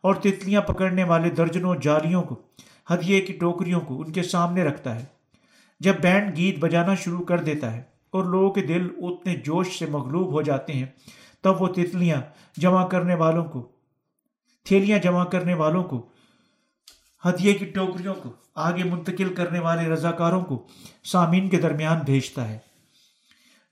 اور 0.00 0.14
تتلیاں 0.14 0.60
پکڑنے 0.60 1.04
والے 1.04 1.30
درجنوں 1.30 1.74
جالیوں 1.74 2.22
کو 2.22 2.34
ہدیے 2.92 3.20
کی 3.20 3.32
ٹوکریوں 3.32 3.80
کو 3.80 4.00
ان 4.00 4.12
کے 4.12 4.22
سامنے 4.22 4.64
رکھتا 4.64 4.94
ہے۔ 4.96 5.04
جب 5.80 5.94
بینڈ 6.02 6.36
گیت 6.36 6.58
بجانا 6.58 6.94
شروع 6.94 7.24
کر 7.24 7.38
دیتا 7.38 7.72
ہے 7.72 7.82
اور 8.10 8.24
لوگوں 8.24 8.50
کے 8.50 8.62
دل 8.62 8.88
اتنے 8.98 9.34
جوش 9.36 9.78
سے 9.78 9.86
مغلوب 9.86 10.32
ہو 10.32 10.42
جاتے 10.42 10.72
ہیں، 10.72 10.86
تب 11.40 11.62
وہ 11.62 11.68
تتلیاں 11.68 12.20
جمع 12.56 12.86
کرنے 12.86 13.14
والوں 13.14 13.44
کو، 13.44 13.68
تھیلیاں 14.64 14.98
جمع 14.98 15.24
کرنے 15.24 15.54
والوں 15.54 15.84
کو 15.84 16.06
ہدیے 17.28 17.52
کی 17.52 17.64
ٹوکریوں 17.64 18.14
کو 18.14 18.30
آگے 18.54 18.84
منتقل 18.84 19.34
کرنے 19.34 19.58
والے 19.58 19.88
رضاکاروں 19.88 20.42
کو 20.42 20.66
سامعین 21.04 21.48
کے 21.48 21.56
درمیان 21.56 21.98
بھیجتا 22.04 22.48
ہے۔ 22.48 22.58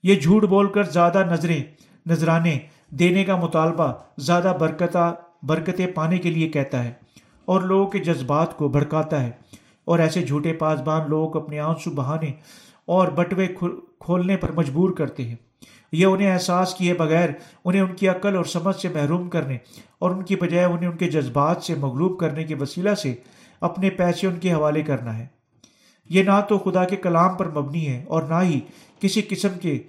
یہ 0.03 0.15
جھوٹ 0.15 0.43
بول 0.43 0.71
کر 0.71 0.83
زیادہ 0.83 1.23
نظریں، 1.31 1.63
نذرانے 2.05 2.59
دینے 2.89 3.23
کا 3.23 3.35
مطالبہ، 3.35 3.93
زیادہ 4.17 4.57
برکتہ، 4.59 5.15
برکتیں 5.43 5.87
پانے 5.87 6.17
کے 6.17 6.29
لیے 6.29 6.49
کہتا 6.49 6.83
ہے۔ 6.83 6.93
اور 7.45 7.61
لوگوں 7.61 7.91
کے 7.91 7.99
جذبات 7.99 8.57
کو 8.57 8.69
بھڑکاتا 8.69 9.23
ہے۔ 9.23 9.31
اور 9.85 9.99
ایسے 9.99 10.21
جھوٹے 10.21 10.53
پاسبان 10.53 11.09
لوگ 11.09 11.37
اپنے 11.37 11.59
آنسو 11.59 11.91
بہانے 11.91 12.31
اور 12.85 13.07
بٹوے 13.07 13.47
کھولنے 13.99 14.37
پر 14.37 14.51
مجبور 14.51 14.89
کرتے 14.89 15.23
ہیں۔ 15.23 15.35
یہ 15.91 16.05
انہیں 16.05 16.33
احساس 16.33 16.75
کیے 16.75 16.93
بغیر 16.93 17.29
انہیں 17.65 17.81
ان 17.81 17.95
کی 17.95 18.07
عقل 18.07 18.35
اور 18.35 18.45
سمجھ 18.45 18.75
سے 18.75 18.89
محروم 18.89 19.29
کرنے 19.29 19.57
اور 19.99 20.11
ان 20.11 20.23
کی 20.23 20.35
بجائے 20.35 20.65
انہیں 20.65 20.87
ان 20.87 20.97
کے 20.97 21.09
جذبات 21.09 21.63
سے 21.63 21.75
مغلوب 21.75 22.19
کرنے 22.19 22.43
کے 22.43 22.55
وسیلہ 22.55 22.95
سے 22.95 23.15
اپنے 23.61 23.89
پیسے 23.89 24.27
ان 24.27 24.39
کے 24.39 24.53
حوالے 24.53 24.81
کرنا 24.81 25.17
ہے۔ 25.17 25.27
یہ 26.09 26.23
نہ 26.23 26.41
تو 26.49 26.59
خدا 26.59 26.83
کے 26.83 26.95
کلام 26.95 27.37
پر 27.37 27.49
مبنی 27.49 27.87
ہے 27.87 28.05
اور 28.07 28.23
نہ 28.23 28.41
ہی 28.41 28.59
کسی 28.99 29.21
قسم 29.21 29.59
کے 29.61 29.83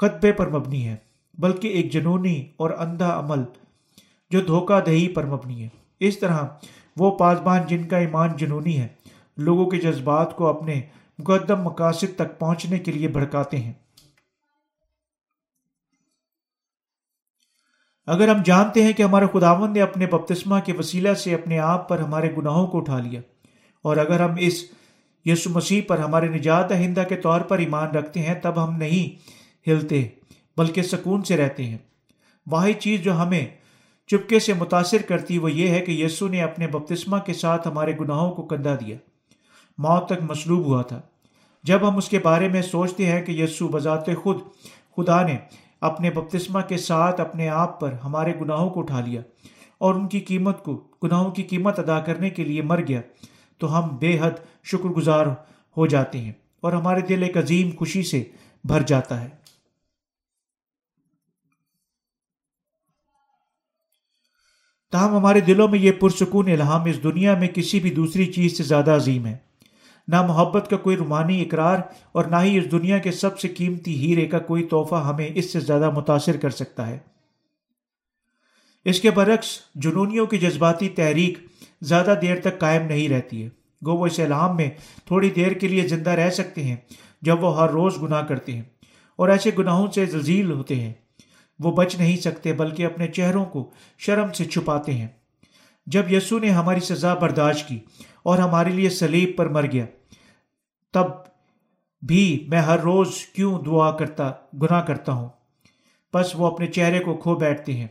خطبے 0.00 0.32
پر 0.32 0.48
مبنی 0.50 0.88
ہے، 0.88 0.96
بلکہ 1.38 1.68
ایک 1.68 1.92
جنونی 1.92 2.44
اور 2.56 2.70
اندھا 2.78 3.18
عمل 3.18 3.44
جو 4.30 4.40
دھوکہ 4.40 4.80
دہی 4.80 5.08
پر 5.08 5.26
مبنی 5.26 5.62
ہے۔ 5.62 5.68
اس 6.00 6.18
طرح 6.18 6.38
وہ 6.96 7.16
پاسبان 7.18 7.66
جن 7.66 7.86
کا 7.88 7.96
ایمان 7.96 8.36
جنونی 8.36 8.78
ہے، 8.80 8.86
لوگوں 9.36 9.66
کے 9.70 9.78
جذبات 9.78 10.36
کو 10.36 10.46
اپنے 10.46 10.80
مقدم 11.18 11.62
مقاصد 11.62 12.16
تک 12.16 12.38
پہنچنے 12.38 12.78
کے 12.78 12.92
لیے 12.92 13.08
بھڑکاتے 13.08 13.56
ہیں۔ 13.56 13.72
اگر 18.08 18.28
ہم 18.28 18.42
جانتے 18.42 18.82
ہیں 18.82 18.92
کہ 18.92 19.02
ہمارے 19.02 19.26
خداون 19.32 19.72
نے 19.72 19.80
اپنے 19.82 20.06
بپتسمہ 20.06 20.58
کے 20.60 20.72
وسیلہ 20.72 21.14
سے 21.14 21.34
اپنے 21.34 21.58
آپ 21.58 21.88
پر 21.88 21.98
ہمارے 21.98 22.34
گناہوں 22.36 22.66
کو 22.66 22.78
اٹھا 22.78 22.98
لیا، 23.00 23.20
اور 23.84 23.96
اگر 23.96 24.20
ہم 24.20 24.34
اس 24.38 24.62
یسو 25.26 25.50
مسیح 25.50 25.82
پر 25.88 25.98
ہمارے 25.98 26.28
نجات 26.28 26.68
دہندہ 26.70 27.04
کے 27.08 27.16
طور 27.16 27.40
پر 27.40 27.58
ایمان 27.58 27.90
رکھتے 27.90 28.20
ہیں، 28.20 28.34
تب 28.34 28.62
ہم 28.64 28.76
نہیں 28.76 29.70
ہلتے، 29.70 30.02
بلکہ 30.56 30.82
سکون 30.82 31.22
سے 31.22 31.36
رہتے 31.36 31.64
ہیں۔ 31.64 31.78
واحد 32.46 32.80
چیز 32.80 33.00
جو 33.00 33.14
ہمیں 33.14 33.44
چپکے 34.06 34.38
سے 34.38 34.52
متاثر 34.52 35.02
کرتی 35.02 35.38
وہ 35.38 35.52
یہ 35.52 35.68
ہے 35.68 35.80
کہ 35.80 35.92
یسو 35.92 36.28
نے 36.28 36.42
اپنے 36.42 36.66
بپتسمہ 36.66 37.18
کے 37.18 37.32
ساتھ 37.32 37.68
ہمارے 37.68 37.92
گناہوں 38.00 38.32
کو 38.32 38.42
کندھا 38.42 38.74
دیا۔ 38.74 38.96
موت 39.78 40.06
تک 40.06 40.30
مصلوب 40.30 40.66
ہوا 40.66 40.82
تھا۔ 40.82 41.00
جب 41.64 41.88
ہم 41.88 41.96
اس 41.96 42.08
کے 42.08 42.18
بارے 42.18 42.48
میں 42.48 42.62
سوچتے 42.62 43.06
ہیں 43.06 43.22
کہ 43.22 43.32
یسو 43.32 43.68
بذات 43.68 44.06
خود، 44.22 44.38
خدا 44.96 45.22
نے 45.22 45.36
اپنے 45.80 46.10
بپتسمہ 46.10 46.60
کے 46.60 46.76
ساتھ 46.76 47.20
اپنے 47.20 47.48
آپ 47.48 47.80
پر 47.80 47.92
ہمارے 48.04 48.32
گناہوں 48.40 48.70
کو 48.70 48.80
اٹھا 48.80 49.00
لیا 49.00 49.20
اور 49.78 49.94
ان 49.94 50.08
کی 50.08 50.20
قیمت 50.20 50.64
کو، 50.64 50.84
گناہوں 51.02 51.30
کی 51.30 51.42
قیمت 51.42 51.78
ادا 51.78 52.00
کرنے 52.00 52.30
کے 52.30 52.44
لیے 52.44 52.62
مر 52.62 52.80
گیا، 52.88 53.00
تو 53.58 53.78
ہم 53.78 53.96
بے 53.96 54.18
حد 54.22 54.64
شکر 54.64 54.88
گزار 54.88 55.26
ہو 55.76 55.86
جاتے 55.86 56.18
ہیں 56.18 56.32
اور 56.60 56.72
ہمارے 56.72 57.00
دل 57.00 57.22
ایک 57.22 57.36
عظیم 57.36 57.70
خوشی 57.78 58.02
سے 58.02 58.24
بھر 58.64 58.82
جاتا 58.82 59.24
ہے۔ 59.24 59.45
تاہم 64.90 65.16
ہمارے 65.16 65.40
دلوں 65.40 65.68
میں 65.68 65.78
یہ 65.78 65.92
پرسکون 65.92 66.50
الہام 66.50 66.84
اس 66.84 67.02
دنیا 67.02 67.38
میں 67.38 67.48
کسی 67.48 67.80
بھی 67.80 67.90
دوسری 67.90 68.26
چیز 68.26 68.56
سے 68.56 68.62
زیادہ 68.62 68.90
عظیم 68.90 69.26
ہے۔ 69.26 69.36
نہ 70.08 70.22
محبت 70.22 70.70
کا 70.70 70.76
کوئی 70.76 70.96
رومانی 70.96 71.42
اقرار 71.42 71.78
اور 72.12 72.24
نہ 72.24 72.36
ہی 72.42 72.58
اس 72.58 72.72
دنیا 72.72 72.98
کے 72.98 73.12
سب 73.12 73.38
سے 73.38 73.48
قیمتی 73.48 73.94
ہیرے 73.94 74.26
کا 74.26 74.38
کوئی 74.38 74.64
تحفہ 74.64 74.94
ہمیں 74.94 75.30
اس 75.34 75.52
سے 75.52 75.60
زیادہ 75.60 75.90
متاثر 75.90 76.36
کر 76.36 76.50
سکتا 76.50 76.86
ہے۔ 76.86 76.98
اس 78.84 79.00
کے 79.00 79.10
برعکس، 79.10 79.46
جنونیوں 79.74 80.26
کی 80.26 80.38
جذباتی 80.38 80.88
تحریک 80.88 81.38
زیادہ 81.82 82.14
دیر 82.22 82.40
تک 82.40 82.58
قائم 82.58 82.86
نہیں 82.86 83.08
رہتی 83.08 83.44
ہے۔ 83.44 83.48
گو 83.86 83.92
وہ 83.92 84.06
اس 84.06 84.20
الہام 84.20 84.56
میں 84.56 84.70
تھوڑی 85.04 85.30
دیر 85.30 85.52
کے 85.52 85.68
لیے 85.68 85.88
زندہ 85.88 86.10
رہ 86.10 86.30
سکتے 86.30 86.64
ہیں 86.64 86.76
جب 87.22 87.44
وہ 87.44 87.60
ہر 87.60 87.70
روز 87.70 88.02
گناہ 88.02 88.22
کرتے 88.22 88.52
ہیں 88.52 88.62
اور 89.16 89.28
ایسے 89.28 89.50
گناہوں 89.58 89.90
سے 89.90 90.06
ذلیل 90.06 90.50
ہوتے 90.50 90.76
ہیں۔ 90.76 90.92
وہ 91.58 91.72
بچ 91.72 91.96
نہیں 91.96 92.16
سکتے 92.16 92.52
بلکہ 92.52 92.86
اپنے 92.86 93.06
چہروں 93.06 93.44
کو 93.44 93.70
شرم 93.98 94.32
سے 94.32 94.44
چھپاتے 94.44 94.94
ہیں۔ 94.94 95.08
جب 95.86 96.12
یسو 96.12 96.38
نے 96.38 96.50
ہماری 96.50 96.80
سزا 96.80 97.14
برداشت 97.14 97.68
کی 97.68 97.78
اور 98.22 98.38
ہمارے 98.38 98.70
لیے 98.70 98.90
سلیب 98.90 99.30
پر 99.36 99.48
مر 99.48 99.72
گیا، 99.72 99.86
تب 100.92 101.04
بھی 102.06 102.44
میں 102.48 102.60
ہر 102.60 102.78
روز 102.78 103.08
کیوں 103.26 103.62
دعا 103.62 103.90
کرتا، 103.96 104.32
گناہ 104.62 104.82
کرتا 104.82 105.12
ہوں؟ 105.12 105.28
بس 106.14 106.30
وہ 106.34 106.46
اپنے 106.46 106.66
چہرے 106.66 106.98
کو 106.98 107.16
کھو 107.16 107.34
بیٹھتے 107.34 107.72
ہیں 107.72 107.88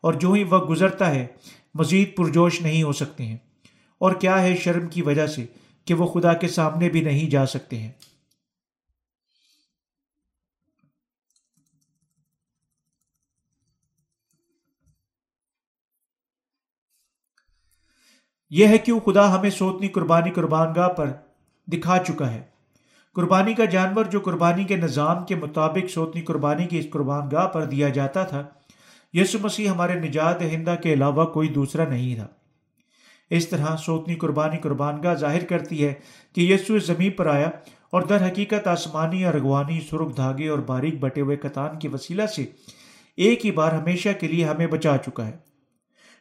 اور 0.00 0.12
جو 0.12 0.32
ہی 0.32 0.44
وقت 0.44 0.70
گزرتا 0.70 1.10
ہے، 1.10 1.26
مزید 1.74 2.16
پرجوش 2.16 2.60
نہیں 2.60 2.82
ہو 2.82 2.92
سکتے 2.92 3.26
ہیں۔ 3.26 3.36
اور 3.98 4.12
کیا 4.12 4.42
ہے 4.42 4.56
شرم 4.56 4.88
کی 4.88 5.02
وجہ 5.02 5.26
سے 5.26 5.46
کہ 5.84 5.94
وہ 5.94 6.06
خدا 6.06 6.32
کے 6.32 6.48
سامنے 6.48 6.88
بھی 6.88 7.00
نہیں 7.00 7.30
جا 7.30 7.46
سکتے 7.46 7.78
ہیں؟ 7.78 7.92
یہ 18.50 18.66
ہے 18.66 18.78
کیوں 18.78 19.00
خدا 19.00 19.34
ہمیں 19.34 19.50
سوتنی 19.50 19.88
قربانی 19.88 20.30
قربان 20.30 20.72
گاہ 20.76 20.88
پر 20.88 21.10
دکھا 21.68 21.98
چکا 21.98 22.30
ہے۔ 22.32 22.40
قربانی 23.16 23.54
کا 23.54 23.64
جانور 23.64 24.04
جو 24.04 24.20
قربانی 24.20 24.64
کے 24.64 24.76
نظام 24.76 25.24
کے 25.24 25.34
مطابق 25.34 25.90
سوتنی 25.90 26.22
قربانی 26.22 26.66
کی 26.66 26.78
اس 26.78 26.86
قربان 26.92 27.28
گاہ 27.32 27.46
پر 27.46 27.64
دیا 27.64 27.88
جاتا 27.88 28.24
تھا، 28.24 28.42
یسو 29.14 29.38
مسیح 29.42 29.68
ہمارے 29.68 29.94
نجات 29.94 30.42
ہندہ 30.42 30.74
کے 30.82 30.92
علاوہ 30.92 31.24
کوئی 31.24 31.48
دوسرا 31.48 31.88
نہیں 31.88 32.14
تھا۔ 32.14 32.26
اس 33.30 33.48
طرح 33.48 33.76
سوتنی 33.76 34.14
قربانی 34.14 34.56
قربان 34.56 35.02
گاہ 35.02 35.14
ظاہر 35.14 35.44
کرتی 35.44 35.84
ہے 35.84 35.92
کہ 36.32 36.40
یسو 36.40 36.74
اس 36.74 36.86
زمین 36.86 37.10
پر 37.10 37.26
آیا 37.26 37.50
اور 37.90 38.02
در 38.02 38.26
حقیقت 38.26 38.66
آسمانی 38.66 39.24
اور 39.24 39.34
اغوانی، 39.34 39.80
سرخ 39.90 40.16
دھاگے 40.16 40.48
اور 40.48 40.58
باریک 40.58 41.00
بٹے 41.00 41.20
ہوئے 41.20 41.36
کتان 41.36 41.78
کے 41.78 41.88
وسیلہ 41.88 42.26
سے 42.26 42.44
ایک 43.18 43.46
ہی 43.46 43.50
بار 43.50 43.72
ہمیشہ 43.72 44.08
کے 44.20 44.28
لیے 44.28 44.44
ہمیں 44.44 44.66
بچا 44.66 44.96
چکا 44.96 45.26
ہے۔ 45.26 45.47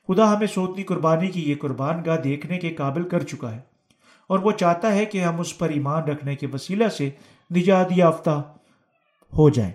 خدا 0.07 0.35
ہمیں 0.35 0.47
سوتنی 0.47 0.83
قربانی 0.83 1.27
کی 1.27 1.51
یہ 1.51 1.55
قربان 1.61 2.05
گاہ 2.05 2.17
دیکھنے 2.17 2.57
کے 2.57 2.69
قابل 2.69 3.09
کر 3.09 3.23
چکا 3.23 3.55
ہے 3.55 3.59
اور 4.27 4.39
وہ 4.39 4.51
چاہتا 4.51 4.91
ہے 4.91 5.05
کہ 5.05 5.23
ہم 5.23 5.39
اس 5.39 5.57
پر 5.57 5.69
ایمان 5.69 6.03
رکھنے 6.03 6.35
کے 6.35 6.47
وسیلہ 6.47 6.87
سے 6.87 7.09
نجات 7.55 7.87
یافتہ 7.95 8.53
ہو 9.37 9.49
جائیں۔ 9.49 9.73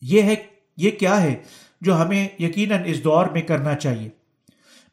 یہ 0.00 0.22
ہے 0.22 0.34
یہ 0.76 0.90
کیا 0.90 1.22
ہے 1.22 1.42
جو 1.80 2.02
ہمیں 2.02 2.28
یقیناً 2.38 2.82
اس 2.86 3.04
دور 3.04 3.26
میں 3.26 3.42
کرنا 3.42 3.74
چاہیے؟ 3.74 4.08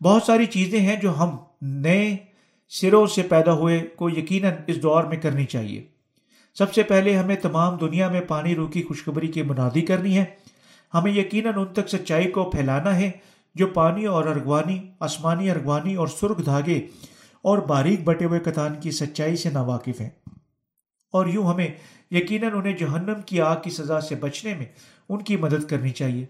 بہت 0.04 0.24
ساری 0.24 0.46
چیزیں 0.46 0.80
ہیں 0.80 0.96
جو 0.96 1.18
ہم 1.20 1.38
نئے 1.62 2.18
سروں 2.70 3.08
سے 3.08 3.24
پیدا 3.24 3.54
ہوئے 3.54 3.80
کو 3.80 4.10
یقیناً 4.10 4.54
اس 4.68 4.84
دور 4.84 5.04
میں 5.04 5.18
کرنی 5.18 5.46
چاہیے۔ 5.46 5.93
سب 6.58 6.74
سے 6.74 6.84
پہلے 6.84 7.16
ہمیں 7.18 7.36
تمام 7.36 7.78
دنیا 7.78 8.10
میں 8.10 8.22
پانی 8.22 8.56
روکی 8.56 8.84
خوشخبری 8.84 9.28
کی 9.28 9.42
منادی 9.42 9.82
کرنی 9.82 10.18
ہے۔ 10.18 10.26
ہمیں 10.94 11.12
یقیناً 11.12 11.54
ان 11.58 11.66
تک 11.66 11.90
سچائی 11.90 12.32
کو 12.32 12.52
پھیلانا 12.52 12.96
ہے 12.96 13.12
جو 13.56 13.68
پانی 13.68 14.06
اور 14.06 14.28
ارغوانی، 14.28 14.92
آسمانی 15.00 15.50
ارغوانی 15.50 15.96
اور 15.96 16.08
سرخ 16.08 16.46
دھاگے 16.46 16.88
اور 17.42 17.58
باریک 17.58 18.04
بٹے 18.04 18.26
ہوئے 18.26 18.40
کتان 18.40 18.76
کی 18.82 18.92
سچائی 18.92 19.36
سے 19.36 19.50
ناواقف 19.50 20.02
ہیں۔ 20.02 20.10
اور 21.12 21.26
یوں 21.26 21.48
ہمیں 21.48 21.68
یقیناً 22.12 22.52
انہیں 22.54 22.78
جہنم 22.78 23.22
کی 23.26 23.42
آگ 23.42 23.56
کی 23.64 23.70
سزا 23.70 24.02
سے 24.02 24.16
بچنے 24.16 24.56
میں 24.56 24.66
ان 25.10 25.22
کی 25.22 25.38
مدد 25.38 25.70
کرنی 25.70 25.90
چاہیے۔ 25.90 26.26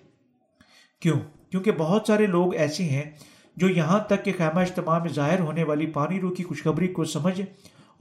کیوں؟ 1.01 1.19
کیونکہ 1.51 1.71
بہت 1.71 2.03
سارے 2.07 2.25
لوگ 2.25 2.55
ایسے 2.55 2.83
ہیں 2.83 3.11
جو 3.57 3.69
یہاں 3.69 3.99
تک 3.99 4.25
کہ 4.25 4.31
خیمہ 4.37 4.59
اجتماع 4.59 4.99
میں 4.99 5.09
ظاہر 5.09 5.39
ہونے 5.39 5.63
والی 5.63 5.85
پانی 5.85 6.21
رو 6.21 6.29
کی 6.29 6.43
خوشخبری 6.43 6.87
کو 6.87 7.03
سمجھ 7.03 7.41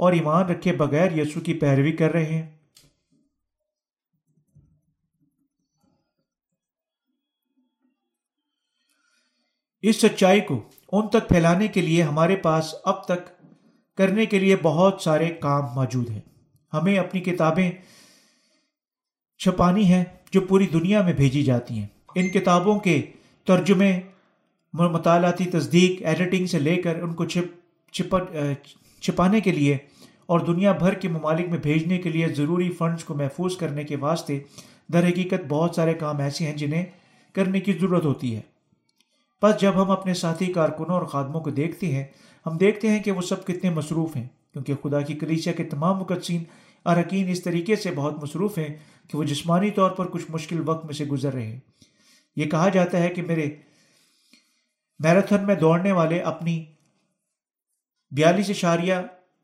اور 0.02 0.12
ایمان 0.12 0.46
رکھے 0.46 0.72
بغیر 0.72 1.12
یسو 1.12 1.40
کی 1.40 1.54
پیروی 1.54 1.92
کر 1.92 2.12
رہے 2.12 2.24
ہیں۔ 2.24 2.50
اس 9.82 9.96
سچائی 9.96 10.40
کو 10.40 10.62
ان 10.92 11.08
تک 11.08 11.28
پھیلانے 11.28 11.68
کے 11.68 11.80
لیے 11.80 12.02
ہمارے 12.02 12.36
پاس 12.36 12.74
اب 12.84 13.04
تک 13.04 13.30
کرنے 13.96 14.26
کے 14.26 14.38
لیے 14.38 14.56
بہت 14.62 15.02
سارے 15.02 15.28
کام 15.30 15.64
موجود 15.74 16.10
ہیں۔ 16.10 16.20
ہمیں 16.72 16.98
اپنی 16.98 17.20
کتابیں 17.20 17.70
چھپانی 19.38 19.84
ہیں 19.84 20.04
جو 20.30 20.40
پوری 20.40 20.66
دنیا 20.66 21.02
میں 21.02 21.12
بھیجی 21.12 21.42
جاتی 21.42 21.78
ہیں۔ 21.78 21.86
ان 22.14 22.28
کتابوں 22.28 22.78
کے 22.80 23.00
ترجمے، 23.44 24.00
مطالعاتی 24.74 25.44
تصدیق 25.44 26.02
ایڈیٹنگ 26.02 26.46
سے 26.46 26.58
لے 26.58 26.76
کر 26.82 27.02
ان 27.02 27.14
کو 27.14 27.24
چھپ 27.24 28.16
چھپانے 29.00 29.40
کے 29.40 29.52
لیے 29.52 29.76
اور 30.32 30.40
دنیا 30.40 30.72
بھر 30.72 30.94
کے 30.94 31.08
ممالک 31.08 31.48
میں 31.48 31.58
بھیجنے 31.58 31.98
کے 31.98 32.08
لیے 32.08 32.28
ضروری 32.28 32.70
فنڈز 32.70 33.04
کو 33.04 33.14
محفوظ 33.14 33.56
کرنے 33.56 33.84
کے 33.84 33.96
واسطے 33.96 34.40
در 34.92 35.08
حقیقت 35.08 35.46
بہت 35.48 35.74
سارے 35.74 35.94
کام 35.94 36.18
ایسے 36.18 36.46
ہیں 36.46 36.56
جنہیں 36.56 36.86
کرنے 37.32 37.60
کی 37.60 37.72
ضرورت 37.72 38.04
ہوتی 38.04 38.36
ہے۔ 38.36 38.40
بس 39.42 39.60
جب 39.60 39.82
ہم 39.82 39.90
اپنے 39.90 40.14
ساتھی 40.14 40.52
کارکنوں 40.52 40.94
اور 40.94 41.02
خادموں 41.02 41.40
کو 41.40 41.50
دیکھتے 41.50 41.86
ہیں، 41.86 42.04
ہم 42.46 42.56
دیکھتے 42.56 42.90
ہیں 42.90 43.02
کہ 43.02 43.12
وہ 43.12 43.20
سب 43.20 43.46
کتنے 43.46 43.70
مصروف 43.70 44.16
ہیں، 44.16 44.28
کیونکہ 44.52 44.74
خدا 44.82 45.00
کی 45.00 45.14
کلیچیا 45.14 45.52
کے 45.52 45.64
تمام 45.64 45.98
مقدسین 45.98 46.42
اراکین 46.84 47.28
اس 47.28 47.42
طریقے 47.42 47.76
سے 47.76 47.90
بہت 47.90 48.22
مصروف 48.22 48.58
ہیں 48.58 48.76
کہ 49.08 49.18
وہ 49.18 49.24
جسمانی 49.24 49.70
طور 49.70 49.90
پر 49.90 50.06
کچھ 50.06 50.24
مشکل 50.28 50.62
وقت 50.68 50.84
میں 50.84 50.94
سے 50.94 51.04
گزر 51.04 51.32
رہے 51.32 51.46
ہیں۔ 51.46 51.60
یہ 52.36 52.44
کہا 52.44 52.68
جاتا 52.68 52.98
ہے 52.98 53.08
کہ 53.08 53.22
میرے 53.22 53.50
میراتھن 54.98 55.46
میں 55.46 55.54
دوڑنے 55.54 55.92
والے 55.92 56.20
اپنی 56.20 56.64
بیالیس 58.10 58.50
اشاریہ 58.50 58.94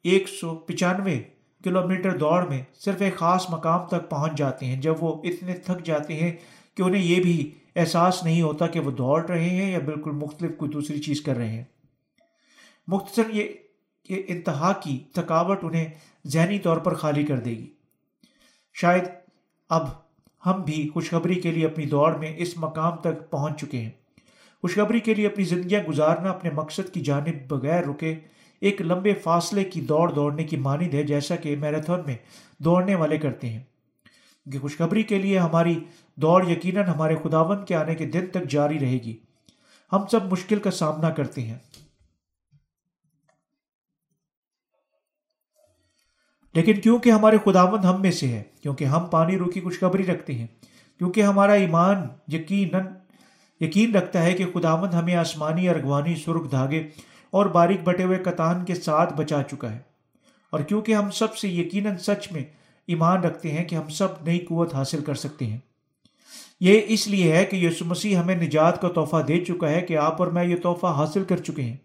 ایک 0.04 0.28
سو 0.28 0.54
پچانوے 0.54 1.22
کلو 1.64 1.88
میٹر 1.88 2.16
دوڑ 2.18 2.46
میں 2.46 2.62
صرف 2.74 3.02
ایک 3.02 3.16
خاص 3.16 3.50
مقام 3.50 3.86
تک 3.86 4.10
پہنچ 4.10 4.38
جاتے 4.38 4.66
ہیں۔ 4.66 4.82
جب 4.82 4.94
وہ 5.00 5.22
اتنے 5.24 5.54
تھک 5.54 5.86
جاتے 5.86 6.14
ہیں 6.14 6.32
کہ 6.76 6.82
انہیں 6.82 7.02
یہ 7.02 7.22
بھی 7.22 7.50
احساس 7.76 8.24
نہیں 8.24 8.42
ہوتا 8.42 8.66
کہ 8.66 8.80
وہ 8.80 8.90
دوڑ 8.90 9.26
رہے 9.26 9.48
ہیں 9.48 9.72
یا 9.72 9.78
بالکل 9.78 10.10
مختلف 10.10 10.50
کوئی 10.56 10.70
دوسری 10.70 11.02
چیز 11.02 11.20
کر 11.20 11.36
رہے 11.36 11.48
ہیں۔ 11.48 11.64
مختصر 12.86 13.22
یہ 13.30 13.48
کہ 14.04 14.22
انتہا 14.26 14.72
کی 14.72 15.04
تھکاوٹ 15.14 15.64
انہیں 15.64 15.90
ذہنی 16.26 16.58
طور 16.58 16.76
پر 16.76 16.94
خالی 16.94 17.22
کر 17.22 17.40
دے 17.40 17.50
گی۔ 17.50 17.70
شاید 18.74 19.04
اب 19.68 19.88
ہم 20.46 20.62
بھی 20.62 20.88
خوشخبری 20.94 21.34
کے 21.34 21.50
لیے 21.50 21.66
اپنی 21.66 21.86
دوڑ 21.86 22.16
میں 22.16 22.34
اس 22.36 22.56
مقام 22.56 22.96
تک 22.96 23.30
پہنچ 23.30 23.60
چکے 23.60 23.78
ہیں۔ 23.78 23.90
خوشخبری 24.60 25.00
کے 25.00 25.14
لیے 25.14 25.26
اپنی 25.26 25.44
زندگیاں 25.44 25.82
گزارنا 25.88 26.30
اپنے 26.30 26.50
مقصد 26.50 26.94
کی 26.94 27.00
جانب 27.00 27.48
بغیر 27.48 27.84
رکے 27.84 28.14
ایک 28.60 28.82
لمبے 28.82 29.14
فاصلے 29.14 29.64
کی 29.64 29.80
دوڑ 29.80 30.12
دوڑنے 30.12 30.44
کی 30.44 30.56
مانند 30.56 30.94
ہے، 30.94 31.02
جیسا 31.02 31.36
کہ 31.36 31.56
میراتھن 31.56 32.00
میں 32.06 32.16
دوڑنے 32.58 32.94
والے 32.94 33.18
کرتے 33.18 33.48
ہیں۔ 33.48 33.62
کہ 34.52 34.58
خوشخبری 34.58 35.02
کے 35.02 35.18
لیے 35.18 35.38
ہماری 35.38 35.84
دوڑ 36.16 36.50
یقیناً 36.50 36.84
ہمارے 36.86 37.16
خداون 37.22 37.64
کے 37.64 37.74
آنے 37.74 37.94
کے 37.94 38.06
دن 38.06 38.26
تک 38.26 38.50
جاری 38.50 38.78
رہے 38.78 38.98
گی۔ 38.98 39.16
ہم 39.92 40.06
سب 40.06 40.32
مشکل 40.32 40.58
کا 40.58 40.70
سامنا 40.70 41.10
کرتے 41.10 41.42
ہیں۔ 41.42 41.58
لیکن 46.54 46.80
کیونکہ 46.80 47.10
ہمارے 47.10 47.36
خداوند 47.44 47.84
ہم 47.84 48.02
میں 48.02 48.10
سے 48.10 48.28
ہے، 48.28 48.42
کیونکہ 48.62 48.84
ہم 48.84 49.06
پانی 49.06 49.38
رو 49.38 49.44
کی 49.44 49.60
خوشخبری 49.60 50.06
رکھتے 50.06 50.34
ہیں، 50.34 50.46
کیونکہ 50.98 51.22
ہمارا 51.22 51.52
ایمان 51.52 51.96
یقیناً، 52.28 52.86
یقین 53.60 53.94
رکھتا 53.94 54.22
ہے 54.22 54.32
کہ 54.32 54.44
خداوند 54.54 54.94
ہمیں 54.94 55.14
آسمانی 55.14 55.68
ارغوانی 55.68 56.16
سرخ 56.16 56.50
دھاگے 56.50 56.88
اور 57.30 57.46
باریک 57.46 57.82
بٹے 57.84 58.04
ہوئے 58.04 58.18
کتان 58.18 58.64
کے 58.64 58.74
ساتھ 58.74 59.14
بچا 59.14 59.42
چکا 59.42 59.72
ہے۔ 59.72 59.78
اور 60.52 60.60
کیونکہ 60.60 60.94
ہم 60.94 61.10
سب 61.10 61.36
سے 61.36 61.48
یقیناً 61.48 61.96
سچ 61.96 62.32
میں 62.32 62.42
ایمان 62.86 63.20
رکھتے 63.20 63.52
ہیں 63.52 63.64
کہ 63.64 63.74
ہم 63.74 63.88
سب 63.88 64.08
نئی 64.22 64.38
قوت 64.38 64.74
حاصل 64.74 65.04
کر 65.04 65.14
سکتے 65.14 65.46
ہیں۔ 65.46 65.58
یہ 66.60 66.80
اس 66.86 67.08
لیے 67.08 67.36
ہے 67.36 67.44
کہ 67.44 67.56
یسو 67.56 67.84
مسیح 67.84 68.16
ہمیں 68.16 68.36
نجات 68.36 68.80
کا 68.80 68.88
تحفہ 68.88 69.16
دے 69.28 69.44
چکا 69.44 69.70
ہے 69.70 69.80
کہ 69.80 69.96
آپ 69.96 70.22
اور 70.22 70.32
میں 70.32 70.44
یہ 70.44 70.56
تحفہ 70.56 70.86
حاصل 70.86 71.24
کر 71.24 71.36
چکے 71.36 71.62
ہیں۔ 71.62 71.76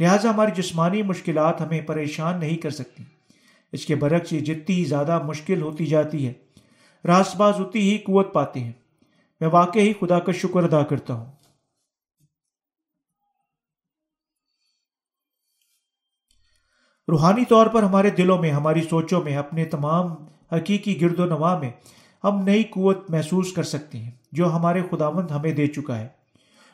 لہٰذا 0.00 0.30
ہماری 0.30 0.50
جسمانی 0.62 1.02
مشکلات 1.02 1.60
ہمیں 1.60 1.80
پریشان 1.80 2.40
نہیں 2.40 2.56
کر 2.56 2.70
سکتی۔ 2.70 3.02
اس 3.72 3.86
کے 3.86 3.94
برعکس 3.94 4.32
یہ 4.32 4.40
جتنی 4.40 4.84
زیادہ 4.84 5.22
مشکل 5.22 5.62
ہوتی 5.62 5.86
جاتی 5.86 6.26
ہے 6.26 6.32
راست 7.04 7.36
باز 7.36 7.54
اتنی 7.58 7.80
ہی 7.80 7.98
قوت 7.98 8.32
پاتے 8.32 8.60
ہیں۔ 8.60 8.72
میں 9.40 9.48
واقعی 9.52 9.92
خدا 10.00 10.18
کا 10.18 10.32
شکر 10.32 10.64
ادا 10.64 10.82
کرتا 10.82 11.14
ہوں۔ 11.14 11.37
روحانی 17.08 17.44
طور 17.44 17.66
پر 17.66 17.82
ہمارے 17.82 18.10
دلوں 18.10 18.38
میں، 18.38 18.50
ہماری 18.50 18.82
سوچوں 18.82 19.22
میں، 19.22 19.36
اپنے 19.36 19.64
تمام 19.64 20.14
حقیقی 20.52 21.00
گرد 21.00 21.20
و 21.20 21.24
نواح 21.24 21.58
میں 21.58 21.70
ہم 22.24 22.42
نئی 22.42 22.62
قوت 22.62 23.10
محسوس 23.10 23.52
کر 23.52 23.62
سکتے 23.62 23.98
ہیں، 23.98 24.10
جو 24.32 24.52
ہمارے 24.52 24.82
خداوند 24.90 25.30
ہمیں 25.30 25.52
دے 25.52 25.66
چکا 25.66 25.98
ہے 25.98 26.08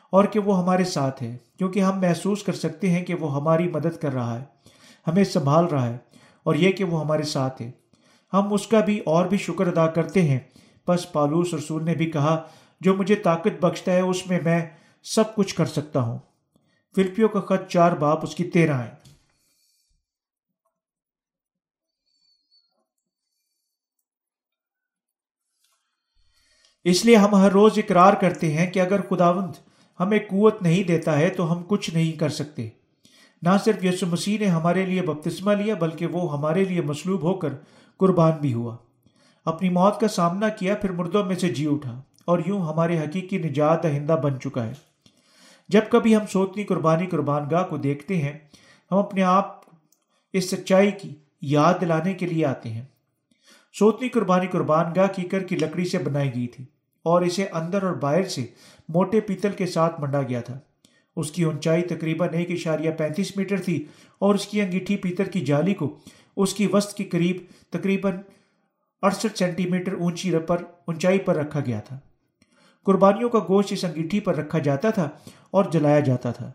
اور 0.09 0.25
کہ 0.25 0.39
وہ 0.39 0.59
ہمارے 0.59 0.83
ساتھ 0.83 1.23
ہے، 1.23 1.37
کیونکہ 1.57 1.79
ہم 1.79 1.99
محسوس 1.99 2.43
کر 2.43 2.53
سکتے 2.53 2.89
ہیں 2.89 3.05
کہ 3.05 3.15
وہ 3.15 3.35
ہماری 3.35 3.67
مدد 3.67 4.01
کر 4.01 4.13
رہا 4.13 4.39
ہے، 4.39 4.43
ہمیں 5.07 5.23
سنبھال 5.23 5.65
رہا 5.65 5.85
ہے 5.85 5.97
اور 6.43 6.55
یہ 6.55 6.71
کہ 6.71 6.83
وہ 6.83 6.99
ہمارے 6.99 7.23
ساتھ 7.23 7.61
ہے۔ 7.61 7.71
ہم 8.33 8.53
اس 8.53 8.67
کا 8.67 8.79
بھی 8.79 8.99
اور 8.99 9.25
بھی 9.25 9.37
شکر 9.37 9.67
ادا 9.67 9.87
کرتے 9.87 10.21
ہیں۔ 10.21 10.39
بس 10.87 11.11
پالوس 11.11 11.53
رسول 11.53 11.83
نے 11.83 11.95
بھی 11.95 12.11
کہا، 12.11 12.43
جو 12.81 12.95
مجھے 12.95 13.15
طاقت 13.15 13.65
بخشتا 13.65 13.91
ہے، 13.91 14.01
اس 14.01 14.27
میں 14.27 14.39
میں 14.43 14.65
سب 15.03 15.35
کچھ 15.35 15.55
کر 15.55 15.65
سکتا 15.65 16.01
ہوں۔ 16.01 16.19
فلپیوں 16.95 17.29
کا 17.29 17.39
خط 17.39 17.69
چار 17.69 17.91
باپ، 17.91 18.19
اس 18.23 18.35
کی 18.35 18.43
تیرہ 18.43 18.73
ہے 18.73 19.04
اس 26.85 27.05
لیے 27.05 27.15
ہم 27.15 27.35
ہر 27.35 27.51
روز 27.51 27.71
اقرار 27.77 28.13
کرتے 28.13 28.53
ہیں 28.53 28.71
کہ 28.71 28.79
اگر 28.79 29.01
خداوند 29.01 29.51
ہمیں 29.99 30.19
قوت 30.19 30.61
نہیں 30.61 30.83
دیتا 30.83 31.19
ہے 31.19 31.29
تو 31.29 31.51
ہم 31.51 31.63
کچھ 31.67 31.93
نہیں 31.93 32.11
کر 32.11 32.29
سکتے۔ 32.29 32.69
نہ 33.41 33.49
صرف 33.65 33.83
یسو 33.83 34.07
مسیح 34.07 34.39
نے 34.39 34.45
ہمارے 34.45 34.85
لیے 34.85 35.01
بپتسمہ 35.01 35.51
لیا، 35.51 35.75
بلکہ 35.75 36.05
وہ 36.05 36.37
ہمارے 36.37 36.63
لیے 36.63 36.81
مصلوب 36.81 37.21
ہو 37.21 37.33
کر 37.33 37.49
قربان 37.97 38.31
بھی 38.41 38.53
ہوا۔ 38.53 38.77
اپنی 39.45 39.69
موت 39.69 39.99
کا 39.99 40.07
سامنا 40.07 40.49
کیا، 40.49 40.75
پھر 40.75 40.91
مردوں 40.91 41.25
میں 41.25 41.35
سے 41.35 41.49
جی 41.49 41.67
اٹھا 41.67 42.01
اور 42.25 42.39
یوں 42.45 42.61
ہمارے 42.61 42.99
حقیقی 42.99 43.37
نجات 43.37 43.83
دہندہ 43.83 44.19
بن 44.23 44.39
چکا 44.39 44.65
ہے۔ 44.65 44.73
جب 45.69 45.81
کبھی 45.89 46.15
ہم 46.15 46.25
سوتنی 46.31 46.63
قربانی 46.63 47.05
قربان 47.05 47.43
گاہ 47.51 47.63
کو 47.63 47.77
دیکھتے 47.77 48.17
ہیں، 48.17 48.37
ہم 48.91 48.97
اپنے 48.97 49.23
آپ 49.23 49.61
اس 50.33 50.49
سچائی 50.49 50.91
کی 50.91 51.09
یاد 51.41 51.73
دلانے 51.81 52.13
کے 52.13 52.25
لیے 52.25 52.45
آتے 52.45 52.69
ہیں۔ 52.69 52.83
سوتنی 53.79 54.09
قربانی 54.09 54.47
قربان 54.47 54.85
گاہ 54.95 55.07
کیکر 55.15 55.43
کی 55.43 55.55
لکڑی 55.55 55.85
سے 55.85 55.97
بنائی 55.97 56.35
گئی 56.35 56.47
تھی۔ 56.47 56.65
اور 57.05 57.21
اسے 57.21 57.45
اندر 57.45 57.83
اور 57.83 57.93
باہر 57.93 58.23
سے 58.23 58.45
موٹے 58.89 59.21
پیتل 59.21 59.51
کے 59.51 59.65
ساتھ 59.65 60.01
منڈا 60.01 60.21
گیا 60.21 60.41
تھا۔ 60.41 60.59
اس 61.15 61.31
کی 61.31 61.43
اونچائی 61.43 61.81
تقریباً 61.81 62.29
ایک 62.33 62.51
اشاریہ 62.51 62.91
پینتیس 62.91 63.37
میٹر 63.37 63.57
تھی 63.57 63.85
اور 64.19 64.35
اس 64.35 64.47
کی 64.47 64.61
انگیٹھی 64.61 64.97
پیتل 64.97 65.25
کی 65.25 65.41
جالی 65.41 65.73
کو 65.73 65.97
اس 66.37 66.53
کی 66.53 66.67
وسط 66.73 66.93
کے 66.93 67.03
قریب 67.03 67.37
تقریباً 67.69 68.17
اڑسٹھ 69.01 69.37
سینٹی 69.37 69.69
میٹر 69.69 69.93
اونچی 69.93 70.31
پر، 70.47 70.61
اونچائی 70.87 71.19
پر 71.19 71.35
رکھا 71.35 71.59
گیا 71.59 71.79
تھا۔ 71.79 71.99
قربانیوں 72.85 73.29
کا 73.29 73.39
گوشت 73.39 73.71
اس 73.71 73.85
انگیٹھی 73.85 74.19
پر 74.19 74.35
رکھا 74.35 74.59
جاتا 74.59 74.89
تھا 74.89 75.09
اور 75.51 75.65
جلایا 75.71 75.99
جاتا 75.99 76.31
تھا۔ 76.31 76.51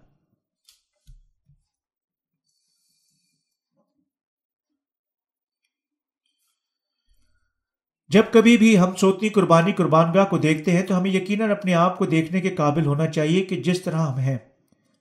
جب 8.11 8.23
کبھی 8.31 8.57
بھی 8.57 8.79
ہم 8.79 8.95
سوتنی 8.95 9.29
قربانی 9.29 9.73
قربان 9.73 10.15
گاہ 10.15 10.25
کو 10.25 10.39
دیکھتے 10.39 10.71
ہیں 10.71 10.83
تو 10.83 10.99
ہمیں 10.99 11.11
یقیناً 11.11 11.51
اپنے 11.51 11.75
آپ 11.75 11.99
کو 11.99 12.07
دیکھنے 12.07 12.41
کے 12.41 12.49
قابل 12.49 12.87
ہونا 12.87 13.07
چاہیے 13.07 13.45
کہ 13.45 13.63
جس 13.63 13.83
طرح 13.83 13.97
ہم 13.97 14.19
ہیں۔ 14.19 14.39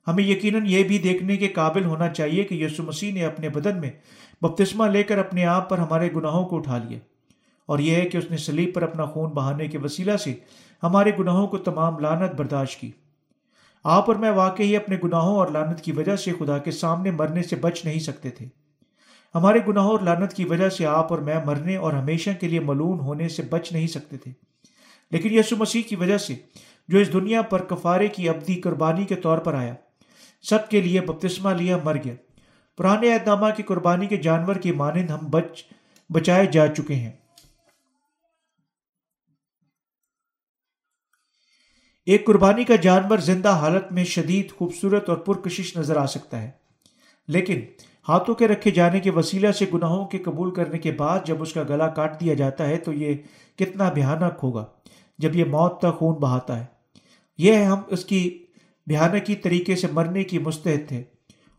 ہمیں 0.08 0.24
یقیناً 0.24 0.64
یہ 0.66 0.84
بھی 0.84 0.98
دیکھنے 0.98 1.38
کے 1.38 1.48
قابل 1.48 1.86
ہونا 1.86 2.10
چاہیے 2.10 2.44
کہ 2.44 2.56
یسو 2.56 2.84
مسیح 2.84 3.14
نے 3.14 3.26
اپنے 3.26 3.50
بدن 3.50 3.80
میں 3.80 3.92
بپتسمہ 4.42 4.86
لے 4.86 5.04
کر 5.04 5.18
اپنے 5.18 5.46
آپ 5.46 5.70
پر 5.70 5.78
ہمارے 5.78 6.10
گناہوں 6.16 6.46
کو 6.46 6.58
اٹھا 6.58 6.78
لیا 6.78 7.00
اور 7.66 7.80
یہ 7.80 7.96
ہے 7.96 8.02
کہ 8.02 8.18
اس 8.18 8.32
نے 8.32 8.38
سلیب 8.38 8.74
پر 8.74 8.82
اپنا 8.82 9.06
خون 9.06 9.30
بہانے 9.30 9.68
کے 9.68 9.78
وسیلہ 9.78 10.18
سے 10.18 10.34
ہمارے 10.84 11.12
گناہوں 11.20 11.48
کو 11.48 11.58
تمام 11.58 12.00
لانت 12.00 12.36
برداشت 12.36 12.80
کی۔ 12.80 12.92
آپ 13.84 14.04
اور 14.10 14.16
میں 14.16 14.32
واقعی 14.32 14.76
اپنے 14.76 14.98
گناہوں 15.04 15.36
اور 15.36 15.48
لانت 15.48 15.82
کی 15.82 15.92
وجہ 15.92 16.16
سے 16.16 16.32
خدا 16.40 16.58
کے 16.58 16.72
سامنے 16.72 17.12
مرنے 17.12 17.44
سے 17.44 17.56
بچ 17.56 17.86
نہیں 17.86 18.00
سکتے 18.00 18.30
تھے۔ 18.30 18.59
ہمارے 19.36 19.60
گناہوں 19.68 19.92
اور 19.92 20.00
لانت 20.00 20.34
کی 20.34 20.46
وجہ 20.46 20.70
سے 20.70 20.86
آپ 20.86 21.14
اور 21.14 21.20
میں 21.20 21.46
مرنے 21.46 21.76
اور 21.76 21.94
ہمیشہ 21.94 22.30
کے 22.40 22.48
لیے 22.48 22.60
ملون 22.60 23.00
ہونے 23.00 23.30
سے 23.30 23.42
بچ 23.42 23.72
نہیں 23.72 23.88
سکتے 23.88 24.18
تھے۔ 24.18 24.32
لیکن 25.12 25.34
یسو 25.34 25.56
مسیح 25.56 25.82
کی 25.82 25.96
وجہ 25.96 26.18
سے 26.18 26.36
جو 26.88 26.98
اس 26.98 27.14
دنیا 27.14 27.42
پر 27.42 27.64
کفارے 27.64 28.08
کی 28.08 28.30
ابدی 28.30 28.62
قربانی 28.62 29.06
کے 29.06 29.16
طور 29.16 29.38
پر 29.38 29.54
آیا، 29.54 29.76
سب 30.42 30.70
کے 30.70 30.82
لیے 30.82 31.02
بپتسمہ 31.02 31.50
لیا 31.50 31.78
مر 31.84 31.96
گیا۔ 31.96 32.14
پرانے 32.78 33.14
اعتنامہ 33.14 33.46
کی 33.58 33.64
قربانی 33.64 34.08
کے 34.08 34.18
جانور 34.18 34.56
کی 34.56 34.72
مانند 34.72 35.10
ہم 35.10 35.28
بچ، 35.30 35.64
بچائے 36.14 36.46
جا 36.46 36.68
چکے 36.68 36.96
ہیں۔ 36.96 37.12
ایک 42.06 42.26
قربانی 42.26 42.64
کا 42.64 42.76
جانور 42.76 43.18
زندہ 43.18 43.50
حالت 43.50 43.92
میں 43.92 44.04
شدید، 44.04 44.52
خوبصورت 44.52 45.10
اور 45.10 45.18
پرکشش 45.18 45.78
نظر 45.78 45.98
آ 45.98 46.06
سکتا 46.06 46.42
ہے۔ 46.42 46.52
لیکن 47.28 47.62
ہاتھوں 48.10 48.36
کے 48.36 48.48
رکھے 48.48 48.72
جانے 48.72 49.00
کے 49.00 49.12
وسیلہ 49.12 49.52
سے 49.52 49.66
گناہوں 49.74 50.06
کے 50.06 50.18
قبول 50.18 50.54
کرنے 50.54 50.78
کے 50.78 50.92
بعد 50.92 51.20
جب 51.26 51.42
اس 51.42 51.54
کا 51.54 51.64
گلا 51.64 51.88
کاٹ 51.88 52.20
دیا 52.20 52.34
جاتا 52.34 52.68
ہے 52.68 52.78
تو 52.78 52.94
یہ 52.94 53.16
کتنا 53.56 53.90
بھیانک 53.90 54.40
ہوگا 54.44 54.66
جب 55.18 55.36
یہ 55.36 55.46
موت 55.46 55.80
تک 55.80 55.98
خون 55.98 56.16
بہاتا 56.16 56.60
ہے۔ 56.60 56.66
یہ 57.38 57.54
ہم 57.54 57.80
اس 57.88 58.06
کی 58.06 58.46
بھیانکی 58.88 59.36
طریقے 59.36 59.76
سے 59.76 59.88
مرنے 59.92 60.24
کی 60.24 60.40
مستحد 60.40 60.88
تھے 60.88 61.04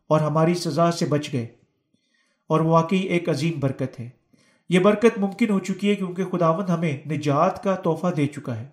اور 0.09 0.20
ہماری 0.20 0.55
سزا 0.55 0.93
سے 0.93 1.06
بچ 1.06 1.32
گئے 1.32 1.47
اور 2.48 2.60
واقعی 2.60 2.98
ایک 2.98 3.28
عظیم 3.28 3.60
برکت 3.60 4.01
ہے۔ 4.01 4.09
یہ 4.68 4.78
برکت 4.78 5.18
ممکن 5.18 5.51
ہو 5.51 5.59
چکی 5.59 5.90
ہے 5.90 5.94
کیونکہ 5.94 6.24
خداوند 6.24 6.70
ہمیں 6.70 7.09
نجات 7.09 7.62
کا 7.62 7.74
تحفہ 7.74 8.06
دے 8.16 8.27
چکا 8.27 8.60
ہے۔ 8.60 8.66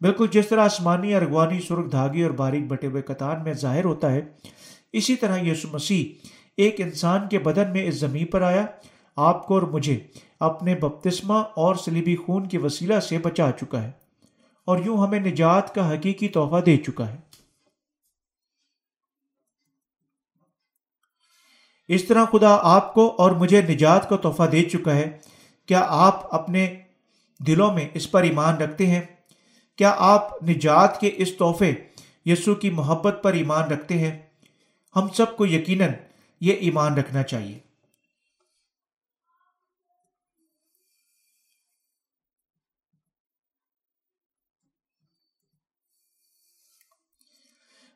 بالکل 0.00 0.26
جس 0.30 0.48
طرح 0.48 0.64
آسمانی 0.64 1.14
ارغوانی 1.14 1.60
سرخ 1.60 1.92
دھاگی 1.92 2.22
اور 2.22 2.30
باریک 2.30 2.66
بٹے 2.66 2.86
ہوئے 2.86 3.02
قطار 3.02 3.36
میں 3.36 3.52
ظاہر 3.52 3.84
ہوتا 3.84 4.12
ہے، 4.12 4.20
اسی 4.92 5.16
طرح 5.16 5.38
یسو 5.38 5.68
مسیح 5.72 6.28
ایک 6.56 6.80
انسان 6.80 7.28
کے 7.28 7.38
بدن 7.38 7.72
میں 7.72 7.86
اس 7.86 7.94
زمین 7.94 8.26
پر 8.26 8.42
آیا۔ 8.42 8.66
آپ 9.16 9.46
کو 9.46 9.54
اور 9.54 9.62
مجھے 9.62 10.06
اپنے 10.40 10.74
بپتسمہ 10.74 11.34
اور 11.34 11.74
سلیبی 11.74 12.16
خون 12.16 12.48
کے 12.48 12.58
وسیلہ 12.58 13.00
سے 13.00 13.18
بچا 13.18 13.50
چکا 13.60 13.82
ہے 13.82 13.90
اور 14.64 14.78
یوں 14.84 14.98
ہمیں 14.98 15.20
نجات 15.20 15.74
کا 15.74 15.90
حقیقی 15.90 16.28
تحفہ 16.28 16.60
دے 16.60 16.76
چکا 16.76 17.08
ہے۔ 17.08 17.16
اس 21.88 22.04
طرح 22.04 22.24
خدا 22.24 22.58
آپ 22.62 22.94
کو 22.94 23.14
اور 23.18 23.30
مجھے 23.30 23.62
نجات 23.62 24.08
کا 24.08 24.16
تحفہ 24.16 24.42
دے 24.42 24.62
چکا 24.62 24.94
ہے۔ 24.94 25.18
کیا 25.66 25.86
آپ 25.88 26.34
اپنے 26.34 26.80
دلوں 27.46 27.74
میں 27.74 27.88
اس 27.94 28.10
پر 28.10 28.22
ایمان 28.22 28.56
رکھتے 28.56 28.86
ہیں؟ 28.86 29.00
کیا 29.76 29.94
آپ 29.98 30.42
نجات 30.42 31.00
کے 31.00 31.10
اس 31.16 31.36
تحفے 31.36 31.72
یسو 32.26 32.54
کی 32.54 32.70
محبت 32.70 33.20
پر 33.22 33.32
ایمان 33.32 33.68
رکھتے 33.68 33.98
ہیں؟ 33.98 34.18
ہم 34.96 35.08
سب 35.08 35.36
کو 35.36 35.46
یقیناً 35.46 35.88
یہ 36.40 36.52
ایمان 36.52 36.94
رکھنا 36.94 37.22
چاہیے۔ 37.22 37.58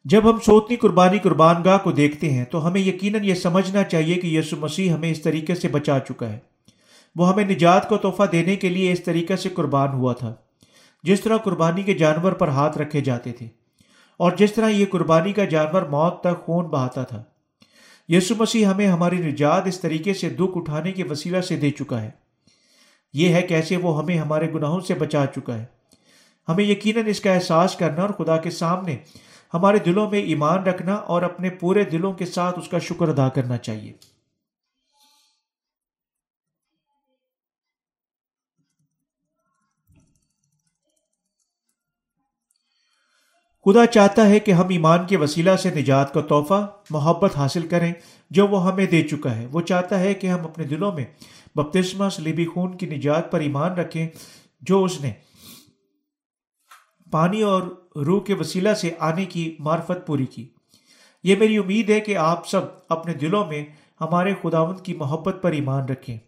جب 0.05 0.31
ہم 0.31 0.40
سوتنی 0.40 0.77
قربانی 0.77 1.19
قربان 1.19 1.65
گاہ 1.65 1.78
کو 1.78 1.93
دیکھتے 1.93 2.31
ہیں 2.31 2.44
تو 2.44 2.66
ہمیں 2.66 2.81
یقیناً 2.81 3.24
یہ 3.24 3.35
سمجھنا 3.35 3.85
چاہیے 3.85 4.15
کہ 4.15 4.27
یسو 4.27 4.56
مسیح 4.56 4.93
ہمیں 4.93 5.10
اس 5.10 5.23
طریقے 5.23 5.55
سے 5.55 5.69
بچا 5.69 5.98
چکا 5.98 6.28
ہے۔ 6.28 6.39
وہ 7.16 7.32
ہمیں 7.32 7.44
نجات 7.44 7.89
کو 7.89 7.97
تحفہ 7.97 8.23
دینے 8.32 8.56
کے 8.56 8.69
لیے 8.69 8.93
اس 8.93 9.05
طریقے 9.05 9.36
سے 9.36 9.48
قربان 9.48 9.89
ہوا 9.89 10.12
تھا۔ 10.12 10.35
جس 11.02 11.20
طرح 11.20 11.36
قربانی 11.36 11.82
کے 11.82 11.94
جانور 11.94 12.32
پر 12.32 12.48
ہاتھ 12.48 12.78
رکھے 12.78 13.01
جاتے 13.01 13.32
تھے 13.32 13.48
اور 14.16 14.32
جس 14.32 14.52
طرح 14.52 14.69
یہ 14.69 14.86
قربانی 14.90 15.32
کا 15.32 15.44
جانور 15.44 15.82
موت 15.82 16.20
تک 16.20 16.44
خون 16.44 16.66
بہاتا 16.66 17.05
تھا۔ 17.05 17.24
یسو 18.09 18.35
مسیح 18.39 18.66
ہمیں 18.66 18.86
ہماری 18.86 19.16
نجات 19.16 19.66
اس 19.66 19.80
طریقے 19.80 20.14
سے 20.14 20.28
دکھ 20.28 20.59
اٹھانے 20.59 20.93
کے 20.93 21.05
وسیلہ 21.05 21.40
سے 21.40 21.56
دے 21.56 21.70
چکا 21.70 22.02
ہے۔ 22.02 22.10
یہ 23.12 23.28
ہے 23.28 23.43
کیسے 23.43 23.76
وہ 23.76 24.02
ہمیں 24.02 24.18
ہمارے 24.18 24.52
گناہوں 24.52 24.80
سے 24.80 24.94
بچا 24.94 25.24
چکا 25.26 25.59
ہے۔ 25.59 25.64
ہمیں 26.48 26.64
یقیناً 26.64 27.06
اس 27.06 27.20
کا 27.20 27.32
احساس 27.32 27.76
کرنا 27.76 28.02
اور 28.02 28.10
خدا 28.10 28.36
کے 28.36 28.51
سامنے 28.51 28.97
ہمارے 29.55 29.78
دلوں 29.78 30.10
میں 30.10 30.18
ایمان 30.18 30.62
رکھنا 30.62 30.94
اور 30.94 31.22
اپنے 31.22 31.51
پورے 31.51 31.85
دلوں 31.85 32.12
کے 32.12 32.26
ساتھ 32.26 32.59
اس 32.59 32.68
کا 32.68 32.78
شکر 32.78 33.09
ادا 33.09 33.28
کرنا 33.28 33.56
چاہیے۔ 33.56 33.93
خدا 43.69 43.86
چاہتا 43.86 44.28
ہے 44.28 44.40
کہ 44.40 44.53
ہم 44.53 44.69
ایمان 44.69 45.07
کے 45.07 45.16
وسیلہ 45.16 45.57
سے 45.57 45.70
نجات 45.70 46.15
کا 46.15 46.20
تحفہ، 46.20 46.66
محبت 46.90 47.36
حاصل 47.36 47.69
کریں 47.69 47.93
جو 48.31 48.47
وہ 48.47 48.73
ہمیں 48.73 48.86
دے 48.86 49.03
چکا 49.03 49.36
ہے۔ 49.36 49.47
وہ 49.53 49.61
چاہتا 49.61 50.01
ہے 50.01 50.15
کہ 50.15 50.27
ہم 50.27 50.40
اپنے 50.40 50.65
دلوں 50.65 50.93
میں 50.93 51.05
بپتسمہ 51.55 52.09
سلیبی 52.09 52.47
خون 52.47 52.77
کی 52.77 52.86
نجات 52.86 53.32
پر 53.32 53.40
ایمان 53.40 53.73
رکھیں 53.73 54.09
جو 54.61 54.85
اس 54.85 55.01
نے 55.01 55.12
پانی 57.11 57.43
اور 57.43 57.62
روح 57.97 58.23
کے 58.23 58.35
وسیلہ 58.35 58.74
سے 58.74 58.90
آنے 58.99 59.24
کی 59.24 59.57
معرفت 59.59 60.07
پوری 60.07 60.27
کی۔ 60.27 60.49
یہ 61.24 61.36
میری 61.36 61.57
امید 61.57 61.90
ہے 61.90 62.01
کہ 62.01 62.16
آپ 62.16 62.49
سب 62.49 62.61
اپنے 62.89 63.15
دلوں 63.15 63.47
میں 63.47 63.65
ہمارے 64.01 64.35
خداوند 64.43 64.81
کی 64.81 64.95
محبت 64.95 65.36
پر 65.43 65.53
ایمان 65.53 65.85
رکھیں 65.85 66.19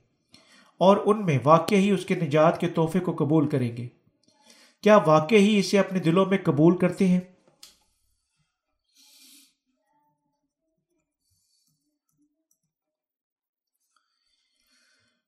اور 0.78 0.96
ان 1.04 1.24
میں 1.24 1.38
واقع 1.44 1.74
ہی 1.74 1.90
اس 1.90 2.06
کے 2.06 2.14
نجات 2.14 2.60
کے 2.60 2.68
تحفے 2.68 3.00
کو 3.00 3.16
قبول 3.18 3.48
کریں 3.48 3.76
گے۔ 3.76 3.99
کیا 4.82 4.96
واقع 4.96 5.34
ہی 5.34 5.58
اسے 5.58 5.78
اپنے 5.78 5.98
دلوں 5.98 6.26
میں 6.26 6.38
قبول 6.44 6.78
کرتے 6.78 7.08
ہیں؟ 7.08 7.20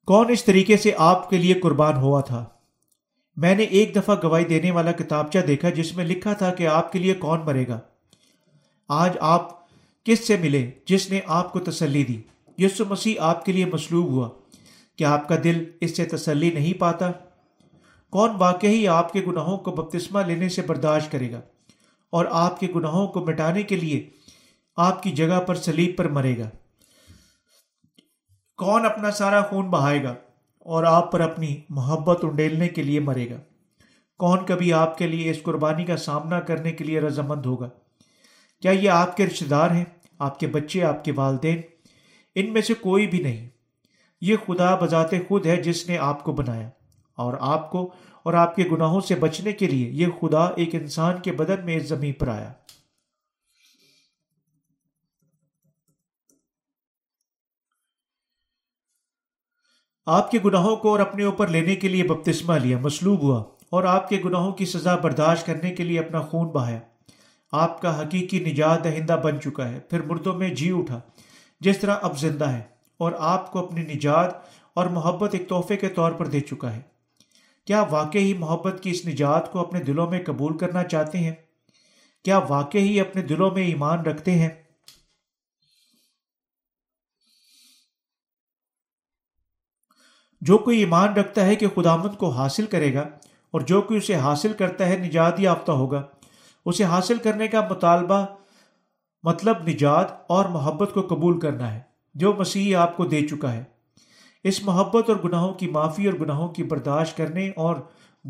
کون 0.06 0.30
اس 0.30 0.44
طریقے 0.44 0.76
سے 0.76 0.92
آپ 0.98 1.30
کے 1.30 1.36
لیے 1.36 1.54
قربان 1.54 1.96
ہوا 1.96 2.20
تھا؟ 2.20 2.44
میں 3.36 3.54
نے 3.54 3.62
ایک 3.62 3.96
دفعہ 3.96 4.16
گواہی 4.22 4.44
دینے 4.44 4.70
والا 4.70 4.92
کتابچہ 4.92 5.38
دیکھا 5.38 5.70
جس 5.70 5.96
میں 5.96 6.04
لکھا 6.04 6.32
تھا 6.32 6.54
کہ 6.54 6.66
آپ 6.66 6.92
کے 6.92 6.98
لیے 6.98 7.14
کون 7.14 7.40
مرے 7.40 7.68
گا۔ 7.68 7.80
آج 8.88 9.16
آپ 9.20 9.62
کس 10.04 10.26
سے 10.26 10.36
ملے 10.36 10.70
جس 10.86 11.10
نے 11.10 11.20
آپ 11.26 11.52
کو 11.52 11.60
تسلی 11.60 12.04
دی؟ 12.04 12.22
یسو 12.58 12.84
مسیح 12.84 13.14
آپ 13.18 13.44
کے 13.44 13.52
لیے 13.52 13.64
مصلوب 13.64 14.06
ہوا۔ 14.06 14.30
کیا 14.96 15.12
آپ 15.12 15.28
کا 15.28 15.34
دل 15.44 15.70
اس 15.80 15.96
سے 15.96 16.04
تسلی 16.04 16.50
نہیں 16.50 16.80
پاتا؟ 16.80 17.10
کون 18.12 18.30
واقعی 18.39 18.89
آپ 18.89 19.12
کے 19.12 19.20
گناہوں 19.26 19.59
کو 19.59 19.70
بپتسمہ 19.70 20.20
لینے 20.20 20.48
سے 20.48 20.62
برداشت 20.62 21.12
کرے 21.12 21.32
گا 21.32 21.40
اور 22.10 22.24
آپ 22.30 22.60
کے 22.60 22.66
گناہوں 22.76 23.09
کو 23.09 23.20
مٹانے 23.20 23.62
کے 23.62 23.76
لیے 23.76 24.10
آپ 24.76 25.02
کی 25.02 25.10
جگہ 25.10 25.40
پر 25.40 25.55
سلیب 25.55 25.97
پر 25.97 26.09
مرے 26.09 26.39
گا؟ 26.39 26.51
کون 28.56 28.86
اپنا 28.86 29.10
سارا 29.10 29.40
خون 29.40 29.70
بہائے 29.70 30.05
گا 30.05 30.14
اور 30.59 30.84
آپ 30.84 31.12
پر 31.12 31.20
اپنی 31.20 31.56
محبت 31.68 32.24
انڈیلنے 32.24 32.68
کے 32.68 32.82
لیے 32.82 33.01
مرے 33.01 33.30
گا؟ 33.30 33.36
کون 34.18 34.47
کبھی 34.47 34.72
آپ 34.72 34.98
کے 34.98 35.06
لیے 35.06 35.30
اس 35.30 35.43
قربانی 35.43 35.84
کا 35.84 35.97
سامنا 35.97 36.40
کرنے 36.40 36.72
کے 36.72 36.84
لیے 36.84 37.01
رضامند 37.01 37.47
ہوگا؟ 37.47 37.68
کیا 38.62 38.72
یہ 38.72 38.90
آپ 38.90 39.16
کے 39.16 39.26
رشتے 39.26 39.44
دار 39.44 39.70
ہیں، 39.70 39.84
آپ 40.18 40.40
کے 40.40 40.47
بچے، 40.47 40.84
آپ 40.84 41.05
کے 41.05 41.12
والدین؟ 41.12 41.60
ان 42.34 42.52
میں 42.52 42.62
سے 42.62 42.74
کوئی 42.74 43.06
بھی 43.06 43.22
نہیں۔ 43.22 43.48
یہ 44.20 44.36
خدا 44.47 44.74
بذات 44.74 45.10
خود 45.28 45.47
ہے 45.47 45.62
جس 45.62 45.89
نے 45.89 45.98
آپ 45.98 46.24
کو 46.24 46.32
بنایا۔ 46.32 46.70
اور 47.14 47.34
آپ 47.40 47.70
کو 47.70 47.93
اور 48.22 48.34
آپ 48.34 48.56
کے 48.56 48.64
گناہوں 48.72 49.01
سے 49.01 49.14
بچنے 49.14 49.52
کے 49.52 49.66
لیے 49.66 49.90
یہ 49.90 50.06
خدا 50.20 50.44
ایک 50.44 50.74
انسان 50.74 51.20
کے 51.20 51.32
بدن 51.32 51.64
میں 51.64 51.76
اس 51.76 51.89
زمین 51.89 52.12
پر 52.12 52.28
آیا۔ 52.28 52.52
آپ 60.06 60.30
کے 60.30 60.39
گناہوں 60.44 60.76
کو 60.76 60.90
اور 60.90 61.01
اپنے 61.01 61.24
اوپر 61.24 61.48
لینے 61.48 61.76
کے 61.76 61.89
لیے 61.89 62.05
بپتسمہ 62.05 62.55
لیا 62.55 62.78
مسلوب 62.78 63.22
ہوا 63.22 63.44
اور 63.70 63.84
آپ 63.84 64.09
کے 64.09 64.22
گناہوں 64.24 64.52
کی 64.52 64.66
سزا 64.66 64.97
برداشت 64.97 65.47
کرنے 65.47 65.70
کے 65.70 65.84
لیے 65.84 65.98
اپنا 66.01 66.20
خون 66.20 66.48
بہایا۔ 66.48 66.80
آپ 67.52 67.82
کا 67.82 68.01
حقیقی 68.01 68.40
نجات 68.40 68.84
دہندہ 68.84 69.20
بن 69.24 69.40
چکا 69.40 69.68
ہے، 69.68 69.80
پھر 69.80 70.02
مردوں 70.02 70.34
میں 70.34 70.48
جی 70.48 70.72
اٹھا، 70.72 71.01
جس 71.60 71.78
طرح 71.78 71.97
اب 72.02 72.18
زندہ 72.18 72.48
ہے 72.48 72.62
اور 72.98 73.12
آپ 73.18 73.52
کو 73.52 73.66
اپنی 73.66 73.82
نجات 73.82 74.34
اور 74.74 74.86
محبت 74.86 75.34
ایک 75.34 75.48
تحفے 75.48 75.76
کے 75.76 75.89
طور 75.89 76.12
پر 76.12 76.26
دے 76.26 76.40
چکا 76.40 76.76
ہے۔ 76.76 76.91
کیا 77.66 77.84
واقعی 77.90 78.34
محبت 78.34 78.82
کی 78.82 78.90
اس 78.90 79.06
نجات 79.06 79.52
کو 79.52 79.60
اپنے 79.60 79.82
دلوں 79.82 80.10
میں 80.10 80.24
قبول 80.26 80.59
کرنا 80.59 80.84
چاہتے 80.84 81.18
ہیں؟ 81.18 81.34
کیا 82.24 82.39
واقعی 82.39 83.01
اپنے 83.01 83.22
دلوں 83.22 83.51
میں 83.51 83.62
ایمان 83.62 84.01
رکھتے 84.01 84.30
ہیں؟ 84.30 84.48
جو 90.40 90.59
کوئی 90.59 90.78
ایمان 90.78 91.14
رکھتا 91.14 91.47
ہے 91.47 91.56
کہ 91.56 91.66
خدامند 91.74 92.18
کو 92.18 92.28
حاصل 92.30 92.66
کرے 92.66 92.94
گا 92.94 93.01
اور 93.51 93.60
جو 93.60 93.82
کوئی 93.82 93.98
اسے 93.98 94.14
حاصل 94.14 94.52
کرتا 94.52 94.86
ہے 94.86 94.97
نجات 94.97 95.40
یافتہ 95.40 95.72
ہوگا۔ 95.72 96.02
اسے 96.66 96.84
حاصل 96.84 97.18
کرنے 97.18 97.48
کا 97.48 97.68
مطالبہ 97.70 98.26
مطلب 99.22 99.68
نجات 99.68 100.06
اور 100.26 100.44
محبت 100.44 100.90
کو 100.94 101.01
قبول 101.01 101.40
کرنا 101.40 101.74
ہے، 101.74 101.80
جو 102.14 102.32
مسیح 102.32 102.76
آپ 102.76 102.97
کو 102.97 103.05
دے 103.05 103.28
چکا 103.28 103.52
ہے۔ 103.52 103.71
اس 104.44 104.62
محبت 104.62 105.10
اور 105.10 105.16
گناہوں 105.24 105.55
کی 105.55 105.69
معافی 105.69 106.06
اور 106.06 106.14
گناہوں 106.14 106.48
کی 106.48 106.62
برداشت 106.62 107.16
کرنے 107.16 107.51
اور 107.56 107.77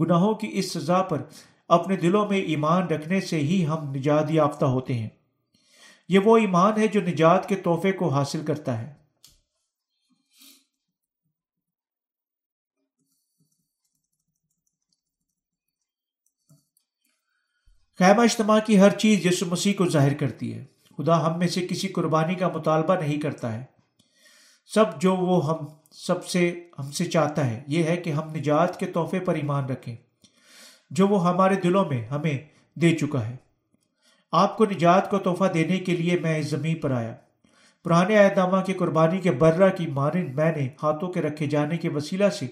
گناہوں 0.00 0.34
کی 0.34 0.50
اس 0.52 0.72
سزا 0.72 1.02
پر 1.02 1.22
اپنے 1.68 1.96
دلوں 1.96 2.28
میں 2.28 2.38
ایمان 2.38 2.82
رکھنے 2.82 3.20
سے 3.20 3.38
ہی 3.38 3.66
ہم 3.66 3.92
نجات 3.94 4.30
یافتہ 4.30 4.64
ہوتے 4.64 4.94
ہیں۔ 4.94 5.08
یہ 6.08 6.18
وہ 6.18 6.36
ایمان 6.36 6.80
ہے 6.80 6.86
جو 6.86 7.00
نجات 7.00 7.48
کے 7.48 7.56
تحفے 7.56 7.92
کو 7.92 8.08
حاصل 8.08 8.46
کرتا 8.46 8.78
ہے۔ 8.78 8.94
خیمہ 17.98 18.22
اجتماع 18.22 18.58
کی 18.66 18.80
ہر 18.80 18.90
چیز 18.90 19.26
یسو 19.26 19.46
مسیح 19.46 19.72
کو 19.78 19.86
ظاہر 19.86 20.14
کرتی 20.14 20.54
ہے۔ 20.54 20.64
خدا 20.98 21.26
ہم 21.26 21.38
میں 21.38 21.48
سے 21.48 21.66
کسی 21.66 21.88
قربانی 21.88 22.34
کا 22.34 22.48
مطالبہ 22.48 22.94
نہیں 22.94 23.20
کرتا 23.20 23.52
ہے۔ 23.52 23.64
سب 24.66 25.00
جو 25.00 25.16
وہ 25.16 25.50
ہم 25.50 25.81
سب 25.92 26.26
سے 26.26 26.64
ہم 26.78 26.90
سے 26.90 27.04
چاہتا 27.04 27.50
ہے، 27.50 27.62
یہ 27.66 27.82
ہے 27.82 27.96
کہ 27.96 28.10
ہم 28.10 28.34
نجات 28.34 28.80
کے 28.80 28.86
تحفے 28.86 29.20
پر 29.20 29.34
ایمان 29.34 29.64
رکھیں۔ 29.64 29.96
جو 30.90 31.08
وہ 31.08 31.28
ہمارے 31.28 31.54
دلوں 31.54 31.84
میں 31.84 32.06
ہمیں 32.06 32.38
دے 32.74 32.96
چکا 32.96 33.28
ہے۔ 33.28 33.36
آپ 34.32 34.56
کو 34.56 34.64
نجات 34.64 35.10
کو 35.10 35.18
تحفہ 35.18 35.44
دینے 35.44 35.76
کے 35.76 35.96
لیے 35.96 36.18
میں 36.18 36.38
اس 36.38 36.46
زمین 36.46 36.76
پر 36.76 36.90
آیا۔ 36.90 37.14
پرانے 37.84 38.18
اعدامہ 38.18 38.62
کی 38.64 38.72
قربانی 38.72 39.18
کے 39.18 39.30
برہ 39.30 39.76
کی 39.76 39.86
مانند 39.86 40.34
میں 40.34 40.56
نے 40.56 40.68
ہاتھوں 40.82 41.12
کے 41.12 41.22
رکھے 41.22 41.46
جانے 41.46 41.76
کے 41.76 41.88
وسیلہ 41.88 42.28
سے 42.28 42.46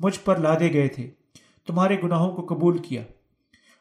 مجھ 0.00 0.20
پر 0.24 0.36
لادے 0.36 0.72
گئے 0.72 0.88
تھے۔ 0.88 1.10
تمہارے 1.66 1.96
گناہوں 2.04 2.36
کو 2.36 2.54
قبول 2.54 2.78
کیا۔ 2.78 3.02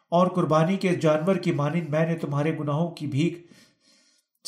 اور 0.09 0.27
قربانی 0.27 0.75
کے 0.75 0.95
جانور 0.95 1.35
کی 1.35 1.51
مانند 1.51 1.89
میں 1.89 2.05
نے 2.05 2.15
تمہارے 2.15 2.57
گناہوں 2.57 2.91
کی 2.91 3.07
بھیک 3.07 3.45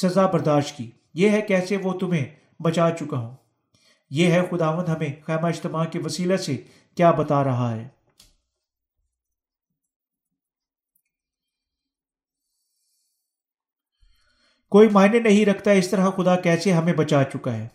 سزا 0.01 0.25
برداشت 0.25 0.77
کی۔ 0.77 0.91
یہ 1.13 1.29
ہے 1.29 1.41
کیسے 1.41 1.77
وہ 1.77 1.93
تمہیں 1.93 2.25
بچا 2.59 2.89
چکا 2.99 3.17
ہوں۔ 3.17 3.35
یہ 4.09 4.31
ہے 4.31 4.41
خداوند 4.51 4.89
ہمیں۔ 4.89 5.09
خیمہ 5.25 5.47
اجتماع 5.47 5.85
کے 5.85 5.99
وسیلہ 5.99 6.37
سے 6.37 6.57
کیا 6.95 7.11
بتا 7.11 7.43
رہا 7.43 7.75
ہے؟ 7.75 7.87
کوئی 14.69 14.89
معنی 14.89 15.19
نہیں 15.19 15.45
رکھتا 15.45 15.71
اس 15.71 15.89
طرح 15.89 16.09
خدا 16.09 16.35
کیسے 16.35 16.71
ہمیں 16.71 16.93
بچا 16.93 17.23
چکا 17.23 17.53
ہے۔ 17.53 17.67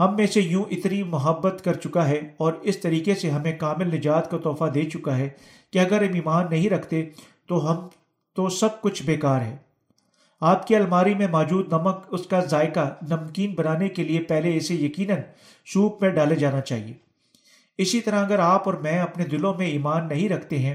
ہم 0.00 0.16
میں 0.16 0.26
سے 0.26 0.40
یوں 0.40 0.64
اتنی 0.70 1.02
محبت 1.02 1.64
کر 1.64 1.74
چکا 1.74 2.08
ہے 2.08 2.18
اور 2.36 2.52
اس 2.52 2.80
طریقے 2.80 3.14
سے 3.14 3.30
ہمیں 3.30 3.58
کامل 3.58 3.94
نجات 3.94 4.30
کا 4.30 4.38
تحفہ 4.38 4.64
دے 4.64 4.90
چکا 4.90 5.16
ہے 5.16 5.28
کہ 5.70 5.78
اگر 5.78 6.08
ہم 6.08 6.14
ایمان 6.14 6.46
نہیں 6.50 6.70
رکھتے 6.70 7.10
تو 7.46 7.70
ہم 7.70 7.88
تو 8.34 8.48
سب 8.48 8.80
کچھ 8.82 9.02
بیکار 9.02 9.40
ہے۔ 9.40 9.56
آپ 10.40 10.66
کی 10.66 10.76
الماری 10.76 11.14
میں 11.14 11.28
موجود 11.28 11.72
نمک، 11.72 11.96
اس 12.08 12.26
کا 12.26 12.40
ذائقہ 12.40 12.94
نمکین 13.02 13.54
بنانے 13.54 13.88
کے 13.88 14.04
لیے 14.04 14.20
پہلے 14.20 14.56
اسے 14.56 14.74
یقیناً 14.74 15.18
سوپ 15.66 16.02
میں 16.02 16.10
ڈالے 16.10 16.34
جانا 16.34 16.60
چاہیے۔ 16.60 16.92
اسی 17.78 18.00
طرح 18.00 18.24
اگر 18.24 18.38
آپ 18.38 18.68
اور 18.68 18.74
میں 18.74 18.98
اپنے 18.98 19.24
دلوں 19.24 19.54
میں 19.54 19.66
ایمان 19.66 20.08
نہیں 20.08 20.28
رکھتے 20.28 20.58
ہیں، 20.58 20.74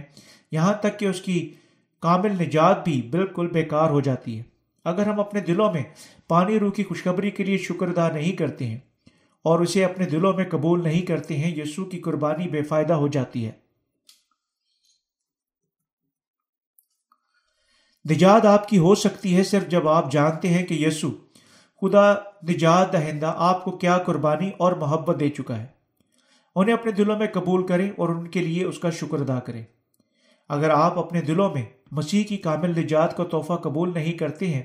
یہاں 0.52 0.74
تک 0.74 1.00
کہ 1.00 1.06
اس 1.06 1.22
کی 1.22 1.54
کامل 2.00 2.32
نجات 2.32 2.84
بھی 2.84 3.02
بالکل 3.02 3.48
بیکار 3.48 3.90
ہو 3.90 4.02
جاتی 4.02 4.38
ہے۔ 4.38 4.44
اگر 4.86 5.08
ہم 5.08 5.20
اپنے 5.20 5.40
دلوں 5.40 5.74
میں 5.74 5.84
پانی 6.28 6.60
روح 6.60 6.72
کی 6.72 6.84
خوشخبری 6.84 7.32
کے 7.32 7.44
لیے 7.44 7.58
شکر 7.58 7.88
ادا 7.88 8.10
نہیں 8.12 8.32
کرتے 8.32 8.66
ہیں 8.66 8.78
اور 9.44 9.60
اسے 9.60 9.86
اپنے 9.86 10.06
دلوں 10.06 10.34
میں 10.34 10.46
قبول 10.50 10.84
نہیں 10.84 11.02
کرتے 11.02 11.38
ہیں 11.38 11.56
یسو 11.56 11.86
کی 11.86 12.00
قربانی 12.00 12.48
بے 12.48 12.62
فائدہ 12.62 12.94
ہو 12.94 13.08
جاتی 13.08 13.46
ہے۔ 13.46 13.65
نجات 18.12 18.46
آپ 18.46 18.70
کی 18.70 18.78
ہو 18.78 18.96
سکتی 18.96 19.38
ہے 19.38 19.44
صرف 19.44 19.68
جب 19.68 19.88
آپ 19.88 20.12
جانتے 20.12 20.48
ہیں 20.48 20.66
کہ 20.66 20.74
یسو 20.74 21.10
خدا 21.82 22.14
نجات 22.50 22.94
دہندہ 22.94 23.34
آپ 23.38 23.64
کو 23.64 23.72
کیا 23.72 23.98
قربانی 23.98 24.52
اور 24.58 24.72
محبت 24.72 25.20
دے 25.20 25.30
چکا 25.30 25.58
ہے۔ 25.58 25.66
انہیں 26.56 26.74
اپنے 26.74 26.92
دلوں 26.92 27.20
میں 27.20 27.28
قبول 27.34 27.68
کریں 27.68 27.92
اور 27.98 28.10
ان 28.10 28.28
کے 28.28 28.40
لیے 28.40 28.64
اس 28.64 28.80
کا 28.80 28.90
شکر 28.90 29.22
ادا 29.22 29.40
کریں۔ 29.40 29.64
اگر 30.50 30.70
آپ 30.70 31.00
اپنے 31.00 31.22
دلوں 31.22 31.50
میں 31.50 31.64
مسیح 31.92 32.24
کی 32.24 32.38
کامل 32.38 32.80
نجات 32.80 33.18
کا 33.18 33.24
تحفہ 33.24 33.54
قبول 33.54 33.94
نہیں 33.94 34.14
کرتے 34.14 34.48
ہیں، 34.48 34.64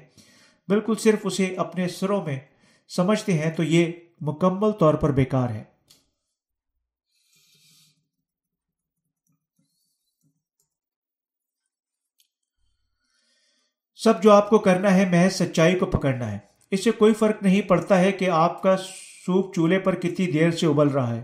بالکل 0.69 0.95
صرف 0.95 1.19
اسے 1.25 1.55
اپنے 1.57 1.89
سروں 1.89 2.25
میں 2.25 2.39
سمجھتے 2.89 3.33
ہیں 3.33 3.51
تو 3.51 3.63
یہ 3.63 3.93
مکمل 4.21 4.71
طور 4.71 4.95
پر 4.95 5.13
بیکار 5.13 5.51
ہے۔ 5.51 5.70
سب 14.05 14.23
جو 14.23 14.33
آپ 14.33 14.51
کو 14.51 14.59
کرنا 14.59 14.95
ہے 14.95 15.09
محض 15.11 15.33
سچائی 15.33 15.79
کو 15.79 15.87
پکڑنا 15.87 16.33
ہے۔ 16.33 16.39
اس 16.71 16.85
سے 16.85 16.91
کوئی 16.91 17.15
فرق 17.15 17.43
نہیں 17.43 17.61
پڑتا 17.61 18.01
ہے 18.01 18.13
کہ 18.13 18.31
آپ 18.31 18.63
کا 18.63 18.77
سوپ 19.27 19.55
چولہے 19.55 19.79
پر 19.79 19.95
کتنی 19.95 20.27
دیر 20.27 20.51
سے 20.51 20.67
ابل 20.67 20.89
رہا 20.89 21.17
ہے۔ 21.17 21.23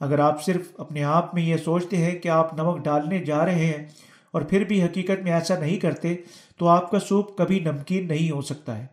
اگر 0.00 0.18
آپ 0.18 0.44
صرف 0.44 0.60
اپنے 0.78 1.04
آپ 1.04 1.34
میں 1.34 1.42
یہ 1.42 1.56
سوچتے 1.56 1.96
ہیں 1.96 2.18
کہ 2.18 2.28
آپ 2.28 2.54
نمک 2.54 2.84
ڈالنے 2.84 3.18
جا 3.18 3.44
رہے 3.46 3.66
ہیں 3.66 3.86
اور 4.32 4.42
پھر 4.42 4.64
بھی 4.64 4.82
حقیقت 4.82 5.22
میں 5.22 5.32
ایسا 5.32 5.58
نہیں 5.58 5.76
کرتے، 5.76 6.16
تو 6.56 6.68
آپ 6.68 6.90
کا 6.90 7.00
سوپ 7.00 7.38
کبھی 7.38 7.58
نمکین 7.58 8.08
نہیں 8.08 8.30
ہو 8.30 8.40
سکتا 8.40 8.78
ہے۔ 8.78 8.86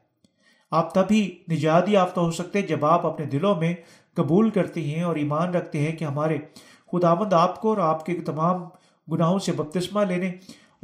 آپ 0.72 0.94
تبھی 0.94 1.38
نجات 1.52 1.90
یافتہ 1.90 2.20
ہو 2.20 2.32
سکتے 2.32 2.62
جب 2.62 2.86
آپ 2.86 3.06
اپنے 3.06 3.26
دلوں 3.26 3.56
میں 3.56 3.76
قبول 4.14 4.50
کرتے 4.50 4.82
ہیں 4.82 5.04
اور 5.04 5.16
ایمان 5.16 5.54
رکھتے 5.54 5.80
ہیں 5.80 5.96
کہ 5.96 6.06
ہمارے 6.06 6.38
خداوند 6.92 7.34
آپ 7.34 7.62
کو 7.62 7.70
اور 7.70 7.78
آپ 7.78 8.06
کے 8.06 8.14
تمام 8.14 8.64
گناہوں 9.12 9.40
سے 9.40 9.52
بپتسمہ 9.52 10.02
لینے 10.02 10.32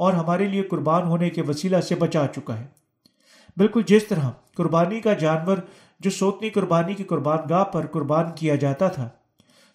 اور 0.02 0.12
ہمارے 0.12 0.46
لیے 0.46 0.62
قربان 0.62 1.02
ہونے 1.02 1.30
کے 1.30 1.42
وسیلہ 1.42 1.80
سے 1.80 1.94
بچا 1.94 2.26
چکا 2.26 2.58
ہے۔ 2.58 2.66
بالکل 3.56 3.82
جس 3.86 4.06
طرح 4.06 4.30
قربانی 4.56 5.00
کا 5.00 5.12
جانور 5.14 5.58
جو 6.00 6.10
سوتنی 6.10 6.50
قربانی 6.50 6.94
کی 6.94 7.04
قربان 7.04 7.38
گاہ 7.50 7.64
پر 7.64 7.86
قربان 7.86 8.30
کیا 8.34 8.54
جاتا 8.54 8.88
تھا، 8.88 9.08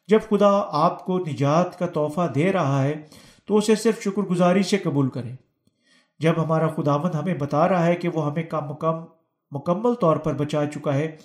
جب 0.10 0.20
خدا 0.30 0.50
آپ 0.78 1.06
کو 1.06 1.18
نجات 1.20 1.80
کا 1.80 1.86
تحفہ 1.86 2.28
دے 2.36 2.52
رہا 2.54 2.84
ہے، 2.84 2.94
تو 3.46 3.58
اسے 3.58 3.76
صرف 3.76 4.02
شکر 4.02 4.22
گزاری 4.22 4.64
سے 4.64 4.78
قبول 4.78 5.10
کریں۔ 5.10 5.36
جب 6.20 6.34
ہمارا 6.38 6.68
خداوند 6.68 7.16
ہمیں 7.16 7.34
بتا 7.34 7.68
رہا 7.70 7.86
ہے 7.86 7.96
کہ 7.96 8.10
وہ 8.10 8.26
ہمیں 8.26 8.44
کم 8.44 8.74
کم 8.74 9.04
مکمل 9.52 9.94
طور 9.94 10.18
پر 10.18 10.34
بچا 10.34 10.66
چکا 10.66 10.94
ہے، 10.94 11.16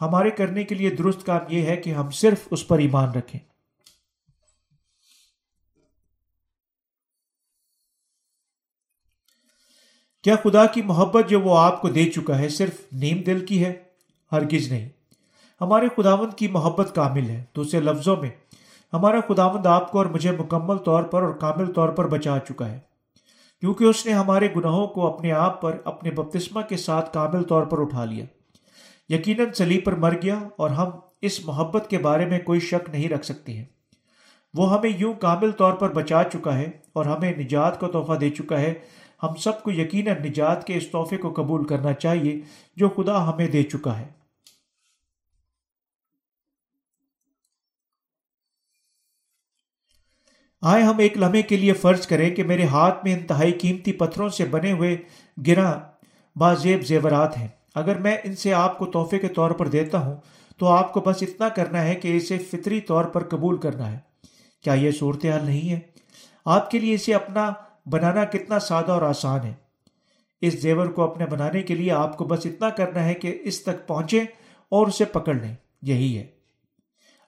ہمارے 0.00 0.30
کرنے 0.30 0.64
کے 0.64 0.74
لیے 0.74 0.90
درست 0.90 1.26
کام 1.26 1.44
یہ 1.48 1.62
ہے 1.62 1.76
کہ 1.76 1.90
ہم 1.90 2.10
صرف 2.10 2.48
اس 2.50 2.68
پر 2.68 2.78
ایمان 2.78 3.10
رکھیں۔ 3.10 3.40
کیا 10.26 10.36
خدا 10.36 10.66
کی 10.66 10.82
محبت 10.82 11.28
جو 11.28 11.40
وہ 11.40 11.58
آپ 11.58 11.80
کو 11.80 11.88
دے 11.88 12.04
چکا 12.04 12.38
ہے 12.38 12.48
صرف 12.48 12.80
نیم 12.92 13.18
دل 13.18 13.46
کی 13.46 13.64
ہے؟ 13.64 13.74
ہرگز 14.32 14.72
نہیں۔ 14.72 14.88
ہمارے 15.60 15.86
خداوند 15.96 16.34
کی 16.34 16.48
محبت 16.48 16.94
کامل 16.94 17.30
ہے۔ 17.30 17.44
دوسرے 17.56 17.80
لفظوں 17.80 18.16
میں، 18.16 18.30
ہمارا 18.92 19.20
خداوند 19.28 19.66
آپ 19.66 19.92
کو 19.92 19.98
اور 19.98 20.06
مجھے 20.06 20.30
مکمل 20.30 20.76
طور 20.76 21.02
پر 21.02 21.22
اور 21.22 21.34
کامل 21.34 21.72
طور 21.72 21.88
پر 21.88 22.08
بچا 22.08 22.38
چکا 22.48 22.70
ہے۔ 22.70 22.78
کیونکہ 23.60 23.84
اس 23.84 24.06
نے 24.06 24.12
ہمارے 24.12 24.48
گناہوں 24.56 24.86
کو 24.86 25.06
اپنے 25.06 25.32
آپ 25.32 25.60
پر، 25.60 25.76
اپنے 25.84 26.10
بپتسمہ 26.10 26.60
کے 26.60 26.76
ساتھ 26.76 27.12
کامل 27.12 27.42
طور 27.42 27.62
پر 27.62 27.80
اٹھا 27.80 28.04
لیا۔ 28.04 28.24
یقیناً 29.08 29.46
سلیب 29.54 29.84
پر 29.84 29.94
مر 29.94 30.14
گیا 30.22 30.38
اور 30.56 30.70
ہم 30.70 30.90
اس 31.22 31.44
محبت 31.44 31.90
کے 31.90 31.98
بارے 31.98 32.26
میں 32.26 32.38
کوئی 32.38 32.60
شک 32.60 32.90
نہیں 32.90 33.08
رکھ 33.08 33.24
سکتے 33.24 33.52
ہیں۔ 33.52 33.64
وہ 34.54 34.78
ہمیں 34.78 34.90
یوں 34.96 35.14
کامل 35.14 35.50
طور 35.50 35.72
پر 35.72 35.92
بچا 35.92 36.22
چکا 36.32 36.58
ہے 36.58 36.70
اور 36.92 37.04
ہمیں 37.04 37.32
نجات 37.38 37.80
کا 37.80 37.86
تحفہ 37.86 38.12
دے 38.12 38.30
چکا 38.30 38.60
ہے 38.60 38.74
ہم 39.22 39.34
سب 39.34 39.62
کو 39.62 39.70
یقیناً 39.70 40.16
نجات 40.24 40.66
کے 40.66 40.76
اس 40.76 40.90
تحفے 40.90 41.16
کو 41.16 41.32
قبول 41.32 41.66
کرنا 41.66 41.92
چاہیے 41.92 42.40
جو 42.76 42.88
خدا 42.88 43.32
ہمیں 43.32 43.48
دے 43.48 43.62
چکا 43.62 43.98
ہے۔ 43.98 44.08
آئے 50.62 50.82
ہم 50.82 50.98
ایک 50.98 51.18
لمحے 51.18 51.42
کے 51.42 51.56
لیے 51.56 51.72
فرض 51.72 52.06
کریں 52.06 52.34
کہ 52.34 52.44
میرے 52.44 52.64
ہاتھ 52.64 53.04
میں 53.04 53.14
انتہائی 53.14 53.52
قیمتی 53.52 53.92
پتھروں 53.92 54.28
سے 54.28 54.44
بنے 54.44 54.72
ہوئے 54.72 54.96
گرا 55.46 55.80
بازیب 56.36 56.82
زیورات 56.82 57.38
ہیں۔ 57.38 57.48
اگر 57.74 57.98
میں 57.98 58.16
ان 58.24 58.36
سے 58.36 58.54
آپ 58.54 58.78
کو 58.78 58.86
تحفے 58.86 59.18
کے 59.18 59.28
طور 59.28 59.50
پر 59.50 59.68
دیتا 59.68 60.06
ہوں 60.06 60.16
تو 60.58 60.66
آپ 60.66 60.92
کو 60.92 61.00
بس 61.00 61.16
اتنا 61.20 61.48
کرنا 61.48 61.82
ہے 61.82 61.94
کہ 61.94 62.16
اسے 62.16 62.38
فطری 62.38 62.80
طور 62.80 63.04
پر 63.04 63.28
قبول 63.28 63.56
کرنا 63.56 63.92
ہے۔ 63.92 63.98
کیا 64.64 64.72
یہ 64.72 64.90
صورتحال 64.90 65.44
نہیں 65.44 65.70
ہے؟ 65.70 65.80
آپ 66.44 66.70
کے 66.70 66.78
لیے 66.78 66.94
اسے 66.94 67.14
اپنا 67.14 67.52
بنانا 67.86 68.24
کتنا 68.24 68.58
سادہ 68.58 68.92
اور 68.92 69.02
آسان 69.02 69.40
ہے۔ 69.44 69.52
اس 70.40 70.62
زیور 70.62 70.86
کو 70.86 71.02
اپنے 71.02 71.26
بنانے 71.26 71.62
کے 71.62 71.74
لیے 71.74 71.92
آپ 71.92 72.16
کو 72.16 72.24
بس 72.24 72.46
اتنا 72.46 72.70
کرنا 72.70 73.04
ہے 73.04 73.14
کہ 73.14 73.38
اس 73.42 73.62
تک 73.62 73.86
پہنچے 73.86 74.20
اور 74.68 74.86
اسے 74.86 75.04
پکڑ 75.04 75.34
لیں۔ 75.34 75.54
یہی 75.82 76.18
ہے۔ 76.18 76.26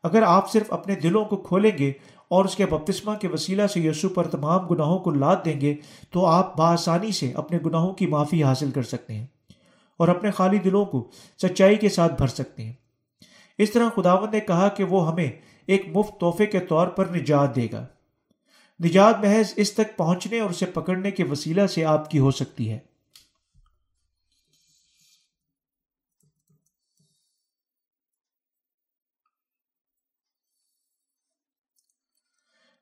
اگر 0.02 0.22
آپ 0.22 0.52
صرف 0.52 0.72
اپنے 0.72 0.94
دلوں 0.94 1.24
کو 1.24 1.36
کھولیں 1.36 1.78
گے 1.78 1.93
اور 2.28 2.44
اس 2.44 2.56
کے 2.56 2.66
بپتسمہ 2.66 3.14
کے 3.14 3.28
وسیلہ 3.28 3.66
سے 3.66 3.80
یسو 3.80 4.09
پر 4.09 4.28
تمام 4.28 4.66
گناہوں 4.66 4.98
کو 4.98 5.10
لاد 5.10 5.36
دیں 5.44 5.60
گے، 5.60 5.74
تو 6.10 6.26
آپ 6.26 6.56
بآسانی 6.56 7.12
سے 7.12 7.32
اپنے 7.35 7.59
گناہوں 7.66 7.94
کی 7.94 8.06
معافی 8.06 8.44
حاصل 8.44 8.70
کر 8.70 8.82
سکتے 8.82 9.14
ہیں 9.14 9.26
اور 9.97 10.09
اپنے 10.09 10.30
خالی 10.30 10.59
دلوں 10.59 10.85
کو 10.85 11.10
سچائی 11.43 11.76
کے 11.76 11.89
ساتھ 11.89 12.12
بھر 12.12 12.26
سکتے 12.26 12.64
ہیں۔ 12.64 12.72
اس 13.59 13.70
طرح 13.70 13.89
خداون 13.97 14.30
نے 14.32 14.40
کہا 14.40 14.68
کہ 14.68 14.85
وہ 14.85 15.12
ہمیں 15.12 15.30
ایک 15.66 15.97
مفت 15.97 16.20
تحفے 16.20 16.47
کے 16.47 16.60
طور 16.60 16.86
پر 16.86 17.06
نجات 17.06 17.56
دے 17.56 17.68
گا۔ 17.72 17.86
نجات 18.84 19.18
محض 19.18 19.52
اس 19.56 19.72
تک 19.72 19.96
پہنچنے 19.96 20.40
اور 20.40 20.50
اسے 20.50 20.66
پکڑنے 20.66 21.10
کے 21.10 21.24
وسیلہ 21.24 21.66
سے 21.66 21.84
آپ 21.84 22.10
کی 22.10 22.18
ہو 22.18 22.30
سکتی 22.30 22.70
ہے۔ 22.72 22.78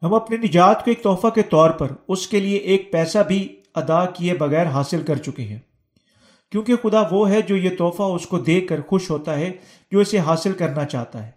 ہم 0.03 0.15
اپنے 0.15 0.37
نجات 0.37 0.85
کو 0.85 0.91
ایک 0.91 1.03
تحفہ 1.03 1.27
کے 1.27 1.43
طور 1.43 1.71
پر 1.71 1.93
اس 2.09 2.27
کے 2.27 2.41
لیے 2.41 2.57
ایک 2.57 2.93
پیسہ 2.93 3.19
بھی 3.19 3.63
ادا 3.75 4.07
کیے 4.07 4.35
بغیر 4.35 4.67
حاصل 4.67 5.03
کر 5.03 5.17
چکے 5.17 5.43
ہیں۔ 5.43 5.59
کیونکہ 6.51 6.77
خدا 6.77 7.03
وہ 7.11 7.31
ہے 7.31 7.43
جو 7.43 7.57
یہ 7.57 7.77
تحفہ 7.79 8.03
اس 8.03 8.27
کو 8.27 8.39
دے 8.39 8.61
کر 8.61 8.81
خوش 8.83 9.11
ہوتا 9.11 9.39
ہے، 9.39 9.53
جو 9.91 10.01
اسے 10.01 10.19
حاصل 10.19 10.53
کرنا 10.53 10.85
چاہتا 10.85 11.27
ہے۔ 11.27 11.31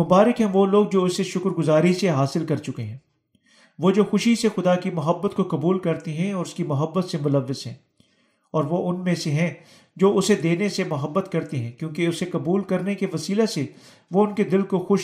مبارک 0.00 0.40
ہیں 0.40 0.48
وہ 0.52 0.66
لوگ 0.66 0.86
جو 0.86 1.04
اسے 1.04 1.24
شکر 1.24 1.50
گزاری 1.50 1.94
سے 1.94 2.08
حاصل 2.08 2.46
کر 2.46 2.56
چکے 2.56 2.82
ہیں۔ 2.82 2.98
وہ 3.82 3.90
جو 3.90 4.04
خوشی 4.04 4.36
سے 4.36 4.48
خدا 4.56 4.74
کی 4.74 4.90
محبت 4.90 5.34
کو 5.36 5.42
قبول 5.42 5.78
کرتی 5.78 6.16
ہیں 6.16 6.32
اور 6.32 6.46
اس 6.46 6.54
کی 6.54 6.62
محبت 6.62 7.04
سے 7.04 7.18
ملوث 7.18 7.66
ہیں 7.66 7.74
اور 8.50 8.64
وہ 8.64 8.90
ان 8.90 9.04
میں 9.04 9.14
سے 9.14 9.30
ہیں 9.30 9.54
جو 9.96 10.18
اسے 10.18 10.34
دینے 10.34 10.68
سے 10.68 10.84
محبت 10.84 11.32
کرتے 11.32 11.58
ہیں، 11.58 11.72
کیونکہ 11.72 12.06
اسے 12.06 12.24
قبول 12.24 12.62
کرنے 12.62 12.94
کے 12.94 13.06
وسیلہ 13.12 13.46
سے 13.46 13.66
وہ 14.10 14.26
ان 14.26 14.34
کے 14.34 14.44
دل 14.44 14.62
کو 14.62 14.78
خوش 14.78 15.02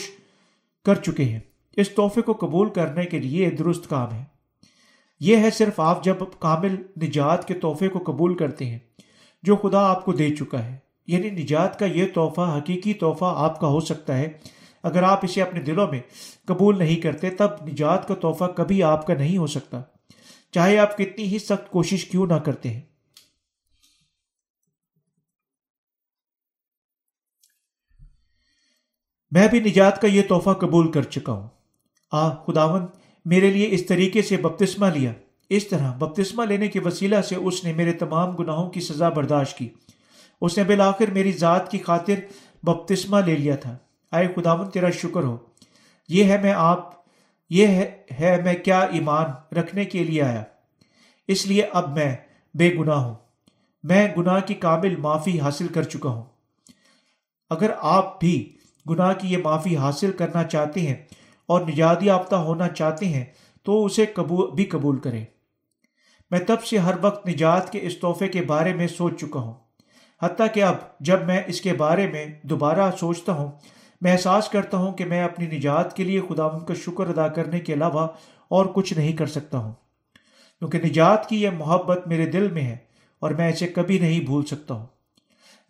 کر 0.85 0.95
چکے 0.95 1.23
ہیں۔ 1.23 1.39
اس 1.77 1.89
تحفے 1.89 2.21
کو 2.21 2.33
قبول 2.33 2.69
کرنے 2.69 3.05
کے 3.05 3.19
لیے 3.19 3.49
درست 3.49 3.89
کام 3.89 4.13
ہے۔ 4.13 4.23
یہ 5.19 5.37
ہے 5.37 5.49
صرف 5.51 5.79
آپ 5.79 6.03
جب 6.03 6.15
کامل 6.39 6.75
نجات 7.01 7.47
کے 7.47 7.53
تحفے 7.53 7.87
کو 7.87 7.99
قبول 7.99 8.37
کرتے 8.37 8.65
ہیں، 8.65 8.79
جو 9.43 9.55
خدا 9.55 9.89
آپ 9.89 10.05
کو 10.05 10.13
دے 10.13 10.35
چکا 10.35 10.65
ہے۔ 10.65 10.77
یعنی 11.07 11.29
نجات 11.29 11.79
کا 11.79 11.85
یہ 11.85 12.05
تحفہ 12.13 12.57
حقیقی 12.57 12.93
تحفہ 12.93 13.33
آپ 13.37 13.59
کا 13.59 13.67
ہو 13.67 13.79
سکتا 13.79 14.17
ہے۔ 14.17 14.56
اگر 14.87 15.03
آپ 15.03 15.19
اسے 15.23 15.41
اپنے 15.41 15.61
دلوں 15.61 15.87
میں 15.87 15.99
قبول 16.45 16.77
نہیں 16.79 16.95
کرتے، 16.95 17.29
تب 17.29 17.67
نجات 17.67 18.07
کا 18.07 18.15
تحفہ 18.15 18.45
کبھی 18.45 18.83
آپ 18.83 19.07
کا 19.07 19.13
نہیں 19.13 19.37
ہو 19.37 19.47
سکتا۔ 19.47 19.81
چاہے 20.51 20.77
آپ 20.77 20.97
کتنی 20.97 21.23
ہی 21.23 21.39
سخت 21.39 21.71
کوشش 21.71 22.05
کیوں 22.05 22.27
نہ 22.27 22.33
کرتے 22.33 22.69
ہیں۔ 22.69 22.81
میں 29.31 29.47
بھی 29.47 29.59
نجات 29.59 30.01
کا 30.01 30.07
یہ 30.07 30.21
تحفہ 30.29 30.49
قبول 30.49 30.91
کر 30.91 31.03
چکا 31.03 31.31
ہوں۔ 31.31 31.47
آ 32.11 32.29
خداون 32.29 32.85
میرے 33.25 33.49
لیے 33.51 33.67
اس 33.71 33.85
طریقے 33.85 34.21
سے 34.21 34.37
بپتسمہ 34.37 34.85
لیا۔ 34.85 35.13
اس 35.49 35.67
طرح 35.67 35.97
بپتسمہ 35.97 36.45
لینے 36.45 36.67
کے 36.67 36.79
وسیلہ 36.79 37.21
سے 37.21 37.35
اس 37.35 37.63
نے 37.63 37.73
میرے 37.73 37.93
تمام 37.93 38.35
گناہوں 38.35 38.69
کی 38.69 38.81
سزا 38.81 39.09
برداشت 39.09 39.57
کی۔ 39.57 39.69
اس 40.41 40.57
نے 40.57 40.63
بالآخر 40.63 41.11
میری 41.11 41.31
ذات 41.31 41.71
کی 41.71 41.79
خاطر 41.79 42.13
بپتسمہ 42.63 43.17
لے 43.25 43.35
لیا 43.37 43.55
تھا۔ 43.55 43.77
آئے 44.11 44.27
خداون 44.35 44.69
تیرا 44.69 44.89
شکر 44.89 45.23
ہو۔ 45.23 45.37
یہ 46.09 46.23
ہے 46.23 46.37
میں 46.41 46.53
آپ، 46.57 46.89
یہ 47.49 47.67
ہے 48.19 48.41
میں 48.43 48.53
کیا 48.53 48.79
ایمان 48.79 49.55
رکھنے 49.55 49.85
کے 49.85 50.03
لیے 50.03 50.21
آیا۔ 50.21 50.43
اس 51.27 51.47
لیے 51.47 51.63
اب 51.73 51.97
میں 51.97 52.15
بے 52.53 52.75
گناہ 52.75 52.97
ہوں۔ 52.97 53.15
میں 53.83 54.07
گناہ 54.17 54.39
کی 54.39 54.53
کامل 54.53 54.95
معافی 54.95 55.39
حاصل 55.39 55.67
کر 55.67 55.83
چکا 55.83 56.09
ہوں۔ 56.09 56.23
اگر 57.49 57.71
آپ 57.79 58.19
بھی 58.19 58.57
گناہ 58.89 59.13
کی 59.13 59.27
یہ 59.27 59.37
معافی 59.37 59.77
حاصل 59.77 60.11
کرنا 60.11 60.43
چاہتے 60.43 60.79
ہیں 60.79 60.95
اور 61.45 61.61
نجات 61.61 62.03
یافتہ 62.03 62.35
ہونا 62.35 62.67
چاہتے 62.67 63.05
ہیں، 63.05 63.25
تو 63.63 63.85
اسے 63.85 64.05
قبول، 64.05 64.51
بھی 64.51 64.65
قبول 64.65 64.99
کریں۔ 64.99 65.25
میں 66.31 66.39
تب 66.39 66.63
سے 66.63 66.77
ہر 66.77 66.93
وقت 67.01 67.27
نجات 67.27 67.71
کے 67.71 67.79
اس 67.81 67.97
تحفے 67.97 68.27
کے 68.27 68.41
بارے 68.41 68.73
میں 68.73 68.87
سوچ 68.87 69.21
چکا 69.21 69.39
ہوں۔ 69.39 69.53
حتیٰ 70.21 70.47
کہ 70.53 70.63
اب 70.63 70.75
جب 70.99 71.25
میں 71.25 71.43
اس 71.47 71.61
کے 71.61 71.73
بارے 71.73 72.07
میں 72.07 72.25
دوبارہ 72.43 72.91
سوچتا 72.99 73.33
ہوں 73.33 73.51
میں 74.01 74.11
احساس 74.11 74.49
کرتا 74.49 74.77
ہوں 74.77 74.91
کہ 74.93 75.05
میں 75.05 75.23
اپنی 75.23 75.57
نجات 75.57 75.95
کے 75.95 76.03
لیے 76.03 76.21
خدا 76.29 76.43
ان 76.43 76.65
کا 76.65 76.73
شکر 76.73 77.07
ادا 77.07 77.27
کرنے 77.27 77.59
کے 77.59 77.73
علاوہ 77.73 78.07
اور 78.47 78.65
کچھ 78.65 78.93
نہیں 78.93 79.11
کر 79.11 79.25
سکتا 79.25 79.57
ہوں۔ 79.57 79.71
کیونکہ 80.59 80.77
نجات 80.77 81.29
کی 81.29 81.41
یہ 81.41 81.49
محبت 81.57 82.07
میرے 82.07 82.25
دل 82.25 82.51
میں 82.51 82.61
ہے 82.61 82.77
اور 83.19 83.31
میں 83.31 83.49
اسے 83.49 83.67
کبھی 83.67 83.99
نہیں 83.99 84.19
بھول 84.19 84.45
سکتا 84.45 84.73
ہوں۔ 84.73 84.85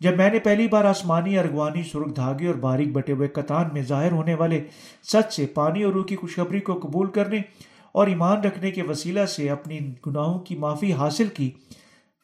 جب 0.00 0.16
میں 0.16 0.30
نے 0.30 0.38
پہلی 0.38 0.68
بار 0.68 0.84
آسمانی 0.84 1.38
ارغوانی 1.38 1.82
سرخ 1.82 2.16
دھاگے 2.16 2.46
اور 2.46 2.54
باریک 2.54 2.92
بٹے 2.92 3.12
ہوئے 3.12 3.28
کتان 3.28 3.68
میں 3.72 3.82
ظاہر 3.82 4.12
ہونے 4.12 4.34
والے 4.34 4.64
سچ 5.02 5.34
سے 5.34 5.46
پانی 5.46 5.82
اور 5.82 5.92
روح 5.92 6.04
کی 6.04 6.16
خوشخبری 6.16 6.60
کو 6.60 6.78
قبول 6.82 7.10
کرنے 7.10 7.38
اور 7.92 8.06
ایمان 8.06 8.40
رکھنے 8.40 8.70
کے 8.70 8.82
وسیلہ 8.82 9.24
سے 9.24 9.50
اپنی 9.50 9.78
گناہوں 10.06 10.38
کی 10.38 10.56
معافی 10.56 10.92
حاصل 10.92 11.26
کی، 11.26 11.50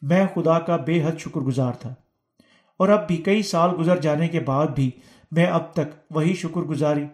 میں 0.01 0.25
خدا 0.35 0.59
کا 0.59 0.75
بے 0.75 1.03
حد 1.03 1.19
شکر 1.19 1.41
گزار 1.41 1.73
تھا۔ 1.73 1.93
اور 2.79 2.89
اب 2.89 3.07
بھی 3.07 3.17
کئی 3.17 3.43
سال 3.43 3.69
گزر 3.79 3.97
جانے 3.97 4.27
کے 4.27 4.39
بعد 4.39 4.67
بھی 4.67 4.91
میں 5.31 5.45
اب 5.45 5.73
تک 5.73 6.11
وہی 6.11 6.33
شکر 6.33 6.61
گزاری 6.61 7.05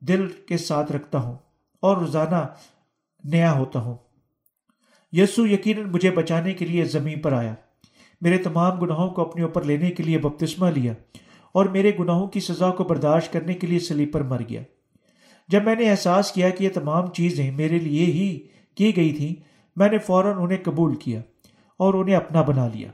دل 0.00 0.28
کے 0.28 0.56
ساتھ 0.56 0.92
رکھتا 0.92 1.18
ہوں 1.18 1.36
اور 1.82 1.96
روزانہ 1.96 2.46
نیا 3.24 3.52
ہوتا 3.52 3.80
ہوں۔ 3.80 3.96
یسو 5.12 5.46
یقیناً 5.46 5.90
مجھے 5.90 6.10
بچانے 6.10 6.54
کے 6.54 6.66
لیے 6.66 6.84
زمین 6.84 7.20
پر 7.20 7.32
آیا۔ 7.32 7.54
میرے 8.20 8.38
تمام 8.38 8.78
گناہوں 8.78 9.10
کو 9.10 9.22
اپنے 9.22 9.42
اوپر 9.42 9.62
لینے 9.62 9.90
کے 9.90 10.02
لیے 10.02 10.18
بپتسمہ 10.18 10.66
لیا 10.66 10.92
اور 11.52 11.66
میرے 11.66 11.92
گناہوں 12.00 12.26
کی 12.26 12.40
سزا 12.40 12.70
کو 12.70 12.84
برداشت 12.84 13.32
کرنے 13.32 13.54
کے 13.54 13.66
لیے 13.66 13.78
سلیپ 13.78 14.12
پر 14.12 14.22
مر 14.22 14.42
گیا۔ 14.48 14.62
جب 15.48 15.64
میں 15.64 15.74
نے 15.74 15.90
احساس 15.90 16.32
کیا 16.32 16.50
کہ 16.50 16.64
یہ 16.64 16.68
تمام 16.74 17.06
چیزیں 17.06 17.50
میرے 17.50 17.78
لیے 17.78 18.04
ہی 18.04 18.38
کی 18.74 18.96
گئی 18.96 19.16
تھیں، 19.16 19.42
میں 19.76 19.88
نے 19.88 19.98
فوراً 19.98 20.38
انہیں 20.38 20.58
قبول 20.64 20.94
کیا 20.94 21.20
اور 21.78 21.94
انہیں 21.94 22.16
اپنا 22.16 22.42
بنا 22.42 22.68
لیا۔ 22.74 22.90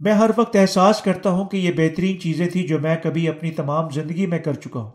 میں 0.00 0.12
ہر 0.12 0.30
وقت 0.36 0.56
احساس 0.56 1.00
کرتا 1.00 1.30
ہوں 1.30 1.44
کہ 1.44 1.56
یہ 1.56 1.72
بہترین 1.72 2.20
چیزیں 2.20 2.46
تھیں 2.46 2.66
جو 2.66 2.78
میں 2.78 2.96
کبھی 3.02 3.28
اپنی 3.28 3.50
تمام 3.50 3.90
زندگی 3.90 4.26
میں 4.26 4.38
کر 4.38 4.54
چکا 4.54 4.80
ہوں۔ 4.80 4.90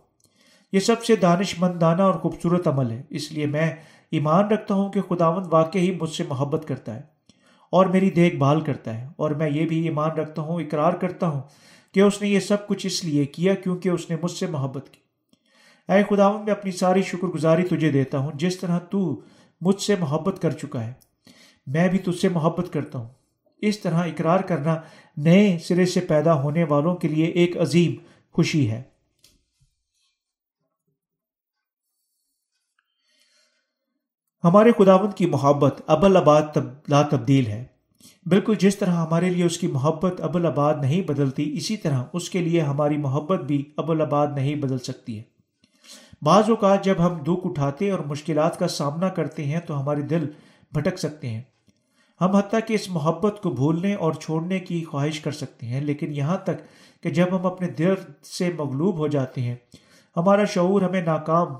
یہ 0.71 0.79
سب 0.79 1.03
سے 1.03 1.15
دانش 1.15 1.59
مندانہ 1.59 2.01
اور 2.01 2.13
خوبصورت 2.13 2.67
عمل 2.67 2.91
ہے، 2.91 3.01
اس 3.09 3.31
لیے 3.31 3.45
میں 3.45 3.75
ایمان 4.11 4.47
رکھتا 4.47 4.73
ہوں 4.73 4.91
کہ 4.91 5.01
خداوند 5.01 5.45
واقعی 5.51 5.97
مجھ 6.01 6.09
سے 6.09 6.23
محبت 6.29 6.67
کرتا 6.67 6.95
ہے 6.95 7.01
اور 7.71 7.85
میری 7.85 8.09
دیکھ 8.09 8.35
بھال 8.35 8.61
کرتا 8.61 9.01
ہے۔ 9.01 9.07
اور 9.17 9.31
میں 9.31 9.49
یہ 9.49 9.65
بھی 9.65 9.79
ایمان 9.79 10.11
رکھتا 10.11 10.41
ہوں، 10.41 10.61
اقرار 10.61 10.93
کرتا 10.93 11.27
ہوں 11.27 11.41
کہ 11.93 11.99
اس 11.99 12.21
نے 12.21 12.29
یہ 12.29 12.39
سب 12.39 12.67
کچھ 12.67 12.85
اس 12.85 13.03
لیے 13.03 13.25
کیا 13.25 13.53
کیونکہ 13.53 13.89
اس 13.89 14.09
نے 14.09 14.15
مجھ 14.23 14.31
سے 14.31 14.47
محبت 14.47 14.89
کی۔ 14.89 14.99
اے 15.91 16.03
خداون 16.09 16.43
میں 16.43 16.51
اپنی 16.51 16.71
ساری 16.71 17.01
شکر 17.01 17.27
گزاری 17.27 17.63
تجھے 17.63 17.89
دیتا 17.89 18.17
ہوں، 18.17 18.31
جس 18.35 18.57
طرح 18.59 18.79
تو 18.79 19.21
مجھ 19.61 19.81
سے 19.81 19.95
محبت 19.99 20.41
کر 20.41 20.51
چکا 20.51 20.87
ہے، 20.87 20.93
میں 21.67 21.87
بھی 21.87 21.97
تجھ 21.97 22.19
سے 22.19 22.29
محبت 22.29 22.73
کرتا 22.73 22.99
ہوں۔ 22.99 23.22
اس 23.67 23.79
طرح 23.79 24.03
اقرار 24.03 24.39
کرنا 24.39 24.81
نئے 25.17 25.57
سرے 25.59 25.85
سے 25.85 25.99
پیدا 25.99 26.33
ہونے 26.33 26.63
والوں 26.63 26.95
کے 26.95 27.07
لیے 27.07 27.25
ایک 27.25 27.57
عظیم 27.57 27.95
خوشی 28.31 28.71
ہے۔ 28.71 28.83
ہمارے 34.43 34.71
خداوند 34.77 35.13
کی 35.13 35.25
محبت 35.25 35.81
ابل 35.87 36.17
آباد 36.17 36.41
لا 36.87 37.01
تبدیل 37.01 37.47
ہے۔ 37.47 37.65
بالکل 38.25 38.55
جس 38.55 38.77
طرح 38.77 38.91
ہمارے 38.91 39.29
لیے 39.29 39.45
اس 39.45 39.57
کی 39.57 39.67
محبت 39.67 40.21
ابل 40.21 40.45
آباد 40.45 40.73
نہیں 40.81 41.01
بدلتی، 41.01 41.53
اسی 41.57 41.77
طرح 41.77 42.03
اس 42.13 42.29
کے 42.29 42.39
لیے 42.39 42.61
ہماری 42.61 42.97
محبت 42.97 43.39
بھی 43.39 43.73
ابل 43.77 44.01
آباد 44.01 44.27
نہیں 44.35 44.55
بدل 44.55 44.79
سکتی 44.79 45.17
ہے۔ 45.17 45.23
بعض 46.21 46.49
اوقات 46.49 46.83
جب 46.83 46.95
ہم 46.99 47.23
دکھ 47.23 47.47
اٹھاتے 47.47 47.91
اور 47.91 47.99
مشکلات 47.99 48.59
کا 48.59 48.67
سامنا 48.67 49.09
کرتے 49.09 49.45
ہیں 49.45 49.59
تو 49.59 49.81
ہمارے 49.81 50.01
دل 50.01 50.31
بھٹک 50.71 50.97
سکتے 50.97 51.29
ہیں۔ 51.29 51.41
ہم 52.21 52.35
حتیٰ 52.35 52.59
کہ 52.67 52.73
اس 52.73 52.87
محبت 52.89 53.39
کو 53.43 53.49
بھولنے 53.51 53.93
اور 53.95 54.13
چھوڑنے 54.13 54.59
کی 54.59 54.83
خواہش 54.83 55.19
کر 55.19 55.31
سکتے 55.31 55.65
ہیں، 55.65 55.81
لیکن 55.81 56.13
یہاں 56.15 56.37
تک 56.37 56.61
کہ 57.03 57.09
جب 57.09 57.27
ہم 57.31 57.45
اپنے 57.45 57.67
درد 57.67 58.25
سے 58.25 58.49
مغلوب 58.57 58.97
ہو 58.97 59.07
جاتے 59.07 59.41
ہیں، 59.41 59.55
ہمارا 60.15 60.45
شعور 60.45 60.81
ہمیں 60.81 61.01
ناکام 61.01 61.53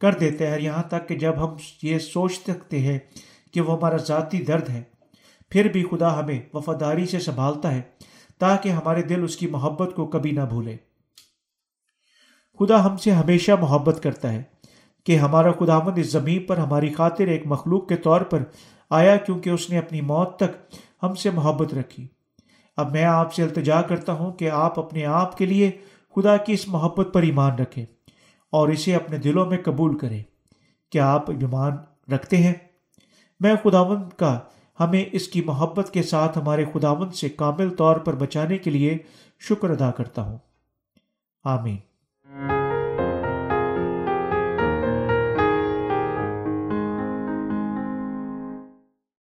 کر 0.00 0.14
دیتے 0.14 0.46
ہیں 0.46 0.60
یہاں 0.60 0.82
تک 0.82 1.08
کہ 1.08 1.14
جب 1.16 1.44
ہم 1.44 1.54
یہ 1.82 1.98
سوچ 1.98 2.32
سکتے 2.36 2.78
ہیں 2.78 2.98
کہ 3.54 3.60
وہ 3.60 3.76
ہمارا 3.76 3.96
ذاتی 4.06 4.42
درد 4.42 4.68
ہے، 4.68 4.82
پھر 5.52 5.68
بھی 5.68 5.84
خدا 5.90 6.18
ہمیں 6.18 6.38
وفاداری 6.54 7.06
سے 7.06 7.18
سنبھالتا 7.20 7.74
ہے 7.74 7.80
تاکہ 8.40 8.68
ہمارے 8.68 9.02
دل 9.02 9.24
اس 9.24 9.36
کی 9.36 9.46
محبت 9.46 9.94
کو 9.96 10.06
کبھی 10.06 10.30
نہ 10.30 10.44
بھولے۔ 10.48 10.76
خدا 12.60 12.84
ہم 12.84 12.96
سے 12.96 13.10
ہمیشہ 13.10 13.52
محبت 13.60 14.02
کرتا 14.02 14.32
ہے 14.32 14.42
کہ 15.06 15.16
ہمارا 15.16 15.52
خدا 15.52 15.78
مند 15.78 15.98
اس 15.98 16.10
زمین 16.12 16.44
پر، 16.46 16.56
ہماری 16.56 16.92
خاطر 16.94 17.26
ایک 17.26 17.46
مخلوق 17.46 17.88
کے 17.88 17.96
طور 17.96 18.20
پر 18.20 18.42
آیا 18.90 19.16
کیونکہ 19.16 19.50
اس 19.50 19.70
نے 19.70 19.78
اپنی 19.78 20.00
موت 20.00 20.36
تک 20.36 20.76
ہم 21.02 21.14
سے 21.14 21.30
محبت 21.30 21.74
رکھی۔ 21.74 22.08
اب 22.76 22.90
میں 22.90 23.04
آپ 23.04 23.34
سے 23.34 23.42
التجا 23.42 23.82
کرتا 23.82 24.12
ہوں 24.12 24.32
کہ 24.32 24.50
آپ 24.50 24.78
اپنے 24.78 25.04
آپ 25.04 25.38
کے 25.38 25.46
لیے 25.46 25.70
خدا 26.16 26.36
کی 26.36 26.52
اس 26.52 26.68
محبت 26.68 27.08
پر 27.12 27.22
ایمان 27.22 27.54
رکھیں 27.54 27.86
اور 28.52 28.68
اسے 28.68 28.96
اپنے 28.96 29.18
دلوں 29.18 29.46
میں 29.46 29.58
قبول 29.64 29.98
کریں۔ 29.98 30.22
کیا 30.90 31.12
آپ 31.12 31.30
ایمان 31.30 31.76
رکھتے 32.12 32.36
ہیں؟ 32.36 32.54
میں 33.40 33.54
خداون 33.64 34.08
کا، 34.16 34.38
ہمیں 34.80 35.04
اس 35.12 35.28
کی 35.28 35.42
محبت 35.42 35.90
کے 35.92 36.02
ساتھ 36.02 36.38
ہمارے 36.38 36.64
خداون 36.72 37.10
سے 37.10 37.28
کامل 37.28 37.70
طور 37.70 37.96
پر 37.96 38.14
بچانے 38.14 38.58
کے 38.58 38.70
لیے 38.70 38.98
شکر 39.40 39.70
ادا 39.70 39.90
کرتا 39.90 40.22
ہوں۔ 40.22 40.38
آمین۔ 41.44 41.89